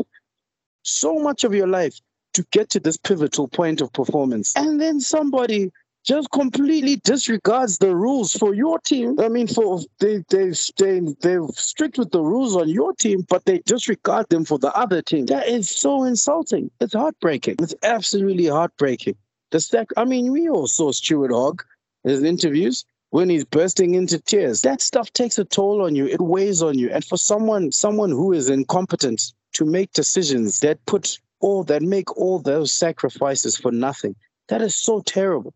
so 0.82 1.20
much 1.20 1.44
of 1.44 1.54
your 1.54 1.68
life 1.68 2.00
to 2.34 2.46
get 2.52 2.70
to 2.72 2.80
this 2.80 2.98
pivotal 2.98 3.48
point 3.48 3.80
of 3.82 3.94
performance. 3.94 4.54
And 4.56 4.82
then 4.82 5.00
somebody 5.00 5.72
just 6.04 6.30
completely 6.32 6.98
disregards 6.98 7.78
the 7.78 7.96
rules 7.96 8.34
for 8.34 8.54
your 8.54 8.80
team. 8.80 9.20
I 9.20 9.30
mean, 9.30 9.48
for 9.48 9.80
they 10.00 10.24
they 10.30 10.52
they 10.78 11.02
they're 11.22 11.48
strict 11.54 11.98
with 11.98 12.12
the 12.12 12.22
rules 12.22 12.56
on 12.56 12.70
your 12.70 12.94
team, 12.94 13.26
but 13.30 13.46
they 13.46 13.60
disregard 13.60 14.28
them 14.30 14.46
for 14.46 14.60
the 14.60 14.74
other 14.76 15.02
team. 15.02 15.26
That 15.28 15.48
is 15.48 15.70
so 15.70 16.04
insulting. 16.04 16.70
It's 16.82 16.94
heartbreaking. 16.94 17.56
It's 17.60 17.76
absolutely 17.84 18.48
heartbreaking. 18.48 19.16
The 19.52 19.60
stack. 19.60 19.88
I 19.96 20.06
mean, 20.06 20.32
we 20.32 20.50
all 20.50 20.68
saw 20.68 20.92
Stuart 20.92 21.32
Hogg 21.32 21.64
his 22.04 22.24
interviews 22.24 22.84
when 23.12 23.30
he's 23.30 23.46
bursting 23.46 23.96
into 23.96 24.20
tears. 24.20 24.62
That 24.62 24.82
stuff 24.82 25.14
takes 25.14 25.38
a 25.38 25.46
toll 25.46 25.84
on 25.84 25.96
you. 25.96 26.08
It 26.08 26.20
weighs 26.20 26.62
on 26.62 26.78
you. 26.78 26.90
And 26.90 27.06
for 27.06 27.18
someone 27.18 27.72
someone 27.72 28.10
who 28.10 28.34
is 28.34 28.50
incompetent 28.50 29.34
to 29.54 29.66
make 29.66 29.94
decisions 29.94 30.60
that 30.60 30.86
put 30.86 31.20
all 31.40 31.64
that 31.66 31.82
make 31.82 32.18
all 32.18 32.40
those 32.40 32.72
sacrifices 32.72 33.56
for 33.58 33.72
nothing. 33.72 34.16
That 34.50 34.62
is 34.62 34.76
so 34.76 35.02
terrible. 35.02 35.54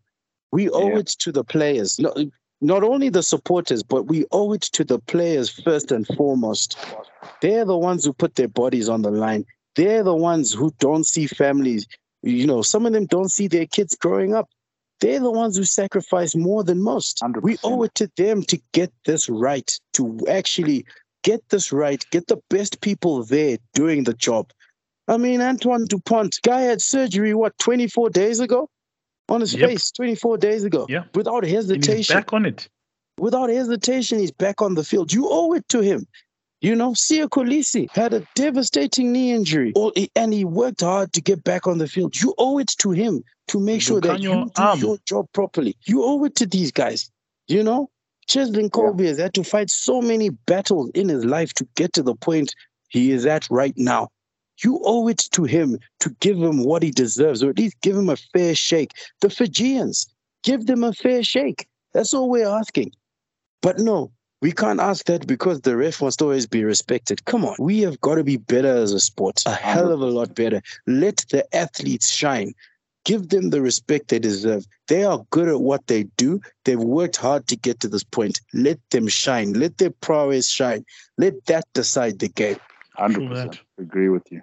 We 0.52 0.70
owe 0.70 0.90
yeah. 0.90 0.98
it 0.98 1.06
to 1.20 1.32
the 1.32 1.44
players, 1.44 1.98
not, 1.98 2.18
not 2.60 2.82
only 2.82 3.08
the 3.08 3.22
supporters, 3.22 3.82
but 3.82 4.04
we 4.04 4.24
owe 4.32 4.52
it 4.52 4.62
to 4.62 4.84
the 4.84 4.98
players 4.98 5.48
first 5.48 5.92
and 5.92 6.06
foremost. 6.16 6.78
They're 7.40 7.64
the 7.64 7.76
ones 7.76 8.04
who 8.04 8.12
put 8.12 8.34
their 8.34 8.48
bodies 8.48 8.88
on 8.88 9.02
the 9.02 9.10
line. 9.10 9.44
They're 9.76 10.02
the 10.02 10.14
ones 10.14 10.52
who 10.52 10.72
don't 10.78 11.04
see 11.04 11.26
families. 11.26 11.86
You 12.22 12.46
know, 12.46 12.62
some 12.62 12.86
of 12.86 12.92
them 12.92 13.06
don't 13.06 13.30
see 13.30 13.46
their 13.46 13.66
kids 13.66 13.94
growing 13.94 14.34
up. 14.34 14.48
They're 15.00 15.20
the 15.20 15.30
ones 15.30 15.56
who 15.56 15.64
sacrifice 15.64 16.34
more 16.34 16.64
than 16.64 16.82
most. 16.82 17.20
100%. 17.22 17.42
We 17.42 17.56
owe 17.62 17.84
it 17.84 17.94
to 17.96 18.10
them 18.16 18.42
to 18.44 18.60
get 18.72 18.92
this 19.04 19.28
right, 19.28 19.72
to 19.92 20.18
actually 20.28 20.84
get 21.22 21.48
this 21.50 21.70
right, 21.70 22.04
get 22.10 22.26
the 22.26 22.40
best 22.50 22.80
people 22.80 23.22
there 23.22 23.58
doing 23.74 24.04
the 24.04 24.14
job. 24.14 24.50
I 25.06 25.16
mean, 25.16 25.40
Antoine 25.40 25.84
Dupont, 25.84 26.38
guy 26.42 26.62
had 26.62 26.82
surgery, 26.82 27.34
what, 27.34 27.56
24 27.58 28.10
days 28.10 28.40
ago? 28.40 28.68
On 29.28 29.40
his 29.40 29.54
yep. 29.54 29.70
face 29.70 29.90
24 29.90 30.38
days 30.38 30.64
ago. 30.64 30.86
Yeah. 30.88 31.04
Without 31.14 31.44
hesitation. 31.44 32.16
back 32.16 32.32
on 32.32 32.46
it. 32.46 32.68
Without 33.18 33.50
hesitation, 33.50 34.18
he's 34.18 34.30
back 34.30 34.62
on 34.62 34.74
the 34.74 34.84
field. 34.84 35.12
You 35.12 35.28
owe 35.28 35.52
it 35.52 35.68
to 35.70 35.80
him. 35.80 36.06
You 36.60 36.74
know, 36.74 36.90
Siya 36.90 37.28
Kolisi 37.28 37.88
had 37.90 38.12
a 38.12 38.26
devastating 38.34 39.12
knee 39.12 39.32
injury, 39.32 39.72
and 40.16 40.32
he 40.32 40.44
worked 40.44 40.80
hard 40.80 41.12
to 41.12 41.20
get 41.20 41.44
back 41.44 41.68
on 41.68 41.78
the 41.78 41.86
field. 41.86 42.20
You 42.20 42.34
owe 42.36 42.58
it 42.58 42.68
to 42.78 42.90
him 42.90 43.22
to 43.48 43.60
make 43.60 43.80
sure 43.80 44.00
that 44.00 44.20
you 44.20 44.30
do 44.30 44.50
arm. 44.62 44.78
your 44.80 44.98
job 45.06 45.26
properly. 45.32 45.76
You 45.84 46.02
owe 46.02 46.24
it 46.24 46.34
to 46.36 46.46
these 46.46 46.72
guys. 46.72 47.10
You 47.46 47.62
know, 47.62 47.90
Cheslin 48.28 48.70
Kolbe 48.70 49.02
yeah. 49.02 49.08
has 49.08 49.18
had 49.18 49.34
to 49.34 49.44
fight 49.44 49.70
so 49.70 50.02
many 50.02 50.30
battles 50.30 50.90
in 50.94 51.08
his 51.08 51.24
life 51.24 51.52
to 51.54 51.68
get 51.76 51.92
to 51.94 52.02
the 52.02 52.16
point 52.16 52.54
he 52.88 53.12
is 53.12 53.24
at 53.24 53.48
right 53.50 53.74
now. 53.76 54.08
You 54.64 54.80
owe 54.84 55.08
it 55.08 55.18
to 55.32 55.44
him 55.44 55.78
to 56.00 56.10
give 56.20 56.36
him 56.36 56.64
what 56.64 56.82
he 56.82 56.90
deserves, 56.90 57.42
or 57.42 57.50
at 57.50 57.58
least 57.58 57.80
give 57.80 57.96
him 57.96 58.08
a 58.08 58.16
fair 58.16 58.54
shake. 58.54 58.92
The 59.20 59.30
Fijians, 59.30 60.08
give 60.42 60.66
them 60.66 60.82
a 60.82 60.92
fair 60.92 61.22
shake. 61.22 61.68
That's 61.92 62.12
all 62.12 62.28
we're 62.28 62.48
asking. 62.48 62.92
But 63.62 63.78
no, 63.78 64.10
we 64.40 64.52
can't 64.52 64.80
ask 64.80 65.06
that 65.06 65.26
because 65.26 65.60
the 65.60 65.76
ref 65.76 66.02
must 66.02 66.22
always 66.22 66.46
be 66.46 66.64
respected. 66.64 67.24
Come 67.24 67.44
on, 67.44 67.54
we 67.58 67.80
have 67.80 68.00
got 68.00 68.16
to 68.16 68.24
be 68.24 68.36
better 68.36 68.74
as 68.74 68.92
a 68.92 69.00
sport, 69.00 69.42
a 69.46 69.54
hell 69.54 69.92
of 69.92 70.00
a 70.00 70.06
lot 70.06 70.34
better. 70.34 70.60
Let 70.86 71.24
the 71.30 71.44
athletes 71.54 72.10
shine. 72.10 72.54
Give 73.04 73.28
them 73.28 73.50
the 73.50 73.62
respect 73.62 74.08
they 74.08 74.18
deserve. 74.18 74.66
They 74.88 75.04
are 75.04 75.24
good 75.30 75.48
at 75.48 75.60
what 75.60 75.86
they 75.86 76.04
do. 76.16 76.40
They've 76.64 76.78
worked 76.78 77.16
hard 77.16 77.46
to 77.48 77.56
get 77.56 77.80
to 77.80 77.88
this 77.88 78.04
point. 78.04 78.40
Let 78.52 78.78
them 78.90 79.08
shine. 79.08 79.54
Let 79.54 79.78
their 79.78 79.90
prowess 79.90 80.48
shine. 80.48 80.84
Let 81.16 81.46
that 81.46 81.64
decide 81.72 82.18
the 82.18 82.28
game. 82.28 82.58
100% 82.98 83.58
agree 83.78 84.08
with 84.08 84.30
you 84.30 84.42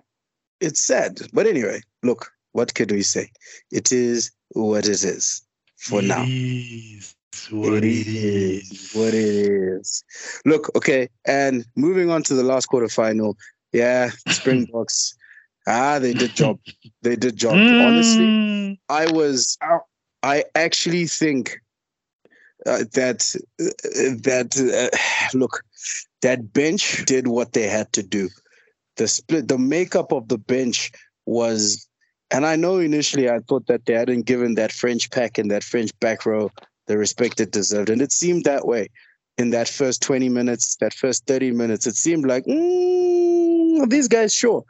it's 0.59 0.85
sad. 0.85 1.19
But 1.33 1.47
anyway, 1.47 1.81
look, 2.03 2.31
what 2.53 2.73
can 2.73 2.87
we 2.89 3.01
say? 3.01 3.29
It 3.71 3.91
is 3.91 4.31
what 4.49 4.85
it 4.85 5.03
is 5.03 5.41
for 5.77 5.99
it 5.99 6.05
now. 6.05 6.25
Is 6.27 7.15
what 7.51 7.83
it 7.83 7.83
is. 7.83 8.91
What 8.93 9.09
it 9.09 9.15
is. 9.15 10.03
Look, 10.45 10.73
okay, 10.75 11.09
and 11.25 11.65
moving 11.75 12.09
on 12.09 12.23
to 12.23 12.33
the 12.33 12.43
last 12.43 12.69
quarterfinal. 12.69 13.35
Yeah, 13.71 14.11
Springboks. 14.29 15.15
ah, 15.67 15.99
they 15.99 16.13
did 16.13 16.35
job. 16.35 16.59
They 17.01 17.15
did 17.15 17.35
job. 17.35 17.55
Mm. 17.55 17.87
Honestly, 17.87 18.79
I 18.89 19.11
was. 19.11 19.57
I 20.23 20.45
actually 20.55 21.05
think 21.05 21.59
uh, 22.65 22.85
that 22.93 23.35
uh, 23.59 23.65
that 24.23 24.55
uh, 24.57 24.97
look, 25.37 25.63
that 26.21 26.53
bench 26.53 27.05
did 27.05 27.27
what 27.27 27.53
they 27.53 27.67
had 27.67 27.91
to 27.93 28.01
do 28.01 28.29
the 28.97 29.07
split, 29.07 29.47
the 29.47 29.57
makeup 29.57 30.11
of 30.11 30.27
the 30.27 30.37
bench 30.37 30.91
was, 31.25 31.87
and 32.31 32.45
I 32.45 32.55
know 32.55 32.77
initially 32.77 33.29
I 33.29 33.39
thought 33.39 33.67
that 33.67 33.85
they 33.85 33.93
hadn't 33.93 34.25
given 34.25 34.55
that 34.55 34.71
French 34.71 35.09
pack 35.11 35.37
and 35.37 35.51
that 35.51 35.63
French 35.63 35.91
back 35.99 36.25
row 36.25 36.51
the 36.87 36.97
respect 36.97 37.39
it 37.39 37.51
deserved, 37.51 37.89
and 37.89 38.01
it 38.01 38.11
seemed 38.11 38.43
that 38.43 38.67
way 38.67 38.89
in 39.37 39.49
that 39.49 39.67
first 39.67 40.01
20 40.01 40.29
minutes, 40.29 40.77
that 40.77 40.93
first 40.93 41.25
30 41.25 41.51
minutes. 41.51 41.87
It 41.87 41.95
seemed 41.95 42.25
like 42.25 42.45
mm, 42.45 43.89
these 43.89 44.07
guys, 44.07 44.33
sure. 44.33 44.63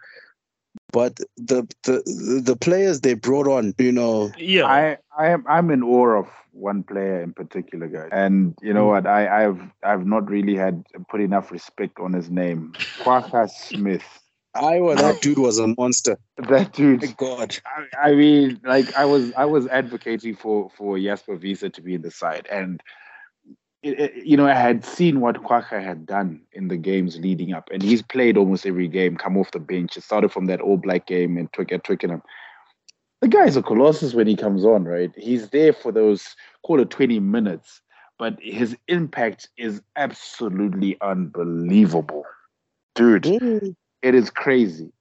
But 0.92 1.20
the 1.38 1.68
the 1.84 2.02
the 2.46 2.56
players 2.56 3.02
they 3.02 3.16
brought 3.16 3.48
on, 3.48 3.74
you 3.78 3.92
know, 3.92 4.32
yeah, 4.38 4.66
I 4.66 4.98
I 5.18 5.28
am 5.28 5.44
I'm 5.48 5.70
in 5.72 5.84
awe 5.84 6.20
of 6.20 6.30
one 6.56 6.84
player 6.84 7.22
in 7.22 7.34
particular, 7.34 7.88
guys. 7.88 8.10
And 8.12 8.56
you 8.62 8.74
know 8.74 8.86
mm. 8.86 8.92
what? 8.92 9.08
I, 9.08 9.46
I've 9.46 9.62
I've 9.84 10.06
not 10.06 10.30
really 10.30 10.56
had 10.56 10.84
put 11.10 11.22
enough 11.22 11.52
respect 11.52 12.00
on 12.00 12.14
his 12.14 12.30
name. 12.30 12.74
Kwagga 13.02 13.50
Smith. 13.50 14.04
Iowa, 14.56 14.96
that 14.96 15.22
dude 15.22 15.38
was 15.38 15.60
a 15.60 15.68
monster. 15.78 16.18
That 16.38 16.72
dude. 16.72 17.18
God. 17.18 17.58
I, 17.66 18.10
I, 18.10 18.14
mean, 18.14 18.62
like 18.64 18.96
I 18.96 19.04
was 19.04 19.34
I 19.34 19.44
was 19.44 19.68
advocating 19.68 20.36
for 20.36 20.70
for 20.78 20.98
Jasper 20.98 21.36
Wiese 21.36 21.70
to 21.74 21.82
be 21.82 21.96
in 21.96 22.02
the 22.02 22.12
side. 22.12 22.48
And 22.50 22.82
it, 23.84 24.00
it, 24.00 24.26
you 24.26 24.38
know, 24.38 24.48
I 24.48 24.54
had 24.54 24.86
seen 24.86 25.20
what 25.20 25.44
Kwagga 25.44 25.84
had 25.84 26.06
done 26.06 26.42
in 26.54 26.70
the 26.70 26.78
games 26.78 27.20
leading 27.20 27.54
up, 27.54 27.70
and 27.72 27.84
he's 27.84 28.02
played 28.02 28.38
almost 28.38 28.66
every 28.66 28.88
game, 28.88 29.18
come 29.18 29.38
off 29.38 29.52
the 29.52 29.60
bench. 29.60 29.98
It 29.98 30.04
started 30.04 30.32
from 30.32 30.46
that 30.46 30.62
all 30.62 30.78
black 30.78 31.06
game 31.06 31.38
in 31.38 31.50
Twick 31.50 31.74
at 31.74 31.84
Twickenham 31.84 32.24
the 33.26 33.38
guy's 33.38 33.58
a 33.58 33.64
colossus 33.64 34.14
when 34.14 34.28
he 34.28 34.36
comes 34.36 34.64
on, 34.64 34.86
right? 34.86 35.12
He's 35.18 35.50
there 35.50 35.74
for 35.74 35.92
those 35.92 36.36
call 36.64 36.80
it 36.80 36.92
20 36.92 37.20
minutes, 37.20 37.82
but 38.20 38.38
his 38.40 38.78
impact 38.88 39.50
is 39.58 39.82
absolutely 39.96 40.96
unbelievable. 41.02 42.24
Dude, 42.94 43.26
it 44.04 44.14
is 44.14 44.30
crazy. 44.30 44.92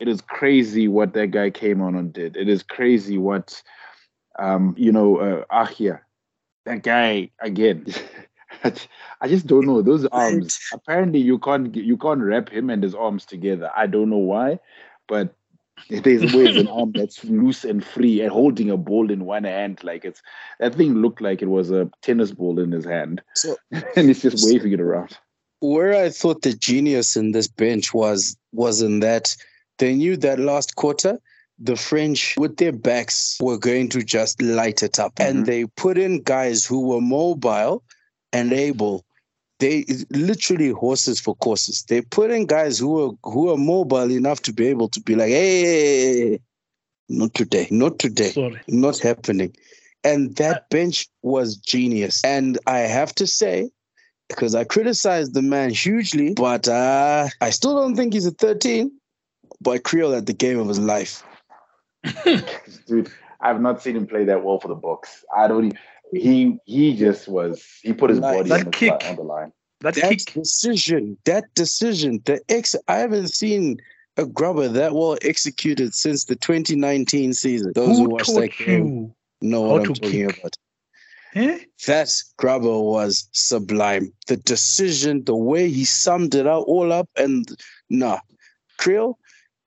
It 0.00 0.08
is 0.08 0.22
crazy 0.22 0.88
what 0.88 1.12
that 1.12 1.32
guy 1.32 1.50
came 1.50 1.82
on 1.82 1.94
and 1.96 2.10
did. 2.14 2.34
It 2.34 2.48
is 2.48 2.62
crazy 2.62 3.18
what 3.18 3.62
um, 4.38 4.74
you 4.78 4.90
know, 4.90 5.18
uh, 5.18 5.44
Ahia, 5.52 6.00
that 6.64 6.82
guy 6.82 7.30
again. 7.40 7.84
I 9.20 9.28
just 9.28 9.46
don't 9.46 9.66
know 9.66 9.82
those 9.82 10.06
arms. 10.12 10.58
Apparently, 10.72 11.18
you 11.18 11.38
can't 11.38 11.76
you 11.76 11.98
can't 11.98 12.22
wrap 12.22 12.48
him 12.48 12.70
and 12.70 12.82
his 12.82 12.94
arms 12.94 13.26
together. 13.26 13.70
I 13.76 13.86
don't 13.86 14.08
know 14.08 14.16
why, 14.16 14.60
but 15.08 15.34
there's 15.88 16.34
always 16.34 16.56
an 16.56 16.68
arm 16.68 16.92
that's 16.92 17.24
loose 17.24 17.64
and 17.64 17.84
free 17.84 18.20
and 18.20 18.30
holding 18.30 18.70
a 18.70 18.76
ball 18.76 19.10
in 19.10 19.24
one 19.24 19.44
hand. 19.44 19.82
Like 19.82 20.04
it's 20.04 20.22
that 20.58 20.74
thing 20.74 20.94
looked 20.94 21.20
like 21.20 21.42
it 21.42 21.48
was 21.48 21.70
a 21.70 21.90
tennis 22.02 22.32
ball 22.32 22.58
in 22.58 22.72
his 22.72 22.84
hand. 22.84 23.22
So, 23.34 23.56
and 23.96 24.08
he's 24.08 24.22
just 24.22 24.46
waving 24.46 24.72
it 24.72 24.80
around. 24.80 25.18
Where 25.60 25.94
I 25.94 26.10
thought 26.10 26.42
the 26.42 26.52
genius 26.52 27.16
in 27.16 27.32
this 27.32 27.48
bench 27.48 27.94
was 27.94 28.36
was 28.52 28.82
in 28.82 29.00
that 29.00 29.36
they 29.78 29.94
knew 29.94 30.16
that 30.18 30.38
last 30.38 30.76
quarter 30.76 31.18
the 31.58 31.76
French 31.76 32.36
with 32.36 32.58
their 32.58 32.72
backs 32.72 33.38
were 33.40 33.56
going 33.56 33.88
to 33.88 34.02
just 34.02 34.42
light 34.42 34.82
it 34.82 34.98
up. 34.98 35.14
Mm-hmm. 35.14 35.38
And 35.38 35.46
they 35.46 35.64
put 35.64 35.96
in 35.96 36.22
guys 36.22 36.66
who 36.66 36.86
were 36.86 37.00
mobile 37.00 37.82
and 38.32 38.52
able 38.52 39.05
they 39.58 39.84
literally 40.10 40.70
horses 40.70 41.20
for 41.20 41.34
courses. 41.36 41.82
They 41.88 42.02
put 42.02 42.30
in 42.30 42.46
guys 42.46 42.78
who 42.78 43.04
are 43.04 43.12
who 43.24 43.50
are 43.50 43.56
mobile 43.56 44.10
enough 44.10 44.42
to 44.42 44.52
be 44.52 44.66
able 44.66 44.88
to 44.90 45.00
be 45.00 45.14
like, 45.14 45.28
hey, 45.30 46.38
not 47.08 47.34
today, 47.34 47.68
not 47.70 47.98
today, 47.98 48.30
Sorry. 48.30 48.60
not 48.68 48.98
happening. 48.98 49.54
And 50.04 50.36
that 50.36 50.68
bench 50.70 51.08
was 51.22 51.56
genius. 51.56 52.22
And 52.24 52.58
I 52.66 52.80
have 52.80 53.14
to 53.16 53.26
say, 53.26 53.70
because 54.28 54.54
I 54.54 54.64
criticized 54.64 55.34
the 55.34 55.42
man 55.42 55.70
hugely, 55.70 56.34
but 56.34 56.68
uh, 56.68 57.28
I 57.40 57.50
still 57.50 57.74
don't 57.74 57.96
think 57.96 58.12
he's 58.12 58.26
a 58.26 58.30
13. 58.32 58.90
But 59.60 59.84
Kriel 59.84 60.16
at 60.16 60.26
the 60.26 60.32
game 60.32 60.58
of 60.58 60.68
his 60.68 60.78
life. 60.78 61.24
Dude, 62.86 63.10
I've 63.40 63.60
not 63.60 63.80
seen 63.80 63.96
him 63.96 64.06
play 64.06 64.24
that 64.24 64.44
well 64.44 64.60
for 64.60 64.68
the 64.68 64.76
Boks. 64.76 65.24
I 65.36 65.48
don't 65.48 65.66
even 65.66 65.78
he 66.12 66.58
he 66.64 66.96
just 66.96 67.28
was 67.28 67.64
he 67.82 67.92
put 67.92 68.10
his 68.10 68.20
body 68.20 68.48
that 68.48 68.66
on, 68.66 68.72
kick, 68.72 68.98
the, 69.00 69.08
on 69.10 69.16
the 69.16 69.22
line. 69.22 69.52
That, 69.80 69.94
that 69.94 70.10
kick. 70.10 70.32
decision, 70.32 71.18
that 71.24 71.44
decision, 71.54 72.20
the 72.24 72.40
ex 72.48 72.74
I 72.88 72.96
haven't 72.96 73.28
seen 73.28 73.78
a 74.16 74.24
grubber 74.24 74.68
that 74.68 74.94
well 74.94 75.18
executed 75.22 75.94
since 75.94 76.24
the 76.24 76.36
2019 76.36 77.34
season. 77.34 77.72
Those 77.74 77.98
who, 77.98 78.04
who 78.04 78.10
watched 78.10 78.34
that 78.34 78.56
game 78.56 79.14
know 79.42 79.60
what 79.62 79.86
I'm 79.86 79.94
talking 79.94 80.28
kick? 80.28 80.38
about. 80.38 80.56
Eh? 81.34 81.58
That 81.86 82.10
grubber 82.38 82.78
was 82.80 83.28
sublime. 83.32 84.10
The 84.26 84.38
decision, 84.38 85.24
the 85.24 85.36
way 85.36 85.68
he 85.68 85.84
summed 85.84 86.34
it 86.34 86.46
out 86.46 86.64
all 86.64 86.92
up, 86.92 87.10
and 87.16 87.46
nah, 87.90 88.20
Kriel, 88.78 89.16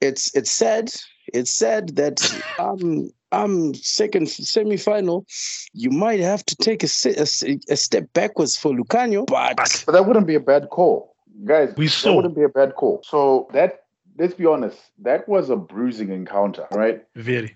it's 0.01 0.35
it's 0.35 0.51
sad. 0.51 0.91
It's 1.31 1.51
sad 1.51 1.95
that 1.97 2.19
um 2.57 3.11
um 3.32 3.73
second 3.75 4.30
semi-final, 4.30 5.25
you 5.73 5.89
might 5.89 6.19
have 6.19 6.45
to 6.45 6.55
take 6.55 6.84
a, 6.84 6.89
a, 7.05 7.59
a 7.69 7.77
step 7.77 8.11
backwards 8.13 8.57
for 8.57 8.71
Lukhanyo, 8.71 9.27
but 9.27 9.84
but 9.86 9.91
that 9.91 10.05
wouldn't 10.05 10.27
be 10.27 10.36
a 10.36 10.39
bad 10.39 10.69
call, 10.69 11.15
guys. 11.45 11.73
We 11.77 11.88
saw 11.88 12.09
that 12.09 12.15
wouldn't 12.15 12.36
be 12.36 12.43
a 12.43 12.49
bad 12.49 12.75
call. 12.75 13.01
So 13.03 13.47
that 13.53 13.84
let's 14.17 14.34
be 14.34 14.45
honest, 14.45 14.77
that 14.99 15.27
was 15.27 15.49
a 15.49 15.55
bruising 15.55 16.11
encounter, 16.11 16.67
right? 16.71 17.03
Very. 17.15 17.55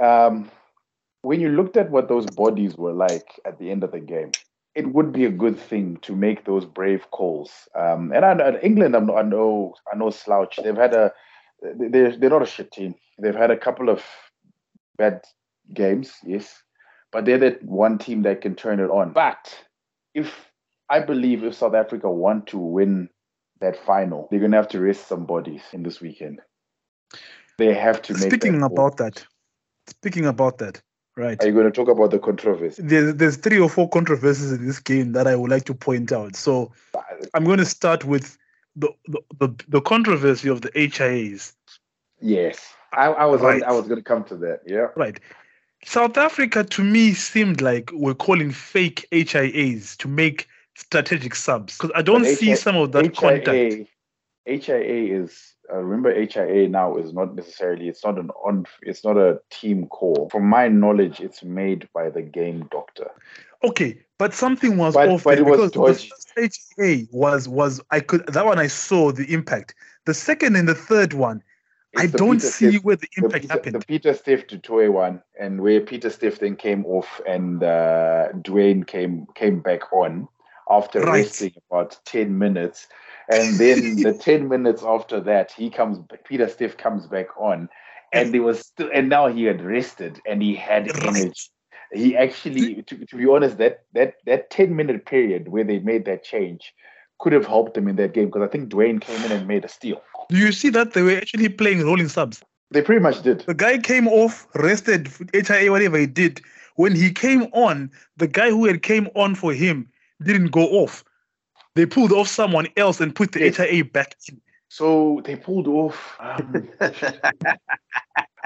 Um, 0.00 0.50
when 1.20 1.40
you 1.40 1.50
looked 1.50 1.76
at 1.76 1.90
what 1.90 2.08
those 2.08 2.26
bodies 2.26 2.76
were 2.76 2.92
like 2.92 3.40
at 3.44 3.58
the 3.58 3.70
end 3.70 3.84
of 3.84 3.92
the 3.92 4.00
game, 4.00 4.32
it 4.74 4.92
would 4.92 5.12
be 5.12 5.24
a 5.24 5.30
good 5.30 5.58
thing 5.58 5.98
to 5.98 6.16
make 6.16 6.44
those 6.44 6.64
brave 6.64 7.10
calls. 7.10 7.68
Um, 7.74 8.12
and 8.12 8.24
I, 8.24 8.32
I, 8.32 8.60
England, 8.60 8.96
I'm, 8.96 9.10
I 9.10 9.22
know, 9.22 9.74
I 9.92 9.96
know 9.96 10.10
slouch. 10.10 10.58
They've 10.62 10.76
had 10.76 10.94
a, 10.94 11.12
they're 11.60 12.16
they're 12.16 12.30
not 12.30 12.42
a 12.42 12.46
shit 12.46 12.72
team. 12.72 12.94
They've 13.18 13.34
had 13.34 13.50
a 13.50 13.56
couple 13.56 13.88
of 13.88 14.02
bad 15.02 15.24
games, 15.74 16.12
yes, 16.24 16.62
but 17.10 17.24
they're 17.24 17.38
that 17.38 17.62
one 17.64 17.98
team 17.98 18.22
that 18.22 18.40
can 18.40 18.54
turn 18.54 18.78
it 18.78 18.90
on. 18.90 19.12
But 19.12 19.52
if 20.14 20.32
I 20.88 21.00
believe 21.00 21.42
if 21.42 21.54
South 21.54 21.74
Africa 21.74 22.08
want 22.10 22.46
to 22.48 22.58
win 22.58 23.08
that 23.60 23.76
final, 23.84 24.28
they're 24.30 24.40
gonna 24.40 24.56
have 24.56 24.68
to 24.68 24.80
rest 24.80 25.08
some 25.08 25.26
bodies 25.26 25.62
in 25.72 25.82
this 25.82 26.00
weekend. 26.00 26.40
They 27.58 27.74
have 27.74 28.00
to 28.02 28.12
make. 28.12 28.22
Speaking 28.22 28.60
that 28.60 28.66
about 28.66 28.96
that, 28.98 29.26
speaking 29.88 30.26
about 30.26 30.58
that, 30.58 30.80
right? 31.16 31.42
Are 31.42 31.46
you 31.46 31.52
going 31.52 31.66
to 31.66 31.72
talk 31.72 31.88
about 31.88 32.10
the 32.10 32.18
controversy? 32.18 32.82
There's, 32.82 33.14
there's 33.14 33.36
three 33.36 33.58
or 33.58 33.68
four 33.68 33.88
controversies 33.88 34.52
in 34.52 34.66
this 34.66 34.80
game 34.80 35.12
that 35.12 35.26
I 35.26 35.36
would 35.36 35.50
like 35.50 35.64
to 35.64 35.74
point 35.74 36.12
out. 36.12 36.34
So 36.34 36.72
I'm 37.34 37.44
going 37.44 37.58
to 37.58 37.66
start 37.66 38.04
with 38.04 38.38
the 38.74 38.88
the, 39.06 39.20
the, 39.38 39.54
the 39.68 39.80
controversy 39.82 40.48
of 40.48 40.62
the 40.62 40.70
HIAs. 40.70 41.52
Yes, 42.20 42.74
I, 42.92 43.06
I 43.06 43.24
was 43.26 43.40
Right. 43.40 43.62
on, 43.62 43.68
I 43.68 43.72
was 43.72 43.86
going 43.86 43.98
to 44.00 44.04
come 44.04 44.24
to 44.24 44.36
that. 44.36 44.60
Yeah. 44.66 44.88
Right. 44.96 45.18
South 45.84 46.16
Africa 46.16 46.62
to 46.64 46.84
me 46.84 47.12
seemed 47.12 47.60
like 47.60 47.90
we're 47.92 48.14
calling 48.14 48.52
fake 48.52 49.06
HIAs 49.10 49.96
to 49.98 50.08
make 50.08 50.46
strategic 50.76 51.34
subs 51.34 51.76
because 51.76 51.90
I 51.94 52.02
don't 52.02 52.22
But 52.22 52.36
see 52.38 52.50
HI 52.50 52.54
some 52.54 52.76
of 52.76 52.92
that 52.92 53.16
contact. 53.16 53.48
HIA, 53.48 53.86
HIA 54.46 55.22
is 55.22 55.54
uh, 55.72 55.78
remember 55.78 56.12
HIA 56.14 56.68
now 56.68 56.96
is 56.96 57.12
not 57.12 57.34
necessarily 57.34 57.88
it's 57.88 58.04
not 58.04 58.18
an 58.18 58.30
on 58.44 58.66
it's 58.82 59.04
not 59.04 59.16
a 59.16 59.40
team 59.50 59.86
call. 59.88 60.28
From 60.30 60.44
my 60.46 60.68
knowledge, 60.68 61.20
it's 61.20 61.42
made 61.42 61.88
by 61.92 62.10
the 62.10 62.22
game 62.22 62.68
doctor. 62.70 63.10
Okay, 63.64 63.98
but 64.18 64.34
something 64.34 64.76
was 64.76 64.94
But- 64.94 65.08
off 65.08 65.24
but 65.24 65.38
it 65.38 65.42
was 65.44 65.70
because 65.72 66.02
dodgy. 66.04 66.10
the 66.36 66.42
first 66.42 66.74
HIA 66.78 67.06
was 67.10 67.48
was 67.48 67.80
I 67.90 68.00
could 68.00 68.24
that 68.28 68.46
one 68.46 68.58
I 68.60 68.68
saw 68.68 69.10
the 69.12 69.32
impact. 69.32 69.74
The 70.06 70.14
second 70.14 70.56
and 70.56 70.68
the 70.68 70.74
third 70.74 71.12
one, 71.12 71.42
I 71.96 72.06
don't 72.06 72.40
Peter 72.40 72.50
see 72.50 72.78
Steph- 72.78 72.78
where 72.78 72.96
the 72.96 73.08
the 73.18 73.28
impact 73.28 73.42
Peter, 73.42 73.48
happened. 73.50 73.74
the 73.74 73.80
Pieter-Steph 73.80 74.46
du 74.48 74.58
Toit 74.58 74.90
one, 74.92 75.22
and 75.38 75.60
where 75.60 75.80
Peter 75.80 76.10
Stiff 76.10 76.38
then 76.40 76.56
came 76.56 76.86
off 76.86 77.20
and 77.26 77.62
uh, 77.62 78.28
Duane 78.42 78.84
came 78.84 79.26
came 79.34 79.60
back 79.60 79.92
on 79.92 80.28
after 80.70 81.02
Right. 81.02 81.26
resting 81.26 81.52
about 81.70 81.98
ten 82.04 82.38
minutes, 82.38 82.88
and 83.28 83.58
then 83.60 84.00
the 84.02 84.12
ten 84.14 84.48
minutes 84.48 84.82
after 84.82 85.20
that, 85.20 85.52
he 85.52 85.70
comes. 85.70 85.98
Peter 86.26 86.48
Stiff 86.48 86.76
comes 86.76 87.06
back 87.06 87.28
on, 87.38 87.68
and 88.12 88.32
there 88.34 88.42
was 88.42 88.60
still, 88.60 88.90
and 88.94 89.08
now 89.08 89.28
he 89.28 89.44
had 89.44 89.62
rested 89.62 90.20
and 90.26 90.42
he 90.42 90.54
had 90.54 90.94
Right. 90.94 91.02
energy. 91.02 91.50
He 91.92 92.16
actually, 92.16 92.82
to, 92.84 93.04
to 93.06 93.16
be 93.16 93.26
honest, 93.26 93.58
that 93.58 93.84
that 93.92 94.14
that 94.26 94.50
ten 94.50 94.74
minute 94.74 95.04
period 95.06 95.48
where 95.48 95.64
they 95.64 95.78
made 95.80 96.06
that 96.06 96.24
change 96.24 96.74
could 97.22 97.32
have 97.32 97.46
helped 97.46 97.74
them 97.74 97.86
in 97.86 97.94
that 97.96 98.12
game 98.12 98.26
because 98.26 98.42
I 98.42 98.48
think 98.48 98.68
Duane 98.68 98.98
came 98.98 99.24
in 99.24 99.30
and 99.30 99.46
made 99.46 99.64
a 99.64 99.68
steal. 99.68 100.02
Do 100.28 100.36
you 100.36 100.50
see 100.50 100.70
that 100.70 100.92
they 100.92 101.02
were 101.02 101.16
actually 101.16 101.48
playing 101.48 101.84
rolling 101.86 102.08
subs? 102.08 102.42
They 102.72 102.82
pretty 102.82 103.00
much 103.00 103.22
did. 103.22 103.40
The 103.42 103.54
guy 103.54 103.78
came 103.78 104.08
off, 104.08 104.48
rested, 104.56 105.08
HIA, 105.32 105.70
whatever 105.70 105.98
he 105.98 106.06
did. 106.06 106.40
When 106.76 106.96
he 106.96 107.12
came 107.12 107.42
on, 107.52 107.90
the 108.16 108.26
guy 108.26 108.50
who 108.50 108.64
had 108.64 108.82
came 108.82 109.08
on 109.14 109.36
for 109.36 109.52
him 109.52 109.88
didn't 110.22 110.48
go 110.48 110.62
off. 110.62 111.04
They 111.76 111.86
pulled 111.86 112.12
off 112.12 112.26
someone 112.26 112.66
else 112.76 113.00
and 113.00 113.14
put 113.14 113.32
the 113.32 113.40
Yes. 113.40 113.56
HIA 113.56 113.84
back 113.84 114.16
in. 114.28 114.40
So 114.68 115.20
they 115.24 115.36
pulled 115.36 115.68
off. 115.68 116.16
Um, 116.18 116.68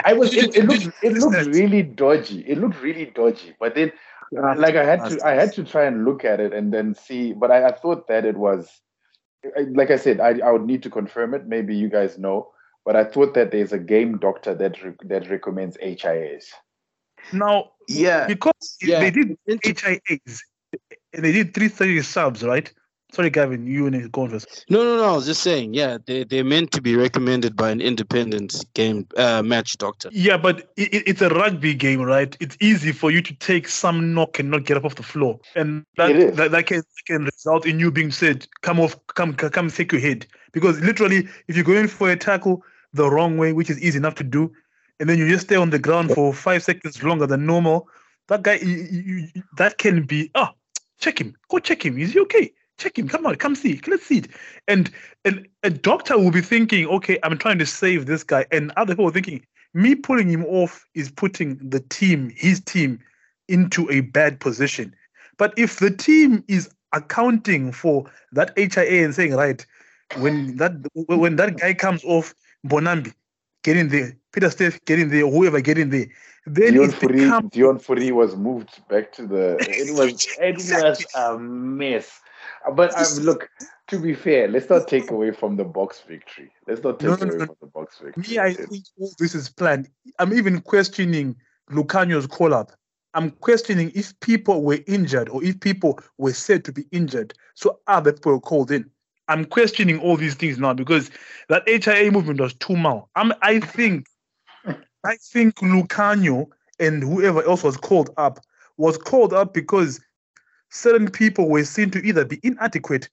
I 0.05 0.13
was. 0.13 0.35
It, 0.35 0.55
it 0.55 0.65
looked. 0.67 0.89
It 1.03 1.13
looked 1.15 1.47
really 1.47 1.83
dodgy. 1.83 2.41
It 2.41 2.59
looked 2.59 2.83
really 2.83 3.07
dodgy. 3.07 3.55
But 3.59 3.75
then, 3.75 3.93
Uh, 4.37 4.55
like 4.57 4.75
I 4.75 4.85
had 4.85 5.09
to. 5.11 5.27
I 5.27 5.33
had 5.33 5.53
to 5.55 5.65
try 5.65 5.85
and 5.85 6.05
look 6.05 6.25
at 6.25 6.41
it 6.41 6.53
and 6.53 6.73
then 6.73 6.95
see. 6.95 7.33
But 7.33 7.51
I, 7.51 7.69
I 7.69 7.73
thought 7.73 8.09
that 8.09 8.25
it 8.25 8.37
was. 8.37 8.69
I- 9.57 9.67
Like 9.75 9.91
I 9.91 9.97
said, 9.97 10.19
I, 10.21 10.39
I 10.45 10.51
would 10.51 10.65
need 10.67 10.83
to 10.85 10.91
confirm 10.91 11.35
it. 11.35 11.47
Maybe 11.47 11.77
you 11.77 11.89
guys 11.89 12.19
know. 12.19 12.51
But 12.85 12.97
I 12.97 13.05
thought 13.05 13.35
that 13.35 13.51
there's 13.51 13.73
a 13.73 13.79
game 13.79 14.19
doctor 14.19 14.55
that 14.55 14.83
re- 14.83 14.95
that 15.05 15.29
recommends 15.31 15.77
HIAs. 15.79 16.45
Now, 17.33 17.73
yeah, 17.89 18.27
because 18.27 18.77
Yeah. 18.81 19.01
they 19.01 19.11
did 19.11 19.37
HIAs 19.49 20.41
and 21.13 21.25
they 21.25 21.33
did 21.33 21.55
330 21.55 22.03
subs, 22.03 22.43
right? 22.43 22.73
Sorry, 23.17 23.31
Gavin, 23.31 23.67
you 23.67 23.87
and 23.87 24.13
go 24.13 24.25
on 24.25 24.29
first. 24.29 24.67
No, 24.69 24.85
no, 24.85 24.99
no. 24.99 25.05
I 25.05 25.13
was 25.17 25.25
just 25.25 25.43
saying, 25.43 25.73
yeah, 25.73 25.97
they 26.07 26.25
they're 26.25 26.45
meant 26.45 26.71
to 26.73 26.83
be 26.83 26.95
recommended 26.97 27.57
by 27.57 27.71
an 27.71 27.81
independent 27.81 28.63
game 28.75 29.09
uh, 29.17 29.43
match 29.43 29.79
doctor. 29.79 30.11
Yeah, 30.13 30.37
but 30.37 30.71
it, 30.77 30.93
it- 30.93 31.05
it's 31.09 31.23
a 31.23 31.31
rugby 31.31 31.73
game, 31.73 32.03
right? 32.03 32.37
It's 32.41 32.59
easy 32.61 32.93
for 32.93 33.11
you 33.11 33.23
to 33.23 33.35
take 33.37 33.69
some 33.69 34.13
knock 34.13 34.39
and 34.39 34.51
not 34.51 34.65
get 34.67 34.77
up 34.77 34.85
off 34.85 34.97
the 34.97 35.03
floor, 35.03 35.41
and 35.55 35.87
that 35.97 36.13
that, 36.37 36.51
that 36.51 36.67
can 36.67 36.83
can 37.07 37.25
result 37.25 37.65
in 37.65 37.81
you 37.81 37.91
being 37.91 38.11
said, 38.11 38.47
"Come 38.61 38.79
off, 38.81 38.95
come 39.15 39.33
come 39.33 39.49
come 39.49 39.71
take 39.71 39.93
your 39.93 40.03
head." 40.03 40.27
Because 40.53 40.79
literally, 40.81 41.27
if 41.49 41.57
you 41.57 41.65
go 41.65 41.73
in 41.73 41.89
for 41.89 42.11
a 42.11 42.17
tackle 42.17 42.63
the 42.93 43.09
wrong 43.11 43.39
way, 43.39 43.55
which 43.55 43.71
is 43.71 43.81
easy 43.81 43.97
enough 43.97 44.17
to 44.17 44.25
do, 44.25 44.53
and 45.01 45.09
then 45.09 45.17
you 45.17 45.27
just 45.27 45.47
stay 45.47 45.57
on 45.57 45.71
the 45.71 45.79
ground 45.79 46.13
for 46.13 46.35
five 46.35 46.63
seconds 46.63 47.03
longer 47.03 47.27
than 47.27 47.47
normal, 47.47 47.89
that 48.29 48.43
guy, 48.43 48.57
you, 48.57 48.69
you, 48.91 49.29
you- 49.35 49.43
that 49.57 49.79
can 49.79 50.03
be 50.05 50.31
ah, 50.35 50.53
check 50.99 51.19
him, 51.19 51.35
go 51.49 51.59
check 51.61 51.83
him. 51.83 51.97
Is 51.99 52.13
he 52.13 52.21
okay? 52.21 52.53
Check 52.79 52.99
him. 52.99 53.09
Come 53.09 53.27
on, 53.27 53.37
come 53.37 53.55
see. 53.55 53.81
Let's 53.87 54.07
see 54.07 54.19
it. 54.19 54.29
And 54.69 54.91
and 55.25 55.47
a 55.63 55.71
doctor 55.71 56.19
will 56.19 56.31
be 56.31 56.43
thinking, 56.43 56.87
okay, 56.87 57.19
I'm 57.23 57.39
trying 57.39 57.59
to 57.59 57.67
save 57.67 58.07
this 58.07 58.23
guy, 58.23 58.47
and 58.53 58.73
other 58.77 58.95
people 58.95 59.09
are 59.09 59.13
thinking, 59.13 59.45
me 59.73 59.95
pulling 59.95 60.29
him 60.29 60.45
off 60.45 60.87
is 60.95 61.11
putting 61.11 61.57
the 61.69 61.81
team, 61.81 62.33
his 62.37 62.61
team, 62.61 62.99
into 63.49 63.91
a 63.91 64.01
bad 64.01 64.41
position. 64.41 64.95
But 65.39 65.55
if 65.57 65.79
the 65.79 65.91
team 65.91 66.45
is 66.49 66.71
accounting 66.93 67.73
for 67.73 68.11
that 68.33 68.53
HIA 68.57 69.05
and 69.05 69.15
saying, 69.15 69.35
right, 69.35 69.65
when 70.19 70.57
that 70.57 70.73
when 70.95 71.37
that 71.37 71.59
guy 71.59 71.75
comes 71.75 72.05
off, 72.05 72.35
Mbonambi, 72.67 73.13
get 73.65 73.77
in 73.77 73.89
there, 73.89 74.17
Pieter-Steph, 74.33 74.85
get 74.85 74.99
in 74.99 75.11
there, 75.11 75.29
whoever 75.29 75.61
get 75.61 75.79
in 75.79 75.91
there, 75.91 76.07
then 76.47 76.75
Deon 76.75 77.01
become 77.01 77.51
Deon 77.51 77.83
Fourie 77.83 78.13
was 78.13 78.37
moved 78.37 78.87
back 78.89 79.13
to 79.13 79.27
the. 79.27 79.57
It 79.61 79.95
was 79.95 80.27
it 80.39 80.57
was 80.57 81.05
a 81.15 81.39
mess. 81.39 82.21
But 82.75 82.97
um, 82.99 83.25
look, 83.25 83.49
to 83.89 83.99
be 83.99 84.15
fair, 84.15 84.49
let's 84.49 84.69
not 84.69 84.89
take 84.89 85.11
away 85.11 85.31
from 85.31 85.57
the 85.57 85.65
Boks 85.65 86.05
victory. 86.05 86.51
Let's 86.67 86.83
not 86.83 86.99
take 86.99 87.11
No, 87.11 87.15
away 87.15 87.37
no. 87.37 87.47
from 87.47 87.57
the 87.61 87.67
Boks 87.69 88.03
victory. 88.03 88.23
Me, 88.29 88.39
I 88.39 88.55
think 88.55 88.85
all 88.99 89.13
this 89.19 89.35
is 89.35 89.49
planned. 89.49 89.89
I'm 90.19 90.33
even 90.33 90.61
questioning 90.61 91.37
Lukhanyo's 91.71 92.27
call 92.27 92.53
up. 92.53 92.73
I'm 93.15 93.31
questioning 93.31 93.93
if 93.95 94.19
people 94.21 94.63
were 94.63 94.81
injured 94.87 95.29
or 95.29 95.43
if 95.43 95.59
people 95.61 96.01
were 96.19 96.35
said 96.35 96.65
to 96.65 96.73
be 96.73 96.85
injured. 96.93 97.35
So 97.55 97.79
other 97.87 98.13
people 98.13 98.33
were 98.33 98.41
called 98.41 98.71
in. 98.71 98.91
I'm 99.29 99.45
questioning 99.45 99.99
all 100.01 100.17
these 100.17 100.35
things 100.35 100.59
now 100.59 100.75
because 100.75 101.11
that 101.49 101.63
HIA 101.67 102.11
movement 102.13 102.41
was 102.41 102.55
too 102.55 102.77
mal. 102.77 103.09
I'm, 103.17 103.33
I 103.43 103.61
think, 103.61 104.07
I 104.67 105.17
think 105.17 105.57
Lukhanyo 105.57 106.47
and 106.79 107.03
whoever 107.03 107.43
else 107.45 107.63
was 107.63 107.77
called 107.77 108.11
up 108.17 108.39
was 108.77 108.99
called 108.99 109.33
up 109.33 109.55
because 109.55 110.01
certain 110.71 111.11
people 111.11 111.49
were 111.49 111.65
seen 111.65 111.91
to 111.91 112.05
either 112.05 112.25
be 112.25 112.41
inadequate 112.43 113.09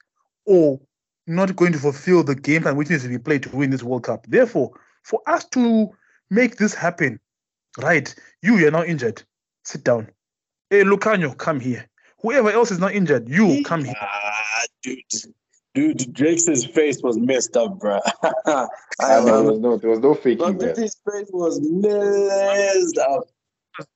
or 0.46 0.80
not 1.28 1.56
going 1.56 1.72
to 1.72 1.80
fulfill 1.80 2.24
the 2.24 2.36
game 2.36 2.64
plan 2.64 2.76
which 2.76 2.90
needs 2.90 3.04
to 3.04 3.10
be 3.10 3.18
played 3.18 3.44
to 3.44 3.56
win 3.56 3.70
this 3.70 3.84
World 3.84 4.04
Cup. 4.04 4.26
Therefore, 4.28 4.72
for 5.04 5.22
us 5.28 5.46
to 5.50 5.90
make 6.30 6.58
this 6.58 6.74
happen, 6.74 7.20
right? 7.82 8.14
You, 8.42 8.58
you're 8.58 8.72
now 8.72 8.84
injured. 8.84 9.24
Sit 9.64 9.84
down. 9.84 10.10
Hey, 10.70 10.84
Lukhanyo, 10.84 11.38
come 11.38 11.60
here. 11.60 11.88
Whoever 12.22 12.52
else 12.52 12.72
is 12.72 12.80
not 12.80 12.94
injured, 12.94 13.30
you 13.30 13.64
come 13.64 13.84
here. 13.84 13.96
Ah, 14.02 14.64
dude, 14.82 15.00
dude, 15.74 16.14
Drake's 16.14 16.66
face 16.66 17.02
was 17.02 17.18
messed 17.18 17.58
up, 17.58 17.80
bro. 17.80 18.00
I 18.46 18.68
know, 19.00 19.26
there 19.26 19.44
was 19.44 19.60
no, 19.60 19.78
there 19.78 19.90
was 19.90 20.00
no 20.00 20.16
faking 20.16 20.58
that. 20.58 20.78
His 20.78 20.96
face 21.10 21.30
was 21.32 21.60
messed 21.62 22.98
up. 22.98 23.30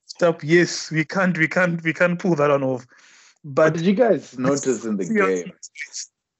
Stop. 0.06 0.44
Yes, 0.44 0.92
we 0.92 1.06
can't, 1.06 1.38
we 1.38 1.48
can't, 1.48 1.82
we 1.84 1.94
can't 1.94 2.20
pull 2.20 2.36
that 2.36 2.50
one 2.50 2.64
off. 2.64 2.86
But 3.48 3.74
But 3.74 3.74
did 3.76 3.86
you 3.86 3.94
guys 3.94 4.38
notice 4.40 4.84
in 4.84 4.98
the 4.98 5.06
game? 5.06 5.53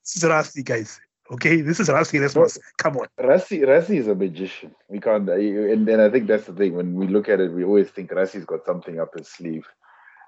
this 0.04 0.16
is 0.16 0.24
Rusty, 0.26 0.62
guys. 0.62 1.00
Okay, 1.32 1.62
this 1.62 1.80
is 1.80 1.88
Rusty 1.88 2.20
Response. 2.20 2.58
Come 2.78 2.98
on. 2.98 3.08
Rassie, 3.18 3.62
Rassie 3.66 3.98
is 3.98 4.08
a 4.08 4.16
magician. 4.16 4.76
We 4.90 5.00
can't, 5.00 5.28
uh, 5.30 5.34
and, 5.34 5.88
and 5.88 6.02
I 6.02 6.10
think 6.10 6.28
that's 6.28 6.48
the 6.48 6.54
thing. 6.54 6.74
When 6.76 6.96
we 6.96 7.08
look 7.08 7.30
at 7.30 7.40
it, 7.40 7.54
we 7.54 7.64
always 7.64 7.90
think 7.90 8.12
Rassie's 8.12 8.46
got 8.46 8.66
something 8.66 9.00
up 9.00 9.18
his 9.18 9.30
sleeve. 9.30 9.66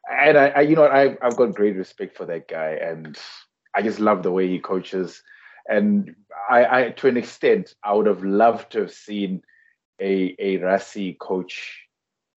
and 0.10 0.38
I, 0.38 0.48
I 0.50 0.62
you 0.62 0.76
know, 0.76 0.86
I 0.86 1.18
I've 1.22 1.36
got 1.36 1.56
great 1.56 1.76
respect 1.76 2.16
for 2.16 2.26
that 2.28 2.48
guy, 2.48 2.72
and 2.82 3.18
I 3.76 3.82
just 3.82 4.00
love 4.00 4.24
the 4.24 4.32
way 4.32 4.48
he 4.48 4.60
coaches. 4.60 5.22
And 5.70 6.16
I, 6.50 6.66
I 6.66 6.90
to 6.92 7.08
an 7.10 7.18
extent, 7.18 7.76
I 7.84 7.94
would 7.94 8.08
have 8.08 8.24
loved 8.24 8.72
to 8.72 8.80
have 8.82 8.94
seen 8.94 9.42
a 10.00 10.36
a 10.40 10.60
Rassie 10.60 11.18
coach 11.20 11.82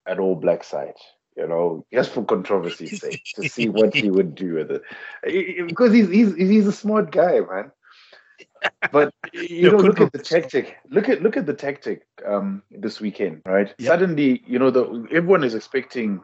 at 0.07 0.19
All 0.19 0.35
Black 0.35 0.65
side 0.65 0.99
you 1.37 1.49
know, 1.49 1.85
just 1.93 2.11
for 2.11 2.25
controversy's 2.25 3.01
sake, 3.01 3.25
to 3.37 3.49
see 3.49 3.69
what 3.69 3.95
he 3.95 4.11
would 4.11 4.35
do 4.35 4.55
with 4.55 4.71
it, 4.71 5.69
because 5.69 5.93
he's 5.93 6.09
he's 6.09 6.35
he's 6.37 6.67
a 6.67 6.73
smart 6.73 7.11
guy, 7.11 7.41
man. 7.41 7.71
But 8.93 9.13
you 9.33 9.71
know, 9.71 9.79
look 9.79 10.01
at 10.01 10.13
the 10.13 10.19
tactic. 10.19 10.77
Look 10.89 11.09
at 11.09 11.23
look 11.23 11.37
at 11.37 11.47
the 11.47 11.55
tactic 11.55 12.03
um, 12.27 12.63
this 12.71 13.01
weekend, 13.01 13.43
right? 13.47 13.75
Yep. 13.79 13.87
Suddenly, 13.87 14.43
you 14.47 14.59
know, 14.59 14.71
the 14.71 15.07
everyone 15.11 15.45
is 15.45 15.55
expecting 15.55 16.21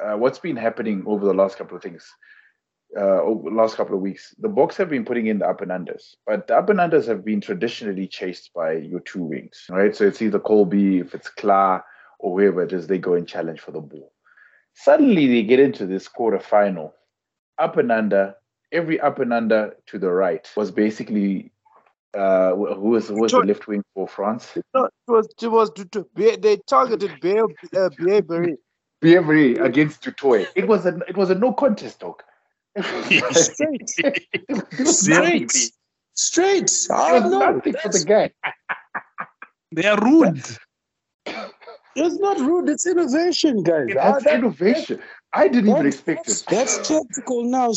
uh, 0.00 0.14
what's 0.14 0.38
been 0.38 0.56
happening 0.56 1.02
over 1.06 1.26
the 1.26 1.34
last 1.34 1.56
couple 1.56 1.76
of 1.76 1.82
things. 1.82 2.08
Uh, 2.96 3.22
over 3.22 3.50
the 3.50 3.54
last 3.56 3.76
couple 3.76 3.94
of 3.94 4.00
weeks, 4.00 4.34
the 4.40 4.48
Boks 4.48 4.74
have 4.74 4.90
been 4.90 5.04
putting 5.04 5.28
in 5.28 5.38
the 5.38 5.46
up 5.48 5.60
and 5.60 5.70
unders, 5.70 6.16
but 6.26 6.48
the 6.48 6.56
up 6.56 6.68
and 6.70 6.80
unders 6.80 7.06
have 7.06 7.24
been 7.24 7.40
traditionally 7.40 8.08
chased 8.08 8.52
by 8.52 8.72
your 8.72 8.98
two 9.00 9.22
wings, 9.22 9.66
right? 9.68 9.94
So 9.94 10.06
it's 10.08 10.20
either 10.20 10.40
Kolbe, 10.40 11.00
if 11.00 11.14
it's 11.14 11.30
Klaar, 11.30 11.84
or 12.18 12.38
whoever 12.38 12.62
it 12.62 12.72
is, 12.72 12.88
they 12.88 12.98
go 12.98 13.14
and 13.14 13.28
challenge 13.28 13.60
for 13.60 13.70
the 13.70 13.80
ball. 13.80 14.12
Suddenly 14.74 15.26
they 15.26 15.42
get 15.42 15.60
into 15.60 15.86
this 15.86 16.08
quarter 16.08 16.38
final, 16.38 16.94
up 17.58 17.76
and 17.76 17.92
under, 17.92 18.34
every 18.72 19.00
up 19.00 19.18
and 19.18 19.32
under 19.32 19.76
to 19.86 19.98
the 19.98 20.10
right 20.10 20.48
was 20.56 20.70
basically 20.70 21.52
uh, 22.14 22.54
who 22.54 22.90
was 22.90 23.08
who 23.08 23.20
was 23.20 23.32
the 23.32 23.38
left 23.38 23.68
wing 23.68 23.84
for 23.94 24.08
France? 24.08 24.56
No, 24.74 24.84
it 24.84 24.92
was 25.06 25.28
it 25.40 25.48
was 25.48 25.70
they 26.14 26.56
targeted 26.68 27.20
Bear 27.20 27.44
uh, 27.44 27.90
Bièvre 29.02 29.64
against 29.64 30.02
du 30.02 30.10
Toit. 30.10 30.48
It 30.54 30.66
was 30.66 30.86
a 30.86 30.98
it 31.08 31.16
was 31.16 31.30
a 31.30 31.34
no 31.34 31.52
contest 31.52 32.00
talk. 32.00 32.24
straight, 32.80 33.88
straight, 34.84 35.52
straight. 36.14 36.70
I 36.92 37.18
don't 37.18 37.30
know. 37.30 37.50
Nothing 37.52 37.74
for 37.74 37.88
the 37.88 38.04
guy. 38.06 38.30
They 39.72 39.86
are 39.86 39.98
rude. 40.00 40.44
It's 41.96 42.18
not 42.18 42.38
rude. 42.38 42.68
It's 42.68 42.86
innovation, 42.86 43.62
guys. 43.62 43.88
That's 43.94 44.24
that, 44.24 44.34
innovation. 44.34 45.00
I 45.32 45.48
didn't 45.48 45.70
even 45.70 45.86
expect 45.86 46.28
it. 46.28 46.44
That's 46.48 46.88
tactical 46.88 47.44
now. 47.44 47.72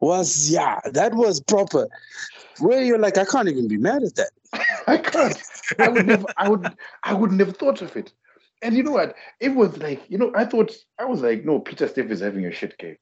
Was 0.00 0.50
yeah, 0.50 0.80
that 0.92 1.14
was 1.14 1.40
proper. 1.40 1.88
Where 2.58 2.82
you're 2.82 2.98
like, 2.98 3.18
I 3.18 3.24
can't 3.24 3.48
even 3.48 3.68
be 3.68 3.76
mad 3.76 4.02
at 4.02 4.16
that. 4.16 4.30
I 4.88 4.96
can't. 4.96 5.40
I 5.78 5.88
would 5.88 6.06
never. 6.06 6.26
I 6.36 6.48
would. 6.48 6.76
I 7.04 7.14
would 7.14 7.30
never 7.30 7.52
thought 7.52 7.82
of 7.82 7.96
it. 7.96 8.12
And 8.62 8.76
you 8.76 8.82
know 8.82 8.90
what? 8.92 9.14
It 9.38 9.50
was 9.50 9.78
like 9.78 10.02
you 10.08 10.18
know. 10.18 10.32
I 10.34 10.44
thought 10.44 10.72
I 10.98 11.04
was 11.04 11.22
like, 11.22 11.44
no, 11.44 11.60
Pieter-Steph 11.60 12.10
is 12.10 12.20
having 12.20 12.46
a 12.46 12.52
shit 12.52 12.76
game. 12.78 12.96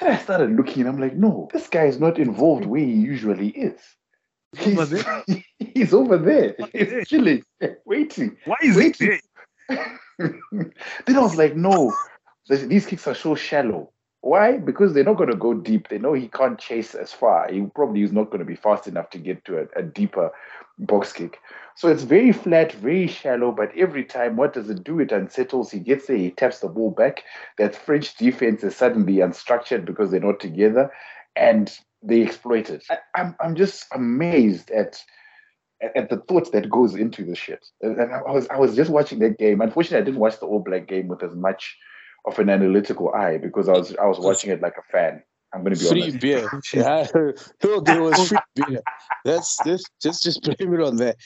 And 0.00 0.08
I 0.08 0.16
started 0.16 0.56
looking, 0.56 0.80
and 0.80 0.88
I'm 0.88 0.98
like, 0.98 1.14
no, 1.14 1.48
this 1.52 1.68
guy 1.68 1.84
is 1.84 2.00
not 2.00 2.18
involved 2.18 2.64
where 2.64 2.80
he 2.80 2.92
usually 2.92 3.48
is. 3.48 3.78
He's 4.58 4.78
over 4.78 4.86
there. 4.86 5.24
he's 5.74 5.94
over 5.94 6.18
there. 6.18 6.56
He's 6.72 7.06
chilling, 7.06 7.44
waiting. 7.84 8.36
Why 8.46 8.56
is 8.62 8.74
he 8.74 8.82
waiting? 8.82 9.12
he 9.12 9.20
then 10.18 11.16
I 11.16 11.20
was 11.20 11.36
like, 11.36 11.56
no, 11.56 11.94
these 12.48 12.86
kicks 12.86 13.06
are 13.06 13.14
so 13.14 13.34
shallow. 13.34 13.92
Why? 14.22 14.58
Because 14.58 14.92
they're 14.92 15.04
not 15.04 15.16
going 15.16 15.30
to 15.30 15.36
go 15.36 15.54
deep. 15.54 15.88
They 15.88 15.98
know 15.98 16.12
he 16.12 16.28
can't 16.28 16.58
chase 16.58 16.94
as 16.94 17.10
far. 17.10 17.50
He 17.50 17.62
probably 17.74 18.02
is 18.02 18.12
not 18.12 18.26
going 18.26 18.40
to 18.40 18.44
be 18.44 18.56
fast 18.56 18.86
enough 18.86 19.08
to 19.10 19.18
get 19.18 19.44
to 19.46 19.60
a, 19.60 19.80
a 19.80 19.82
deeper 19.82 20.30
box 20.78 21.12
kick. 21.12 21.38
So 21.74 21.88
it's 21.88 22.02
very 22.02 22.32
flat, 22.32 22.72
very 22.72 23.06
shallow. 23.06 23.50
But 23.50 23.74
every 23.76 24.04
time, 24.04 24.36
what 24.36 24.52
does 24.52 24.68
it 24.68 24.84
do? 24.84 25.00
It 25.00 25.12
unsettles. 25.12 25.70
He 25.70 25.78
gets 25.78 26.06
there, 26.06 26.18
he 26.18 26.32
taps 26.32 26.60
the 26.60 26.68
ball 26.68 26.90
back. 26.90 27.22
That 27.56 27.74
French 27.74 28.14
defense 28.16 28.62
is 28.62 28.76
suddenly 28.76 29.14
unstructured 29.16 29.86
because 29.86 30.10
they're 30.10 30.20
not 30.20 30.40
together, 30.40 30.90
and 31.34 31.74
they 32.02 32.22
exploit 32.22 32.68
it. 32.68 32.84
I, 32.90 32.98
I'm 33.14 33.36
I'm 33.40 33.54
just 33.54 33.86
amazed 33.94 34.70
at 34.70 35.02
at 35.82 36.10
the 36.10 36.18
thought 36.28 36.52
that 36.52 36.70
goes 36.70 36.94
into 36.94 37.24
the 37.24 37.34
shit. 37.34 37.66
And 37.80 38.00
I 38.12 38.30
was 38.30 38.48
I 38.48 38.58
was 38.58 38.76
just 38.76 38.90
watching 38.90 39.18
that 39.20 39.38
game. 39.38 39.60
Unfortunately, 39.60 39.98
I 39.98 40.04
didn't 40.04 40.20
watch 40.20 40.38
the 40.38 40.46
All 40.46 40.60
Black 40.60 40.86
game 40.86 41.08
with 41.08 41.22
as 41.22 41.34
much 41.34 41.76
of 42.26 42.38
an 42.38 42.50
analytical 42.50 43.12
eye 43.14 43.38
because 43.38 43.68
I 43.68 43.72
was 43.72 43.96
I 43.96 44.06
was 44.06 44.18
watching 44.18 44.50
it 44.50 44.60
like 44.60 44.76
a 44.78 44.92
fan. 44.92 45.22
I'm 45.52 45.64
going 45.64 45.74
to 45.74 45.80
be 45.80 45.88
free 45.88 46.02
honest. 46.02 46.20
beer. 46.20 46.48
yeah, 46.74 47.06
no, 47.64 47.80
there 47.80 48.02
was 48.02 48.28
free 48.28 48.38
beer. 48.54 48.82
That's 49.24 49.56
this. 49.64 49.82
Just 50.00 50.22
just 50.22 50.42
blame 50.42 50.74
it 50.74 50.82
on 50.82 50.96
that. 50.96 51.16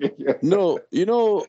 No, 0.42 0.80
you 0.90 1.06
know, 1.06 1.46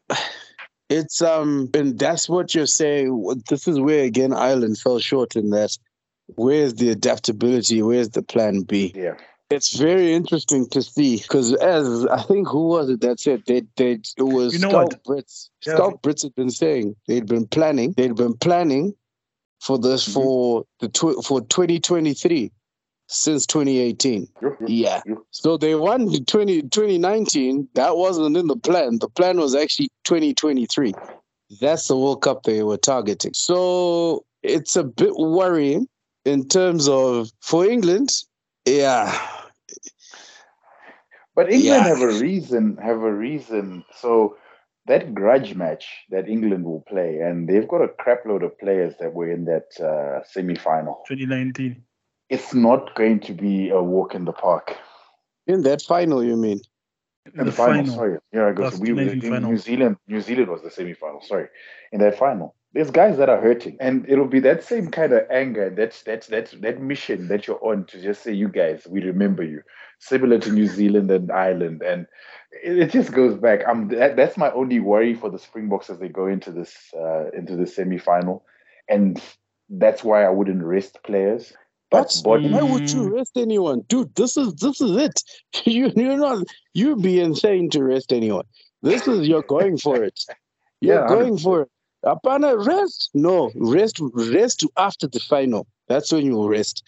it's 0.89 1.23
um, 1.23 1.69
and 1.73 1.97
that's 1.97 2.29
what 2.29 2.53
you're 2.53 2.67
saying. 2.67 3.41
This 3.49 3.67
is 3.67 3.79
where 3.79 4.03
again 4.03 4.31
Ireland 4.31 4.77
fell 4.77 4.99
short 4.99 5.35
in 5.35 5.49
that. 5.49 5.75
Where's 6.35 6.75
the 6.75 6.89
adaptability? 6.91 7.81
Where's 7.81 8.09
the 8.09 8.21
plan 8.21 8.61
B? 8.61 8.93
Yeah. 8.95 9.15
It's 9.53 9.77
very 9.77 10.13
interesting 10.13 10.67
to 10.69 10.81
see 10.81 11.17
because, 11.17 11.53
as 11.53 12.05
I 12.07 12.23
think, 12.23 12.47
who 12.47 12.67
was 12.67 12.89
it 12.89 13.01
that 13.01 13.19
said 13.19 13.43
they 13.45 13.61
they 13.75 13.99
it 14.17 14.23
was 14.23 14.53
you 14.53 14.59
know 14.59 14.69
Scout 14.69 14.93
what? 15.03 15.03
Brits. 15.03 15.49
Yeah. 15.65 15.75
Schalk 15.75 16.01
Brits 16.01 16.23
had 16.23 16.33
been 16.33 16.49
saying 16.49 16.95
they'd 17.07 17.27
been 17.27 17.45
planning. 17.47 17.93
They'd 17.95 18.15
been 18.15 18.35
planning 18.35 18.95
for 19.61 19.77
this 19.77 20.03
mm-hmm. 20.03 20.13
for 20.13 20.65
the 20.79 20.89
tw- 20.89 21.23
for 21.23 21.41
2023 21.41 22.51
since 23.07 23.45
2018. 23.45 24.27
Yeah. 24.65 25.01
So 25.29 25.57
they 25.57 25.75
won 25.75 26.11
20, 26.25 26.63
2019. 26.63 27.67
That 27.75 27.95
wasn't 27.95 28.35
in 28.35 28.47
the 28.47 28.55
plan. 28.55 28.97
The 28.99 29.09
plan 29.09 29.37
was 29.37 29.53
actually 29.53 29.89
2023. 30.03 30.93
That's 31.61 31.87
the 31.87 31.97
World 31.97 32.23
Cup 32.23 32.43
they 32.43 32.63
were 32.63 32.77
targeting. 32.77 33.33
So 33.35 34.25
it's 34.41 34.75
a 34.75 34.83
bit 34.83 35.15
worrying 35.15 35.87
in 36.25 36.47
terms 36.47 36.87
of 36.89 37.29
for 37.41 37.65
England. 37.65 38.09
Yeah 38.65 39.42
but 41.35 41.51
England 41.51 41.63
yeah. 41.63 41.87
have 41.87 42.01
a 42.01 42.19
reason, 42.19 42.77
have 42.77 43.01
a 43.01 43.13
reason. 43.13 43.83
So 43.95 44.37
that 44.85 45.13
grudge 45.13 45.55
match 45.55 45.85
that 46.09 46.27
England 46.27 46.65
will 46.65 46.81
play, 46.81 47.19
and 47.19 47.47
they've 47.47 47.67
got 47.67 47.81
a 47.81 47.87
crapload 47.87 48.43
of 48.43 48.57
players 48.59 48.95
that 48.99 49.13
were 49.13 49.31
in 49.31 49.45
that 49.45 49.79
uh, 49.79 50.23
semi-final. 50.25 51.03
2019. 51.07 51.83
It's 52.29 52.53
not 52.53 52.95
going 52.95 53.19
to 53.21 53.33
be 53.33 53.69
a 53.69 53.81
walk 53.81 54.15
in 54.15 54.25
the 54.25 54.31
park. 54.31 54.75
In 55.47 55.63
that 55.63 55.81
final, 55.81 56.23
you 56.23 56.35
mean? 56.35 56.59
In 57.25 57.37
the, 57.37 57.45
the 57.45 57.51
final, 57.51 57.85
final, 57.85 57.95
sorry. 57.95 58.17
Yeah, 58.33 58.47
I 58.47 58.51
go. 58.51 58.69
So 58.69 58.77
we, 58.77 58.91
New 58.91 59.57
Zealand, 59.57 59.97
New 60.07 60.21
Zealand 60.21 60.49
was 60.49 60.61
the 60.61 60.71
semi-final. 60.71 61.21
Sorry, 61.21 61.47
in 61.91 61.99
that 61.99 62.17
final, 62.17 62.55
there's 62.73 62.89
guys 62.89 63.17
that 63.17 63.29
are 63.29 63.39
hurting, 63.39 63.77
and 63.79 64.05
it'll 64.09 64.27
be 64.27 64.39
that 64.39 64.63
same 64.63 64.89
kind 64.89 65.13
of 65.13 65.29
anger. 65.29 65.69
That's 65.69 66.01
that's 66.03 66.27
that's 66.27 66.51
that 66.53 66.81
mission 66.81 67.27
that 67.27 67.47
you're 67.47 67.63
on 67.63 67.85
to 67.85 68.01
just 68.01 68.23
say, 68.23 68.33
you 68.33 68.49
guys, 68.49 68.87
we 68.89 69.01
remember 69.01 69.43
you 69.43 69.61
similar 69.99 70.39
to 70.39 70.51
New 70.51 70.67
Zealand 70.67 71.11
and 71.11 71.31
Ireland, 71.31 71.83
and 71.83 72.07
it, 72.63 72.79
it 72.79 72.91
just 72.91 73.11
goes 73.11 73.35
back. 73.35 73.67
Um, 73.67 73.89
that, 73.89 74.15
that's 74.15 74.37
my 74.37 74.51
only 74.51 74.79
worry 74.79 75.13
for 75.13 75.29
the 75.29 75.37
Springboks 75.37 75.89
as 75.89 75.99
they 75.99 76.09
go 76.09 76.25
into 76.25 76.51
this 76.51 76.75
uh, 76.97 77.29
into 77.31 77.55
the 77.55 77.67
semi 77.67 77.99
final, 77.99 78.43
and 78.89 79.21
that's 79.69 80.03
why 80.03 80.23
I 80.23 80.29
wouldn't 80.29 80.63
rest 80.63 80.97
players. 81.03 81.53
But 81.91 82.11
body, 82.23 82.49
why 82.49 82.63
would 82.63 82.91
you 82.91 83.15
rest 83.15 83.37
anyone, 83.37 83.81
dude? 83.87 84.15
This 84.15 84.35
is 84.35 84.55
this 84.55 84.81
is 84.81 84.97
it. 84.97 85.21
You 85.65 85.91
you're 85.95 86.17
not 86.17 86.47
you'd 86.73 87.03
be 87.03 87.19
insane 87.19 87.69
to 87.69 87.83
rest 87.83 88.11
anyone. 88.11 88.45
This 88.81 89.07
is 89.07 89.27
you're 89.27 89.43
going 89.43 89.77
for 89.77 90.03
it. 90.03 90.19
You're 90.81 90.99
yeah, 90.99 91.07
going 91.07 91.37
100%. 91.37 91.43
for 91.43 91.61
it. 91.61 91.69
Apana 92.03 92.65
rest? 92.65 93.09
No, 93.13 93.51
rest 93.55 93.99
rest 94.13 94.65
after 94.77 95.07
the 95.07 95.19
final. 95.19 95.67
That's 95.87 96.11
when 96.11 96.25
you 96.25 96.47
rest. 96.47 96.83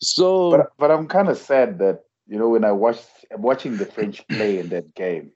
So, 0.00 0.50
but 0.50 0.66
but 0.78 0.90
I'm 0.90 1.08
kind 1.08 1.28
of 1.28 1.38
sad 1.38 1.78
that 1.78 2.00
you 2.26 2.38
know, 2.38 2.48
when 2.48 2.64
I 2.64 2.72
watched 2.72 3.08
watching 3.32 3.76
the 3.76 3.86
French 3.86 4.26
play 4.28 4.58
in 4.58 4.68
that 4.68 4.94
game, 4.94 5.32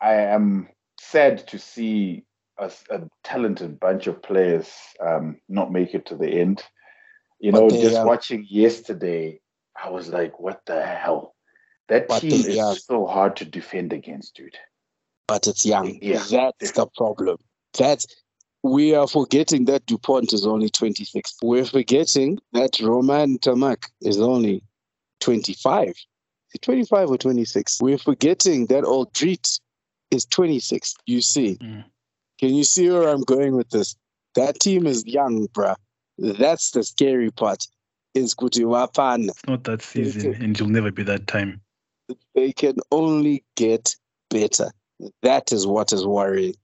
I 0.00 0.14
am 0.14 0.68
sad 1.00 1.46
to 1.48 1.58
see 1.58 2.24
a, 2.58 2.70
a 2.90 3.00
talented 3.22 3.80
bunch 3.80 4.06
of 4.06 4.22
players 4.22 4.70
um, 5.00 5.40
not 5.48 5.72
make 5.72 5.94
it 5.94 6.06
to 6.06 6.16
the 6.16 6.28
end. 6.28 6.62
You 7.40 7.52
know, 7.52 7.70
just 7.70 7.96
are. 7.96 8.06
watching 8.06 8.46
yesterday, 8.48 9.40
I 9.82 9.88
was 9.90 10.08
like, 10.08 10.38
"What 10.38 10.60
the 10.66 10.84
hell?" 10.84 11.34
That 11.88 12.08
but 12.08 12.20
team 12.20 12.44
is 12.44 12.58
are. 12.58 12.76
so 12.76 13.06
hard 13.06 13.36
to 13.36 13.44
defend 13.44 13.92
against, 13.92 14.36
dude. 14.36 14.56
But 15.26 15.46
it's 15.46 15.64
young. 15.64 15.98
Yeah, 16.02 16.22
that's 16.30 16.72
the 16.72 16.86
problem. 16.96 17.38
That's 17.76 18.06
we 18.64 18.94
are 18.94 19.06
forgetting 19.06 19.66
that 19.66 19.84
Dupont 19.84 20.32
is 20.32 20.46
only 20.46 20.70
26. 20.70 21.36
We're 21.42 21.66
forgetting 21.66 22.38
that 22.54 22.80
Romain 22.80 23.38
Ntamack 23.38 23.90
is 24.00 24.18
only 24.18 24.62
25. 25.20 25.92
25 26.62 27.10
or 27.10 27.18
26. 27.18 27.82
We're 27.82 27.98
forgetting 27.98 28.66
that 28.66 28.84
Alldritt 28.84 29.60
is 30.10 30.24
26. 30.24 30.94
You 31.04 31.20
see. 31.20 31.58
Mm. 31.60 31.84
Can 32.40 32.54
you 32.54 32.64
see 32.64 32.90
where 32.90 33.08
I'm 33.08 33.20
going 33.22 33.54
with 33.54 33.68
this? 33.68 33.96
That 34.34 34.58
team 34.60 34.86
is 34.86 35.06
young, 35.06 35.46
bruh. 35.48 35.76
That's 36.16 36.70
the 36.70 36.82
scary 36.82 37.30
part. 37.30 37.66
Is 38.14 38.34
Kutiwapan. 38.34 39.28
It's 39.28 39.46
not 39.46 39.64
that 39.64 39.82
season, 39.82 40.36
and 40.40 40.58
you'll 40.58 40.68
never 40.68 40.92
be 40.92 41.02
that 41.02 41.26
time. 41.26 41.60
They 42.34 42.52
can 42.52 42.76
only 42.92 43.44
get 43.56 43.94
better. 44.30 44.70
That 45.22 45.52
is 45.52 45.66
what 45.66 45.92
is 45.92 46.06
worrying. 46.06 46.54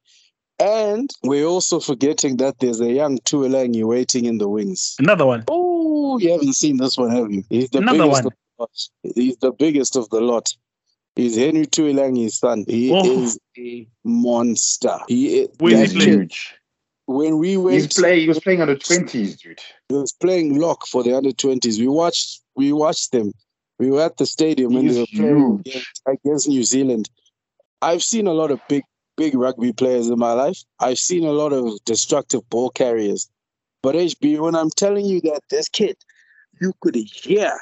And 0.61 1.11
we're 1.23 1.47
also 1.47 1.81
forgetting 1.81 2.37
that 2.39 2.59
there's 2.59 2.81
a 2.81 2.93
young 2.93 3.19
Tuilagi 3.19 3.85
waiting 3.85 4.27
in 4.27 4.39
the 4.39 4.49
wings. 4.49 4.97
Another 4.99 5.25
one. 5.27 5.45
Oh, 5.49 6.17
Ooh, 6.17 6.23
you 6.23 6.33
haven't 6.33 6.55
seen 6.55 6.77
this 6.77 6.97
one, 6.97 7.11
have 7.11 7.31
you? 7.31 7.43
He's 7.51 7.71
the 7.71 7.79
Another 7.79 7.99
biggest 8.05 8.25
one. 8.25 8.27
of 8.27 8.33
the 8.33 8.63
lot. 8.63 9.15
He's 9.15 9.37
the 9.37 9.53
biggest 9.53 9.97
of 9.97 10.09
the 10.11 10.21
lot. 10.21 10.49
He's 11.17 11.37
Henry 11.37 11.67
Tuilagi's 11.67 12.39
son. 12.39 12.65
He 12.69 12.93
Oh. 12.93 13.23
is 13.23 13.39
a 13.59 13.89
monster. 14.05 14.99
He 15.09 15.41
is, 15.41 15.49
Where 15.59 15.73
is 15.75 15.81
That's 15.81 15.93
he 15.93 15.99
playing? 15.99 16.13
huge. 16.21 16.55
when 17.07 17.39
we 17.39 17.49
He's 17.51 17.59
went 17.59 17.95
play. 17.97 18.21
He 18.21 18.29
was 18.29 18.39
playing 18.41 18.61
under 18.61 18.77
twenties, 18.77 19.37
dude. 19.41 19.59
he 19.89 19.95
was 19.97 20.13
playing 20.13 20.59
lock 20.61 20.87
for 20.87 21.03
the 21.03 21.17
under 21.17 21.33
twenties. 21.33 21.79
We 21.81 21.89
watched 21.89 22.41
we 22.55 22.73
watched 22.73 23.13
them. 23.13 23.33
We 23.79 23.91
were 23.91 24.03
at 24.03 24.17
the 24.19 24.27
stadium 24.27 24.75
when 24.75 24.87
they 24.87 25.01
were 25.01 25.07
playing 25.07 25.39
huge. 25.39 25.61
against, 25.67 26.03
against 26.07 26.49
New 26.49 26.63
Zealand. 26.65 27.11
I've 27.83 28.03
seen 28.05 28.27
a 28.27 28.33
lot 28.33 28.51
of 28.51 28.61
big 28.69 28.85
big 29.21 29.35
rugby 29.35 29.71
players 29.71 30.09
in 30.09 30.19
my 30.19 30.33
life. 30.33 30.65
I've 30.79 30.99
seen 30.99 31.25
a 31.27 31.31
lot 31.31 31.53
of 31.53 31.79
destructive 31.85 32.49
ball 32.49 32.71
carriers. 32.71 33.29
But 33.83 33.95
HB, 33.95 34.41
when 34.41 34.55
I'm 34.57 34.71
telling 34.71 35.05
you 35.05 35.21
that 35.21 35.43
this 35.51 35.69
kid, 35.69 35.99
you 36.59 36.73
could 36.81 36.97
hear, 36.97 37.53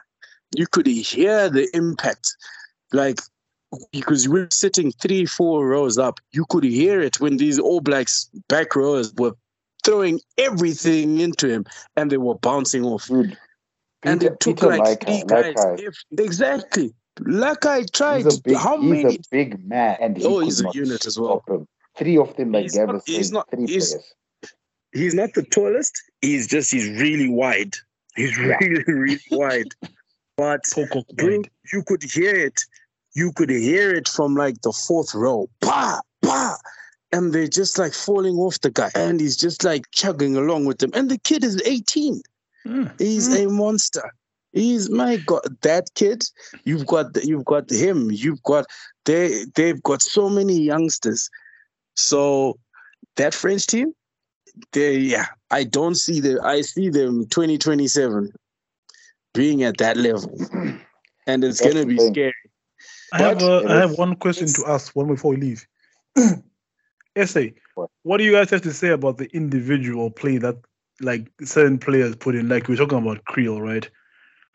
you 0.56 0.68
could 0.68 0.86
hear 0.86 1.50
the 1.50 1.68
impact. 1.74 2.28
Like 2.92 3.18
because 3.90 4.28
we're 4.28 4.48
sitting 4.52 4.92
three, 4.92 5.26
four 5.26 5.66
rows 5.66 5.98
up, 5.98 6.20
you 6.30 6.44
could 6.48 6.62
hear 6.62 7.00
it 7.00 7.20
when 7.20 7.38
these 7.38 7.58
All 7.58 7.80
Blacks 7.80 8.30
back 8.48 8.76
rowers 8.76 9.12
were 9.14 9.32
throwing 9.84 10.20
everything 10.38 11.18
into 11.18 11.48
him 11.48 11.66
and 11.96 12.08
they 12.08 12.18
were 12.18 12.36
bouncing 12.36 12.84
off. 12.84 13.08
Dude. 13.08 13.36
and 14.04 14.20
Peter, 14.20 14.32
it 14.32 14.40
took 14.40 14.56
Peter 14.56 14.76
like 14.76 15.00
Lakai- 15.00 15.04
three 15.04 15.22
guys. 15.26 15.80
If, 15.80 15.96
exactly. 16.18 16.94
Like 17.20 17.64
I 17.66 17.84
tried. 17.84 18.24
He's 18.24 18.38
a 18.38 18.42
big, 18.42 18.56
How 18.56 18.80
he's 18.80 18.90
many? 19.04 19.16
a 19.16 19.18
big 19.30 19.66
man, 19.66 19.96
and 20.00 20.16
he 20.16 20.24
Oh, 20.24 20.36
could 20.38 20.44
he's 20.44 20.60
a 20.60 20.64
not 20.64 20.74
unit 20.74 21.06
as 21.06 21.18
well. 21.18 21.42
him. 21.48 21.66
Three 21.96 22.16
of 22.18 22.36
them, 22.36 22.52
like 22.52 22.62
He's 22.64 22.74
Gavin 22.76 22.96
not- 22.96 23.02
he's 23.06 23.32
not- 23.32 23.50
three 23.50 23.66
he's- 23.66 23.90
players. 23.92 24.14
He's 24.92 25.14
not 25.14 25.34
the 25.34 25.42
tallest. 25.42 25.92
He's 26.22 26.46
just 26.46 26.70
he's 26.70 26.88
really 27.00 27.28
wide. 27.28 27.74
He's 28.16 28.36
Yeah. 28.38 28.56
really 28.60 28.84
really 28.86 29.20
wide. 29.30 29.68
But 30.36 30.60
Poco 30.72 31.04
bro, 31.14 31.42
you 31.72 31.82
could 31.86 32.02
hear 32.02 32.34
it. 32.34 32.60
You 33.14 33.32
could 33.32 33.50
hear 33.50 33.92
it 33.92 34.08
from 34.08 34.34
like 34.34 34.60
the 34.62 34.72
fourth 34.72 35.14
row. 35.14 35.48
Pa, 35.60 36.00
pa. 36.22 36.56
And 37.12 37.32
they're 37.32 37.48
just 37.48 37.78
like 37.78 37.92
falling 37.92 38.36
off 38.36 38.60
the 38.60 38.70
guy. 38.70 38.90
And 38.94 39.20
he's 39.20 39.36
just 39.36 39.64
like 39.64 39.90
chugging 39.92 40.36
along 40.36 40.66
with 40.66 40.78
them. 40.78 40.90
And 40.94 41.10
the 41.10 41.18
kid 41.18 41.42
is 41.44 41.60
18. 41.64 42.22
Mm. 42.66 43.00
He's 43.00 43.28
a 43.34 43.46
monster. 43.48 44.12
He's 44.52 44.90
my 44.90 45.16
God. 45.18 45.42
That 45.62 45.90
kid, 45.94 46.24
you've 46.64 46.86
got 46.86 47.22
you've 47.22 47.44
got 47.44 47.70
him. 47.70 48.10
You've 48.10 48.42
got 48.42 48.66
they 49.04 49.44
they've 49.54 49.82
got 49.82 50.02
so 50.02 50.28
many 50.28 50.60
youngsters. 50.60 51.28
So 51.94 52.58
that 53.16 53.34
French 53.34 53.66
team, 53.66 53.92
they 54.72 54.96
yeah, 54.98 55.26
I 55.50 55.64
don't 55.64 55.96
see 55.96 56.20
them. 56.20 56.38
I 56.42 56.62
see 56.62 56.88
them 56.88 57.26
2027 57.26 58.32
being 59.34 59.62
at 59.62 59.78
that 59.78 59.96
level. 59.96 60.36
And 61.26 61.44
it's 61.44 61.60
That's 61.60 61.74
gonna 61.74 61.86
be 61.86 61.98
thing. 61.98 62.12
scary. 62.12 62.32
I 63.12 63.18
have 63.18 63.36
But 63.36 63.42
uh, 63.42 63.62
it 63.64 63.70
I 63.70 63.76
have 63.76 63.98
one 63.98 64.16
question 64.16 64.46
to 64.48 64.64
ask 64.66 64.94
one 64.96 65.08
before 65.08 65.32
we 65.32 65.36
leave. 65.36 65.66
Essay. 67.16 67.54
What? 67.74 67.90
What 68.02 68.16
do 68.16 68.24
you 68.24 68.32
guys 68.32 68.50
have 68.50 68.62
to 68.62 68.72
say 68.72 68.88
about 68.88 69.18
the 69.18 69.26
individual 69.36 70.10
play 70.10 70.38
that 70.38 70.56
like 71.00 71.30
certain 71.42 71.78
players 71.78 72.16
put 72.16 72.34
in? 72.34 72.48
Like 72.48 72.68
we 72.68 72.74
are 72.74 72.78
talking 72.78 72.98
about 72.98 73.24
Kriel, 73.24 73.60
right? 73.60 73.88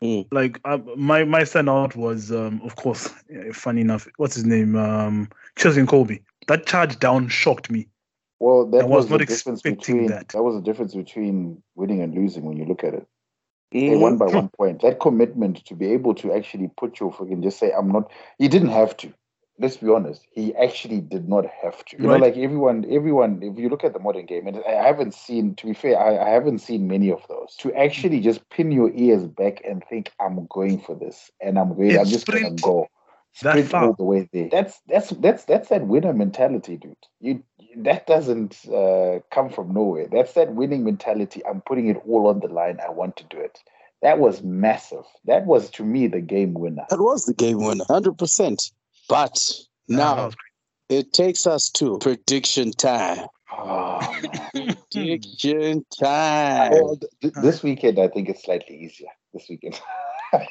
Mm. 0.02 0.26
Like 0.30 0.60
uh, 0.64 0.78
my 0.96 1.24
my 1.24 1.42
standout 1.42 1.96
was 1.96 2.30
um 2.32 2.60
of 2.64 2.76
course 2.76 3.08
funny 3.52 3.80
enough 3.80 4.06
what's 4.16 4.34
his 4.34 4.44
name 4.44 4.76
um 4.76 5.28
Cheslin 5.56 5.86
Kolbe. 5.86 6.22
That 6.46 6.66
charge 6.66 6.98
down 6.98 7.28
shocked 7.28 7.70
me. 7.70 7.88
Well, 8.40 8.66
that 8.66 8.82
I 8.82 8.84
was 8.84 9.04
was, 9.04 9.10
not 9.10 9.18
the 9.20 9.26
difference 9.26 9.60
expecting 9.60 9.96
between 9.96 10.10
that. 10.10 10.28
that. 10.28 10.42
was 10.42 10.56
the 10.56 10.60
difference 10.62 10.94
between 10.94 11.62
winning 11.76 12.02
and 12.02 12.14
losing 12.14 12.44
when 12.44 12.56
you 12.58 12.66
look 12.66 12.84
at 12.84 12.94
it. 12.94 13.06
They 13.70 13.88
Mhm. 13.88 14.00
won 14.00 14.18
by 14.18 14.26
one 14.40 14.50
point. 14.50 14.82
That 14.82 15.00
commitment 15.00 15.64
to 15.66 15.74
be 15.74 15.92
able 15.92 16.14
to 16.16 16.32
actually 16.32 16.70
put 16.76 17.00
your 17.00 17.12
fucking 17.12 17.42
just 17.42 17.58
say 17.58 17.72
I'm 17.72 17.90
not. 17.90 18.10
He 18.38 18.48
didn't 18.48 18.68
have 18.70 18.96
to. 18.98 19.12
Let's 19.58 19.76
be 19.76 19.88
honest. 19.88 20.26
He 20.32 20.54
actually 20.56 21.00
did 21.00 21.28
not 21.28 21.46
have 21.46 21.84
to. 21.86 21.96
You 21.96 22.08
Right. 22.08 22.20
know, 22.20 22.26
like 22.26 22.36
everyone, 22.36 22.84
everyone. 22.90 23.40
If 23.42 23.56
you 23.58 23.68
look 23.68 23.84
at 23.84 23.92
the 23.92 24.00
modern 24.00 24.26
game, 24.26 24.48
and 24.48 24.62
I 24.66 24.72
haven't 24.72 25.14
seen. 25.14 25.54
To 25.56 25.66
be 25.66 25.74
fair, 25.74 25.98
I, 25.98 26.18
I 26.26 26.30
haven't 26.30 26.58
seen 26.58 26.88
many 26.88 27.10
of 27.10 27.24
those. 27.28 27.54
To 27.58 27.72
actually 27.74 28.20
just 28.20 28.48
pin 28.50 28.72
your 28.72 28.90
ears 28.94 29.26
back 29.26 29.62
and 29.64 29.84
think 29.88 30.10
I'm 30.20 30.46
going 30.46 30.80
for 30.80 30.96
this, 30.96 31.30
and 31.40 31.58
I'm 31.58 31.74
going. 31.74 31.90
And 31.90 31.98
I'm 32.00 32.06
just 32.06 32.26
gonna 32.26 32.50
go. 32.50 32.88
that 33.42 33.50
Sprint 33.50 33.70
far. 33.70 33.86
all 33.86 33.92
the 33.94 34.04
way 34.04 34.28
there. 34.32 34.48
That's 34.50 34.80
that's 34.88 35.10
that's 35.10 35.44
that's 35.44 35.68
that 35.68 35.86
winner 35.86 36.12
mentality, 36.12 36.76
dude. 36.76 36.96
You 37.20 37.42
that 37.76 38.06
doesn't 38.06 38.64
uh, 38.68 39.20
come 39.30 39.50
from 39.50 39.72
nowhere. 39.72 40.08
That's 40.10 40.32
that 40.34 40.52
winning 40.54 40.84
mentality. 40.84 41.44
I'm 41.46 41.60
putting 41.60 41.88
it 41.88 42.00
all 42.06 42.28
on 42.28 42.40
the 42.40 42.48
line. 42.48 42.78
I 42.84 42.90
want 42.90 43.16
to 43.16 43.24
do 43.24 43.38
it. 43.38 43.58
That 44.02 44.18
was 44.18 44.42
massive. 44.42 45.04
That 45.24 45.46
was 45.46 45.70
to 45.70 45.84
me 45.84 46.06
the 46.08 46.20
game 46.20 46.54
winner. 46.54 46.86
That 46.90 47.00
was 47.00 47.24
the 47.24 47.34
game 47.34 47.58
winner, 47.58 47.84
100%. 47.84 48.72
But 49.08 49.52
now 49.88 50.18
oh, 50.18 50.30
it 50.88 51.12
takes 51.12 51.46
us 51.46 51.68
to 51.70 51.98
prediction 51.98 52.72
time. 52.72 53.26
Oh. 53.52 54.00
Prediction 54.52 55.84
time. 56.00 56.72
well, 56.72 56.96
th- 56.96 57.12
th- 57.20 57.34
this 57.42 57.62
weekend 57.62 57.98
I 57.98 58.08
think 58.08 58.28
it's 58.28 58.44
slightly 58.44 58.76
easier. 58.76 59.08
This 59.32 59.46
weekend. 59.48 59.80
I 60.32 60.48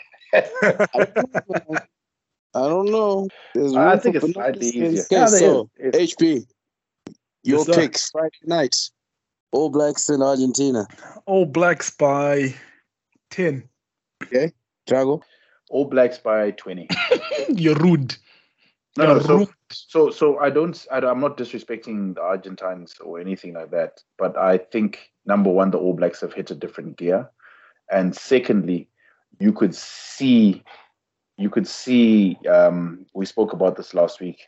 don't 2.54 2.92
know. 2.92 3.28
There's 3.56 3.76
I 3.76 3.98
think 3.98 4.16
it's 4.16 4.32
slightly 4.32 4.68
easier. 4.68 5.02
Okay, 5.02 5.06
Yeah, 5.12 5.26
so 5.26 5.70
is. 5.78 5.96
It's- 5.96 6.16
HB, 6.16 6.46
your 7.44 7.66
Yes, 7.68 7.76
picks 7.76 8.10
Friday 8.12 8.30
night. 8.46 8.76
All 9.52 9.70
Blacks 9.70 10.10
in 10.10 10.22
Argentina. 10.22 10.88
All 11.26 11.46
Blacks 11.46 11.92
by 11.92 12.54
ten. 13.30 13.68
Okay. 14.24 14.52
Drago. 14.88 15.22
All 15.70 15.86
Blacks 15.86 16.18
by 16.18 16.52
twenty. 16.52 16.88
You're 17.50 17.76
rude. 17.76 18.16
No, 18.98 19.06
no, 19.14 19.20
so. 19.20 19.50
So, 19.72 20.12
so 20.12 20.38
I 20.40 20.52
don't, 20.52 20.86
I, 20.92 20.98
am 20.98 21.20
not 21.20 21.38
disrespecting 21.38 22.14
the 22.14 22.22
Argentines 22.22 22.96
or 23.00 23.20
anything 23.20 23.54
like 23.54 23.72
that, 23.72 24.04
but 24.20 24.38
I 24.38 24.58
think 24.58 25.12
number 25.26 25.50
one, 25.50 25.72
the 25.72 25.80
All 25.80 25.94
Blacks 25.94 26.22
have 26.22 26.34
hit 26.34 26.52
a 26.52 26.56
different 26.56 26.98
gear, 26.98 27.30
and 27.92 28.16
secondly, 28.16 28.88
you 29.40 29.52
could 29.52 29.74
see, 29.74 30.64
you 31.38 31.50
could 31.50 31.68
see. 31.68 32.38
Um, 32.48 33.06
we 33.16 33.26
spoke 33.26 33.54
about 33.54 33.76
this 33.78 33.96
last 33.96 34.20
week. 34.20 34.42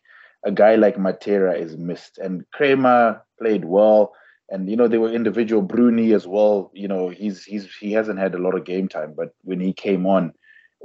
A 0.44 0.52
guy 0.52 0.76
like 0.76 0.98
Matera 0.98 1.60
is 1.60 1.76
missed, 1.76 2.20
and 2.20 2.46
Kremer 2.52 3.22
played 3.40 3.66
well, 3.66 4.14
and 4.50 4.70
you 4.70 4.76
know 4.76 4.88
there 4.88 5.02
were 5.02 5.12
individual 5.12 5.64
Bruni 5.64 6.14
as 6.14 6.28
well. 6.28 6.70
You 6.74 6.88
know 6.88 7.10
he's 7.10 7.44
he's 7.44 7.74
he 7.76 7.94
hasn't 7.94 8.20
had 8.20 8.36
a 8.36 8.40
lot 8.40 8.56
of 8.56 8.66
game 8.66 8.88
time, 8.88 9.14
but 9.18 9.34
when 9.42 9.60
he 9.60 9.74
came 9.74 10.06
on, 10.06 10.34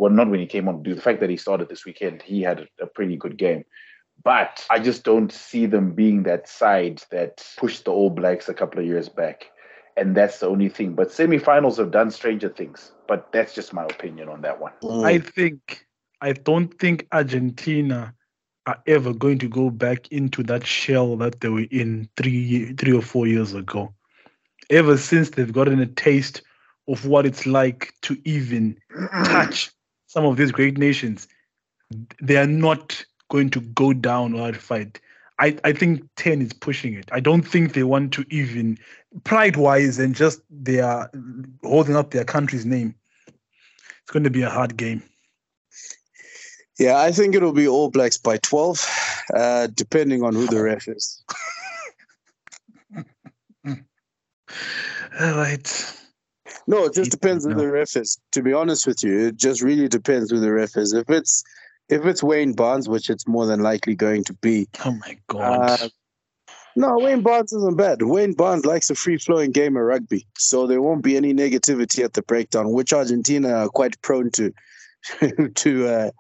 well, 0.01 0.11
not 0.11 0.31
when 0.31 0.41
he 0.41 0.47
came 0.47 0.67
on, 0.67 0.83
due 0.83 0.93
to 0.93 0.97
the 0.97 1.03
fact 1.03 1.21
that 1.21 1.29
he 1.29 1.37
started 1.37 1.69
this 1.69 1.85
weekend, 1.85 2.23
he 2.23 2.41
had 2.41 2.61
a, 2.61 2.85
a 2.85 2.87
pretty 2.87 3.17
good 3.17 3.37
game. 3.37 3.65
But 4.25 4.65
I 4.71 4.79
just 4.79 5.05
don't 5.05 5.31
see 5.31 5.67
them 5.67 5.93
being 5.93 6.23
that 6.23 6.49
side 6.49 7.03
that 7.11 7.47
pushed 7.59 7.85
the 7.85 7.93
All 7.93 8.09
Blacks 8.09 8.49
a 8.49 8.55
couple 8.55 8.81
of 8.81 8.87
years 8.87 9.11
back. 9.11 9.51
And 9.99 10.17
that's 10.17 10.41
the 10.41 10.49
only 10.49 10.71
thing. 10.71 10.95
But 10.95 11.09
semifinals 11.09 11.77
have 11.77 11.91
done 11.91 12.11
stranger 12.11 12.49
things. 12.49 12.93
But 13.09 13.31
that's 13.31 13.55
just 13.55 13.75
my 13.75 13.85
opinion 13.85 14.31
on 14.31 14.41
that 14.41 14.59
one. 14.59 14.73
Mm. 14.83 15.05
I 15.05 15.19
think 15.19 15.87
I 16.23 16.33
don't 16.33 16.73
think 16.79 17.07
Argentina 17.13 18.15
are 18.67 18.83
ever 18.87 19.13
going 19.13 19.39
to 19.41 19.49
go 19.49 19.69
back 19.69 20.11
into 20.11 20.43
that 20.45 20.67
shell 20.67 21.15
that 21.19 21.43
they 21.43 21.51
were 21.51 21.67
in 21.71 22.09
three 22.17 22.73
three 22.73 22.95
or 22.95 23.03
four 23.03 23.27
years 23.27 23.53
ago. 23.53 23.93
Ever 24.71 24.97
since 24.97 25.31
they've 25.31 25.53
gotten 25.53 25.79
a 25.79 25.87
taste 25.87 26.41
of 26.89 27.05
what 27.05 27.27
it's 27.27 27.45
like 27.45 27.93
to 28.03 28.17
even 28.25 28.79
touch 29.25 29.71
some 30.11 30.25
of 30.25 30.37
these 30.37 30.51
great 30.51 30.77
nations, 30.77 31.29
they 32.21 32.37
are 32.37 32.47
not 32.47 33.05
going 33.29 33.49
to 33.51 33.61
go 33.61 33.93
down 33.93 34.35
or 34.35 34.53
fight. 34.53 35.01
I, 35.39 35.57
I 35.63 35.73
think 35.73 36.03
10 36.17 36.43
is 36.43 36.53
pushing 36.53 36.95
it. 36.95 37.09
I 37.13 37.21
don't 37.21 37.43
think 37.43 37.75
they 37.75 37.85
want 37.85 38.13
to 38.15 38.25
even 38.29 38.77
pride 39.23 39.57
wise 39.57 40.01
and 40.01 40.17
just 40.17 40.41
they 40.51 40.81
are 40.81 41.09
holding 41.63 41.95
up 41.95 42.11
their 42.11 42.25
country's 42.25 42.67
name. 42.67 42.97
It's 43.29 44.11
going 44.11 44.25
to 44.25 44.31
be 44.31 44.43
a 44.43 44.51
hard 44.51 44.77
game. 44.77 45.01
Yeah, 46.77 46.99
I 46.99 47.13
think 47.13 47.37
it'll 47.37 47.53
be 47.53 47.69
All 47.69 47.89
Blacks 47.89 48.19
by 48.19 48.39
12, 48.39 48.87
uh, 49.37 49.69
depending 49.73 50.25
on 50.25 50.35
who 50.35 50.49
the 50.49 50.61
ref 50.61 50.89
is. 50.89 51.23
All 55.21 55.37
right. 55.37 56.00
No, 56.67 56.85
it 56.85 56.95
just 56.95 57.11
depends 57.11 57.45
who 57.45 57.55
the 57.55 57.71
ref 57.71 57.97
is. 57.97 58.19
To 58.33 58.43
be 58.43 58.53
honest 58.53 58.87
with 58.87 59.03
you, 59.03 59.29
it 59.29 59.37
just 59.37 59.63
really 59.63 59.89
depends 59.89 60.31
who 60.31 60.41
the 60.41 60.53
ref 60.53 60.77
is. 60.77 60.93
If 60.93 61.09
it's 61.11 61.43
if 61.89 62.05
it's 62.05 62.23
Wayne 62.23 62.53
Barnes, 62.53 62.89
which 62.89 63.11
it's 63.11 63.27
more 63.27 63.47
than 63.47 63.61
likely 63.61 63.95
going 63.95 64.25
to 64.25 64.33
be, 64.35 64.69
Oh 64.85 64.93
my 64.93 65.19
God. 65.27 65.81
Uh, 65.81 65.89
no, 66.77 66.99
Wayne 66.99 67.23
Barnes 67.23 67.53
isn't 67.53 67.77
bad. 67.77 68.03
Wayne 68.03 68.33
Barnes 68.33 68.65
likes 68.65 68.91
a 68.91 68.95
free 68.95 69.19
flowing 69.19 69.51
game 69.51 69.77
of 69.77 69.83
rugby, 69.83 70.27
so 70.39 70.67
there 70.67 70.81
won't 70.81 71.03
be 71.03 71.17
any 71.17 71.35
negativity 71.35 72.05
at 72.05 72.13
the 72.13 72.23
breakdown, 72.23 72.73
which 72.73 72.93
Argentina 72.93 73.53
are 73.53 73.69
quite 73.69 74.01
prone 74.03 74.31
to 74.33 74.53
to 75.55 75.89
uh, 75.89 76.11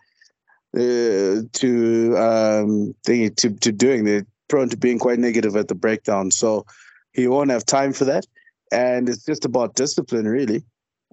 uh, 0.76 1.42
to 1.52 2.16
um 2.16 2.94
to 3.04 3.30
to 3.30 3.72
doing. 3.72 4.04
They're 4.04 4.26
prone 4.48 4.68
to 4.70 4.76
being 4.76 4.98
quite 4.98 5.18
negative 5.18 5.54
at 5.54 5.68
the 5.68 5.74
breakdown, 5.74 6.30
so 6.30 6.66
he 7.12 7.28
won't 7.28 7.50
have 7.50 7.64
time 7.64 7.92
for 7.92 8.04
that. 8.06 8.26
And 8.72 9.08
it's 9.08 9.24
just 9.24 9.44
about 9.44 9.74
discipline, 9.74 10.26
really. 10.28 10.64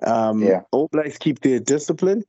Um, 0.03 0.41
Yeah. 0.43 0.61
All 0.71 0.87
Blacks 0.91 1.17
keep 1.17 1.39
their 1.41 1.59
discipline. 1.59 2.23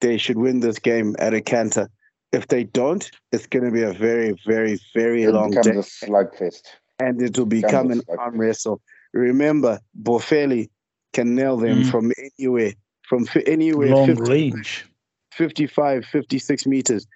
They 0.00 0.16
should 0.16 0.38
win 0.38 0.60
this 0.60 0.78
game 0.78 1.16
at 1.18 1.34
a 1.34 1.40
canter. 1.40 1.88
If 2.32 2.46
they 2.48 2.64
don't, 2.64 3.10
it's 3.32 3.46
going 3.46 3.64
to 3.64 3.72
be 3.72 3.82
a 3.82 3.92
very, 3.92 4.34
very, 4.46 4.78
very 4.94 5.24
It 5.24 5.32
long 5.32 5.50
becomes 5.50 5.66
day, 5.66 5.72
a 6.06 6.08
slugfest. 6.10 6.62
and 7.00 7.20
it 7.20 7.36
will 7.36 7.46
become 7.46 7.90
an 7.90 8.02
arm 8.18 8.38
wrestle. 8.40 8.80
Remember, 9.12 9.80
Boffelli 10.00 10.70
can 11.12 11.34
nail 11.34 11.56
them 11.56 11.82
Mm. 11.82 11.90
from 11.90 12.12
anywhere, 12.38 12.72
from 13.02 13.26
fi- 13.26 13.42
anywhere, 13.46 13.88
Long 13.88 14.06
50, 14.06 14.30
range. 14.30 14.86
55, 15.32 16.04
56 16.04 16.66
meters. 16.66 17.06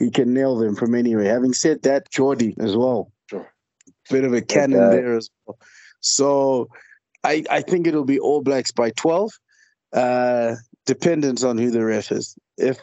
He 0.00 0.10
can 0.10 0.34
nail 0.34 0.56
them 0.56 0.74
from 0.74 0.94
anywhere. 0.96 1.26
Having 1.32 1.52
said 1.52 1.82
that, 1.82 2.10
Jordie 2.10 2.56
as 2.58 2.76
well 2.76 3.12
Sure. 3.28 3.46
bit 4.10 4.24
of 4.24 4.32
a 4.32 4.40
cannon 4.40 4.80
guy. 4.80 4.90
there 4.96 5.16
as 5.16 5.30
well. 5.46 5.58
So 6.00 6.68
I, 7.24 7.44
I 7.50 7.60
think 7.60 7.86
it'll 7.86 8.04
be 8.04 8.18
All 8.18 8.42
Blacks 8.42 8.70
by 8.70 8.90
12, 8.90 9.30
uh, 9.92 10.54
dependent 10.86 11.44
on 11.44 11.58
who 11.58 11.70
the 11.70 11.84
ref 11.84 12.10
is. 12.12 12.36
If 12.56 12.78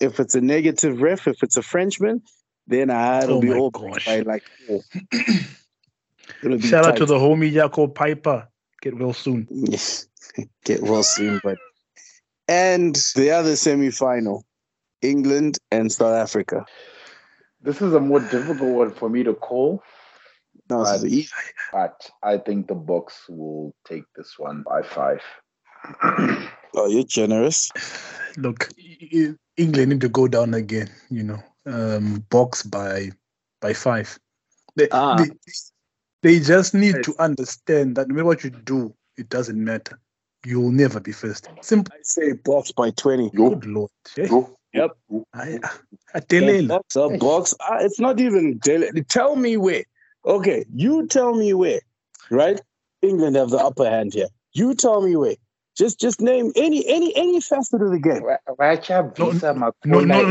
if 0.00 0.18
it's 0.18 0.34
a 0.34 0.40
negative 0.40 1.02
ref, 1.02 1.28
if 1.28 1.42
it's 1.42 1.56
a 1.56 1.62
Frenchman, 1.62 2.22
then 2.66 2.90
uh, 2.90 3.20
it'll 3.22 3.38
Oh 3.38 3.40
be 3.40 3.52
All 3.52 3.70
gosh. 3.70 4.04
Blacks 4.04 4.06
by 4.06 4.20
like 4.20 4.44
four. 4.66 4.80
it'll 6.42 6.58
Shout 6.60 6.86
out 6.86 6.96
to 6.96 7.06
the 7.06 7.16
homie 7.16 7.52
Jacob 7.52 7.94
Piper. 7.94 8.48
Get 8.80 8.96
well 8.96 9.12
soon. 9.12 9.46
Yes. 9.50 10.06
Get 10.64 10.82
well 10.82 11.02
soon, 11.02 11.40
but 11.42 11.58
and 12.48 12.96
the 13.14 13.30
other 13.30 13.54
semi-final, 13.54 14.44
England 15.02 15.58
and 15.70 15.92
South 15.92 16.16
Africa. 16.16 16.66
This 17.62 17.80
is 17.80 17.92
a 17.92 18.00
more 18.00 18.20
difficult 18.20 18.74
one 18.74 18.90
for 18.90 19.08
me 19.08 19.22
to 19.22 19.34
call, 19.34 19.82
No, 20.70 20.84
this 20.84 21.02
is 21.02 21.04
easy. 21.04 21.28
but 21.72 22.10
I 22.22 22.38
think 22.38 22.68
the 22.68 22.74
Bucks 22.74 23.14
will 23.28 23.74
take 23.86 24.04
this 24.16 24.34
one 24.38 24.62
by 24.66 24.82
five. 24.82 25.20
Oh, 26.72 26.86
you're 26.86 27.02
generous. 27.02 27.68
Look, 28.36 28.68
England 29.56 29.88
need 29.90 30.00
to 30.02 30.08
go 30.08 30.28
down 30.28 30.54
again. 30.54 30.88
You 31.10 31.24
know, 31.24 31.38
um, 31.66 32.24
Boks 32.30 32.68
by 32.70 33.10
by 33.60 33.72
five. 33.74 34.16
They, 34.76 34.88
Ah. 34.92 35.16
they, 35.16 35.30
they 36.22 36.38
just 36.38 36.74
need 36.74 37.02
to 37.02 37.14
understand 37.18 37.96
that 37.96 38.06
no 38.06 38.14
matter 38.14 38.24
what 38.24 38.44
you 38.44 38.50
do, 38.50 38.94
it 39.16 39.28
doesn't 39.28 39.62
matter. 39.62 39.98
You 40.46 40.60
will 40.60 40.70
never 40.70 41.00
be 41.00 41.10
first. 41.10 41.48
Simple. 41.60 41.92
I 41.92 41.98
say 42.04 42.34
Boks 42.34 42.72
by 42.72 42.90
20. 42.90 43.32
Yo, 43.34 43.50
Good 43.50 43.66
lord. 43.66 43.90
Eh? 44.16 44.28
yo, 44.30 44.56
Yep. 44.72 44.90
yo. 45.10 45.24
I, 45.34 45.58
The 45.58 46.20
Atelela. 46.20 46.68
Boks, 46.68 46.92
the 47.10 47.18
Boks. 47.18 47.54
Uh, 47.68 47.78
it's 47.80 47.98
not 47.98 48.20
even. 48.20 48.58
dele- 48.58 48.92
Tell 49.08 49.34
me 49.34 49.56
where. 49.56 49.82
Okay, 50.24 50.64
you 50.74 51.06
tell 51.06 51.34
me 51.34 51.54
where. 51.54 51.80
Right? 52.30 52.60
England 53.02 53.36
have 53.36 53.50
the 53.50 53.56
upper 53.58 53.88
hand 53.88 54.14
here. 54.14 54.28
You 54.52 54.74
tell 54.74 55.00
me 55.02 55.16
where. 55.16 55.36
Just, 55.76 55.98
just 55.98 56.20
name 56.20 56.52
any, 56.56 56.86
any, 56.86 57.14
any 57.16 57.40
facet 57.40 57.80
of 57.80 57.90
the 57.90 57.98
game. 57.98 58.22
Wa- 58.22 58.36
Wachavisa 58.58 59.56
no, 59.56 59.72
makula 59.72 60.06
no. 60.06 60.24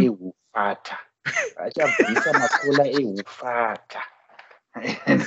ewufata. 0.55 0.95
Wachavisa 1.59 2.33
makula 2.33 2.93
ewufata. 2.93 4.01
And 5.07 5.25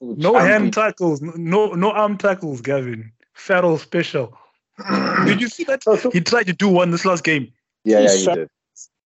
No 0.00 0.34
hand 0.38 0.74
tackles. 0.74 1.22
No, 1.22 1.68
no 1.72 1.90
arm 1.92 2.18
tackles, 2.18 2.60
Gavin. 2.60 3.10
Farrell 3.32 3.78
special. 3.78 4.36
Did 5.24 5.40
you 5.40 5.48
see 5.48 5.64
that? 5.64 5.82
So- 5.82 5.96
so- 5.96 6.10
He 6.10 6.20
tried 6.20 6.46
to 6.48 6.52
do 6.52 6.68
one 6.68 6.90
this 6.90 7.06
last 7.06 7.24
game. 7.24 7.50
Yeah, 7.84 8.00
yeah, 8.00 8.14
he 8.14 8.24
did. 8.26 8.48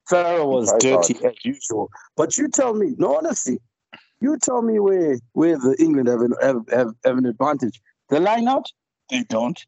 Farrell 0.07 0.49
was 0.49 0.71
dirty 0.79 1.17
as 1.25 1.33
usual. 1.43 1.89
But 2.15 2.37
you 2.37 2.47
tell 2.49 2.73
me, 2.73 2.93
no, 2.97 3.17
honestly, 3.17 3.59
you 4.21 4.37
tell 4.37 4.61
me 4.61 4.79
where 4.79 5.17
where 5.33 5.57
the 5.57 5.75
England 5.79 6.07
have 6.07 6.21
an 6.21 6.33
have, 6.41 6.61
have, 6.71 6.93
have 7.03 7.17
an 7.17 7.25
advantage. 7.25 7.81
The 8.09 8.19
line 8.19 8.47
out, 8.47 8.67
they 9.09 9.23
don't. 9.23 9.59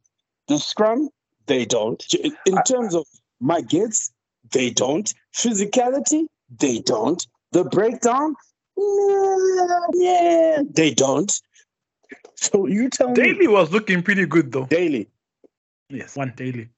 The 0.48 0.60
scrum, 0.60 1.10
they 1.48 1.66
don't. 1.66 2.04
In 2.46 2.64
terms 2.64 2.96
of 2.96 3.06
my 3.40 3.62
gets, 3.62 4.12
they 4.52 4.70
don't. 4.70 5.14
Physicality, 5.34 6.28
they 6.60 6.80
don't. 6.80 7.26
The 7.52 7.66
breakdown, 7.66 8.36
yeah, 8.78 9.80
yeah, 9.94 10.64
they 10.70 10.94
don't. 10.94 11.32
So 12.36 12.68
you 12.68 12.90
tell 12.90 13.10
me, 13.10 13.16
Daly 13.16 13.48
was 13.48 13.72
looking 13.72 14.04
pretty 14.04 14.26
good 14.26 14.52
though. 14.52 14.66
Daly, 14.66 15.10
Yes, 15.90 16.16
one 16.16 16.34
Daly. 16.36 16.70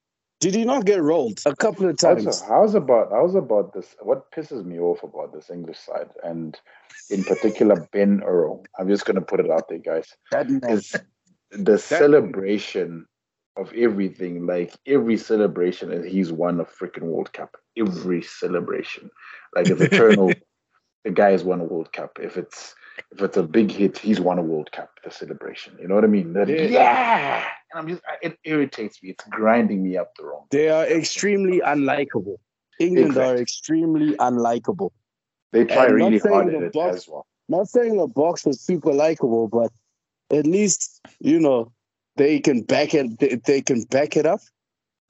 Did 0.46 0.54
he 0.54 0.64
not 0.64 0.86
get 0.86 1.02
rolled 1.02 1.40
a 1.48 1.56
couple 1.56 1.90
of 1.90 1.98
times? 1.98 2.28
Also, 2.28 2.46
how's 2.46 2.76
about 2.76 3.10
how's 3.12 3.34
about 3.34 3.74
this? 3.74 3.96
What 4.00 4.32
pisses 4.32 4.64
me 4.64 4.78
off 4.78 5.02
about 5.02 5.34
this 5.34 5.50
English 5.50 5.80
side, 5.80 6.10
and 6.24 6.56
in 7.10 7.24
particular 7.24 7.88
Ben 7.92 8.22
Earl. 8.22 8.64
I'm 8.78 8.88
just 8.88 9.08
gonna 9.08 9.22
put 9.22 9.40
it 9.40 9.50
out 9.50 9.70
there, 9.70 9.80
guys. 9.80 10.14
That 10.30 10.48
man, 10.48 10.62
Is 10.70 10.96
the 11.50 11.80
celebration 11.80 13.08
of 13.58 13.74
everything? 13.74 14.46
Like 14.46 14.76
every 14.86 15.18
celebration, 15.18 15.92
and 15.92 16.08
he's 16.08 16.32
won 16.32 16.60
a 16.60 16.66
freaking 16.66 17.08
World 17.10 17.34
Cup. 17.34 17.58
Every 17.76 18.22
celebration, 18.22 19.10
like 19.56 19.68
it's 19.68 19.82
eternal. 19.82 20.32
the 21.06 21.10
guy 21.10 21.32
has 21.32 21.44
won 21.44 21.60
a 21.60 21.64
World 21.64 21.92
Cup. 21.92 22.20
If 22.22 22.38
it's 22.38 22.76
if 23.12 23.22
it's 23.22 23.38
a 23.38 23.44
big 23.44 23.72
hit, 23.72 23.98
he's 23.98 24.20
won 24.20 24.38
a 24.40 24.42
World 24.42 24.72
Cup. 24.72 24.90
The 25.04 25.12
celebration, 25.12 25.78
you 25.80 25.88
know 25.88 25.96
what 25.96 26.04
I 26.04 26.08
mean? 26.08 26.34
That- 26.34 26.48
Yeah. 26.50 26.68
yeah. 26.70 27.44
And 27.74 27.80
I'm 27.80 27.88
just, 27.88 28.02
it 28.22 28.38
irritates 28.44 29.02
me. 29.04 29.10
It's 29.10 29.24
grinding 29.30 29.84
me 29.84 29.98
up 29.98 30.14
the 30.18 30.26
wrong. 30.26 30.46
They 30.52 30.70
are 30.70 30.86
extremely 30.86 31.60
unlikable. 31.60 32.38
England 32.80 33.18
are 33.18 33.36
extremely 33.36 34.16
unlikable. 34.18 34.92
They 35.52 35.66
try 35.66 35.86
And 35.86 35.96
really 35.96 36.20
hard 36.20 36.54
at 36.54 36.62
it 36.64 36.74
Boks- 36.74 36.96
as 36.96 37.08
well. 37.08 37.26
Not 37.48 37.68
saying 37.70 37.98
the 37.98 38.08
Boks 38.08 38.46
was 38.46 38.60
super 38.60 38.92
likable, 38.92 39.48
but 39.48 39.72
at 40.36 40.46
least 40.48 41.00
you 41.20 41.40
know 41.40 41.72
they 42.18 42.40
can 42.40 42.64
back 42.64 42.94
it. 42.94 43.20
They, 43.20 43.36
they 43.36 43.62
can 43.62 43.84
back 43.84 44.18
it 44.18 44.26
up. 44.26 44.40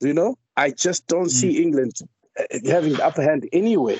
You 0.01 0.13
know, 0.13 0.37
I 0.57 0.71
just 0.71 1.07
don't 1.07 1.29
see 1.29 1.61
England 1.63 1.93
uh, 2.37 2.43
having 2.65 2.93
the 2.93 3.05
upper 3.05 3.21
hand 3.23 3.47
anyway. 3.53 3.97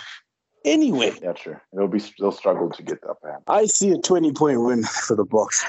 Anyway, 0.65 1.13
Yeah, 1.21 1.33
sure. 1.35 1.61
They'll 1.73 1.87
be 1.87 2.01
they'll 2.19 2.31
struggle 2.31 2.69
to 2.71 2.83
get 2.83 3.01
that 3.01 3.11
upper 3.11 3.31
hand. 3.31 3.43
I 3.47 3.65
see 3.67 3.91
a 3.91 3.97
twenty 3.99 4.33
point 4.33 4.61
win 4.61 4.83
for 4.83 5.15
the 5.15 5.25
Boks. 5.25 5.63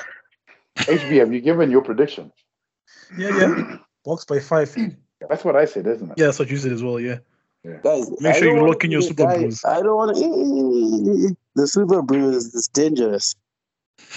HB, 0.79 1.19
have 1.19 1.33
you 1.33 1.41
given 1.41 1.71
your 1.71 1.83
prediction? 1.83 2.33
Yeah, 3.17 3.29
yeah. 3.39 3.77
Boks 4.07 4.27
by 4.27 4.41
five. 4.41 4.73
Yeah, 4.77 4.89
That's 5.29 5.45
what 5.45 5.55
I 5.57 5.67
said, 5.67 5.87
isn't 5.87 6.11
it? 6.11 6.19
Yeah, 6.19 6.27
that's 6.27 6.39
what 6.39 6.51
you 6.51 6.57
said 6.57 6.73
as 6.73 6.83
well. 6.83 6.99
Yeah. 6.99 7.19
Guys, 7.83 8.09
Make 8.21 8.37
sure 8.37 8.49
you 8.49 8.55
wanna 8.55 8.69
lock 8.69 8.85
in 8.85 8.91
your 8.91 9.01
the 9.03 9.09
Super 9.09 9.25
guy- 9.25 9.39
Brews. 9.39 9.65
I 9.65 9.83
don't 9.83 9.97
want 9.97 10.17
to. 10.17 11.37
The 11.57 11.63
SuperBru 11.63 12.33
is, 12.35 12.55
is 12.55 12.69
dangerous. 12.69 13.35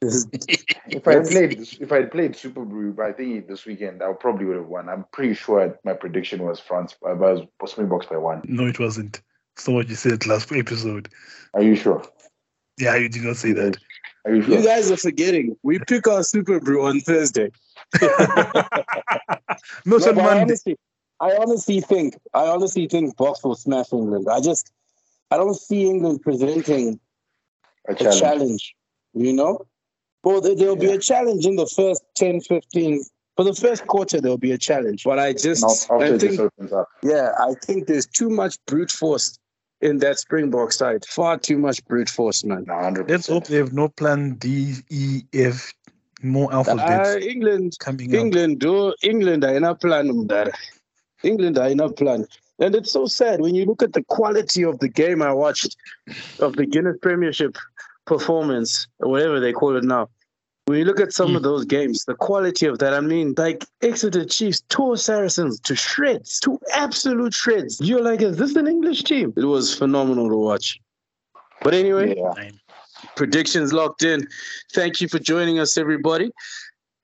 If 0.00 1.08
I 1.08 1.14
had 1.14 1.26
played 1.26 1.58
if 1.80 1.90
I 1.90 1.96
had 1.96 2.12
played 2.12 2.32
SuperBru, 2.34 2.98
I 3.00 3.12
think 3.12 3.48
this 3.48 3.66
weekend 3.66 4.00
I 4.00 4.12
probably 4.12 4.44
would 4.44 4.56
have 4.56 4.68
won. 4.68 4.88
I'm 4.88 5.04
pretty 5.12 5.34
sure 5.34 5.76
my 5.84 5.92
prediction 5.92 6.44
was 6.44 6.60
France 6.60 6.94
by 7.02 7.14
was 7.14 7.40
Springboks 7.66 8.06
by 8.06 8.16
one. 8.16 8.42
No, 8.44 8.66
it 8.66 8.78
wasn't. 8.78 9.20
So 9.58 9.72
what 9.72 9.88
you 9.88 9.96
said 9.96 10.26
last 10.26 10.52
episode. 10.52 11.08
Are 11.54 11.62
you 11.62 11.74
sure? 11.74 12.02
Yeah, 12.78 12.96
you 12.96 13.08
did 13.08 13.24
not 13.24 13.36
say 13.36 13.52
that. 13.52 13.76
Are 14.24 14.34
you 14.34 14.42
sure? 14.42 14.58
You 14.58 14.64
guys 14.64 14.90
are 14.90 14.96
forgetting. 14.96 15.56
We 15.62 15.78
pick 15.80 16.06
our 16.06 16.20
SuperBru 16.20 16.84
on 16.84 17.00
Thursday. 17.00 17.50
no, 18.00 18.08
No, 19.84 19.98
said 19.98 20.14
but 20.14 20.24
I 20.24 20.40
honestly, 20.42 20.76
I 21.20 21.32
honestly 21.36 21.80
think, 21.80 22.16
I 22.34 22.46
honestly 22.46 22.86
think 22.86 23.16
Boks 23.16 23.42
will 23.42 23.56
smash 23.56 23.92
England. 23.92 24.28
I 24.30 24.40
just, 24.40 24.70
I 25.30 25.36
don't 25.36 25.56
see 25.56 25.86
England 25.88 26.22
presenting 26.22 27.00
a 27.88 27.92
a 27.92 27.94
challenge. 27.96 28.20
challenge, 28.20 28.74
you 29.14 29.32
know? 29.32 29.66
Well, 30.22 30.40
there, 30.40 30.54
there'll 30.54 30.76
be 30.76 30.86
Yeah. 30.86 30.94
a 30.94 30.98
challenge 30.98 31.46
in 31.46 31.56
the 31.56 31.66
first 31.66 32.02
10, 32.14 32.42
15, 32.42 33.02
for 33.36 33.44
the 33.44 33.54
first 33.54 33.86
quarter, 33.86 34.20
there'll 34.20 34.36
be 34.38 34.52
a 34.52 34.58
challenge. 34.58 35.02
But 35.04 35.18
I 35.18 35.32
just, 35.32 35.62
And 35.90 36.02
after 36.02 36.12
I 36.12 36.16
it 36.16 36.18
just 36.20 36.36
think, 36.58 36.72
up. 36.72 36.88
yeah, 37.02 37.32
I 37.40 37.54
think 37.64 37.86
there's 37.88 38.06
too 38.06 38.28
much 38.30 38.56
brute 38.66 38.90
force 38.90 39.38
in 39.80 39.98
that 39.98 40.18
Springbok 40.18 40.72
side. 40.72 41.04
Far 41.04 41.38
too 41.38 41.58
much 41.58 41.84
brute 41.86 42.10
force, 42.10 42.44
man. 42.44 42.64
No, 42.66 42.74
hundred 42.74 43.08
Let's 43.10 43.28
hope 43.28 43.46
they 43.46 43.56
have 43.56 43.72
no 43.72 43.88
plan 43.88 44.34
D, 44.34 44.74
E, 44.90 45.22
F, 45.32 45.72
more 46.22 46.52
Uh, 46.52 46.56
alphabets 46.56 47.24
England, 47.24 47.76
coming 47.78 48.14
up. 48.14 48.20
England, 48.20 48.58
do 48.60 48.94
England 49.02 49.44
are 49.44 49.54
in 49.54 49.64
a 49.64 49.74
plan, 49.74 50.08
Mdara. 50.08 50.52
England 51.22 51.58
are 51.58 51.68
in 51.68 51.80
a 51.80 51.90
plan. 51.90 52.26
And 52.60 52.74
it's 52.74 52.90
so 52.90 53.06
sad 53.06 53.40
when 53.40 53.54
you 53.54 53.64
look 53.64 53.82
at 53.82 53.92
the 53.92 54.02
quality 54.04 54.64
of 54.64 54.80
the 54.80 54.88
game 54.88 55.22
I 55.22 55.32
watched 55.32 55.76
of 56.40 56.56
the 56.56 56.66
Guinness 56.66 56.96
Premiership 57.00 57.56
performance, 58.04 58.88
or 58.98 59.10
whatever 59.10 59.38
they 59.38 59.52
call 59.52 59.76
it 59.76 59.84
now. 59.84 60.08
When 60.68 60.76
you 60.76 60.84
look 60.84 61.00
at 61.00 61.14
some 61.14 61.34
of 61.34 61.42
those 61.42 61.64
games, 61.64 62.04
the 62.04 62.14
quality 62.14 62.66
of 62.66 62.78
that, 62.80 62.92
I 62.92 63.00
mean, 63.00 63.32
like 63.38 63.64
Exeter 63.80 64.26
Chiefs 64.26 64.62
tore 64.68 64.98
Saracens 64.98 65.58
to 65.60 65.74
shreds, 65.74 66.38
to 66.40 66.60
absolute 66.74 67.32
shreds. 67.32 67.80
You're 67.80 68.02
like, 68.02 68.20
is 68.20 68.36
this 68.36 68.54
an 68.54 68.66
English 68.66 69.04
team? 69.04 69.32
It 69.38 69.46
was 69.46 69.74
phenomenal 69.74 70.28
to 70.28 70.36
watch. 70.36 70.78
But 71.62 71.72
anyway, 71.72 72.16
Yeah. 72.18 72.50
predictions 73.16 73.72
locked 73.72 74.02
in. 74.02 74.28
Thank 74.74 75.00
you 75.00 75.08
for 75.08 75.18
joining 75.18 75.58
us, 75.58 75.78
everybody. 75.78 76.30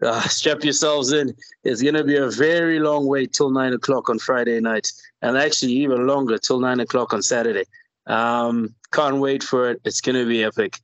Uh, 0.02 0.20
strap 0.28 0.62
yourselves 0.62 1.12
in. 1.12 1.34
It's 1.62 1.80
going 1.80 1.94
to 1.94 2.04
be 2.04 2.16
a 2.16 2.28
very 2.28 2.80
long 2.80 3.06
wait 3.06 3.32
till 3.32 3.48
nine 3.48 3.72
o'clock 3.72 4.10
on 4.10 4.18
Friday 4.18 4.60
night, 4.60 4.92
and 5.22 5.38
actually 5.38 5.72
even 5.72 6.06
longer 6.06 6.36
till 6.36 6.60
nine 6.60 6.80
o'clock 6.80 7.14
on 7.14 7.22
Saturday. 7.22 7.64
Um, 8.08 8.74
can't 8.92 9.20
wait 9.20 9.42
for 9.42 9.70
it. 9.70 9.80
It's 9.86 10.02
going 10.02 10.16
to 10.16 10.26
be 10.26 10.44
epic. 10.44 10.78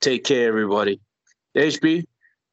Take 0.00 0.24
care, 0.24 0.48
everybody. 0.48 0.98
HB, 1.56 2.04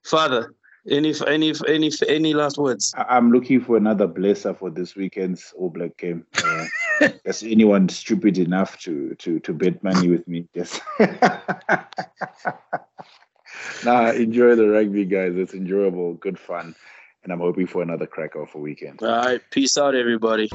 Father, 0.04 0.54
Any 0.90 1.14
any 1.28 1.54
any 1.68 1.92
any 2.08 2.34
last 2.34 2.58
words? 2.58 2.94
I'm 2.96 3.32
looking 3.32 3.60
for 3.60 3.76
another 3.76 4.08
blesser 4.08 4.58
for 4.58 4.70
this 4.70 4.96
weekend's 4.96 5.54
All 5.58 5.70
Black 5.70 5.98
game. 5.98 6.26
Uh, 6.42 6.66
is 7.26 7.44
anyone 7.44 7.90
stupid 7.90 8.38
enough 8.38 8.80
to 8.80 9.14
to 9.16 9.40
to 9.42 9.54
bet 9.54 9.84
money 9.84 10.08
with 10.08 10.26
me? 10.28 10.48
Yes. 10.54 10.80
nah, 13.84 14.12
enjoy 14.12 14.56
the 14.56 14.70
rugby, 14.70 15.04
guys. 15.04 15.36
It's 15.36 15.54
enjoyable, 15.54 16.14
good 16.14 16.40
fun, 16.40 16.74
and 17.24 17.34
I'm 17.34 17.42
hoping 17.42 17.68
for 17.68 17.82
another 17.82 18.08
cracker 18.08 18.42
of 18.42 18.56
a 18.56 18.58
weekend. 18.60 19.04
All 19.04 19.10
right, 19.10 19.42
peace 19.52 19.78
out, 19.78 19.94
everybody. 19.94 20.50